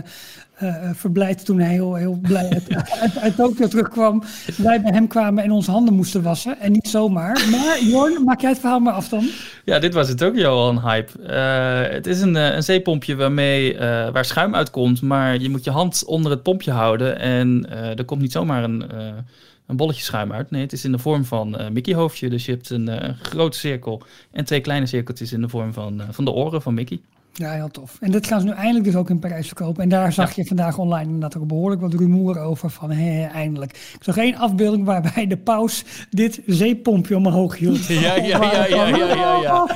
eh, 0.54 0.90
verblijd 0.94 1.46
toen 1.46 1.60
hij 1.60 1.72
heel, 1.72 1.96
heel 1.96 2.20
blij 2.22 2.50
uit, 2.50 3.18
uit, 3.24 3.36
Tokio 3.36 3.68
terugkwam. 3.68 4.24
Wij 4.58 4.82
bij 4.82 4.92
hem 4.92 5.08
kwamen 5.08 5.44
en 5.44 5.52
onze 5.52 5.72
handen 5.72 5.94
moesten 5.94 6.22
wassen. 6.22 6.60
En 6.60 6.72
niet 6.72 6.88
zomaar. 6.88 7.48
Maar 7.52 7.84
Jorn, 7.84 8.24
maak 8.24 8.42
jij 8.42 8.50
het 8.50 8.60
verhaal 8.60 8.80
maar 8.80 8.94
af 8.94 9.10
dan? 9.10 9.30
Ja, 9.66 9.80
dit 9.80 9.94
was 9.94 10.10
het 10.10 10.24
ook 10.24 10.44
al 10.44 10.70
een 10.70 10.82
hype. 10.82 11.22
Eh, 11.22 11.94
het 11.94 12.08
is 12.08 12.22
een, 12.22 12.36
een 12.36 12.64
zeepompje 12.64 13.16
waarmee, 13.16 13.78
waar 14.12 14.26
schuim 14.26 14.56
uitkomt, 14.56 15.02
maar 15.02 15.38
je 15.40 15.50
moet 15.50 15.64
je 15.64 15.72
hand 15.72 16.06
onder 16.06 16.32
het 16.32 16.44
pompje 16.44 16.72
houden 16.72 17.20
en 17.20 17.70
er 17.70 18.06
komt 18.06 18.22
niet 18.22 18.32
zomaar 18.32 18.64
een, 18.64 18.86
een 19.68 19.76
bolletje 19.76 20.04
schuim 20.04 20.34
uit. 20.34 20.52
Nee, 20.52 20.62
het 20.62 20.74
is 20.74 20.86
in 20.86 20.92
de 20.92 21.00
vorm 21.00 21.26
van 21.26 21.58
Mickey 21.72 21.94
hoofdje. 21.94 22.30
Dus 22.30 22.46
je 22.46 22.52
hebt 22.52 22.70
een 22.70 23.16
grote 23.22 23.58
cirkel 23.58 24.02
en 24.32 24.46
twee 24.46 24.62
kleine 24.62 24.86
cirkeltjes 24.86 25.34
in 25.34 25.42
de 25.42 25.50
vorm 25.50 25.74
van, 25.74 26.02
van 26.12 26.26
de 26.26 26.32
oren 26.32 26.62
van 26.62 26.74
Mickey. 26.74 27.00
Ja, 27.36 27.52
heel 27.52 27.68
tof. 27.72 27.98
En 28.00 28.12
dit 28.12 28.28
gaan 28.28 28.40
ze 28.40 28.46
nu 28.46 28.52
eindelijk 28.52 28.86
dus 28.86 28.96
ook 28.96 29.10
in 29.10 29.20
Parijs 29.20 29.48
verkopen. 29.48 29.84
En 29.84 29.90
daar 29.90 30.14
zag 30.14 30.32
je 30.36 30.46
vandaag 30.46 30.78
online 30.78 31.06
inderdaad 31.06 31.38
ook 31.42 31.48
behoorlijk 31.48 31.82
wat 31.82 31.94
rumoer 31.94 32.40
over 32.40 32.70
van 32.70 32.92
hé, 32.92 33.26
eindelijk. 33.26 33.72
Ik 33.72 34.04
zag 34.04 34.18
één 34.18 34.36
afbeelding 34.36 34.86
waarbij 34.86 35.28
de 35.28 35.38
paus 35.38 35.84
dit 36.10 36.42
zeepompje 36.46 37.16
omhoog 37.18 37.58
hield. 37.58 37.86
Ja, 37.88 38.16
ja, 38.16 38.24
ja, 38.24 38.66
ja, 38.66 38.86
ja, 38.88 38.96
ja, 39.16 39.36
ja. 39.42 39.68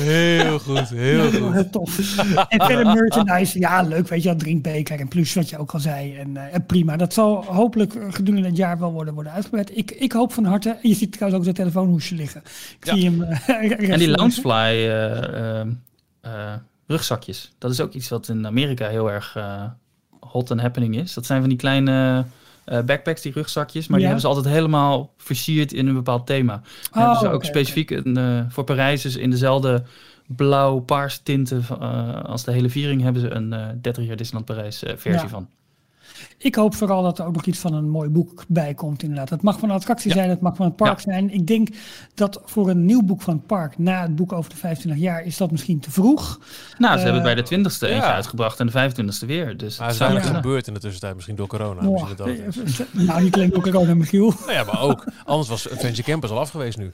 Heel 0.00 0.58
goed, 0.58 0.88
heel 0.88 1.24
Ja, 1.24 1.30
goed. 1.30 1.52
heel 1.52 1.70
tof. 1.70 2.18
En 2.48 2.60
verder 2.66 2.86
merchandise, 2.94 3.58
ja, 3.58 3.82
leuk, 3.82 4.08
weet 4.08 4.22
je, 4.22 4.28
dat 4.28 4.38
drinkbeker 4.38 5.00
en 5.00 5.08
plus 5.08 5.34
wat 5.34 5.50
je 5.50 5.58
ook 5.58 5.72
al 5.72 5.80
zei. 5.80 6.16
En, 6.16 6.36
eh, 6.36 6.54
en 6.54 6.66
prima, 6.66 6.96
dat 6.96 7.12
zal 7.14 7.44
hopelijk 7.44 7.94
gedurende 8.10 8.48
het 8.48 8.56
jaar 8.56 8.78
wel 8.78 8.92
worden, 8.92 9.14
worden 9.14 9.32
uitgebreid. 9.32 9.76
Ik, 9.76 9.90
ik 9.90 10.12
hoop 10.12 10.32
van 10.32 10.44
harte, 10.44 10.76
je 10.82 10.94
ziet 10.94 11.12
trouwens 11.12 11.40
ook 11.40 11.46
dat 11.46 11.54
telefoonhoesje 11.56 12.14
liggen. 12.14 12.42
Ik 12.80 12.84
Ja. 12.86 12.94
zie 12.94 13.04
hem. 13.04 13.22
eh, 13.22 13.90
En 13.92 13.98
die. 13.98 14.10
Loungefly 14.10 14.88
eh, 14.88 15.60
rugzakjes, 16.86 17.52
dat 17.58 17.70
is 17.70 17.80
ook 17.80 17.92
iets 17.92 18.08
wat 18.08 18.28
in 18.28 18.46
Amerika 18.46 18.88
heel 18.88 19.10
erg 19.10 19.36
eh, 19.36 19.62
hot 20.20 20.50
and 20.50 20.60
happening 20.60 20.96
is. 20.96 21.14
Dat 21.14 21.26
zijn 21.26 21.40
van 21.40 21.48
die 21.48 21.58
kleine 21.58 22.24
eh, 22.64 22.80
backpacks, 22.80 23.22
die 23.22 23.32
rugzakjes, 23.32 23.86
maar 23.86 23.96
die 23.98 24.06
hebben 24.06 24.22
ze 24.28 24.34
altijd 24.34 24.54
helemaal 24.54 25.12
versierd 25.16 25.72
in 25.72 25.86
een 25.86 25.94
bepaald 25.94 26.26
thema. 26.26 26.54
Oh, 26.92 26.98
hebben 26.98 27.18
ze 27.18 27.28
ook 27.28 27.44
specifiek 27.44 27.90
een, 27.90 28.16
eh, 28.16 28.40
voor 28.48 28.64
Parijs 28.64 29.02
dus 29.02 29.16
in 29.16 29.30
dezelfde 29.30 29.82
blauw-paars 30.26 31.18
tinten 31.18 31.64
als 32.26 32.44
de 32.44 32.52
hele 32.52 32.70
viering 32.70 33.02
hebben 33.02 33.22
ze 33.22 33.30
een 33.30 33.52
eh 33.52 33.66
30 33.80 34.06
jaar 34.06 34.16
Disneyland 34.16 34.46
Parijs 34.56 34.78
versie 34.78 35.10
Ja. 35.12 35.28
van. 35.28 35.48
Ik 36.38 36.54
hoop 36.54 36.74
vooral 36.74 37.02
dat 37.02 37.18
er 37.18 37.26
ook 37.26 37.34
nog 37.34 37.44
iets 37.46 37.58
van 37.58 37.74
een 37.74 37.88
mooi 37.90 38.08
boek 38.08 38.44
bij 38.48 38.74
komt, 38.74 39.02
inderdaad. 39.02 39.30
Het 39.30 39.42
mag 39.42 39.58
van 39.58 39.68
een 39.68 39.74
attractie 39.74 40.08
Ja. 40.10 40.16
zijn, 40.16 40.28
het 40.30 40.40
mag 40.40 40.56
van 40.56 40.66
het 40.66 40.76
park 40.76 40.96
Ja. 41.00 41.12
zijn. 41.12 41.30
Ik 41.30 41.46
denk 41.46 41.68
dat 42.14 42.40
voor 42.44 42.70
een 42.70 42.84
nieuw 42.84 43.02
boek 43.02 43.22
van 43.22 43.34
het 43.34 43.46
park, 43.46 43.78
na 43.78 44.02
het 44.02 44.16
boek 44.16 44.32
over 44.32 44.50
de 44.50 44.56
25 44.56 45.02
jaar, 45.02 45.22
is 45.24 45.36
dat 45.36 45.50
misschien 45.50 45.80
te 45.80 45.90
vroeg. 45.90 46.40
Nou, 46.78 46.92
ze 46.92 46.98
Eh, 46.98 47.04
hebben 47.12 47.14
het 47.14 47.22
bij 47.22 47.34
de 47.34 47.42
20ste 47.42 47.86
eentje 47.88 48.06
ja. 48.08 48.14
uitgebracht 48.14 48.60
en 48.60 48.66
de 48.66 48.72
25ste 48.72 49.26
weer. 49.26 49.56
Dus 49.56 49.78
Maar 49.78 49.86
het 49.86 49.96
is 49.96 50.02
zou 50.02 50.12
kunnen. 50.20 50.34
gebeurd 50.34 50.66
in 50.66 50.74
de 50.74 50.80
tussentijd, 50.80 51.14
misschien 51.14 51.36
door 51.36 51.46
corona. 51.46 51.80
Oh, 51.86 51.92
Misschien 51.92 52.16
dat 52.16 52.26
het 52.26 52.56
is. 52.66 52.80
eh, 52.80 52.86
nou, 52.92 53.22
niet 53.22 53.34
alleen 53.34 53.50
door 53.50 53.62
corona, 53.62 53.94
Michiel. 53.94 54.34
Nou 54.40 54.52
ja, 54.52 54.64
maar 54.64 54.80
ook. 54.80 55.04
Anders 55.24 55.48
was 55.48 55.70
Adventure 55.70 56.02
Campus 56.10 56.30
al 56.30 56.38
af 56.38 56.50
geweest 56.50 56.78
nu. 56.78 56.92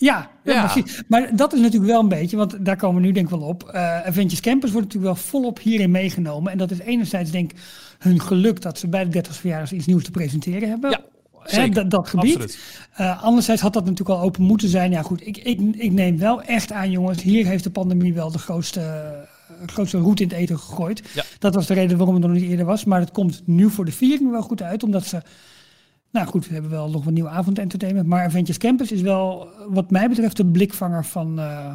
Ja, 0.00 0.30
ja, 0.44 0.64
precies. 0.66 1.02
Maar 1.08 1.36
dat 1.36 1.52
is 1.52 1.60
natuurlijk 1.60 1.90
wel 1.90 2.00
een 2.00 2.08
beetje, 2.08 2.36
want 2.36 2.64
daar 2.64 2.76
komen 2.76 3.00
we 3.00 3.06
nu 3.06 3.12
denk 3.12 3.30
ik 3.30 3.38
wel 3.38 3.48
op. 3.48 3.62
Eh 3.68 3.96
Adventures 4.06 4.40
Campus 4.40 4.70
wordt 4.70 4.86
natuurlijk 4.86 5.14
wel 5.14 5.24
volop 5.24 5.58
hierin 5.58 5.90
meegenomen. 5.90 6.52
En 6.52 6.58
dat 6.58 6.70
is 6.70 6.78
enerzijds 6.78 7.30
denk 7.30 7.50
ik 7.52 7.58
hun 7.98 8.20
geluk 8.20 8.60
dat 8.60 8.78
ze 8.78 8.88
bij 8.88 9.04
de 9.04 9.10
30 9.10 9.36
verjaardag 9.36 9.72
iets 9.72 9.86
nieuws 9.86 10.04
te 10.04 10.10
presenteren 10.10 10.68
hebben. 10.68 10.90
Ja, 10.90 11.00
Hè, 11.42 11.68
dat, 11.68 11.90
dat 11.90 12.08
gebied. 12.08 12.58
Eh, 12.94 13.22
anderzijds 13.22 13.62
had 13.62 13.72
dat 13.72 13.84
natuurlijk 13.84 14.18
al 14.18 14.24
open 14.24 14.42
moeten 14.42 14.68
zijn. 14.68 14.90
Ja 14.90 15.02
goed, 15.02 15.26
ik, 15.26 15.36
ik, 15.36 15.60
ik 15.76 15.92
neem 15.92 16.18
wel 16.18 16.42
echt 16.42 16.72
aan 16.72 16.90
jongens, 16.90 17.22
hier 17.22 17.46
heeft 17.46 17.64
de 17.64 17.70
pandemie 17.70 18.14
wel 18.14 18.30
de 18.30 18.38
grootste, 18.38 18.80
eh, 18.80 19.68
grootste 19.68 19.98
route 19.98 20.22
in 20.22 20.28
het 20.28 20.38
eten 20.38 20.58
gegooid. 20.58 21.02
Ja. 21.14 21.22
Dat 21.38 21.54
was 21.54 21.66
de 21.66 21.74
reden 21.74 21.96
waarom 21.96 22.14
het 22.14 22.24
nog 22.24 22.32
niet 22.32 22.50
eerder 22.50 22.66
was. 22.66 22.84
Maar 22.84 23.00
het 23.00 23.10
komt 23.10 23.42
nu 23.44 23.70
voor 23.70 23.84
de 23.84 23.92
viering 23.92 24.30
wel 24.30 24.42
goed 24.42 24.62
uit, 24.62 24.82
omdat 24.82 25.04
ze... 25.04 25.22
Nou 26.10 26.26
goed, 26.26 26.46
we 26.46 26.52
hebben 26.52 26.70
wel 26.70 26.90
nog 26.90 27.06
een 27.06 27.14
nieuw 27.14 27.28
avondentertainment. 27.28 28.06
Maar 28.06 28.24
Adventures 28.24 28.58
Campus 28.58 28.92
is 28.92 29.00
wel, 29.00 29.48
wat 29.68 29.90
mij 29.90 30.08
betreft, 30.08 30.36
de 30.36 30.46
blikvanger 30.46 31.04
van, 31.04 31.38
eh, 31.38 31.72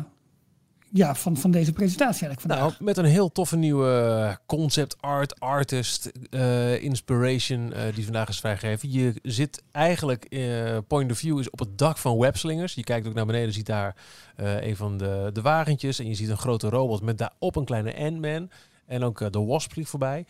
ja, 0.93 1.15
van, 1.15 1.37
van 1.37 1.51
deze 1.51 1.73
presentatie 1.73 2.27
eigenlijk 2.27 2.41
vandaag. 2.41 2.59
Nou, 2.59 2.83
met 2.83 2.97
een 2.97 3.11
heel 3.11 3.31
toffe 3.31 3.55
nieuwe 3.55 4.37
concept 4.45 5.01
art, 5.01 5.39
artist, 5.39 6.11
eh, 6.29 6.83
inspiration 6.83 7.73
eh, 7.73 7.95
die 7.95 8.03
vandaag 8.03 8.29
is 8.29 8.39
vrijgegeven. 8.39 8.91
Je 8.91 9.13
zit 9.23 9.63
eigenlijk, 9.71 10.25
eh, 10.25 10.77
point 10.87 11.11
of 11.11 11.17
view 11.17 11.39
is 11.39 11.49
op 11.49 11.59
het 11.59 11.77
dak 11.77 11.97
van 11.97 12.17
webslingers. 12.17 12.73
Je 12.73 12.83
kijkt 12.83 13.07
ook 13.07 13.13
naar 13.13 13.25
beneden, 13.25 13.53
ziet 13.53 13.65
daar 13.65 13.95
een 14.35 14.75
van 14.75 14.97
de, 14.97 15.29
de 15.33 15.41
wagentjes. 15.41 15.99
En 15.99 16.07
je 16.07 16.15
ziet 16.15 16.29
een 16.29 16.37
grote 16.37 16.69
robot 16.69 17.01
met 17.01 17.17
daarop 17.17 17.55
een 17.55 17.65
kleine 17.65 17.95
Ant-Man. 17.95 18.49
En 18.85 19.03
ook 19.03 19.31
de 19.31 19.39
Wasp 19.39 19.71
vliegt 19.71 19.89
voorbij. 19.89 20.25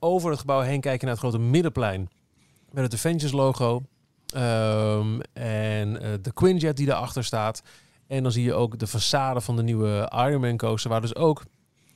Over 0.00 0.30
het 0.30 0.40
gebouw 0.40 0.60
heen 0.60 0.80
kijken 0.80 1.06
naar 1.06 1.16
het 1.16 1.24
grote 1.24 1.38
middenplein. 1.44 2.10
Met 2.70 2.84
het 2.84 2.94
Avengers 2.94 3.32
logo. 3.32 3.82
Ehm, 4.34 5.20
en 5.32 5.92
de 6.22 6.32
Quinjet 6.34 6.76
die 6.76 6.86
daarachter 6.86 7.24
staat. 7.24 7.62
En 8.08 8.22
dan 8.22 8.32
zie 8.32 8.44
je 8.44 8.54
ook 8.54 8.78
de 8.78 8.88
façade 8.88 9.44
van 9.44 9.56
de 9.56 9.62
nieuwe 9.62 10.12
Iron 10.14 10.40
Man 10.40 10.56
coaster. 10.56 10.90
Waar 10.90 11.00
dus 11.00 11.14
ook 11.14 11.42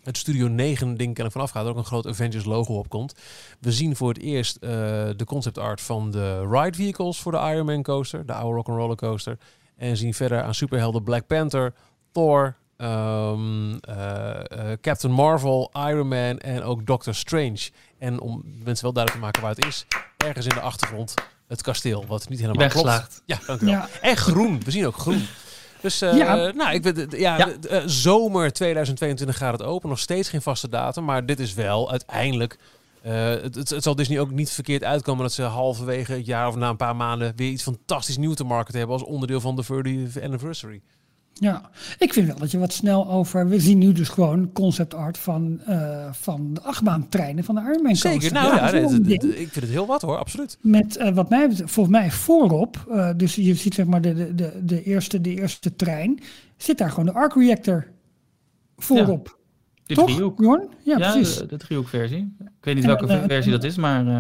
het 0.03 0.17
Studio 0.17 0.49
9 0.49 0.87
ding 0.87 0.99
kennelijk 0.99 1.33
vanaf 1.33 1.51
gaat. 1.51 1.65
Er 1.65 1.71
ook 1.71 1.77
een 1.77 1.85
groot 1.85 2.07
Avengers 2.07 2.45
logo 2.45 2.75
op 2.75 2.89
komt. 2.89 3.15
We 3.61 3.73
zien 3.73 3.97
voor 3.97 4.09
het 4.09 4.19
eerst 4.19 4.57
eh, 4.57 4.71
de 5.17 5.25
concept 5.27 5.59
art 5.59 5.81
van 5.81 6.11
de 6.11 6.49
ride 6.49 6.77
vehicles 6.77 7.19
voor 7.19 7.33
de 7.33 7.39
Iron 7.39 7.67
Man 7.67 7.83
coaster. 7.83 8.27
De 8.27 8.33
oude 8.33 8.57
Rock'n'Roller 8.57 8.97
coaster. 8.97 9.39
En 9.77 9.97
zien 9.97 10.15
verder 10.15 10.43
aan 10.43 10.55
superhelden 10.55 11.03
Black 11.03 11.27
Panther, 11.27 11.75
Thor, 12.13 12.57
ehm, 12.77 13.75
eh, 13.81 14.71
eh, 14.71 14.79
Captain 14.81 15.13
Marvel, 15.13 15.71
Iron 15.89 16.09
Man 16.09 16.39
en 16.39 16.63
ook 16.63 16.87
Doctor 16.87 17.15
Strange. 17.15 17.71
En 17.99 18.21
om 18.21 18.43
mensen 18.45 18.85
wel 18.85 18.93
duidelijk 18.93 19.13
te 19.13 19.19
maken 19.19 19.43
waar 19.43 19.55
het 19.55 19.65
is. 19.67 19.87
Ergens 20.17 20.47
in 20.47 20.55
de 20.55 20.61
achtergrond 20.61 21.15
het 21.49 21.63
kasteel. 21.63 22.05
Wat 22.07 22.29
niet 22.29 22.41
helemaal 22.41 22.69
klopt. 22.69 23.23
Ja, 23.27 23.39
dank 23.47 23.61
u 23.61 23.67
wel. 23.67 23.75
Ja. 23.75 23.89
En 24.01 24.17
groen. 24.17 24.63
We 24.65 24.71
zien 24.71 24.87
ook 24.87 24.97
groen. 24.97 25.27
Dus 25.83 26.01
eh, 26.01 26.17
Ja. 26.17 26.53
nou, 26.53 26.75
ik 26.75 26.83
weet, 26.83 27.07
ja, 27.17 27.49
eh, 27.69 27.83
zomer 27.87 28.53
2022 28.53 29.37
gaat 29.37 29.53
het 29.53 29.63
open. 29.63 29.89
Nog 29.89 29.99
steeds 29.99 30.29
geen 30.29 30.43
vaste 30.43 30.69
datum. 30.69 31.05
Maar 31.05 31.27
dit 31.27 31.41
is 31.41 31.55
wel 31.55 31.91
uiteindelijk... 31.91 32.59
eh, 33.03 33.13
het, 33.29 33.55
het, 33.55 33.71
het 33.71 33.83
zal 33.83 33.95
Disney 33.97 34.21
ook 34.21 34.31
niet 34.31 34.51
verkeerd 34.51 34.85
uitkomen 34.85 35.23
dat 35.23 35.33
ze 35.33 35.43
halverwege 35.43 36.13
het 36.13 36.27
jaar 36.27 36.49
of 36.49 36.57
na 36.57 36.69
een 36.69 36.77
paar 36.77 36.97
maanden 36.97 37.33
weer 37.37 37.51
iets 37.51 37.63
fantastisch 37.63 38.17
nieuws 38.17 38.35
te 38.37 38.45
marketen 38.45 38.79
hebben 38.79 38.99
als 38.99 39.07
onderdeel 39.07 39.41
van 39.41 39.57
de 39.57 39.65
30th 39.65 40.23
anniversary. 40.25 40.81
Ja, 41.35 41.71
ik 41.99 42.13
vind 42.13 42.27
wel 42.27 42.37
dat 42.39 42.51
je 42.51 42.59
wat 42.59 42.73
snel 42.73 43.09
over. 43.11 43.49
We 43.49 43.61
zien 43.61 43.79
nu 43.79 43.93
dus 43.93 44.09
gewoon 44.09 44.53
concept 44.53 44.95
art 44.95 45.19
van, 45.19 45.61
eh, 45.67 46.13
van 46.13 46.55
de 46.55 46.61
achtbaantreinen 46.61 47.45
van 47.45 47.55
de 47.55 47.61
Iron 47.61 47.83
Man 47.83 47.97
Zeker, 47.97 48.33
nou 48.33 48.55
ja, 48.55 48.71
ik 48.71 49.49
vind 49.51 49.55
het 49.55 49.69
heel 49.69 49.87
wat 49.87 50.03
hoor, 50.03 50.19
absoluut. 50.19 50.59
Met 50.61 50.97
eh, 50.97 51.15
wat 51.15 51.29
mij 51.31 51.49
betreft, 51.49 51.71
volgens 51.73 51.97
mij 51.97 52.11
voorop, 52.11 52.87
eh, 52.91 53.11
dus 53.17 53.35
je 53.35 53.55
ziet 53.55 53.75
zeg 53.75 53.87
maar 53.87 54.01
de, 54.01 54.15
de, 54.15 54.35
de, 54.35 54.61
de, 54.65 54.83
eerste, 54.83 55.21
de 55.21 55.35
eerste 55.35 55.77
trein, 55.77 56.19
zit 56.57 56.79
daar 56.79 56.91
gewoon 56.91 57.05
de 57.07 57.13
arc 57.13 57.35
reactor 57.35 57.87
voorop. 58.77 59.39
Die 59.85 59.97
Toch, 59.97 60.07
driehoek. 60.11 60.41
Jorn? 60.41 60.69
Ja, 60.85 60.99
Ja, 60.99 61.13
precies. 61.13 61.37
de, 61.37 61.47
de 61.47 61.57
driehoekversie. 61.57 62.35
Ik 62.41 62.49
weet 62.65 62.75
niet 62.75 62.85
En 62.85 62.91
welke 62.91 63.25
versie 63.29 63.53
dat 63.53 63.65
is, 63.65 63.77
maar 63.77 64.07
eh, 64.07 64.19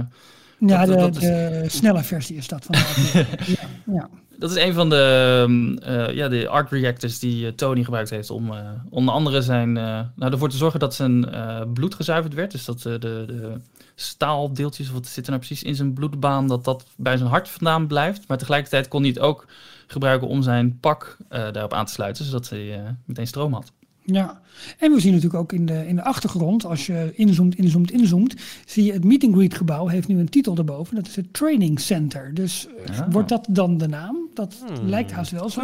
ja, 0.58 0.84
de, 0.86 0.90
dat- 0.94 0.98
dat 0.98 1.14
is- 1.16 1.20
de 1.28 1.64
snelle 1.66 2.02
versie 2.02 2.36
is 2.36 2.48
dat 2.48 2.64
van 2.64 2.74
de 2.74 3.24
ja, 3.86 3.94
ja. 3.94 4.08
Dat 4.42 4.50
is 4.50 4.62
een 4.62 4.72
van 4.72 4.90
de, 4.90 5.76
eh, 5.82 6.14
ja, 6.14 6.28
de 6.28 6.48
arc 6.48 6.70
reactors 6.70 7.18
die 7.18 7.46
eh, 7.46 7.52
Tony 7.52 7.84
gebruikt 7.84 8.10
heeft 8.10 8.30
om 8.30 8.52
eh, 8.52 8.70
onder 8.90 9.14
andere 9.14 9.42
zijn, 9.42 9.72
nou, 9.72 10.32
ervoor 10.32 10.48
te 10.48 10.56
zorgen 10.56 10.80
dat 10.80 10.94
zijn 10.94 11.26
bloed 11.72 11.94
gezuiverd 11.94 12.34
werd. 12.34 12.50
Dus 12.50 12.64
dat 12.64 12.82
de, 12.82 12.98
de 12.98 13.60
staaldeeltjes, 13.94 14.88
of 14.88 14.94
wat 14.94 15.06
zit 15.06 15.24
er 15.24 15.30
nou 15.30 15.44
precies 15.44 15.62
in 15.62 15.74
zijn 15.74 15.92
bloedbaan, 15.92 16.48
dat 16.48 16.64
dat 16.64 16.86
bij 16.96 17.16
zijn 17.16 17.28
hart 17.28 17.48
vandaan 17.48 17.86
blijft. 17.86 18.28
Maar 18.28 18.38
tegelijkertijd 18.38 18.88
kon 18.88 19.00
hij 19.00 19.10
het 19.10 19.18
ook 19.18 19.46
gebruiken 19.86 20.28
om 20.28 20.42
zijn 20.42 20.78
pak 20.80 21.16
daarop 21.28 21.72
aan 21.72 21.86
te 21.86 21.92
sluiten, 21.92 22.24
zodat 22.24 22.48
hij 22.48 22.96
meteen 23.04 23.26
stroom 23.26 23.52
had. 23.52 23.72
Ja, 24.04 24.40
en 24.78 24.92
we 24.92 25.00
zien 25.00 25.12
natuurlijk 25.12 25.40
ook 25.42 25.52
in 25.52 25.66
de, 25.66 25.86
in 25.88 25.96
de 25.96 26.02
achtergrond, 26.04 26.64
als 26.64 26.86
je 26.86 27.12
inzoomt, 27.14 27.54
inzoomt, 27.54 27.90
inzoomt, 27.90 28.34
zie 28.66 28.84
je 28.84 28.92
het 28.92 29.04
meet 29.04 29.24
and 29.24 29.34
greet 29.34 29.54
gebouw 29.54 29.86
heeft 29.86 30.08
nu 30.08 30.18
een 30.18 30.28
titel 30.28 30.56
erboven. 30.56 30.94
Dat 30.96 31.06
is 31.06 31.16
het 31.16 31.32
Training 31.32 31.80
Center. 31.80 32.34
Dus 32.34 32.66
eh, 32.86 33.00
Ah. 33.00 33.06
wordt 33.12 33.28
dat 33.28 33.46
dan 33.50 33.78
de 33.78 33.88
naam? 33.88 34.16
Dat 34.34 34.54
Hmm, 34.66 34.88
lijkt 34.88 35.12
haast 35.12 35.30
wel 35.30 35.48
zo. 35.48 35.60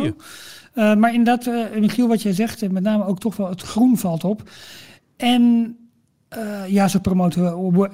Eh, 0.75 0.95
maar 0.95 1.15
inderdaad, 1.15 1.47
eh 1.47 1.81
Michiel, 1.81 2.09
wat 2.09 2.23
jij 2.23 2.33
zegt, 2.33 2.63
eh, 2.63 2.71
met 2.71 2.83
name 2.83 3.05
ook 3.05 3.21
toch 3.21 3.37
wel 3.37 3.49
het 3.49 3.63
groen 3.63 3.97
valt 3.99 4.25
op. 4.25 4.51
En 5.17 5.77
ja, 6.69 6.89
ze 6.89 7.01
promoten 7.01 7.45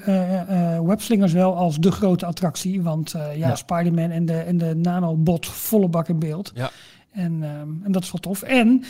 eh, 0.06 0.80
webslingers 0.80 1.32
wel 1.32 1.56
als 1.56 1.78
de 1.78 1.90
grote 1.92 2.26
attractie. 2.26 2.82
Want 2.82 3.10
ja, 3.10 3.30
Ja. 3.32 3.54
Spider-Man 3.54 4.10
en 4.10 4.26
de, 4.26 4.36
en 4.36 4.58
de 4.58 4.74
nanobot 4.74 5.46
volle 5.46 5.88
bak 5.88 6.08
in 6.08 6.18
beeld. 6.18 6.52
Ja. 6.54 6.70
En, 7.14 7.42
ehm, 7.42 7.68
en 7.84 7.92
dat 7.92 8.02
is 8.02 8.12
wel 8.12 8.20
tof. 8.20 8.42
En 8.42 8.84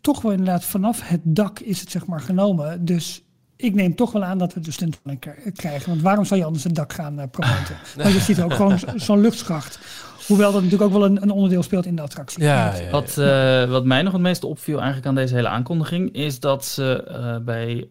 toch 0.00 0.20
wel 0.22 0.30
inderdaad 0.32 0.64
vanaf 0.64 1.08
het 1.08 1.20
dak 1.24 1.58
is 1.58 1.80
het 1.80 1.90
zeg 1.90 2.06
maar 2.06 2.20
genomen. 2.20 2.84
Dus 2.84 3.22
ik 3.56 3.74
neem 3.74 3.94
toch 3.94 4.12
wel 4.12 4.24
aan 4.24 4.38
dat 4.38 4.54
we 4.54 4.60
de 4.60 4.70
stuntman 4.70 5.18
k- 5.18 5.50
krijgen. 5.54 5.88
Want 5.88 6.02
waarom 6.02 6.24
zou 6.24 6.40
je 6.40 6.46
anders 6.46 6.64
het 6.64 6.74
dak 6.74 6.92
gaan 6.92 7.18
eh, 7.20 7.28
promoten? 7.30 7.76
Want 7.96 8.12
je 8.14 8.20
ziet 8.20 8.40
ook 8.42 8.52
gewoon 8.52 8.78
zo'n 8.96 9.20
luchtschacht. 9.20 9.78
Hoewel 10.26 10.52
dat 10.52 10.62
natuurlijk 10.62 10.90
ook 10.92 10.98
wel 10.98 11.08
een, 11.08 11.22
een 11.22 11.30
onderdeel 11.30 11.62
speelt 11.62 11.86
in 11.86 11.96
de 11.96 12.02
attractie. 12.02 12.42
Ja, 12.42 12.74
ja, 12.74 12.80
ja. 12.82 12.90
Wat, 12.90 13.18
eh, 13.18 13.70
wat 13.70 13.84
mij 13.84 14.02
nog 14.02 14.12
het 14.12 14.22
meeste 14.22 14.46
opviel 14.46 14.76
eigenlijk 14.76 15.06
aan 15.06 15.14
deze 15.14 15.34
hele 15.34 15.48
aankondiging, 15.48 16.12
is 16.12 16.40
dat 16.40 16.64
ze 16.64 17.02
eh, 17.02 17.36
bij 17.44 17.88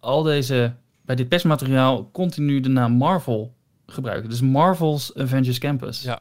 al 0.00 0.22
deze, 0.22 0.74
bij 1.04 1.16
dit 1.16 1.28
persmateriaal 1.28 2.10
continu 2.10 2.60
de 2.60 2.68
naam 2.68 2.92
Marvel 2.92 3.54
gebruiken. 3.86 4.30
Dus 4.30 4.40
Marvel's 4.40 5.12
Avengers 5.16 5.58
Campus. 5.58 6.02
Ja. 6.02 6.20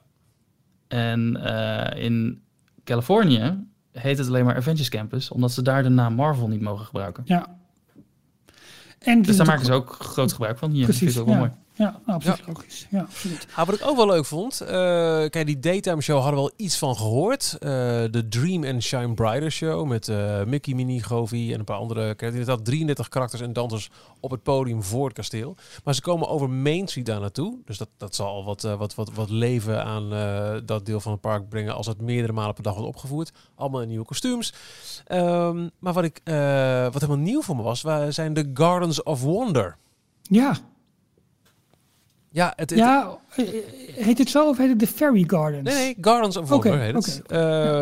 En 0.88 1.38
eh, 1.44 2.04
in 2.04 2.42
Californië 2.86 3.66
heet 3.92 4.18
het 4.18 4.28
alleen 4.28 4.46
maar 4.46 4.56
Avengers 4.56 4.90
Campus, 4.90 5.32
omdat 5.32 5.52
ze 5.52 5.62
daar 5.62 5.84
de 5.84 5.90
naam 5.90 6.14
Marvel 6.14 6.48
niet 6.48 6.62
mogen 6.62 6.86
gebruiken. 6.86 7.24
Ja. 7.26 7.58
En 9.00 9.22
Dus 9.22 9.38
daar 9.38 9.46
maken 9.46 9.66
ze 9.66 9.74
ook 9.74 9.96
groot 10.00 10.32
gebruik 10.32 10.58
van. 10.58 10.72
Hier, 10.72 10.84
Precies, 10.84 11.14
vind 11.14 11.16
ik 11.16 11.22
ook 11.22 11.28
wel 11.28 11.36
ja. 11.36 11.40
mooi. 11.40 11.52
Ja, 11.78 12.00
nou, 12.06 12.18
absoluut 12.20 12.48
logisch. 12.48 12.88
Ja, 12.90 13.00
absoluut. 13.02 13.48
Ah, 13.56 13.66
wat 13.66 13.76
ik 13.76 13.86
ook 13.86 13.96
wel 13.96 14.06
leuk 14.08 14.26
vond, 14.26 14.62
eh, 14.62 14.68
kijk, 15.30 15.46
die 15.46 15.60
Daytime 15.60 16.02
Show 16.02 16.16
hadden 16.22 16.36
we 16.36 16.50
al 16.50 16.54
iets 16.56 16.78
van 16.78 16.96
gehoord. 16.96 17.54
Eh, 17.54 17.70
de 18.12 18.26
Dream 18.30 18.64
and 18.64 18.84
Shine 18.84 19.14
Brighter 19.14 19.52
Show 19.52 19.88
met 19.88 20.08
eh, 20.08 20.44
Mickey, 20.44 20.74
Minnie, 20.74 21.04
Goofy 21.04 21.50
en 21.54 21.60
een 21.60 21.66
paar 21.66 21.78
andere. 21.78 22.16
Kijk, 22.16 22.32
inderdaad 22.32 22.66
33 22.66 23.08
karakters 23.10 23.42
en 23.42 23.54
dansers 23.54 23.90
op 24.20 24.32
het 24.32 24.44
podium 24.44 24.84
voor 24.84 25.06
het 25.06 25.14
kasteel. 25.14 25.56
Maar 25.84 25.94
ze 25.96 26.02
komen 26.02 26.28
over 26.28 26.50
Main 26.50 26.88
Street 26.88 27.06
daar 27.06 27.20
naartoe. 27.20 27.58
Dus 27.66 27.78
dat, 27.78 27.90
dat 27.98 28.16
zal 28.16 28.28
al 28.28 28.44
wat, 28.46 28.62
wat, 28.62 28.96
wat, 28.96 29.12
wat 29.14 29.30
leven 29.30 29.84
aan 29.86 30.10
dat 30.66 30.86
deel 30.86 31.00
van 31.00 31.12
het 31.12 31.22
park 31.22 31.50
brengen 31.50 31.76
als 31.76 31.88
het 31.88 32.02
meerdere 32.02 32.34
malen 32.34 32.54
per 32.54 32.64
dag 32.64 32.74
wordt 32.74 32.88
opgevoerd. 32.90 33.32
Allemaal 33.56 33.82
in 33.82 33.88
nieuwe 33.88 34.06
kostuums. 34.06 34.54
Ehm, 35.06 35.68
maar 35.80 35.94
wat, 35.94 36.04
ik, 36.04 36.22
wat 36.94 37.02
helemaal 37.02 37.18
nieuw 37.18 37.42
voor 37.42 37.56
me 37.56 37.62
was, 37.62 37.82
wa- 37.82 38.12
zijn 38.12 38.34
de 38.34 38.50
Gardens 38.54 39.04
of 39.04 39.22
Wonder. 39.22 39.76
Ja, 40.22 40.58
Ja, 42.36 42.54
het, 42.56 42.70
het- 42.70 42.80
ja 42.80 43.18
heet 43.94 44.18
het 44.18 44.30
zo 44.30 44.50
of 44.50 44.58
heet 44.58 44.70
het 44.70 44.80
de 44.80 44.88
Fairy 44.88 45.24
Gardens? 45.28 45.64
Nee, 45.70 45.76
nee, 45.84 45.98
Gardens 46.02 46.38
of 46.38 46.50
Wonder 46.50 46.80
heet 46.80 46.94
het. 46.94 47.22
oké, 47.24 47.36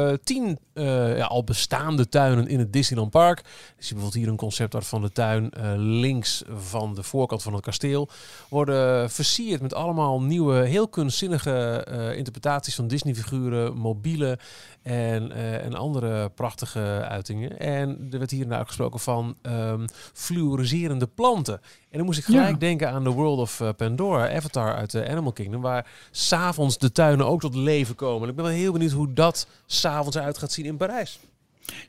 Eh, 0.09 0.17
Tien 0.23 0.57
eh, 0.73 1.17
ja, 1.17 1.25
al 1.25 1.43
bestaande 1.43 2.09
tuinen 2.09 2.47
in 2.47 2.59
het 2.59 2.73
Disneyland 2.73 3.11
Park. 3.11 3.37
Je 3.37 3.43
ziet 3.77 3.79
bijvoorbeeld 3.93 4.13
hier 4.13 4.27
een 4.27 4.37
conceptart 4.37 4.85
van 4.87 5.01
de 5.01 5.11
tuin 5.11 5.49
eh, 5.51 5.71
links 5.75 6.43
van 6.55 6.95
de 6.95 7.03
voorkant 7.03 7.43
van 7.43 7.53
het 7.53 7.63
kasteel. 7.63 8.09
Worden 8.49 9.09
versierd 9.11 9.61
met 9.61 9.73
allemaal 9.73 10.21
nieuwe, 10.21 10.65
heel 10.65 10.87
kunstzinnige 10.87 11.85
interpretaties 12.17 12.75
van 12.75 12.87
Disney-figuren, 12.87 13.77
mobielen 13.77 14.37
en, 14.83 15.31
eh, 15.31 15.65
en 15.65 15.73
andere 15.73 16.29
prachtige 16.29 16.79
uitingen. 17.09 17.59
En 17.59 18.07
er 18.11 18.17
werd 18.17 18.31
hier 18.31 18.47
nou 18.47 18.65
gesproken 18.65 18.99
van 18.99 19.35
ehm 19.41 19.85
fluoriserende 20.13 21.07
planten. 21.07 21.53
En 21.89 21.97
dan 21.97 22.05
moest 22.05 22.19
ik 22.19 22.25
gelijk 22.25 22.47
Ja. 22.51 22.57
denken 22.57 22.89
aan 22.89 23.03
The 23.03 23.09
World 23.09 23.39
of 23.39 23.59
eh, 23.61 23.69
Pandora, 23.77 24.35
Avatar 24.35 24.75
uit 24.75 24.91
de 24.91 25.07
Animal 25.09 25.31
Kingdom, 25.31 25.61
waar 25.61 25.87
s'avonds 26.11 26.77
de 26.77 26.91
tuinen 26.91 27.25
ook 27.27 27.39
tot 27.39 27.55
leven 27.55 27.95
komen. 27.95 28.23
En 28.23 28.29
ik 28.29 28.35
ben 28.35 28.45
wel 28.45 28.53
heel 28.53 28.71
benieuwd 28.71 28.91
hoe 28.91 29.13
dat 29.13 29.47
s'avonds 29.65 30.15
eruit 30.17 30.37
gaat 30.37 30.51
zien 30.51 30.65
in 30.65 30.77
Parijs. 30.77 31.19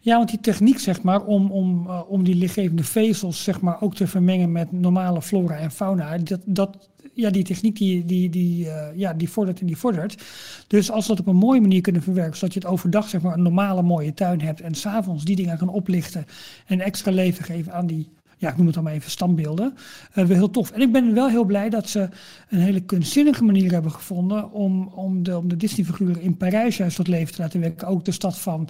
Ja, 0.01 0.17
want 0.17 0.29
die 0.29 0.41
techniek, 0.41 0.79
zeg 0.79 1.03
maar, 1.03 1.21
om, 1.25 1.51
om, 1.51 1.87
eh, 1.89 2.01
om 2.09 2.25
die 2.25 2.35
lichtgevende 2.35 2.85
vezels, 2.85 3.43
zeg 3.45 3.61
maar, 3.61 3.77
ook 3.81 3.95
te 3.95 4.07
vermengen 4.07 4.53
met 4.53 4.73
normale 4.73 5.23
flora 5.23 5.57
en 5.57 5.71
fauna, 5.71 6.19
dat, 6.19 6.41
dat, 6.45 6.89
ja, 7.15 7.31
die 7.31 7.45
techniek, 7.45 7.77
die, 7.77 8.05
die, 8.05 8.31
die, 8.31 8.69
eh, 8.69 8.97
ja, 8.99 9.13
die 9.13 9.31
vordert 9.31 9.61
en 9.61 9.67
die 9.67 9.77
vordert. 9.77 10.23
Dus 10.67 10.91
als 10.91 11.07
we 11.07 11.15
dat 11.15 11.21
op 11.21 11.27
een 11.27 11.37
mooie 11.37 11.61
manier 11.61 11.81
kunnen 11.81 12.03
verwerken, 12.03 12.37
zodat 12.37 12.55
je 12.55 12.61
het 12.61 12.69
overdag, 12.69 13.09
zeg 13.09 13.23
maar, 13.23 13.35
een 13.35 13.43
normale 13.43 13.83
mooie 13.83 14.15
tuin 14.15 14.41
hebt 14.41 14.61
en 14.61 14.75
s'avonds 14.75 15.25
die 15.25 15.37
dingen 15.37 15.59
kan 15.59 15.69
oplichten 15.69 16.27
en 16.67 16.81
extra 16.81 17.11
leven 17.11 17.45
geven 17.45 17.73
aan 17.73 17.87
die, 17.87 18.09
ja, 18.39 18.51
ik 18.51 18.57
noem 18.57 18.67
het 18.67 18.75
dan 18.75 18.85
maar 18.85 18.93
even 18.93 19.11
standbeelden, 19.11 19.75
eh 20.13 20.25
wel 20.25 20.37
heel 20.37 20.51
tof. 20.51 20.71
En 20.71 20.81
ik 20.81 20.93
ben 20.93 21.15
wel 21.15 21.29
heel 21.29 21.45
blij 21.45 21.71
dat 21.71 21.89
ze 21.89 22.09
een 22.49 22.59
hele 22.59 22.81
kunstzinnige 22.81 23.45
manier 23.45 23.73
hebben 23.73 23.93
gevonden 23.93 24.53
om, 24.53 24.89
om 24.89 25.23
de, 25.23 25.39
om 25.39 25.49
de 25.49 25.57
Disney-figuren 25.57 26.21
in 26.21 26.37
Parijs 26.37 26.77
juist 26.77 26.97
tot 26.97 27.09
leven 27.09 27.35
te 27.35 27.43
laten 27.43 27.61
wekken. 27.61 27.89
Ook 27.89 28.05
de 28.05 28.13
stad 28.13 28.39
van 28.39 28.69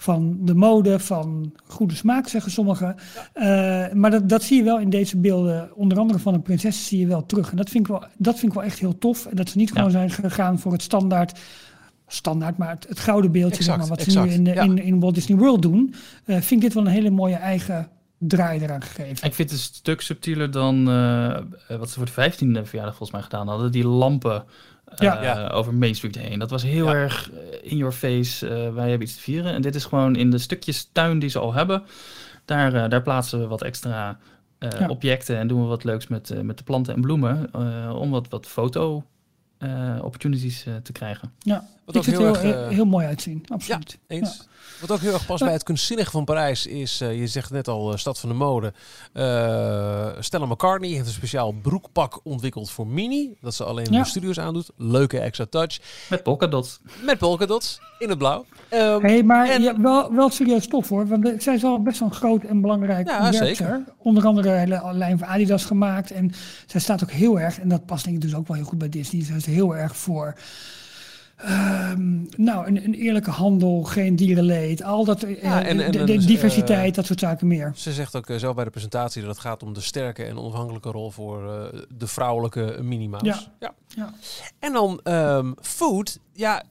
van 0.00 0.38
de 0.40 0.54
mode, 0.54 0.98
van 0.98 1.52
goede 1.66 1.94
smaak, 1.94 2.28
zeggen 2.28 2.50
sommigen. 2.50 2.96
Eh, 3.32 3.44
maar 3.92 4.10
dat, 4.10 4.28
dat 4.28 4.42
zie 4.42 4.56
je 4.56 4.62
wel 4.62 4.78
in 4.78 4.90
deze 4.90 5.16
beelden, 5.16 5.70
onder 5.74 5.98
andere 5.98 6.18
van 6.18 6.34
een 6.34 6.42
prinses, 6.42 6.86
zie 6.86 6.98
je 6.98 7.06
wel 7.06 7.26
terug. 7.26 7.50
En 7.50 7.56
dat 7.56 7.70
vind 7.70 7.84
ik 7.84 7.90
wel, 7.90 8.04
dat 8.16 8.38
vind 8.38 8.52
ik 8.52 8.58
wel 8.58 8.66
echt 8.66 8.78
heel 8.78 8.98
tof. 8.98 9.26
En 9.26 9.36
dat 9.36 9.48
ze 9.48 9.58
niet 9.58 9.72
gewoon 9.72 9.90
zijn 9.90 10.10
gegaan 10.10 10.58
voor 10.58 10.72
het 10.72 10.82
standaard, 10.82 11.38
standaard, 12.06 12.56
maar 12.56 12.70
het, 12.70 12.86
het 12.88 12.98
gouden 12.98 13.32
beeldje, 13.32 13.62
zeg 13.62 13.74
Exact, 13.74 13.78
maar, 13.78 13.88
wat 13.88 14.06
exact, 14.06 14.32
ze 14.32 14.38
nu 14.38 14.50
in, 14.50 14.54
ja. 14.54 14.62
in, 14.62 14.78
in 14.82 15.00
Walt 15.00 15.14
Disney 15.14 15.38
World 15.38 15.62
doen. 15.62 15.94
eh, 16.24 16.34
vind 16.34 16.50
ik 16.50 16.60
dit 16.60 16.74
wel 16.74 16.86
een 16.86 16.92
hele 16.92 17.10
mooie 17.10 17.34
eigen 17.34 17.88
draai 18.18 18.60
eraan 18.60 18.82
gegeven. 18.82 19.26
Ik 19.26 19.34
vind 19.34 19.50
het 19.50 19.52
een 19.52 19.58
stuk 19.58 20.00
subtieler 20.00 20.50
dan 20.50 20.88
eh, 20.88 21.78
wat 21.78 21.90
ze 21.90 21.94
voor 21.94 22.08
de 22.14 22.30
15e 22.32 22.68
verjaardag 22.68 22.96
volgens 22.96 23.10
mij 23.10 23.22
gedaan 23.22 23.48
hadden. 23.48 23.72
Die 23.72 23.86
lampen 23.86 24.44
Ja. 24.96 25.22
Ja. 25.22 25.48
over 25.48 25.74
Main 25.74 25.94
Street 25.94 26.18
heen. 26.18 26.38
Dat 26.38 26.50
was 26.50 26.62
heel 26.62 26.86
Ja. 26.86 26.92
erg 26.94 27.30
eh, 27.32 27.70
in 27.70 27.76
your 27.76 27.92
face. 27.92 28.48
eh, 28.48 28.74
wij 28.74 28.88
hebben 28.88 29.06
iets 29.06 29.14
te 29.16 29.22
vieren. 29.22 29.52
En 29.54 29.62
dit 29.62 29.74
is 29.74 29.84
gewoon 29.84 30.16
in 30.16 30.30
de 30.30 30.38
stukjes 30.38 30.88
tuin 30.92 31.18
die 31.18 31.28
ze 31.28 31.38
al 31.38 31.52
hebben. 31.54 31.82
Daar, 32.44 32.74
eh, 32.74 32.88
daar 32.90 33.02
plaatsen 33.02 33.40
we 33.40 33.46
wat 33.46 33.62
extra 33.62 34.18
eh, 34.58 34.70
Ja. 34.78 34.86
objecten 34.88 35.36
en 35.38 35.48
doen 35.48 35.60
we 35.62 35.66
wat 35.66 35.84
leuks 35.84 36.06
met, 36.06 36.30
eh, 36.30 36.40
met 36.40 36.58
de 36.58 36.64
planten 36.64 36.94
en 36.94 37.00
bloemen. 37.00 37.48
eh, 37.52 37.94
om 37.96 38.10
wat, 38.10 38.28
wat 38.28 38.46
foto 38.46 39.04
eh, 39.58 39.96
opportunities 40.02 40.66
eh, 40.66 40.74
te 40.82 40.92
krijgen. 40.92 41.32
Ja, 41.38 41.64
Wat 41.84 41.94
ik 41.96 42.02
vind 42.04 42.16
het 42.16 42.26
heel 42.26 42.34
heel, 42.34 42.34
erg, 42.34 42.56
heel, 42.58 42.64
eh, 42.68 42.74
heel 42.74 42.84
mooi 42.84 43.06
uitzien, 43.06 43.44
absoluut. 43.48 43.98
Eens. 44.06 44.48
Wat 44.80 44.90
ook 44.90 45.00
heel 45.00 45.12
erg 45.12 45.26
past 45.26 45.44
bij 45.44 45.52
het 45.52 45.62
kunstzinnige 45.62 46.10
van 46.10 46.24
Parijs 46.24 46.66
is, 46.66 47.00
eh, 47.00 47.18
je 47.20 47.26
zegt 47.26 47.50
net 47.50 47.68
al, 47.68 47.92
eh, 47.92 47.98
stad 47.98 48.18
van 48.18 48.28
de 48.28 48.34
mode. 48.34 48.72
Eh, 49.12 50.08
Stella 50.18 50.46
McCartney 50.46 50.90
heeft 50.90 51.06
een 51.06 51.12
speciaal 51.12 51.52
broekpak 51.52 52.20
ontwikkeld 52.22 52.70
voor 52.70 52.86
Minnie. 52.86 53.36
Dat 53.40 53.54
ze 53.54 53.64
alleen 53.64 53.84
in 53.86 53.92
Ja. 53.92 54.02
de 54.02 54.08
studio's 54.08 54.38
aandoet. 54.38 54.70
Leuke 54.76 55.18
extra 55.20 55.46
touch. 55.50 55.78
Met 56.10 56.22
polkadots. 56.22 56.80
Met 57.04 57.18
polkadots 57.18 57.80
in 57.98 58.08
het 58.08 58.18
blauw. 58.18 58.44
Ehm, 58.68 59.00
Hey, 59.04 59.22
maar 59.22 59.48
en- 59.48 59.62
ja, 59.62 59.80
wel, 59.80 60.14
wel 60.14 60.30
serieus 60.30 60.66
tof 60.68 60.88
hoor. 60.88 61.06
Want 61.06 61.42
zij 61.42 61.54
is 61.54 61.64
al 61.64 61.82
best 61.82 61.98
wel 61.98 62.08
een 62.08 62.14
groot 62.14 62.42
en 62.44 62.60
belangrijk 62.60 63.08
Ja, 63.08 63.32
zeker. 63.32 63.84
Onder 63.98 64.26
andere 64.26 64.50
een 64.50 64.58
hele 64.58 64.90
lijn 64.92 65.18
van 65.18 65.28
Adidas 65.28 65.64
gemaakt. 65.64 66.10
En 66.10 66.32
zij 66.66 66.80
staat 66.80 67.02
ook 67.02 67.10
heel 67.10 67.40
erg, 67.40 67.58
en 67.60 67.68
dat 67.68 67.86
past 67.86 68.04
denk 68.04 68.16
ik 68.16 68.22
dus 68.22 68.34
ook 68.34 68.46
wel 68.48 68.56
heel 68.56 68.66
goed 68.66 68.78
bij 68.78 68.88
Disney. 68.88 69.24
Zij 69.24 69.36
is 69.36 69.46
heel 69.46 69.76
erg 69.76 69.96
voor 69.96 70.34
ehm, 71.38 72.22
nou, 72.36 72.66
een, 72.66 72.84
een 72.84 72.94
eerlijke 72.94 73.30
handel, 73.30 73.82
geen 73.82 74.16
dierenleed. 74.16 74.82
Al 74.82 75.04
dat, 75.04 75.22
eh, 75.22 75.42
Ja, 75.42 75.62
en- 75.64 75.76
de, 75.76 75.82
en 75.82 75.92
de- 75.92 75.98
een, 75.98 76.06
de 76.06 76.12
eh, 76.12 76.26
diversiteit, 76.26 76.94
dat 76.94 77.06
soort 77.06 77.20
zaken 77.20 77.46
meer. 77.46 77.72
Ze 77.76 77.92
zegt 77.92 78.16
ook 78.16 78.28
eh, 78.30 78.36
zelf 78.36 78.54
bij 78.54 78.64
de 78.64 78.70
presentatie 78.70 79.22
dat 79.22 79.30
het 79.30 79.40
gaat 79.40 79.62
om 79.62 79.72
de 79.72 79.80
sterke 79.80 80.24
en 80.24 80.38
onafhankelijke 80.38 80.90
rol 80.90 81.10
voor 81.10 81.70
de 81.98 82.06
vrouwelijke 82.06 82.78
Minnie 82.82 83.08
Mouse. 83.08 83.26
Ja. 83.26 83.40
ja. 83.58 83.74
Ja. 83.88 84.12
En 84.58 84.72
dan 84.72 85.00
ehm, 85.02 85.52
food. 85.62 86.18
Ja, 86.32 86.62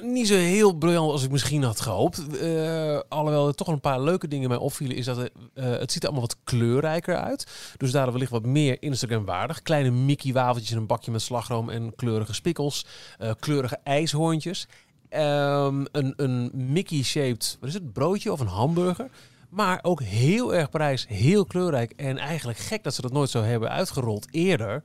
niet 0.00 0.28
zo 0.28 0.34
heel 0.34 0.72
briljant 0.72 1.10
als 1.10 1.24
ik 1.24 1.30
misschien 1.30 1.62
had 1.62 1.80
gehoopt. 1.80 2.36
Eh, 2.36 3.00
alhoewel 3.08 3.48
er 3.48 3.54
toch 3.54 3.68
een 3.68 3.80
paar 3.80 4.00
leuke 4.00 4.28
dingen 4.28 4.48
mij 4.48 4.58
opvielen, 4.58 4.96
is 4.96 5.04
dat 5.04 5.18
eh, 5.18 5.30
het 5.54 5.92
ziet 5.92 6.02
er 6.02 6.08
allemaal 6.08 6.28
wat 6.28 6.36
kleurrijker 6.44 7.16
uit. 7.16 7.74
Dus 7.76 7.90
daardoor 7.90 8.12
wellicht 8.12 8.30
wat 8.30 8.46
meer 8.46 8.82
Instagram 8.82 9.24
waardig. 9.24 9.62
Kleine 9.62 9.90
Mickey 9.90 10.32
wafeltjes 10.32 10.70
in 10.70 10.76
een 10.76 10.86
bakje 10.86 11.10
met 11.10 11.22
slagroom 11.22 11.70
en 11.70 11.94
kleurige 11.94 12.34
spikkels. 12.34 12.86
eh, 13.18 13.30
kleurige 13.40 13.78
ijshoorntjes. 13.84 14.66
Ehm, 15.08 15.84
een, 15.92 16.12
een 16.16 16.50
Mickey-shaped, 16.54 17.56
wat 17.60 17.68
is 17.68 17.74
het, 17.74 17.92
broodje 17.92 18.32
of 18.32 18.40
een 18.40 18.46
hamburger. 18.46 19.10
Maar 19.48 19.78
ook 19.82 20.02
heel 20.02 20.54
erg 20.54 20.70
prijs, 20.70 21.06
heel 21.08 21.44
kleurrijk. 21.44 21.92
En 21.96 22.18
eigenlijk 22.18 22.58
gek 22.58 22.82
dat 22.82 22.94
ze 22.94 23.02
dat 23.02 23.12
nooit 23.12 23.30
zo 23.30 23.42
hebben 23.42 23.70
uitgerold 23.70 24.26
eerder. 24.30 24.82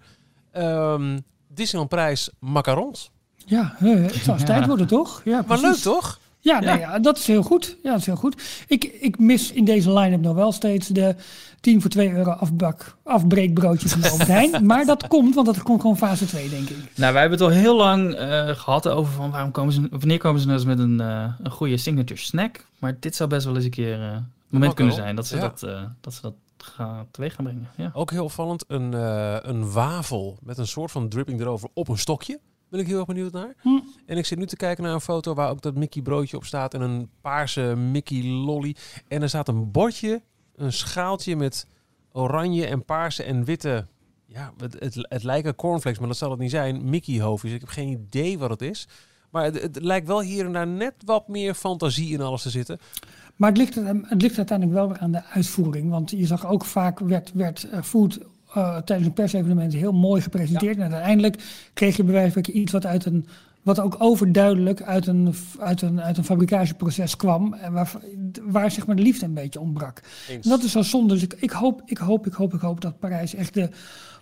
Ehm 0.51 1.17
Disneyland 1.47 1.89
prijs 1.89 2.29
macarons. 2.39 3.11
Ja, 3.47 3.75
eh, 3.79 3.93
het 3.95 4.13
zou 4.23 4.37
Ja. 4.39 4.43
tijd 4.45 4.65
worden 4.65 4.87
toch? 4.87 5.21
Ja, 5.25 5.43
Maar 5.47 5.59
leuk 5.59 5.75
toch? 5.75 6.19
Ja, 6.39 6.59
nee, 6.59 6.79
ja, 6.79 6.99
dat 6.99 7.17
is 7.17 7.27
heel 7.27 7.43
goed. 7.43 7.77
Ja, 7.83 7.89
dat 7.91 7.99
is 7.99 8.05
heel 8.05 8.15
goed. 8.15 8.41
Ik, 8.67 8.83
ik 8.83 9.19
mis 9.19 9.51
in 9.51 9.65
deze 9.65 9.93
line-up 9.93 10.21
nog 10.21 10.35
wel 10.35 10.51
steeds 10.51 10.87
de 10.87 11.15
10 11.61 11.81
voor 11.81 11.89
2 11.89 12.11
euro 12.11 12.31
afbak, 12.31 12.95
afbreekbroodjes 13.03 13.91
van 13.91 14.01
de 14.01 14.09
Albert 14.09 14.27
Heijn. 14.29 14.65
Maar 14.65 14.85
dat 14.85 15.07
komt, 15.07 15.35
want 15.35 15.45
dat 15.47 15.63
komt 15.63 15.81
gewoon 15.81 15.97
fase 15.97 16.25
2, 16.25 16.49
denk 16.49 16.69
ik. 16.69 16.77
Nou, 16.95 17.11
wij 17.13 17.21
hebben 17.21 17.39
het 17.39 17.47
al 17.47 17.53
heel 17.53 17.75
lang 17.75 18.13
eh, 18.13 18.47
gehad 18.49 18.87
over 18.87 19.13
van 19.13 19.31
waarom 19.31 19.51
komen 19.51 19.73
ze, 19.73 19.87
wanneer 19.89 20.17
komen 20.17 20.39
ze 20.41 20.47
nou 20.47 20.57
eens 20.59 20.67
met 20.67 20.79
een, 20.79 21.01
eh, 21.01 21.33
een 21.43 21.51
goede 21.51 21.77
signature 21.77 22.19
snack. 22.19 22.65
Maar 22.79 22.97
dit 22.99 23.15
zou 23.15 23.29
best 23.29 23.45
wel 23.45 23.55
eens 23.55 23.63
een 23.65 23.69
keer 23.69 24.01
eh, 24.01 24.11
het 24.11 24.21
moment 24.49 24.73
kunnen 24.73 24.93
zijn 24.93 25.15
dat 25.15 25.27
ze 25.27 25.35
Ja. 25.35 25.41
dat, 25.41 25.63
eh, 25.63 25.81
dat, 26.01 26.13
ze 26.13 26.21
dat 26.21 26.33
gaan, 26.57 27.07
teweeg 27.11 27.33
gaan 27.35 27.45
brengen. 27.45 27.67
Ja. 27.75 27.89
Ook 27.93 28.11
heel 28.11 28.23
opvallend, 28.23 28.63
een, 28.67 28.93
eh, 28.93 29.35
een 29.41 29.71
wafel 29.71 30.37
met 30.41 30.57
een 30.57 30.67
soort 30.67 30.91
van 30.91 31.09
dripping 31.09 31.41
erover 31.41 31.69
op 31.73 31.87
een 31.87 31.97
stokje. 31.97 32.39
Ben 32.69 32.79
ik 32.79 32.87
heel 32.87 32.97
erg 32.97 33.05
benieuwd 33.05 33.31
naar. 33.31 33.55
Hm. 33.61 33.79
En 34.05 34.17
ik 34.17 34.25
zit 34.25 34.37
nu 34.37 34.45
te 34.45 34.55
kijken 34.55 34.83
naar 34.83 34.93
een 34.93 35.01
foto 35.01 35.33
waar 35.33 35.49
ook 35.49 35.61
dat 35.61 35.75
Mickey 35.75 36.01
broodje 36.01 36.37
op 36.37 36.45
staat. 36.45 36.73
En 36.73 36.81
een 36.81 37.09
paarse 37.21 37.75
Mickey 37.75 38.23
lolly. 38.23 38.75
En 39.07 39.21
er 39.21 39.29
staat 39.29 39.47
een 39.47 39.71
bordje, 39.71 40.21
een 40.55 40.73
schaaltje 40.73 41.35
met 41.35 41.67
oranje 42.11 42.65
en 42.65 42.85
paarse 42.85 43.23
en 43.23 43.43
witte... 43.43 43.87
Ja, 44.25 44.53
het, 44.57 44.79
het, 44.79 44.95
het 45.09 45.23
lijken 45.23 45.55
cornflakes, 45.55 45.99
maar 45.99 46.07
dat 46.07 46.17
zal 46.17 46.29
het 46.29 46.39
niet 46.39 46.51
zijn. 46.51 46.89
Mickey 46.89 47.21
hoofdjes. 47.21 47.51
Ik 47.51 47.59
heb 47.59 47.69
geen 47.69 47.87
idee 47.87 48.37
wat 48.37 48.49
het 48.49 48.61
is. 48.61 48.87
Maar 49.29 49.43
het, 49.43 49.61
het 49.61 49.81
lijkt 49.81 50.07
wel 50.07 50.21
hier 50.21 50.45
en 50.45 50.53
daar 50.53 50.67
net 50.67 50.93
wat 51.05 51.27
meer 51.27 51.53
fantasie 51.53 52.13
in 52.13 52.21
alles 52.21 52.41
te 52.41 52.49
zitten. 52.49 52.79
Maar 53.35 53.49
het 53.49 53.57
ligt, 53.57 53.75
het 53.75 54.21
ligt 54.21 54.37
uiteindelijk 54.37 54.77
wel 54.77 54.87
weer 54.87 54.97
aan 54.97 55.11
de 55.11 55.23
uitvoering. 55.23 55.89
Want 55.89 56.11
je 56.11 56.25
zag 56.25 56.47
ook 56.47 56.65
vaak 56.65 56.99
werd, 56.99 57.31
werd 57.33 57.69
eh, 57.69 57.81
food 57.81 58.19
eh, 58.53 58.77
tijdens 58.77 59.07
een 59.07 59.13
persevenement 59.13 59.73
heel 59.73 59.91
mooi 59.91 60.21
gepresenteerd. 60.21 60.77
En 60.77 60.91
uiteindelijk 60.91 61.69
kreeg 61.73 61.97
je 61.97 62.03
bij 62.03 62.13
wijze 62.13 62.33
van 62.33 62.55
iets 62.55 62.71
wat 62.71 62.85
uit 62.85 63.05
een 63.05 63.27
wat 63.67 63.79
ook 63.79 63.95
overduidelijk 63.99 64.81
uit 64.81 65.07
een, 65.07 65.33
uit 65.59 65.81
een, 65.81 66.01
uit 66.01 66.17
een 66.17 66.23
fabrikageproces 66.23 67.15
kwam. 67.15 67.53
En 67.53 67.73
waar, 67.73 67.91
waar 68.41 68.71
zeg 68.71 68.87
maar 68.87 68.95
de 68.95 69.01
liefde 69.01 69.25
een 69.25 69.33
beetje 69.33 69.59
ontbrak. 69.59 70.01
Eens. 70.29 70.45
En 70.45 70.49
dat 70.49 70.63
is 70.63 70.71
zo 70.71 70.81
zonde. 70.81 71.13
Dus 71.13 71.23
ik, 71.23 71.33
ik, 71.33 71.51
hoop, 71.51 71.81
ik 71.85 71.97
hoop, 71.97 72.27
ik 72.27 72.33
hoop, 72.33 72.53
ik 72.53 72.59
hoop 72.59 72.81
dat 72.81 72.99
Parijs 72.99 73.33
echt 73.33 73.53
de 73.53 73.69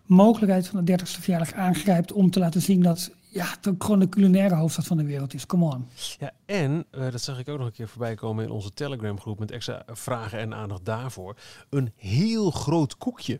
mogelijkheid 0.05 0.67
van 0.67 0.85
de 0.85 0.91
30ste 0.91 1.19
verjaardag 1.19 1.53
aangrijpt 1.53 2.11
om 2.11 2.31
te 2.31 2.39
laten 2.39 2.61
zien 2.61 2.81
dat 2.81 3.11
ja, 3.29 3.45
het 3.45 3.67
ook 3.67 3.83
gewoon 3.83 3.99
de 3.99 4.09
culinaire 4.09 4.55
hoofdstad 4.55 4.85
van 4.85 4.97
de 4.97 5.05
wereld 5.05 5.33
is. 5.33 5.45
Come 5.45 5.65
on. 5.65 5.87
Ja, 6.19 6.31
en, 6.45 6.85
eh, 6.91 7.11
dat 7.11 7.21
zag 7.21 7.39
ik 7.39 7.49
ook 7.49 7.57
nog 7.57 7.67
een 7.67 7.73
keer 7.73 7.87
voorbij 7.87 8.15
komen 8.15 8.43
in 8.43 8.51
onze 8.51 8.73
Telegram 8.73 9.19
groep 9.19 9.39
met 9.39 9.51
extra 9.51 9.83
vragen 9.87 10.39
en 10.39 10.53
aandacht 10.53 10.85
daarvoor. 10.85 11.35
Een 11.69 11.91
heel 11.95 12.51
groot 12.51 12.97
koekje. 12.97 13.39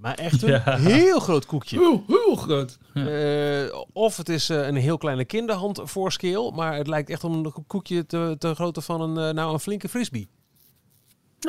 Maar 0.00 0.14
echt 0.14 0.42
een 0.42 0.48
Ja. 0.50 0.76
heel 0.76 1.20
groot 1.20 1.46
koekje. 1.46 1.78
Heel, 1.78 2.04
heel 2.06 2.36
groot. 2.36 2.78
Eh, 2.94 3.80
of 3.92 4.16
het 4.16 4.28
is 4.28 4.48
eh, 4.50 4.66
een 4.66 4.76
heel 4.76 4.98
kleine 4.98 5.24
kinderhand 5.24 5.80
voor 5.84 6.12
scale, 6.12 6.52
maar 6.52 6.76
het 6.76 6.86
lijkt 6.86 7.10
echt 7.10 7.24
om 7.24 7.34
een 7.34 7.52
koekje 7.66 8.06
te, 8.06 8.36
te 8.38 8.54
grootte 8.54 8.80
van 8.80 9.00
een, 9.00 9.28
eh, 9.28 9.34
nou, 9.34 9.52
een 9.52 9.60
flinke 9.60 9.88
frisbee. 9.88 10.28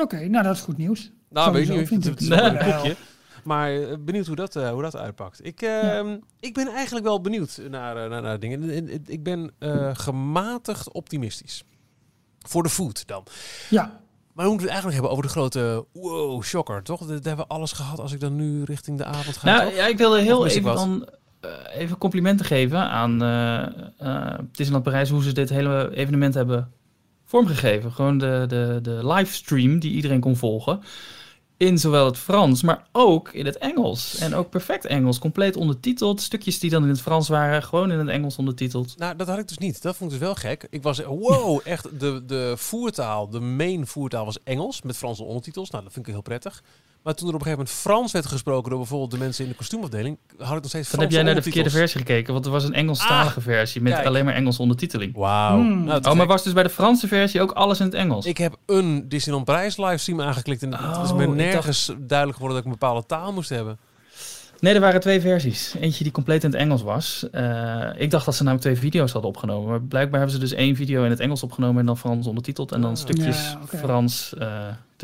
Oké, 0.00 0.28
nou 0.28 0.44
dat 0.44 0.54
is 0.56 0.60
goed 0.62 0.76
nieuws. 0.76 1.10
Nou, 1.28 1.52
weet 1.52 1.68
niet. 1.68 1.90
Het 2.04 2.20
is 2.20 2.28
een 2.28 2.58
koekje. 2.58 2.96
Maar 3.44 4.00
benieuwd 4.00 4.26
hoe 4.26 4.36
dat, 4.36 4.56
eh, 4.56 4.70
hoe 4.70 4.82
dat 4.82 4.96
uitpakt. 4.96 5.46
Ik, 5.46 5.60
ik 6.40 6.54
ben 6.54 6.66
eigenlijk 6.68 7.04
wel 7.04 7.20
benieuwd 7.20 7.60
naar, 7.70 8.08
naar, 8.08 8.22
naar 8.22 8.38
dingen. 8.40 8.70
En- 8.70 8.88
en- 8.88 9.02
Ik 9.06 9.22
ben 9.22 9.52
eh, 9.58 9.90
gematigd 9.92 10.92
optimistisch. 10.92 11.64
Voor 12.38 12.62
de 12.62 12.68
food 12.68 13.06
dan. 13.06 13.24
Ja, 13.70 14.00
Maar 14.32 14.44
we 14.44 14.50
moeten 14.50 14.70
het 14.70 14.82
eigenlijk 14.82 14.94
hebben 14.94 15.10
over 15.10 15.22
de 15.22 15.30
grote 15.30 15.86
wow, 15.92 16.42
shocker, 16.42 16.82
toch? 16.82 17.00
Dat 17.00 17.24
hebben 17.24 17.46
we 17.48 17.54
alles 17.54 17.72
gehad 17.72 18.00
als 18.00 18.12
ik 18.12 18.20
dan 18.20 18.36
nu 18.36 18.64
richting 18.64 18.98
de 18.98 19.04
avond 19.04 19.36
ga. 19.36 19.46
Nou 19.46 19.64
toch? 19.64 19.76
ja, 19.76 19.86
ik 19.86 19.96
wilde 19.96 20.20
heel 20.20 20.46
even, 20.46 20.74
dan, 20.74 21.08
eh, 21.40 21.50
even 21.74 21.98
complimenten 21.98 22.46
geven 22.46 22.78
aan 22.78 23.22
eh 23.22 23.66
eh, 23.98 24.38
Disneyland 24.50 24.84
Parijs 24.84 25.10
hoe 25.10 25.22
ze 25.22 25.32
dit 25.32 25.48
hele 25.48 25.90
evenement 25.94 26.34
hebben 26.34 26.72
vormgegeven. 27.24 27.92
Gewoon 27.92 28.18
de, 28.18 28.44
de, 28.48 28.78
de 28.82 29.06
livestream 29.06 29.78
die 29.78 29.92
iedereen 29.92 30.20
kon 30.20 30.36
volgen. 30.36 30.80
In 31.56 31.78
zowel 31.78 32.04
het 32.06 32.18
Frans, 32.18 32.62
maar 32.62 32.86
ook 32.92 33.32
in 33.32 33.46
het 33.46 33.58
Engels. 33.58 34.18
En 34.18 34.34
ook 34.34 34.50
perfect 34.50 34.84
Engels, 34.84 35.18
compleet 35.18 35.56
ondertiteld. 35.56 36.20
Stukjes 36.20 36.58
die 36.58 36.70
dan 36.70 36.82
in 36.82 36.88
het 36.88 37.00
Frans 37.00 37.28
waren, 37.28 37.62
gewoon 37.62 37.92
in 37.92 37.98
het 37.98 38.08
Engels 38.08 38.36
ondertiteld. 38.36 38.98
Nou, 38.98 39.16
dat 39.16 39.28
had 39.28 39.38
ik 39.38 39.48
dus 39.48 39.58
niet. 39.58 39.82
Dat 39.82 39.96
vond 39.96 40.12
ik 40.12 40.18
dus 40.18 40.26
wel 40.26 40.36
gek. 40.36 40.66
Ik 40.70 40.82
was, 40.82 41.00
wow, 41.00 41.60
echt, 41.64 42.00
de, 42.00 42.22
de 42.26 42.54
voertaal, 42.56 43.28
de 43.28 43.40
main 43.40 43.86
voertaal 43.86 44.24
was 44.24 44.42
Engels 44.42 44.82
met 44.82 44.96
Franse 44.96 45.22
ondertitels. 45.22 45.70
Nou, 45.70 45.84
dat 45.84 45.92
vind 45.92 46.06
ik 46.06 46.12
heel 46.12 46.22
prettig. 46.22 46.62
Maar 47.02 47.14
toen 47.14 47.28
er 47.28 47.34
op 47.34 47.40
een 47.40 47.46
gegeven 47.46 47.64
moment 47.64 47.70
Frans 47.70 48.12
werd 48.12 48.26
gesproken 48.26 48.70
door 48.70 48.78
bijvoorbeeld 48.78 49.10
de 49.10 49.18
mensen 49.18 49.44
in 49.44 49.50
de 49.50 49.56
kostuumafdeling, 49.56 50.18
had 50.38 50.48
ik 50.56 50.60
nog 50.62 50.68
steeds 50.68 50.90
Dan 50.90 51.00
heb 51.00 51.10
jij 51.10 51.22
naar 51.22 51.34
de 51.34 51.42
verkeerde 51.42 51.70
versie 51.70 51.98
gekeken, 51.98 52.32
want 52.32 52.44
er 52.46 52.50
was 52.52 52.64
een 52.64 52.74
Engelstalige 52.74 53.40
versie 53.40 53.80
met 53.80 53.92
kijk. 53.92 54.06
alleen 54.06 54.24
maar 54.24 54.34
Engels 54.34 54.58
ondertiteling. 54.58 55.14
Wauw. 55.16 55.56
Hmm. 55.56 55.84
Nou, 55.84 56.00
Oh, 56.08 56.14
maar 56.14 56.26
was 56.26 56.42
dus 56.42 56.52
bij 56.52 56.62
de 56.62 56.68
Franse 56.68 57.08
versie 57.08 57.40
ook 57.40 57.50
alles 57.52 57.78
in 57.80 57.84
het 57.84 57.94
Engels? 57.94 58.26
Ik 58.26 58.38
heb 58.38 58.56
een 58.66 59.08
Disneyland 59.08 59.44
Prijs 59.46 59.76
livestream 59.76 60.20
aangeklikt 60.20 60.62
en 60.62 60.70
het 60.72 60.80
is 61.04 61.10
Oh, 61.10 61.16
me 61.16 61.24
dacht- 61.24 61.36
nergens 61.36 61.86
duidelijk 61.98 62.38
geworden 62.38 62.48
dat 62.48 62.58
ik 62.58 62.64
een 62.64 62.78
bepaalde 62.78 63.06
taal 63.06 63.32
moest 63.32 63.48
hebben. 63.48 63.78
Nee, 64.60 64.74
er 64.74 64.80
waren 64.80 65.00
twee 65.00 65.20
versies. 65.20 65.74
Eentje 65.80 66.02
die 66.04 66.12
compleet 66.12 66.44
in 66.44 66.50
het 66.50 66.58
Engels 66.58 66.82
was. 66.82 67.26
Eh, 67.32 67.88
ik 67.96 68.10
dacht 68.10 68.24
dat 68.24 68.34
ze 68.34 68.42
namelijk 68.42 68.66
twee 68.68 68.78
video's 68.90 69.12
hadden 69.12 69.30
opgenomen. 69.30 69.68
Maar 69.70 69.80
blijkbaar 69.82 70.18
hebben 70.20 70.36
ze 70.36 70.42
dus 70.42 70.52
één 70.52 70.76
video 70.76 71.04
in 71.04 71.10
het 71.10 71.20
Engels 71.20 71.42
opgenomen 71.42 71.80
en 71.80 71.86
dan 71.86 71.98
Frans 71.98 72.26
ondertiteld. 72.26 72.72
En 72.72 72.80
dan 72.80 72.90
Ah. 72.90 72.96
stukjes 72.96 73.56
Ja. 73.70 73.78
Frans 73.78 74.34
eh, 74.38 74.48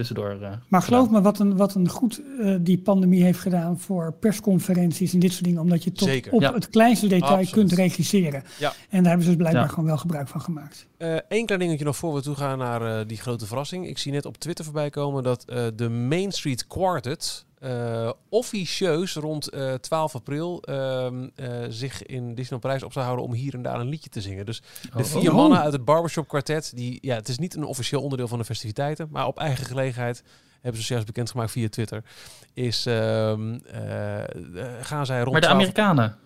tussendoor. 0.07 0.31
eh, 0.43 0.53
maar 0.69 0.83
geloof 0.83 1.07
gedaan. 1.07 1.23
me, 1.23 1.29
wat 1.29 1.39
een, 1.39 1.57
wat 1.57 1.75
een 1.75 1.89
goed 1.89 2.23
eh, 2.41 2.55
die 2.61 2.79
pandemie 2.79 3.23
heeft 3.23 3.39
gedaan 3.41 3.79
voor 3.79 4.13
persconferenties 4.21 5.13
en 5.13 5.19
dit 5.19 5.33
soort 5.33 5.45
dingen. 5.45 5.61
Omdat 5.61 5.85
je 5.85 5.93
tot 5.93 6.09
Zeker. 6.09 6.33
op 6.33 6.41
Ja. 6.41 6.53
het 6.55 6.69
kleinste 6.71 7.07
detail 7.07 7.31
Absoluut. 7.33 7.51
kunt 7.51 7.73
regisseren. 7.73 8.43
Ja. 8.59 8.73
En 8.89 8.99
daar 8.99 9.07
hebben 9.09 9.23
ze 9.23 9.29
dus 9.29 9.37
blijkbaar 9.37 9.63
Ja. 9.63 9.69
gewoon 9.69 9.85
wel 9.85 9.97
gebruik 9.99 10.29
van 10.29 10.41
gemaakt. 10.41 10.87
Eén 11.29 11.47
klein 11.47 11.61
dingetje 11.61 11.85
nog 11.85 11.97
voor 11.97 12.15
we 12.15 12.21
toe 12.23 12.35
gaan 12.35 12.59
naar 12.59 12.83
eh, 13.01 13.07
die 13.07 13.17
grote 13.17 13.47
verrassing. 13.47 13.87
Ik 13.89 13.99
zie 13.99 14.13
net 14.13 14.27
op 14.27 14.37
Twitter 14.37 14.65
voorbij 14.65 14.91
komen 14.91 15.23
dat 15.23 15.45
eh, 15.45 15.67
de 15.77 15.89
Main 15.89 16.33
Street 16.33 16.67
Quartet 16.67 17.47
eh, 17.61 18.11
officieus 18.29 19.15
rond 19.15 19.49
eh, 19.49 19.75
12 19.75 20.15
april 20.15 20.63
ehm, 20.63 21.29
eh, 21.35 21.51
zich 21.69 22.03
in 22.03 22.27
Disneyland 22.29 22.63
Parijs 22.63 22.83
op 22.83 22.93
zou 22.93 23.05
houden 23.05 23.27
om 23.27 23.33
hier 23.33 23.55
en 23.55 23.63
daar 23.63 23.81
een 23.81 23.89
liedje 23.89 24.11
te 24.11 24.21
zingen. 24.21 24.47
Dus 24.47 24.63
de 24.83 24.99
Oh, 24.99 25.05
vier 25.05 25.31
oh. 25.31 25.37
mannen 25.37 25.61
uit 25.61 25.73
het 25.73 25.85
Barbershop 25.85 26.29
Quartet, 26.29 26.73
die, 26.75 26.99
ja, 27.01 27.15
het 27.15 27.29
is 27.29 27.39
niet 27.39 27.55
een 27.55 27.65
officieel 27.65 28.03
onderdeel 28.03 28.29
van 28.29 28.39
de 28.39 28.45
festiviteiten, 28.45 29.09
maar 29.11 29.27
op 29.27 29.39
eigen 29.39 29.67
gelegenheid 29.67 30.23
hebben 30.61 30.81
ze 30.81 30.87
zojuist 30.87 31.07
bekendgemaakt 31.07 31.51
via 31.51 31.69
Twitter, 31.69 32.03
is 32.55 32.87
ehm, 32.87 33.59
eh, 33.65 34.19
eh, 34.19 34.29
gaan 34.81 35.07
zij 35.07 35.19
rond 35.19 35.33
Maar 35.33 35.41
de 35.41 35.47
12 35.47 35.61
Amerikanen, 35.61 36.17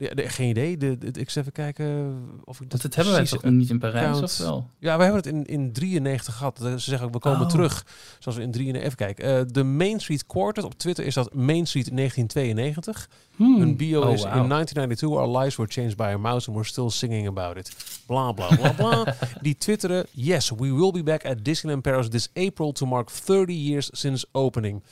Ja, 0.00 0.14
de- 0.14 0.28
geen 0.28 0.48
idee. 0.48 0.76
De, 0.76 0.98
de- 0.98 1.06
ik 1.06 1.16
eens 1.16 1.34
even 1.36 1.52
kijken 1.52 2.16
of 2.44 2.60
ik 2.60 2.70
dat, 2.70 2.82
dat 2.82 2.94
hebben 2.94 3.14
wij 3.14 3.24
toch 3.24 3.44
niet 3.44 3.70
in 3.70 3.78
Parijs, 3.78 4.04
account. 4.06 4.22
of 4.24 4.38
wel? 4.38 4.68
Ja, 4.78 4.96
we 4.96 5.02
hebben 5.02 5.22
het 5.22 5.32
in, 5.32 5.44
in 5.46 5.72
93 5.72 6.36
gehad. 6.36 6.58
Ze 6.58 6.78
zeggen 6.78 7.06
ook, 7.06 7.12
we 7.12 7.18
komen 7.18 7.40
Oh. 7.40 7.46
terug. 7.48 7.86
Zoals 8.18 8.38
we 8.38 8.44
in 8.44 8.50
93... 8.50 8.84
Even 8.84 8.96
kijken. 8.96 9.38
Eh, 9.38 9.52
de 9.52 9.64
Main 9.64 10.00
Street 10.00 10.26
Quartet. 10.26 10.64
Op 10.64 10.74
Twitter 10.78 11.04
is 11.04 11.14
dat 11.14 11.34
Main 11.34 11.66
Street 11.66 11.96
1992. 11.96 13.08
Hmm. 13.36 13.58
Hun 13.58 13.76
bio 13.76 14.00
Oh, 14.02 14.12
is... 14.12 14.22
In 14.22 14.48
1992 14.48 15.08
our 15.08 15.38
lives 15.38 15.56
were 15.56 15.70
changed 15.70 15.96
by 15.96 16.02
a 16.14 16.18
mouse 16.18 16.46
and 16.48 16.56
we're 16.56 16.68
still 16.68 16.90
singing 16.90 17.26
about 17.28 17.56
it. 17.56 17.72
Bla, 18.06 18.32
bla, 18.32 18.48
bla, 18.56 18.72
bla. 18.72 19.14
Die 19.42 19.56
twitteren... 19.56 20.06
Yes, 20.10 20.50
we 20.50 20.72
will 20.74 20.90
be 20.92 21.02
back 21.02 21.24
at 21.24 21.36
Disneyland 21.44 21.82
Paris 21.82 22.08
this 22.08 22.28
April 22.34 22.72
to 22.72 22.86
mark 22.86 23.10
30 23.10 23.52
years 23.52 23.88
since 23.92 24.26
opening. 24.32 24.82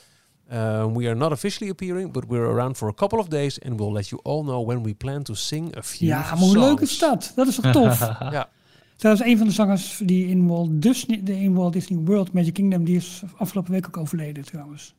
Uh, 0.52 0.86
we 0.94 1.06
are 1.06 1.14
not 1.14 1.32
officially 1.32 1.70
appearing, 1.70 2.12
but 2.12 2.24
we're 2.28 2.46
around 2.50 2.76
for 2.76 2.88
a 2.88 2.94
couple 2.94 3.18
of 3.18 3.28
days 3.28 3.58
and 3.60 3.78
we'll 3.78 3.92
let 3.92 4.08
you 4.08 4.20
all 4.22 4.42
know 4.42 4.66
when 4.66 4.82
we 4.82 4.94
plan 4.94 5.22
to 5.22 5.34
sing 5.34 5.76
a 5.76 5.82
few 5.82 6.08
Ja, 6.08 6.20
maar 6.20 6.38
hoe 6.38 6.58
leuk 6.58 6.80
is 6.80 6.98
dat? 6.98 7.32
Dat 7.34 7.46
is 7.48 7.54
toch 7.54 7.72
tof? 7.72 7.98
Ja. 8.30 8.48
Dat 8.96 9.12
is 9.20 9.26
een 9.26 9.38
van 9.38 9.46
de 9.46 9.52
zangers 9.52 10.00
die 10.04 10.26
in 10.28 10.46
Walt 10.46 10.82
Disney, 10.82 11.20
de 11.24 11.40
in 11.40 11.54
Walt 11.54 11.72
Disney 11.72 11.98
World 12.04 12.32
Magic 12.32 12.54
Kingdom, 12.54 12.84
die 12.84 12.96
is 12.96 13.22
afgelopen 13.36 13.72
week 13.72 13.86
ook 13.86 13.96
overleden 13.96 14.44
trouwens. 14.44 14.94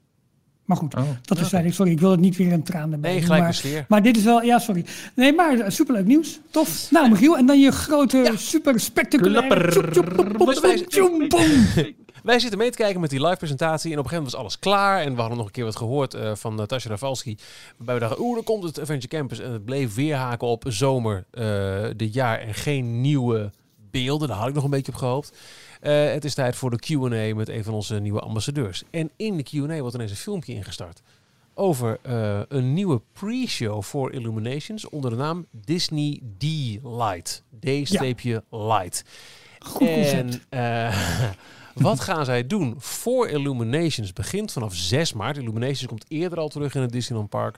Maar 0.65 0.77
goed, 0.77 0.95
Oh. 0.95 1.01
dat 1.21 1.37
is 1.37 1.43
eigenlijk, 1.43 1.73
sorry, 1.75 1.91
ik 1.91 1.99
wil 1.99 2.11
het 2.11 2.19
niet 2.19 2.35
weer 2.37 2.53
een 2.53 2.63
traan 2.63 2.91
erbij 2.93 3.11
Nee, 3.11 3.21
gelijk 3.21 3.41
maar, 3.41 3.53
sfeer. 3.53 3.85
maar 3.87 4.01
dit 4.01 4.17
is 4.17 4.23
wel, 4.23 4.41
ja 4.43 4.59
sorry. 4.59 4.85
Nee, 5.15 5.33
maar 5.33 5.59
eh, 5.59 5.69
superleuk 5.69 6.05
nieuws. 6.05 6.39
Tof. 6.51 6.87
Nou, 6.91 7.09
Michiel, 7.09 7.37
en 7.37 7.45
dan 7.45 7.59
je 7.59 7.71
grote, 7.71 8.33
super 8.35 8.79
spectaculaire... 8.79 9.47
Klapper. 9.71 9.91
tjoep, 9.91 10.87
tjoep, 10.87 11.27
pop, 11.29 11.39
wij- 12.23 12.39
zitten 12.39 12.59
mee 12.59 12.69
te 12.71 12.77
kijken 12.77 13.01
met 13.01 13.09
die 13.09 13.21
live 13.25 13.37
presentatie. 13.37 13.91
En 13.91 13.97
op 13.99 14.03
een 14.03 14.09
gegeven 14.09 14.31
moment 14.31 14.31
was 14.31 14.41
alles 14.41 14.59
klaar. 14.59 15.01
En 15.01 15.13
we 15.13 15.19
hadden 15.19 15.37
nog 15.37 15.45
een 15.47 15.51
keer 15.53 15.63
wat 15.63 15.75
gehoord 15.75 16.13
eh, 16.13 16.35
van 16.35 16.55
Natasja 16.55 16.89
Rafalski. 16.89 17.37
Waarbij 17.77 17.93
we 17.95 18.01
dachten, 18.01 18.21
oeh, 18.21 18.35
dan 18.35 18.43
komt 18.43 18.63
het 18.63 18.79
Adventure 18.79 19.15
Campus. 19.17 19.39
En 19.39 19.51
het 19.51 19.65
bleef 19.65 19.95
weer 19.95 20.15
haken 20.15 20.47
op 20.47 20.63
zomer 20.67 21.25
eh, 21.31 21.85
dit 21.95 22.13
jaar. 22.13 22.39
En 22.39 22.53
geen 22.53 23.01
nieuwe 23.01 23.51
beelden. 23.91 24.27
Daar 24.27 24.37
had 24.37 24.47
ik 24.47 24.53
nog 24.53 24.63
een 24.63 24.69
beetje 24.69 24.91
op 24.91 24.97
gehoopt. 24.97 25.37
Eh, 25.81 26.11
het 26.11 26.25
is 26.25 26.33
tijd 26.33 26.55
voor 26.55 26.69
de 26.69 26.77
Q&A 26.79 27.35
met 27.35 27.49
een 27.49 27.63
van 27.63 27.73
onze 27.73 27.99
nieuwe 27.99 28.19
ambassadeurs. 28.19 28.83
En 28.89 29.09
in 29.15 29.37
de 29.37 29.43
Q&A 29.43 29.79
wordt 29.79 29.95
ineens 29.95 30.11
een 30.11 30.17
filmpje 30.17 30.53
ingestart. 30.53 31.01
Over 31.53 31.97
een 32.47 32.73
nieuwe 32.73 33.01
pre-show 33.13 33.83
voor 33.83 34.11
Illuminations. 34.11 34.89
Onder 34.89 35.11
de 35.11 35.17
naam 35.17 35.45
Disney 35.51 36.19
D-Light. 36.37 37.43
D-Light. 37.59 39.03
Goed 39.59 39.87
concept. 39.87 40.39
En 40.49 40.91
wat 41.73 41.99
gaan 41.99 42.25
zij 42.25 42.47
doen 42.47 42.75
voor 42.77 43.27
Illuminations? 43.27 44.13
Begint 44.13 44.51
vanaf 44.51 44.75
6 44.75 45.13
maart. 45.13 45.37
Illuminations 45.37 45.87
komt 45.87 46.05
eerder 46.07 46.39
al 46.39 46.49
terug 46.49 46.75
in 46.75 46.81
het 46.81 46.91
Disneyland 46.91 47.29
Park. 47.29 47.57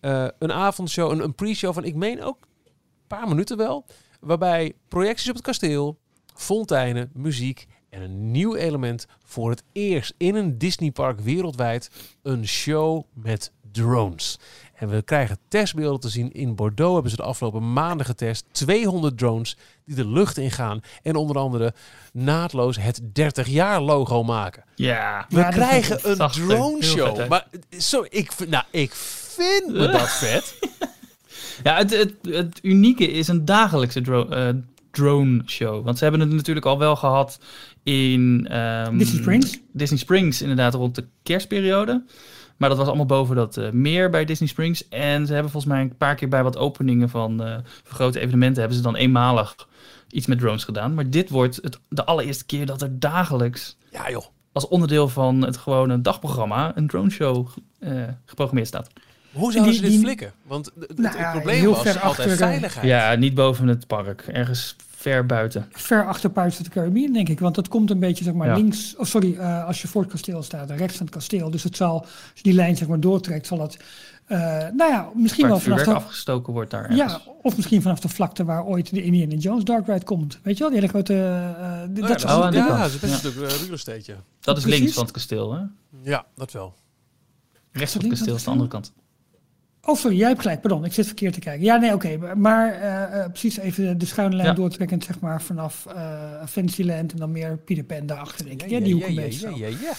Eh, 0.00 0.26
een 0.38 0.52
avondshow, 0.52 1.10
een, 1.10 1.24
een 1.24 1.34
pre-show 1.34 1.74
van, 1.74 1.84
ik 1.84 1.94
meen 1.94 2.22
ook 2.22 2.38
een 2.64 2.72
paar 3.06 3.28
minuten 3.28 3.56
wel. 3.56 3.86
Waarbij 4.20 4.72
projecties 4.88 5.28
op 5.28 5.34
het 5.34 5.44
kasteel, 5.44 5.98
fonteinen, 6.34 7.10
muziek 7.14 7.66
en 7.88 8.02
een 8.02 8.30
nieuw 8.30 8.54
element 8.54 9.06
voor 9.24 9.50
het 9.50 9.62
eerst 9.72 10.14
in 10.16 10.34
een 10.34 10.58
Disneypark 10.58 11.20
wereldwijd. 11.20 11.90
Een 12.22 12.46
show 12.46 13.02
met 13.12 13.52
drones. 13.72 14.38
En 14.80 14.88
we 14.88 15.02
krijgen 15.02 15.38
testbeelden 15.48 16.00
te 16.00 16.08
zien. 16.08 16.32
In 16.32 16.54
Bordeaux 16.54 16.92
hebben 16.92 17.10
ze 17.10 17.16
de 17.16 17.22
afgelopen 17.22 17.72
maanden 17.72 18.06
getest. 18.06 18.44
200 18.52 19.18
drones 19.18 19.56
die 19.84 19.94
de 19.96 20.08
lucht 20.08 20.36
ingaan. 20.38 20.80
En 21.02 21.14
onder 21.16 21.36
andere 21.38 21.74
naadloos 22.12 22.76
het 22.78 23.00
30 23.12 23.46
jaar 23.48 23.80
logo 23.80 24.22
maken. 24.22 24.64
Ja. 24.74 25.26
We 25.28 25.38
Ja, 25.38 25.48
krijgen 25.48 26.10
een 26.10 26.16
drone 26.30 26.76
vet 26.82 26.84
show. 26.90 27.28
Maar 27.28 27.46
zo, 27.78 28.04
ik, 28.08 28.32
vind- 28.32 28.50
nou, 28.50 28.64
ik 28.70 28.92
vind 28.94 29.72
me 29.72 29.88
dat 29.98 30.10
vet. 30.10 30.58
Ja, 31.62 31.76
het, 31.76 31.90
het, 31.90 32.14
het 32.22 32.58
unieke 32.62 33.06
is 33.10 33.28
een 33.28 33.44
dagelijkse 33.44 34.00
dro 34.00 34.28
eh, 34.28 34.48
drone 34.90 35.42
show. 35.46 35.84
Want 35.84 35.96
ze 35.98 36.02
hebben 36.02 36.20
het 36.22 36.30
natuurlijk 36.32 36.66
al 36.66 36.78
wel 36.78 36.96
gehad 36.96 37.38
in... 37.82 38.46
ehm, 38.50 38.96
Disney 38.98 39.20
Springs. 39.20 39.58
Disney 39.72 39.98
Springs, 39.98 40.42
inderdaad, 40.42 40.74
rond 40.74 40.94
de 40.94 41.04
kerstperiode. 41.22 42.04
Maar 42.60 42.68
dat 42.68 42.78
was 42.78 42.86
allemaal 42.86 43.06
boven 43.06 43.36
dat 43.36 43.56
eh, 43.56 43.70
meer 43.70 44.10
bij 44.10 44.24
Disney 44.24 44.48
Springs. 44.48 44.88
En 44.88 45.26
ze 45.26 45.32
hebben 45.32 45.50
volgens 45.50 45.72
mij 45.72 45.82
een 45.82 45.96
paar 45.96 46.14
keer 46.14 46.28
bij 46.28 46.42
wat 46.42 46.56
openingen 46.56 47.08
van, 47.08 47.42
eh, 47.42 47.54
van 47.82 47.96
grote 47.96 48.20
evenementen... 48.20 48.58
hebben 48.58 48.76
ze 48.76 48.82
dan 48.82 48.96
eenmalig 48.96 49.68
iets 50.10 50.26
met 50.26 50.38
drones 50.38 50.64
gedaan. 50.64 50.94
Maar 50.94 51.10
dit 51.10 51.30
wordt 51.30 51.56
het, 51.62 51.80
de 51.88 52.04
allereerste 52.04 52.46
keer 52.46 52.66
dat 52.66 52.82
er 52.82 52.98
dagelijks 52.98 53.76
Ja 53.90 54.10
joh. 54.10 54.24
als 54.52 54.68
onderdeel 54.68 55.08
van 55.08 55.42
het 55.44 55.56
gewone 55.56 56.00
dagprogramma 56.00 56.76
een 56.76 56.86
drone 56.86 57.10
show 57.10 57.48
eh, 57.78 58.02
geprogrammeerd 58.24 58.68
staat. 58.68 58.90
Hoe 59.32 59.52
zouden 59.52 59.62
Die- 59.72 59.74
ze 59.74 59.80
dit 59.80 59.90
die- 59.90 60.00
flikken? 60.00 60.32
Want 60.42 60.66
het, 60.78 60.98
Nou 60.98 61.08
het 61.08 61.18
ja, 61.18 61.30
probleem 61.30 61.58
heel 61.60 61.70
was 61.72 61.82
ver 61.82 61.98
altijd 62.00 62.28
achter, 62.28 62.46
veiligheid. 62.46 62.86
Ja, 62.86 63.14
niet 63.14 63.34
boven 63.34 63.68
het 63.68 63.86
park, 63.86 64.20
ergens 64.20 64.76
ver 64.96 65.26
buiten. 65.26 65.66
ver 65.72 66.06
achter 66.06 66.30
Pirates 66.30 66.58
of 66.58 66.64
the 66.64 66.70
Caribbean, 66.70 67.12
denk 67.12 67.28
ik. 67.28 67.40
Want 67.40 67.54
dat 67.54 67.68
komt 67.68 67.90
een 67.90 67.98
beetje, 67.98 68.24
zeg 68.24 68.34
maar, 68.34 68.48
Ja. 68.48 68.54
links... 68.54 68.96
Oh, 68.96 69.04
sorry, 69.04 69.36
eh, 69.36 69.64
als 69.66 69.82
je 69.82 69.88
voor 69.88 70.02
het 70.02 70.10
kasteel 70.10 70.42
staat, 70.42 70.70
rechts 70.70 70.96
van 70.96 71.06
het 71.06 71.14
kasteel. 71.14 71.50
Dus 71.50 71.62
het 71.62 71.76
zal, 71.76 72.00
als 72.00 72.10
je 72.34 72.42
die 72.42 72.52
lijn 72.52 72.76
zeg 72.76 72.88
maar 72.88 73.00
doortrekt, 73.00 73.46
zal 73.46 73.60
het... 73.60 73.76
eh, 74.26 74.38
nou 74.76 74.90
ja, 74.90 75.08
misschien 75.14 75.48
Waar 75.48 75.50
wel 75.64 75.74
het 75.74 75.84
vanaf 75.84 75.84
de, 75.84 76.04
afgestoken 76.04 76.52
wordt 76.52 76.70
daar 76.70 76.80
ergens. 76.90 76.98
Ja, 77.12 77.20
of 77.42 77.56
misschien 77.56 77.82
vanaf 77.82 78.00
de 78.00 78.08
vlakte 78.08 78.44
waar 78.44 78.64
ooit 78.64 78.90
de 78.90 79.02
Indiana 79.02 79.34
Jones 79.34 79.64
Dark 79.64 79.86
Ride 79.86 80.04
komt. 80.04 80.38
Weet 80.42 80.54
je 80.56 80.60
wel, 80.60 80.68
die 80.72 80.78
hele 80.80 80.90
grote... 80.92 81.14
eh, 81.14 81.88
Oh 81.88 81.94
dat 81.94 82.08
ja, 82.08 82.18
soort 82.18 82.32
Oh, 82.38 82.44
aan 82.44 82.50
die 82.50 82.60
ja, 82.60 82.66
kant. 82.66 82.78
dat 82.80 82.90
is 82.90 82.98
best 82.98 83.22
Ja. 83.22 83.28
een 83.28 83.34
uh, 83.42 83.48
real 83.62 83.72
estate, 83.72 84.02
ja. 84.04 84.14
Dat 84.40 84.56
is 84.56 84.62
Precies. 84.62 84.80
links 84.80 84.94
van 84.94 85.02
het 85.04 85.12
kasteel, 85.12 85.52
hè? 85.52 85.60
Ja, 86.02 86.24
dat 86.34 86.52
wel. 86.52 86.74
Rechts 87.72 87.92
van 87.92 88.00
het 88.00 88.10
kasteel 88.10 88.34
is 88.34 88.44
de 88.44 88.50
andere 88.50 88.68
kant. 88.68 88.92
Oh, 89.84 89.96
sorry, 89.96 90.16
jij 90.16 90.28
hebt 90.28 90.40
gelijk. 90.40 90.60
Pardon, 90.60 90.84
ik 90.84 90.92
zit 90.92 91.06
verkeerd 91.06 91.34
te 91.34 91.40
kijken. 91.40 91.64
Ja, 91.64 91.76
nee, 91.76 91.92
oké. 91.92 92.34
maar 92.36 92.72
eh, 92.72 93.20
eh, 93.20 93.30
precies 93.30 93.58
even 93.58 93.98
de 93.98 94.06
schuine 94.06 94.36
lijn 94.36 94.48
Ja. 94.48 94.54
doortrekkend, 94.54 95.04
zeg 95.04 95.20
maar, 95.20 95.42
vanaf 95.42 95.86
eh 95.86 96.46
Fantasyland 96.46 97.12
en 97.12 97.18
dan 97.18 97.32
meer 97.32 97.58
Peter 97.58 97.84
Pan 97.84 98.06
daarachter, 98.06 98.46
denk 98.46 98.62
ik. 98.62 98.70
Ja, 98.70 98.78
ja, 98.78 98.84
die 98.84 98.94
hoek 98.94 99.06
een 99.06 99.14
ja, 99.14 99.22
beetje 99.22 99.48
ja, 99.58 99.92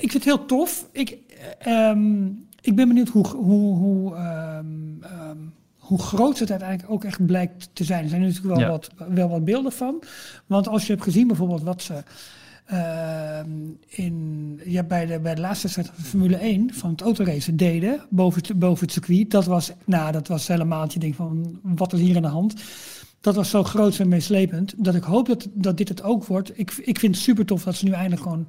ik 0.00 0.10
vind 0.10 0.12
het 0.12 0.24
heel 0.24 0.44
tof. 0.44 0.88
Ik, 0.92 1.18
eh, 1.58 1.88
ehm, 1.88 2.26
ik 2.60 2.76
ben 2.76 2.88
benieuwd 2.88 3.08
hoe, 3.08 3.26
hoe, 3.26 3.76
hoe, 3.76 4.14
ehm, 4.14 4.66
ehm, 5.02 5.36
hoe 5.78 5.98
groot 5.98 6.38
het 6.38 6.50
uiteindelijk 6.50 6.90
ook 6.90 7.04
echt 7.04 7.26
blijkt 7.26 7.70
te 7.72 7.84
zijn. 7.84 8.02
Er 8.02 8.08
zijn 8.08 8.20
natuurlijk 8.22 8.56
wel, 8.56 8.68
wat, 8.68 8.90
wel 9.08 9.28
wat 9.28 9.44
beelden 9.44 9.72
van. 9.72 10.02
Want 10.46 10.68
als 10.68 10.86
je 10.86 10.92
hebt 10.92 11.04
gezien 11.04 11.26
bijvoorbeeld 11.26 11.62
wat 11.62 11.82
ze 11.82 12.02
ehm, 12.68 13.50
in, 13.86 14.60
ja, 14.64 14.82
bij, 14.82 15.06
de, 15.06 15.20
bij 15.20 15.34
de 15.34 15.40
laatste 15.40 15.62
wedstrijd 15.62 15.90
van 15.94 16.04
Formule 16.04 16.36
1 16.36 16.74
van 16.74 16.90
het 16.90 17.00
autoracen 17.00 17.56
deden, 17.56 18.00
boven 18.10 18.42
het, 18.42 18.58
boven 18.58 18.84
het 18.84 18.92
circuit, 18.92 19.30
dat 19.30 19.44
was, 19.44 19.72
nou, 19.84 20.12
dat 20.12 20.28
was 20.28 20.46
helemaal, 20.46 20.86
je 20.92 20.98
denkt 20.98 21.16
van, 21.16 21.60
wat 21.62 21.92
is 21.92 22.00
hier 22.00 22.16
aan 22.16 22.22
de 22.22 22.28
hand? 22.28 22.54
Dat 23.20 23.34
was 23.34 23.50
zo 23.50 23.64
groot 23.64 23.98
en 23.98 24.08
meeslepend, 24.08 24.74
dat 24.76 24.94
ik 24.94 25.02
hoop 25.02 25.26
dat, 25.26 25.48
dat 25.52 25.76
dit 25.76 25.88
het 25.88 26.02
ook 26.02 26.24
wordt. 26.24 26.58
Ik, 26.58 26.72
ik 26.72 26.98
vind 26.98 27.14
het 27.14 27.24
super 27.24 27.46
tof 27.46 27.62
dat 27.64 27.74
ze 27.74 27.84
nu 27.84 27.92
eindelijk 27.92 28.22
gewoon 28.22 28.48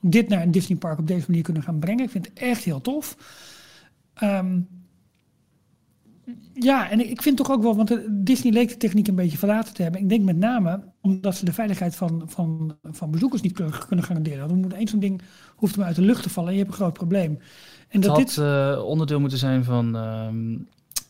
dit 0.00 0.28
naar 0.28 0.42
een 0.42 0.50
Disneypark 0.50 0.98
op 0.98 1.06
deze 1.06 1.24
manier 1.26 1.42
kunnen 1.42 1.62
gaan 1.62 1.78
brengen. 1.78 2.04
Ik 2.04 2.10
vind 2.10 2.26
het 2.26 2.38
echt 2.38 2.64
heel 2.64 2.80
tof. 2.80 3.16
Ehm, 4.14 4.60
ja, 6.54 6.90
en 6.90 7.10
ik 7.10 7.22
vind 7.22 7.36
toch 7.36 7.50
ook 7.50 7.62
wel, 7.62 7.76
want 7.76 7.90
eh, 7.90 7.98
Disney 8.10 8.52
leek 8.52 8.68
de 8.68 8.76
techniek 8.76 9.08
een 9.08 9.14
beetje 9.14 9.38
verlaten 9.38 9.74
te 9.74 9.82
hebben. 9.82 10.00
Ik 10.00 10.08
denk 10.08 10.24
met 10.24 10.36
name 10.36 10.80
omdat 11.00 11.36
ze 11.36 11.44
de 11.44 11.52
veiligheid 11.52 11.96
van, 11.96 12.22
van, 12.26 12.76
van 12.82 13.10
bezoekers 13.10 13.42
niet 13.42 13.52
kunnen, 13.52 14.04
garanderen. 14.04 14.48
Dan 14.48 14.60
moet 14.60 14.72
één 14.72 14.88
zo'n 14.88 15.00
ding 15.00 15.22
hoeft 15.56 15.74
hem 15.74 15.84
uit 15.84 15.96
de 15.96 16.02
lucht 16.02 16.22
te 16.22 16.30
vallen 16.30 16.48
en 16.48 16.56
je 16.56 16.60
hebt 16.62 16.72
een 16.72 16.80
groot 16.80 16.92
probleem. 16.92 17.30
En 17.88 18.00
Het 18.00 18.02
dat 18.02 18.16
had 18.16 18.26
dit, 18.26 18.38
eh, 18.38 18.82
onderdeel 18.84 19.20
moeten 19.20 19.38
zijn 19.38 19.64
van 19.64 19.96
ehm 19.96 20.56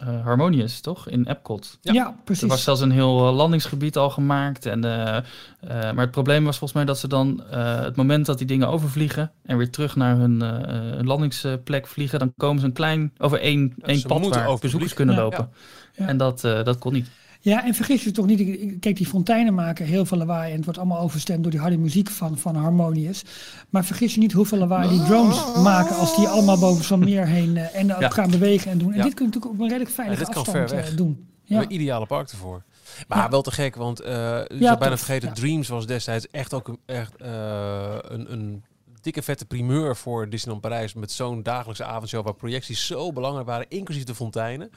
eh, 0.06 0.24
Harmonious, 0.24 0.80
toch? 0.80 1.08
In 1.08 1.26
Epcot. 1.26 1.78
ja, 1.80 2.14
precies. 2.24 2.42
Er 2.42 2.48
was 2.48 2.62
zelfs 2.62 2.80
een 2.80 2.90
heel 2.90 3.26
eh, 3.28 3.34
landingsgebied 3.34 3.96
al 3.96 4.10
gemaakt. 4.10 4.66
En, 4.66 4.84
eh, 4.84 5.16
eh, 5.16 5.22
maar 5.68 5.96
het 6.04 6.10
probleem 6.10 6.44
was 6.44 6.58
volgens 6.58 6.72
mij 6.72 6.84
dat 6.84 6.98
ze 6.98 7.08
dan 7.08 7.44
eh, 7.50 7.80
het 7.80 7.96
moment 7.96 8.26
dat 8.26 8.38
die 8.38 8.46
dingen 8.46 8.68
overvliegen 8.68 9.32
en 9.42 9.56
weer 9.56 9.70
terug 9.70 9.96
naar 9.96 10.16
hun 10.16 10.42
eh, 10.42 10.50
hun 10.96 11.06
landingsplek 11.06 11.86
vliegen, 11.86 12.18
dan 12.18 12.32
komen 12.36 12.60
ze 12.60 12.66
een 12.66 12.72
klein 12.72 13.12
over 13.18 13.40
één, 13.40 13.74
één 13.82 13.98
ze 13.98 14.06
pad 14.06 14.20
moeten 14.20 14.44
waar 14.44 14.58
bezoekers 14.58 14.94
kunnen 14.94 15.14
Ja. 15.14 15.20
lopen. 15.22 15.50
Ja. 15.96 16.06
En 16.06 16.16
dat, 16.16 16.44
eh, 16.44 16.62
dat 16.64 16.78
kon 16.78 16.92
niet. 16.92 17.08
Ja, 17.44 17.64
en 17.64 17.74
vergis 17.74 18.04
je 18.04 18.10
toch 18.10 18.26
niet, 18.26 18.38
kijk, 18.80 18.96
die 18.96 19.06
fonteinen 19.06 19.54
maken 19.54 19.86
heel 19.86 20.04
veel 20.06 20.18
lawaai 20.18 20.50
en 20.50 20.54
het 20.56 20.64
wordt 20.64 20.78
allemaal 20.78 20.98
overstemd 21.00 21.42
door 21.42 21.50
die 21.50 21.60
harde 21.60 21.76
muziek 21.78 22.08
van, 22.10 22.38
van 22.38 22.56
Harmonious. 22.56 23.22
Maar 23.70 23.84
vergis 23.84 24.14
je 24.14 24.20
niet 24.20 24.32
hoeveel 24.32 24.58
lawaai 24.58 24.88
die 24.88 25.02
drones 25.02 25.54
maken 25.62 25.96
als 25.96 26.16
die 26.16 26.26
allemaal 26.28 26.58
boven 26.58 26.84
zo'n 26.84 26.98
meer 26.98 27.26
heen 27.26 27.56
eh, 27.56 27.76
en 27.76 27.94
ook 27.94 28.00
Ja. 28.00 28.08
gaan 28.08 28.30
bewegen 28.30 28.70
en 28.70 28.78
doen. 28.78 28.90
En 28.92 28.96
Ja. 28.96 29.02
dit 29.02 29.14
kun 29.14 29.26
je 29.26 29.30
natuurlijk 29.32 29.54
op 29.54 29.60
een 29.60 29.68
redelijk 29.68 29.94
veilige 29.94 30.24
afstand 30.34 30.72
eh, 30.72 30.84
doen. 30.96 31.26
Ja. 31.42 31.60
Een 31.62 31.72
ideale 31.72 32.06
park 32.06 32.30
ervoor. 32.30 32.62
Maar 33.08 33.18
Ja. 33.18 33.28
wel 33.28 33.42
te 33.42 33.50
gek, 33.50 33.74
want 33.76 34.00
eh 34.00 34.10
je 34.10 34.46
bijna 34.58 34.76
tof, 34.88 34.98
vergeten. 34.98 35.34
Dreams 35.34 35.68
was 35.68 35.86
destijds 35.86 36.28
echt 36.30 36.54
ook 36.54 36.68
een, 36.68 36.78
echt, 36.86 37.16
eh, 37.16 37.96
een, 38.02 38.32
een 38.32 38.62
dikke 39.00 39.22
vette 39.22 39.44
primeur 39.44 39.96
voor 39.96 40.28
Disneyland 40.28 40.62
Parijs. 40.62 40.94
Met 40.94 41.12
zo'n 41.12 41.42
dagelijkse 41.42 41.84
avondshow 41.84 42.24
waar 42.24 42.34
projecties 42.34 42.86
zo 42.86 43.12
belangrijk 43.12 43.46
waren, 43.46 43.66
inclusief 43.68 44.04
de 44.04 44.14
fonteinen. 44.14 44.70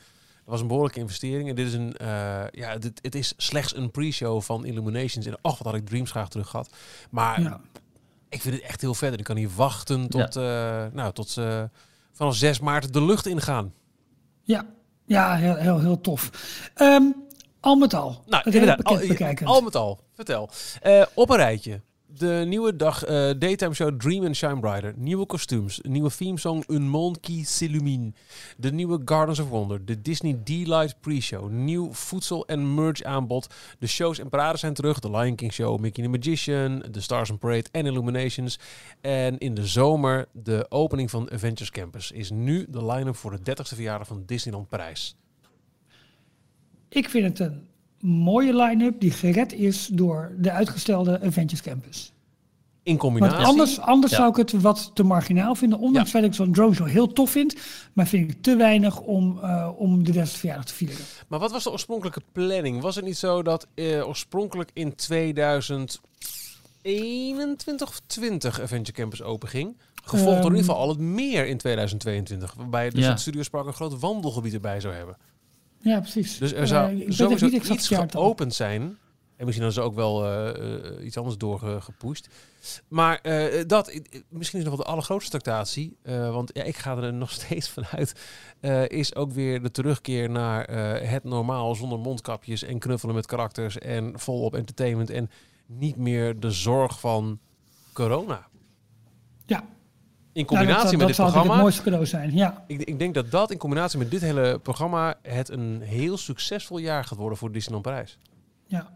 Dat 0.48 0.56
was 0.56 0.62
een 0.62 0.68
behoorlijke 0.72 1.00
investering. 1.00 1.50
En 1.50 1.56
dit 1.56 1.68
is 1.68 1.74
een, 1.74 1.98
eh, 1.98 2.44
ja, 2.52 2.78
dit, 2.78 3.00
het 3.02 3.16
is 3.16 3.34
slechts 3.38 3.76
een 3.76 3.92
pre-show 3.92 4.42
van 4.42 4.66
Illuminations. 4.66 5.26
En 5.26 5.38
och, 5.42 5.58
wat 5.58 5.68
had 5.68 5.76
ik 5.76 5.86
Dreams 5.86 6.12
graag 6.12 6.30
terug 6.30 6.50
gehad. 6.50 6.70
Maar 7.10 7.42
Ja. 7.42 7.62
ik 8.30 8.42
vind 8.42 8.56
het 8.56 8.64
echt 8.64 8.82
heel 8.82 8.94
vet. 8.94 9.14
En 9.14 9.18
ik 9.18 9.24
kan 9.24 9.36
hier 9.36 9.50
wachten 9.56 10.10
tot, 10.10 10.36
eh, 10.36 10.86
nou, 10.92 11.14
tot 11.14 11.30
ze 11.30 11.70
vanaf 12.14 12.36
6 12.36 12.60
maart 12.60 12.94
de 12.94 13.04
lucht 13.04 13.26
ingaan. 13.26 13.74
Ja, 14.44 14.66
ja 15.06 15.36
heel, 15.36 15.56
heel, 15.56 15.80
heel 15.80 16.02
tof. 16.02 16.30
Ehm, 16.74 17.04
al 17.60 17.76
met 17.76 17.94
al, 17.94 18.24
Nou, 18.26 18.44
inderdaad, 18.46 18.84
al, 18.84 18.98
bekijken. 19.08 19.48
al 19.48 19.62
met 19.62 19.76
al. 19.76 20.00
Vertel. 20.14 20.50
Eh, 20.82 21.06
op 21.14 21.30
een 21.30 21.36
rijtje. 21.38 21.82
De 22.18 22.44
nieuwe 22.48 22.76
dag, 22.76 23.04
eh, 23.04 23.30
daytime 23.40 23.74
show 23.74 24.00
Dream 24.00 24.26
and 24.26 24.36
Shine 24.36 24.60
Brighter. 24.60 24.94
Nieuwe 24.96 25.26
kostuums. 25.26 25.80
Nieuwe 25.82 26.10
themesong 26.10 26.64
Un 26.68 26.82
Monde 26.82 27.20
qui 27.20 27.46
s'illumine. 27.46 28.14
De 28.58 28.72
nieuwe 28.72 29.02
Gardens 29.06 29.40
of 29.40 29.50
Wonder. 29.50 29.86
De 29.86 30.02
Disney 30.02 30.40
Delight 30.44 31.00
pre-show. 31.00 31.50
Nieuw 31.50 31.94
voedsel- 31.94 32.46
en 32.46 32.74
merch 32.76 33.04
aanbod. 33.04 33.54
De 33.80 33.88
shows 33.88 34.20
en 34.20 34.30
parades 34.30 34.60
zijn 34.60 34.74
terug. 34.74 35.00
De 35.00 35.12
Lion 35.12 35.36
King 35.36 35.54
Show, 35.54 35.80
Mickey 35.80 36.04
the 36.04 36.10
Magician, 36.10 36.84
The 36.92 37.02
Stars 37.02 37.30
and 37.32 37.40
Parade 37.40 37.66
en 37.72 37.86
Illuminations. 37.86 38.60
En 39.02 39.38
in 39.38 39.54
de 39.54 39.68
zomer 39.68 40.28
de 40.32 40.66
opening 40.70 41.10
van 41.10 41.30
Adventures 41.30 41.72
Campus. 41.72 42.12
Is 42.12 42.30
nu 42.30 42.66
de 42.70 42.86
line-up 42.86 43.16
voor 43.16 43.32
de 43.32 43.40
30ste 43.44 43.76
verjaardag 43.76 44.08
van 44.08 44.24
Disneyland 44.26 44.70
Parijs. 44.70 45.16
Ik 46.90 47.10
vind 47.10 47.40
het 47.40 47.40
een 47.40 47.68
mooie 48.00 48.56
line-up 48.56 49.00
die 49.00 49.12
gered 49.12 49.54
is 49.54 49.88
door 49.92 50.32
de 50.38 50.52
uitgestelde 50.52 51.20
Adventures 51.22 51.62
Campus. 51.62 52.12
In 52.84 52.98
Want 52.98 53.00
combinatie... 53.14 53.46
anders, 53.46 53.80
anders 53.80 54.12
Ja. 54.12 54.18
zou 54.18 54.30
ik 54.30 54.36
het 54.36 54.52
wat 54.62 54.92
te 54.94 55.04
marginaal 55.04 55.56
vinden. 55.56 55.80
Ondanks 55.80 56.12
Ja. 56.12 56.20
dat 56.20 56.30
ik 56.30 56.36
zo'n 56.36 56.52
drone 56.52 56.76
show 56.76 56.88
heel 56.88 57.14
tof 57.14 57.30
vind. 57.30 57.56
Maar 57.94 58.08
vind 58.08 58.32
ik 58.32 58.42
te 58.42 58.56
weinig 58.56 59.00
om, 59.00 59.40
eh, 59.42 59.70
om 59.78 60.04
de 60.04 60.12
30 60.12 60.38
verjaardag 60.38 60.66
te 60.66 60.74
vieren. 60.74 60.98
Maar 61.28 61.40
wat 61.40 61.52
was 61.52 61.64
de 61.64 61.72
oorspronkelijke 61.72 62.22
planning? 62.32 62.82
Was 62.82 62.96
het 62.96 63.06
niet 63.06 63.18
zo 63.18 63.42
dat 63.42 63.68
eh, 63.76 64.08
oorspronkelijk 64.08 64.70
in 64.74 64.96
2021 64.96 67.88
of 67.88 68.02
20 68.08 68.62
Adventure 68.62 68.98
Campus 68.98 69.22
open 69.22 69.50
ging? 69.50 69.78
Gevolgd 70.04 70.42
door 70.42 70.52
in 70.52 70.58
ieder 70.58 70.66
geval 70.70 70.82
al 70.82 70.90
het 70.90 71.00
meer 71.00 71.48
in 71.48 71.58
2022. 71.58 72.54
Waarbij 72.58 72.90
dus 72.90 73.04
Ja. 73.04 73.10
het 73.10 73.20
Studiospark 73.20 73.66
een 73.68 73.74
groot 73.74 74.00
wandelgebied 74.00 74.54
erbij 74.54 74.80
zou 74.80 74.94
hebben. 74.94 75.18
Ja, 75.88 76.00
precies. 76.00 76.38
Dus 76.38 76.54
er 76.54 76.60
Eh, 76.60 76.66
zou 76.66 76.98
weet 76.98 77.14
sowieso 77.14 77.48
niet 77.48 77.68
iets 77.68 77.88
geopend 77.88 78.54
zijn. 78.54 78.98
En 79.38 79.46
misschien 79.46 79.66
hadden 79.66 79.84
ze 79.84 79.90
ook 79.90 79.96
wel 79.96 80.26
eh, 80.26 80.50
eh, 80.50 81.06
iets 81.06 81.18
anders 81.18 81.38
doorgepusht. 81.38 82.28
Maar 82.88 83.20
eh, 83.22 83.64
dat, 83.68 84.00
misschien 84.30 84.60
is 84.60 84.66
nog 84.66 84.76
wel 84.76 84.86
de 84.86 84.92
allergrootste 84.92 85.30
tractatie. 85.30 85.98
want 86.04 86.50
ja, 86.54 86.64
ik 86.64 86.76
ga 86.76 86.98
er 86.98 87.14
nog 87.14 87.32
steeds 87.42 87.70
vanuit. 87.70 88.14
is 88.88 89.16
ook 89.16 89.32
weer 89.32 89.62
de 89.62 89.72
terugkeer 89.72 90.30
naar 90.30 90.72
het 91.04 91.24
normaal 91.24 91.76
zonder 91.76 92.00
mondkapjes 92.00 92.64
en 92.64 92.80
knuffelen 92.80 93.16
met 93.16 93.26
karakters 93.26 93.78
en 93.78 94.20
volop 94.20 94.56
entertainment. 94.56 95.10
En 95.10 95.30
niet 95.66 95.96
meer 95.96 96.40
de 96.40 96.52
zorg 96.52 97.00
van 97.00 97.40
corona. 97.94 98.48
Ja, 99.46 99.64
In 100.38 100.46
combinatie 100.46 100.82
dat, 100.84 100.90
dat, 100.92 100.98
met 101.00 101.08
dit 101.08 101.16
zou 101.16 101.28
natuurlijk 101.28 101.32
programma. 101.32 101.54
het 101.54 101.62
mooiste 101.62 101.82
cadeau 101.82 102.06
zijn. 102.06 102.36
Ja, 102.36 102.64
Ik, 102.68 102.82
ik 102.82 103.00
denk 103.00 103.14
dat 103.14 103.32
dat 103.32 103.52
in 103.52 103.58
combinatie 103.58 104.00
met 104.00 104.12
dit 104.12 104.22
hele 104.22 104.60
programma 104.60 105.16
het 105.22 105.50
een 105.50 105.82
heel 105.82 106.18
succesvol 106.18 106.78
jaar 106.78 107.04
gaat 107.04 107.18
worden 107.18 107.38
voor 107.38 107.52
Disneyland 107.52 107.86
Parijs. 107.86 108.18
ja. 108.68 108.96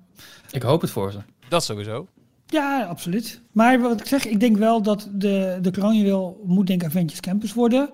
Ik 0.51 0.61
hoop 0.61 0.81
het 0.81 0.89
voor 0.89 1.11
ze. 1.11 1.19
Dat 1.49 1.63
sowieso. 1.63 2.07
Ja, 2.45 2.83
absoluut. 2.83 3.41
Maar 3.51 3.79
wat 3.79 3.99
ik 3.99 4.05
zeg, 4.05 4.25
ik 4.25 4.39
denk 4.39 4.57
wel 4.57 4.81
dat 4.81 5.07
de, 5.11 5.57
de 5.61 5.71
kroonjuweel 5.71 6.41
moet 6.45 6.67
denk 6.67 6.81
ik 6.81 6.87
Adventures 6.87 7.19
Campus 7.19 7.53
worden. 7.53 7.89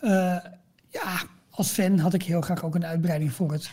Eh, 0.00 0.10
ja, 0.90 1.20
als 1.50 1.68
fan 1.68 1.98
had 1.98 2.14
ik 2.14 2.22
heel 2.22 2.40
graag 2.40 2.64
ook 2.64 2.74
een 2.74 2.86
uitbreiding 2.86 3.32
voor 3.32 3.52
het 3.52 3.70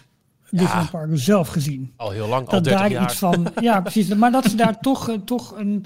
Disneyland 0.50 0.90
Park 0.92 1.10
zelf 1.14 1.48
gezien. 1.48 1.94
Al 1.96 2.10
heel 2.10 2.28
lang, 2.28 2.46
al 2.48 2.54
Dat 2.54 2.64
30 2.64 2.82
daar 2.82 2.92
jaar. 2.92 3.04
iets 3.04 3.16
van, 3.16 3.48
ja 3.62 3.82
precies, 3.82 4.08
maar 4.14 4.32
dat 4.32 4.46
ze 4.46 4.56
daar 4.56 4.80
toch, 4.90 5.10
eh, 5.10 5.16
toch 5.16 5.58
een, 5.58 5.86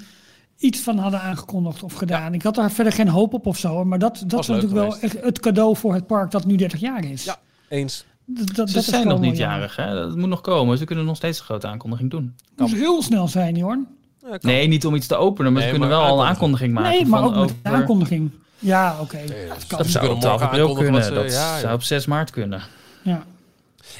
iets 0.59 0.79
van 0.79 0.97
hadden 0.97 1.21
aangekondigd 1.21 1.83
of 1.83 1.93
gedaan. 1.93 2.33
Ik 2.33 2.43
had 2.43 2.55
daar 2.55 2.71
verder 2.71 2.93
geen 2.93 3.07
hoop 3.07 3.33
op 3.33 3.45
of 3.45 3.57
zo, 3.57 3.85
maar 3.85 3.99
dat, 3.99 4.13
dat 4.25 4.31
Was 4.31 4.47
natuurlijk 4.47 4.73
wel 4.73 4.91
geweest. 4.91 5.21
het 5.23 5.39
cadeau 5.39 5.75
voor 5.75 5.93
het 5.93 6.07
park 6.07 6.31
dat 6.31 6.45
nu 6.45 6.55
30 6.55 6.79
jaar 6.79 7.03
is. 7.03 7.23
Ja. 7.23 7.35
Eens. 7.69 8.05
Dat, 8.25 8.55
dat, 8.55 8.67
Ze 8.67 8.73
dat 8.73 8.83
is 8.83 8.89
zijn 8.89 9.07
nog 9.07 9.19
niet 9.19 9.37
jarig, 9.37 9.75
hè? 9.75 9.93
Dat 9.93 10.15
moet 10.15 10.29
nog 10.29 10.41
komen. 10.41 10.77
Ze 10.77 10.85
kunnen 10.85 11.05
nog 11.05 11.15
steeds 11.15 11.39
een 11.39 11.45
grote 11.45 11.67
aankondiging 11.67 12.09
doen. 12.11 12.35
Het 12.49 12.59
moet 12.59 12.79
heel 12.79 13.01
snel 13.01 13.27
zijn, 13.27 13.55
Jorn. 13.55 13.87
Ja, 14.21 14.27
kan. 14.37 14.51
Nee, 14.51 14.67
niet 14.67 14.85
om 14.85 14.95
iets 14.95 15.07
te 15.07 15.15
openen, 15.15 15.53
maar 15.53 15.61
Nee, 15.61 15.71
ze 15.71 15.77
kunnen 15.77 15.97
maar 15.97 16.05
wel 16.07 16.15
al 16.15 16.21
een 16.21 16.27
aankondiging. 16.27 16.73
maken. 16.73 16.89
Nee, 16.91 17.05
maar 17.05 17.19
van 17.21 17.33
ook 17.35 17.45
met 17.45 17.53
aankondiging. 17.63 18.31
Ja, 18.59 18.95
oké. 19.01 19.15
Nee, 19.17 19.47
Dat 19.67 19.87
zou 19.87 20.07
op 20.09 20.19
12 20.19 20.23
morgen 20.23 20.47
april 20.47 20.67
aankondigen 20.67 20.83
kunnen. 20.83 21.03
ze- 21.03 21.13
Dat 21.13 21.31
ja, 21.31 21.53
ja. 21.55 21.59
zou 21.59 21.73
op 21.73 21.83
6 21.83 22.05
maart 22.05 22.29
kunnen. 22.29 22.61
Ja. 23.01 23.23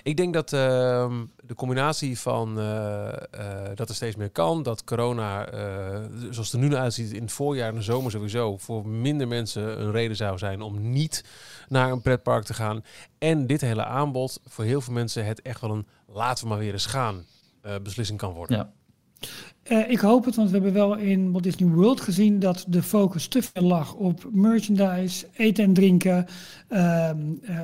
Ik 0.03 0.17
denk 0.17 0.33
dat 0.33 0.53
ehm, 0.53 1.25
de 1.43 1.55
combinatie 1.55 2.19
van 2.19 2.59
eh, 2.59 3.07
eh, 3.09 3.17
dat 3.75 3.89
er 3.89 3.95
steeds 3.95 4.15
meer 4.15 4.29
kan, 4.29 4.63
dat 4.63 4.83
corona, 4.83 5.45
eh, 5.45 6.01
zoals 6.29 6.51
het 6.51 6.51
er 6.51 6.59
nu 6.59 6.67
naar 6.67 6.81
uitziet, 6.81 7.11
in 7.11 7.21
het 7.21 7.31
voorjaar 7.31 7.69
en 7.69 7.75
de 7.75 7.81
zomer 7.81 8.11
sowieso, 8.11 8.57
voor 8.57 8.87
minder 8.87 9.27
mensen 9.27 9.81
een 9.81 9.91
reden 9.91 10.15
zou 10.15 10.37
zijn 10.37 10.61
om 10.61 10.91
niet 10.91 11.23
naar 11.67 11.91
een 11.91 12.01
pretpark 12.01 12.43
te 12.43 12.53
gaan. 12.53 12.83
En 13.17 13.47
dit 13.47 13.61
hele 13.61 13.85
aanbod, 13.85 14.41
voor 14.47 14.63
heel 14.63 14.81
veel 14.81 14.93
mensen 14.93 15.25
het 15.25 15.41
echt 15.41 15.61
wel 15.61 15.71
een 15.71 15.87
laten 16.07 16.43
we 16.43 16.49
maar 16.49 16.59
weer 16.59 16.73
eens 16.73 16.85
gaan 16.85 17.25
eh, 17.61 17.75
beslissing 17.83 18.19
kan 18.19 18.33
worden. 18.33 18.57
Ja. 18.57 18.71
Eh, 19.63 19.89
ik 19.89 19.99
hoop 19.99 20.25
het, 20.25 20.35
want 20.35 20.49
we 20.49 20.55
hebben 20.55 20.73
wel 20.73 20.95
in 20.95 21.31
Walt 21.31 21.43
Disney 21.43 21.69
World 21.69 22.01
gezien 22.01 22.39
dat 22.39 22.65
de 22.67 22.83
focus 22.83 23.27
te 23.27 23.41
veel 23.41 23.63
lag 23.63 23.93
op 23.93 24.29
merchandise, 24.31 25.27
eten 25.33 25.63
en 25.63 25.73
drinken, 25.73 26.25
ehm, 26.67 27.17
eh, 27.41 27.59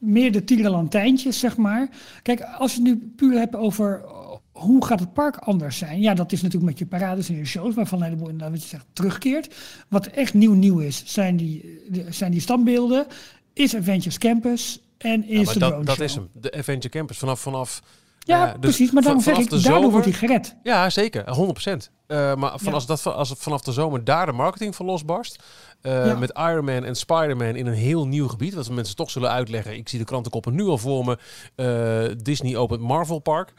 meer 0.00 0.32
de 0.32 0.44
tierenlantijntjes, 0.44 1.38
zeg 1.38 1.56
maar. 1.56 1.88
Kijk, 2.22 2.40
als 2.40 2.74
je 2.74 2.82
het 2.82 2.86
nu 2.86 3.12
puur 3.16 3.38
hebt 3.38 3.56
over 3.56 4.02
eh, 4.04 4.30
hoe 4.52 4.86
gaat 4.86 5.00
het 5.00 5.12
park 5.12 5.36
anders 5.36 5.78
zijn? 5.78 6.00
Ja, 6.00 6.14
dat 6.14 6.32
is 6.32 6.42
natuurlijk 6.42 6.70
met 6.70 6.78
je 6.78 6.86
parades 6.86 7.28
en 7.28 7.36
je 7.36 7.44
shows, 7.44 7.74
waarvan 7.74 7.98
een 7.98 8.04
heleboel 8.04 8.28
inderdaad 8.28 8.52
wat 8.52 8.62
je 8.62 8.68
zegt 8.68 8.86
terugkeert. 8.92 9.54
Wat 9.88 10.06
echt 10.06 10.34
nieuw 10.34 10.54
nieuw 10.54 10.78
is, 10.78 11.02
zijn 11.06 11.36
die, 11.36 11.80
zijn 12.08 12.30
die 12.30 12.40
standbeelden, 12.40 13.06
is 13.52 13.74
Adventures 13.74 14.18
Campus 14.18 14.80
en 14.98 15.24
is 15.28 15.44
maar 15.44 15.54
de 15.54 15.60
dat, 15.60 15.86
dat 15.86 16.00
is 16.00 16.14
hem. 16.14 16.28
De 16.32 16.52
Adventure 16.52 16.88
Campus 16.88 17.18
vanaf, 17.18 17.40
vanaf 17.40 17.82
Ja, 18.26 18.38
Ja, 18.46 18.50
dus 18.52 18.58
precies, 18.60 18.90
maar 18.90 19.02
daarom 19.02 19.22
van- 19.22 19.34
zeg 19.34 19.44
ik, 19.44 19.50
daardoor 19.50 19.72
zomer- 19.72 19.90
wordt 19.90 20.06
hij 20.06 20.14
gered. 20.14 20.56
Ja, 20.62 20.90
zeker. 20.90 21.30
100%. 21.30 21.90
Eh, 22.06 22.34
maar 22.34 22.50
van 22.50 22.58
Ja. 22.68 22.72
als, 22.72 22.86
dat, 22.86 23.06
als 23.06 23.28
het 23.28 23.38
vanaf 23.38 23.60
de 23.62 23.72
zomer 23.72 24.04
daar 24.04 24.26
de 24.26 24.32
marketing 24.32 24.74
van 24.76 24.86
losbarst. 24.86 25.42
eh, 25.80 26.06
Ja. 26.06 26.14
Met 26.14 26.32
Iron 26.38 26.64
Man 26.64 26.84
en 26.84 26.94
Spider-Man 26.94 27.56
in 27.56 27.66
een 27.66 27.72
heel 27.74 28.06
nieuw 28.06 28.28
gebied. 28.28 28.54
Wat 28.54 28.66
we 28.66 28.72
mensen 28.74 28.96
toch 28.96 29.10
zullen 29.10 29.30
uitleggen. 29.30 29.76
Ik 29.76 29.88
zie 29.88 29.98
de 29.98 30.04
krantenkoppen 30.04 30.54
nu 30.54 30.64
al 30.64 30.78
voor 30.78 31.04
me. 31.04 31.18
Eh, 31.54 32.16
Disney 32.22 32.56
opent 32.56 32.80
Marvel 32.80 33.18
Park. 33.18 33.52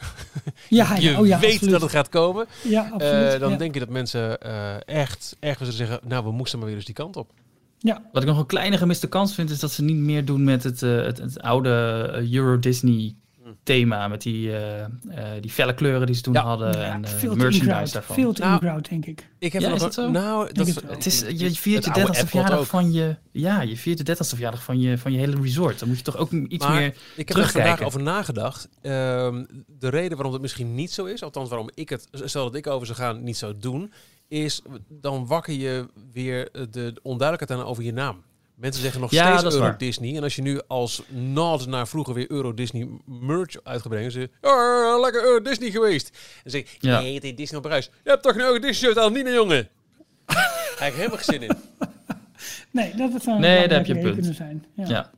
Ja, 0.70 0.96
je 0.96 1.02
ja, 1.12 1.20
oh 1.20 1.26
ja, 1.28 1.40
weet 1.40 1.52
absoluut. 1.52 1.72
dat 1.74 1.82
het 1.82 1.92
gaat 1.92 2.10
komen. 2.10 2.46
Ja, 2.64 2.86
Eh, 2.86 2.92
absoluut. 2.92 3.40
dan 3.40 3.52
ja. 3.52 3.58
denk 3.58 3.74
je 3.74 3.80
dat 3.80 3.90
mensen 3.90 4.42
eh, 4.42 4.76
echt, 4.86 5.36
echt 5.40 5.58
zullen 5.58 5.74
zeggen... 5.74 6.00
Nou, 6.08 6.24
we 6.24 6.32
moesten 6.32 6.58
maar 6.60 6.68
weer 6.68 6.78
eens 6.78 6.86
die 6.86 6.96
kant 6.96 7.16
op. 7.18 7.32
ja. 7.80 8.02
Wat 8.12 8.22
ik 8.22 8.28
nog 8.28 8.38
een 8.38 8.46
kleine 8.46 8.78
gemiste 8.78 9.08
kans 9.08 9.34
vind, 9.36 9.50
is 9.50 9.60
dat 9.60 9.72
ze 9.72 9.84
niet 9.84 9.96
meer 9.96 10.26
doen 10.26 10.44
met 10.44 10.64
het, 10.64 10.84
eh, 10.84 10.96
het, 10.96 11.18
het 11.18 11.42
oude 11.42 11.70
eh, 12.14 12.34
Euro-Disney 12.34 13.16
thema. 13.64 14.08
Met 14.08 14.22
die, 14.22 14.52
eh, 14.52 14.84
eh, 14.84 14.90
die 15.42 15.52
felle 15.52 15.74
kleuren 15.74 16.06
die 16.06 16.16
ze 16.16 16.22
toen 16.22 16.34
Ja. 16.34 16.42
hadden 16.42 16.78
Ja, 16.78 16.94
en 16.94 17.06
eh, 17.06 17.12
veel 17.12 17.32
te 17.32 17.38
merchandise 17.38 17.94
daarvan. 17.94 18.16
Veel 18.16 18.34
te 18.34 18.42
Nou, 18.42 18.82
denk 18.82 19.06
ik. 19.06 19.30
Ik 19.40 19.54
heb 19.54 19.62
Ja, 19.62 19.68
er 19.68 19.74
is 19.74 19.82
dat 19.82 19.94
zo? 19.94 20.10
Nou, 20.10 20.54
dat 20.54 20.68
het 20.68 21.06
is, 21.06 21.20
je 21.20 21.52
viert 21.52 21.84
de 21.84 21.92
oude 21.92 22.06
30ste 22.06 22.22
Epcot 22.24 22.30
verjaardag 22.30 22.68
van 22.68 22.92
je, 22.92 23.16
ja, 23.32 23.62
je 23.62 23.78
viert 23.78 23.98
de 23.98 24.04
30ste 24.04 24.36
verjaardag 24.36 24.64
van 24.64 24.80
je, 24.80 24.98
van 24.98 25.12
je 25.12 25.18
hele 25.18 25.42
resort. 25.42 25.80
Dan 25.80 25.88
moet 25.88 25.98
je 25.98 26.04
toch 26.04 26.18
ook 26.18 26.32
iets 26.32 26.66
Maar 26.66 26.76
meer 26.76 26.96
ik 27.16 27.28
heb 27.28 27.38
er 27.38 27.50
vandaag 27.50 27.82
over 27.82 28.02
nagedacht. 28.02 28.70
Ehm, 28.82 29.46
de 29.68 29.90
reden 29.90 30.16
waarom 30.16 30.34
het 30.34 30.42
misschien 30.42 30.76
niet 30.76 30.92
zo 30.92 31.06
is, 31.06 31.24
althans 31.24 31.50
waarom 31.50 31.70
ik 31.74 31.90
het, 31.90 32.08
stel 32.12 32.44
dat 32.44 32.56
ik 32.56 32.68
over 32.68 32.88
zou 32.88 32.98
gaan, 32.98 33.24
niet 33.24 33.38
zou 33.38 33.58
doen, 33.58 33.94
is 34.28 34.62
dan 34.90 35.28
wakker 35.28 35.54
je 35.54 35.88
weer 36.12 36.50
de 36.52 36.94
onduidelijkheid 37.02 37.62
aan 37.62 37.68
over 37.68 37.84
je 37.84 37.94
naam. 37.94 38.24
Mensen 38.62 38.82
zeggen 38.82 39.02
nog 39.02 39.12
Ja, 39.12 39.26
steeds 39.28 39.42
dat 39.42 39.52
is 39.52 39.58
Euro 39.58 39.70
waar. 39.70 39.78
Disney. 39.78 40.16
En 40.16 40.24
als 40.24 40.36
je 40.36 40.42
nu 40.42 40.62
als 40.68 41.02
nod 41.08 41.68
naar 41.68 41.88
vroeger 41.88 42.14
weer 42.14 42.32
Euro 42.32 42.54
Disney 42.54 42.88
merch 43.06 43.64
uitgebrengt, 43.64 44.14
ze 44.14 44.30
oh, 44.42 45.00
lekker 45.02 45.24
Euro 45.24 45.42
Disney 45.42 45.72
geweest. 45.72 46.18
En 46.44 46.52
zeg 46.52 46.62
ik, 46.62 46.76
Ja. 46.80 47.00
nee, 47.00 47.14
het 47.16 47.24
is 47.24 47.36
Disney 47.36 47.60
op 47.60 47.66
reis. 47.66 47.90
Je 48.04 48.10
hebt 48.10 48.24
toch 48.24 48.34
een 48.36 48.40
Euro 48.42 48.54
Disney 48.60 48.74
shirt 48.74 48.98
aan, 48.98 49.14
niet 49.14 49.26
een 49.26 49.34
jongen. 49.34 49.68
Daar 50.26 50.76
heb 50.78 50.88
ik 50.88 50.94
helemaal 50.94 51.18
geen 51.18 51.40
zin 51.40 51.50
in. 51.50 51.56
Nee, 52.72 52.96
dat 52.96 53.14
het 53.14 53.24
zou 53.24 53.36
een 53.36 53.42
Nee, 53.42 53.68
daar 53.68 53.78
heb 53.78 53.88
je 53.88 54.00
punt. 54.00 54.14
kunnen 54.14 54.36
zijn. 54.36 54.66
Ja. 54.76 54.88
Ja. 54.88 55.10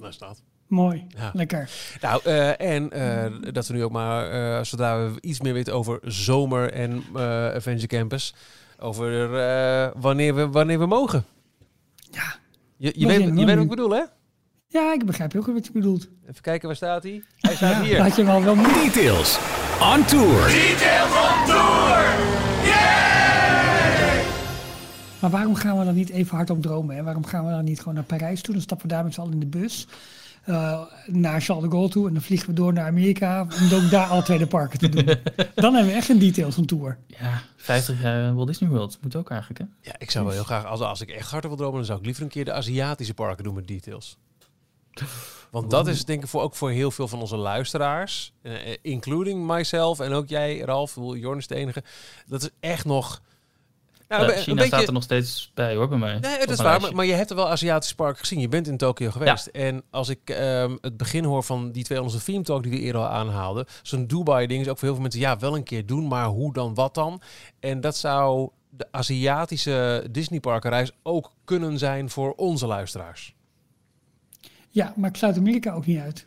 Daar 0.00 0.12
staat. 0.12 0.42
Mooi, 0.66 1.06
Ja. 1.16 1.30
lekker. 1.34 1.70
Nou, 2.00 2.20
eh, 2.24 2.60
en 2.60 2.90
eh, 2.92 3.52
dat 3.52 3.66
we 3.66 3.74
nu 3.74 3.84
ook 3.84 3.90
maar, 3.92 4.30
eh, 4.30 4.64
zodra 4.64 5.10
we 5.10 5.20
iets 5.20 5.40
meer 5.40 5.52
weten 5.52 5.74
over 5.74 5.98
zomer 6.04 6.72
en 6.72 7.02
eh 7.14 7.54
Avenger 7.54 7.86
Campus, 7.88 8.34
over 8.78 9.38
eh, 9.40 9.90
wanneer, 9.96 10.34
we, 10.34 10.48
wanneer 10.48 10.78
we 10.78 10.86
mogen. 10.86 11.24
Ja. 12.10 12.34
Je, 12.76 12.92
je, 12.96 13.06
weet, 13.06 13.20
je- 13.20 13.32
weet 13.34 13.54
wat 13.54 13.62
ik 13.64 13.68
bedoel, 13.68 13.90
hè? 13.90 14.02
Ja, 14.66 14.92
ik 14.92 15.06
begrijp 15.06 15.36
ook 15.36 15.46
wat 15.46 15.66
je 15.66 15.72
bedoelt. 15.72 16.08
Even 16.28 16.42
kijken, 16.42 16.66
waar 16.66 16.76
staat 16.76 17.02
hij? 17.02 17.22
Hij 17.40 17.54
staat 17.54 17.70
Ja, 17.72 17.82
hier. 17.82 17.98
Laat 17.98 18.16
je 18.16 18.24
wel 18.24 18.42
wel 18.42 18.54
moeten. 18.54 18.82
Details. 18.82 19.38
On 19.80 20.04
tour. 20.04 20.50
Maar 25.20 25.30
waarom 25.30 25.54
gaan 25.54 25.78
we 25.78 25.84
dan 25.84 25.94
niet 25.94 26.08
even 26.10 26.36
hardop 26.36 26.62
dromen? 26.62 26.96
Hè? 26.96 27.02
Waarom 27.02 27.24
gaan 27.24 27.44
we 27.44 27.50
dan 27.50 27.64
niet 27.64 27.78
gewoon 27.78 27.94
naar 27.94 28.02
Parijs 28.02 28.42
toe? 28.42 28.54
Dan 28.54 28.62
stappen 28.62 28.86
we 28.88 28.92
daar 28.94 29.04
met 29.04 29.14
z'n 29.14 29.20
allen 29.20 29.32
in 29.32 29.40
de 29.40 29.46
bus. 29.46 29.86
Eh, 30.44 30.80
naar 31.06 31.40
Charles 31.40 31.64
de 31.64 31.70
Gaulle 31.70 31.88
toe. 31.88 32.06
En 32.06 32.12
dan 32.12 32.22
vliegen 32.22 32.48
we 32.48 32.54
door 32.54 32.72
naar 32.72 32.86
Amerika. 32.86 33.40
Om 33.40 33.74
ook 33.74 33.90
daar 33.90 34.06
alle 34.06 34.22
twee 34.22 34.38
de 34.38 34.46
parken 34.46 34.78
te 34.78 34.88
doen. 34.88 35.04
dan 35.54 35.74
hebben 35.74 35.92
we 35.92 35.96
echt 35.96 36.08
een 36.08 36.18
details 36.18 36.54
van 36.54 36.66
tour. 36.66 36.98
ja, 37.06 37.42
50 37.56 38.02
jaar 38.02 38.34
Walt 38.34 38.46
Disney 38.46 38.70
World. 38.70 38.98
Moet 39.02 39.16
ook 39.16 39.30
eigenlijk, 39.30 39.60
hè? 39.60 39.90
Ja, 39.90 39.94
ik 39.98 40.10
zou 40.10 40.24
wel 40.24 40.34
heel 40.34 40.44
graag, 40.44 40.64
als, 40.64 40.80
als 40.80 41.00
ik 41.00 41.10
echt 41.10 41.30
harder 41.30 41.50
wil 41.50 41.58
dromen, 41.58 41.76
dan 41.76 41.84
zou 41.84 41.98
ik 41.98 42.04
liever 42.04 42.22
een 42.22 42.28
keer 42.28 42.44
de 42.44 42.52
Aziatische 42.52 43.14
parken 43.14 43.44
doen 43.44 43.54
met 43.54 43.68
details. 43.68 44.18
Want 45.50 45.70
dat 45.70 45.86
is 45.86 46.04
denk 46.04 46.22
ik 46.22 46.28
voor, 46.28 46.42
ook 46.42 46.54
voor 46.54 46.70
heel 46.70 46.90
veel 46.90 47.08
van 47.08 47.20
onze 47.20 47.36
luisteraars, 47.36 48.32
eh, 48.42 48.76
including 48.82 49.46
myself 49.46 50.00
en 50.00 50.12
ook 50.12 50.28
jij, 50.28 50.58
Ralf, 50.58 50.90
ik 50.90 50.94
bedoel, 50.94 51.16
Jorn 51.16 51.38
is 51.38 51.46
de 51.46 51.54
enige. 51.54 51.82
Dat 52.26 52.42
is 52.42 52.50
echt 52.60 52.84
nog... 52.84 53.22
Nou, 54.18 54.32
Ja, 54.32 54.36
China 54.36 54.54
beetje- 54.54 54.76
staat 54.76 54.86
er 54.86 54.92
nog 54.92 55.02
steeds 55.02 55.50
bij, 55.54 55.74
hoor, 55.74 55.88
bij 55.88 55.98
mij. 55.98 56.18
Nee, 56.18 56.38
dat 56.38 56.50
is 56.50 56.56
waar. 56.56 56.94
Maar, 56.94 57.04
je 57.04 57.12
hebt 57.12 57.30
er 57.30 57.36
wel 57.36 57.48
Aziatische 57.48 57.94
parken 57.94 58.18
gezien. 58.18 58.40
Je 58.40 58.48
bent 58.48 58.68
in 58.68 58.76
Tokio 58.76 59.10
geweest. 59.10 59.46
En 59.46 59.82
als 59.90 60.08
ik 60.08 60.30
ehm, 60.30 60.76
het 60.80 60.96
begin 60.96 61.24
hoor 61.24 61.42
van 61.42 61.72
die 61.72 61.84
twee 61.84 62.02
onze 62.02 62.22
theme 62.22 62.42
talk 62.42 62.62
die 62.62 62.72
we 62.72 62.78
eerder 62.78 63.00
al 63.00 63.08
aanhaalden. 63.08 63.66
Zo'n 63.82 64.06
Dubai-ding 64.06 64.60
is 64.60 64.68
ook 64.68 64.74
voor 64.78 64.84
heel 64.84 64.92
veel 64.92 65.02
mensen, 65.02 65.20
ja, 65.20 65.38
wel 65.38 65.56
een 65.56 65.62
keer 65.62 65.86
doen, 65.86 66.08
maar 66.08 66.26
hoe 66.26 66.52
dan, 66.52 66.74
wat 66.74 66.94
dan? 66.94 67.20
En 67.60 67.80
dat 67.80 67.96
zou 67.96 68.48
de 68.70 68.86
Aziatische 68.90 70.06
Disneyparkenreis 70.10 70.92
ook 71.02 71.32
kunnen 71.44 71.78
zijn 71.78 72.10
voor 72.10 72.32
onze 72.32 72.66
luisteraars. 72.66 73.34
Ja, 74.68 74.92
maar 74.96 75.10
ik 75.10 75.16
sluit 75.16 75.36
Amerika 75.36 75.72
ook 75.72 75.86
niet 75.86 75.98
uit. 75.98 76.26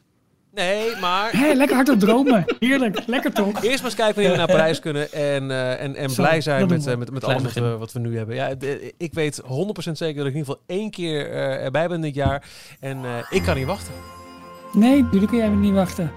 Nee, 0.56 0.96
maar 1.02 1.30
Hé, 1.32 1.54
lekker 1.54 1.76
hardop 1.76 2.00
dromen. 2.00 2.44
Heerlijk, 2.60 3.00
lekker 3.06 3.32
toch? 3.34 3.64
eerst 3.64 3.76
maar 3.76 3.86
eens 3.86 3.96
kijken 3.96 4.14
wanneer 4.16 4.32
we 4.32 4.38
naar 4.38 4.48
Parijs 4.48 4.80
kunnen. 4.80 5.12
En, 5.12 5.52
eh, 5.52 5.82
en, 5.82 5.96
en 5.96 6.10
Zo, 6.10 6.22
blij 6.24 6.42
zijn 6.42 6.68
met, 6.68 6.88
eh, 6.88 6.96
met, 6.98 7.12
met 7.12 7.24
Klein 7.24 7.40
alles 7.40 7.54
wat 7.54 7.64
we, 7.64 7.78
wat 7.78 7.92
we 7.92 8.00
nu 8.00 8.18
hebben. 8.18 8.36
Ja, 8.36 8.56
de- 8.56 8.94
ik 8.98 9.14
weet 9.14 9.42
100% 9.46 9.98
zeker 9.98 10.18
dat 10.18 10.26
ik 10.28 10.34
in 10.34 10.40
ieder 10.40 10.54
geval 10.54 10.60
één 10.66 10.92
keer 10.92 11.32
eh, 11.32 11.64
erbij 11.66 11.88
ben 11.88 12.02
dit 12.02 12.16
jaar. 12.16 12.44
En 12.80 13.06
eh, 13.06 13.12
ik 13.30 13.44
kan 13.44 13.56
niet 13.56 13.66
wachten. 13.66 13.94
Nee, 14.74 15.02
natuurlijk 15.04 15.32
kun 15.32 15.40
jij 15.40 15.50
me 15.50 15.56
niet 15.56 15.74
wachten. 15.74 16.12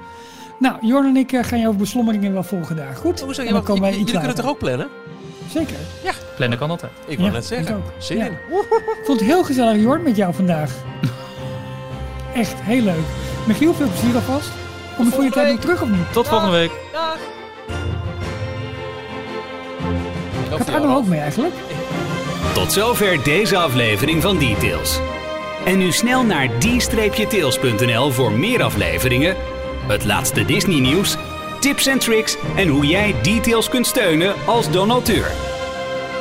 Nou, 0.58 0.86
Jorn 0.86 1.06
en 1.06 1.16
ik 1.16 1.38
gaan 1.46 1.60
jouw 1.60 1.72
beslommeringen 1.72 2.32
wel 2.32 2.42
volgen 2.44 2.76
daar. 2.76 2.94
Goed? 2.96 3.20
Hoezo? 3.20 3.42
Ja, 3.42 3.62
wij 3.62 3.74
j- 3.74 3.76
iets 3.76 3.80
jullie 3.88 4.04
kunnen 4.04 4.22
later. 4.22 4.34
toch 4.42 4.50
ook 4.52 4.58
plannen? 4.58 4.88
Zeker. 5.52 5.76
Plannen 6.36 6.58
kan 6.58 6.70
altijd. 6.70 6.92
Ik 7.06 7.16
wou 7.18 7.28
Ja, 7.28 7.34
net 7.34 7.44
zeggen. 7.44 7.68
ik 7.68 7.76
ook. 7.76 7.92
Zin 7.98 8.16
Ja. 8.16 8.24
in. 8.24 8.32
Ik 8.32 9.02
vond 9.04 9.20
het 9.20 9.28
heel 9.28 9.44
gezellig, 9.44 9.82
Jorn, 9.82 10.02
met 10.02 10.16
jou 10.16 10.34
vandaag. 10.34 10.70
Echt 12.34 12.54
heel 12.60 12.82
leuk. 12.82 13.04
Michiel, 13.46 13.74
veel 13.74 13.88
plezier 13.88 14.14
alvast. 14.14 14.50
Kom 14.96 15.06
ik 15.06 15.14
voor 15.14 15.24
je 15.24 15.30
tijd 15.30 15.60
terug 15.60 15.82
of 15.82 15.88
niet? 15.88 16.12
Tot 16.12 16.28
volgende 16.28 16.56
week. 16.56 16.70
Dag. 16.92 17.18
Gaat 20.50 20.74
Arno 20.74 20.96
ook 20.96 21.06
mee 21.06 21.20
eigenlijk? 21.20 21.54
Tot 22.54 22.72
zover 22.72 23.22
deze 23.24 23.56
aflevering 23.56 24.22
van 24.22 24.38
Details. 24.38 24.98
En 25.64 25.78
nu 25.78 25.92
snel 25.92 26.22
naar 26.24 26.48
d-tails.nl 26.58 28.10
voor 28.10 28.32
meer 28.32 28.62
afleveringen, 28.62 29.36
het 29.86 30.04
laatste 30.04 30.44
Disney 30.44 30.80
nieuws, 30.80 31.16
tips 31.60 31.86
en 31.86 31.98
tricks 31.98 32.36
en 32.56 32.68
hoe 32.68 32.86
jij 32.86 33.14
Details 33.22 33.68
kunt 33.68 33.86
steunen 33.86 34.34
als 34.46 34.70
donateur. 34.70 35.30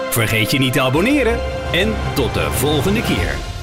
Vergeet 0.10 0.52
je 0.52 0.58
niet 0.58 0.74
te 0.74 0.82
abonneren 0.82 1.40
en 1.72 1.96
tot 2.14 2.34
de 2.34 2.52
volgende 2.52 3.02
keer. 3.02 3.55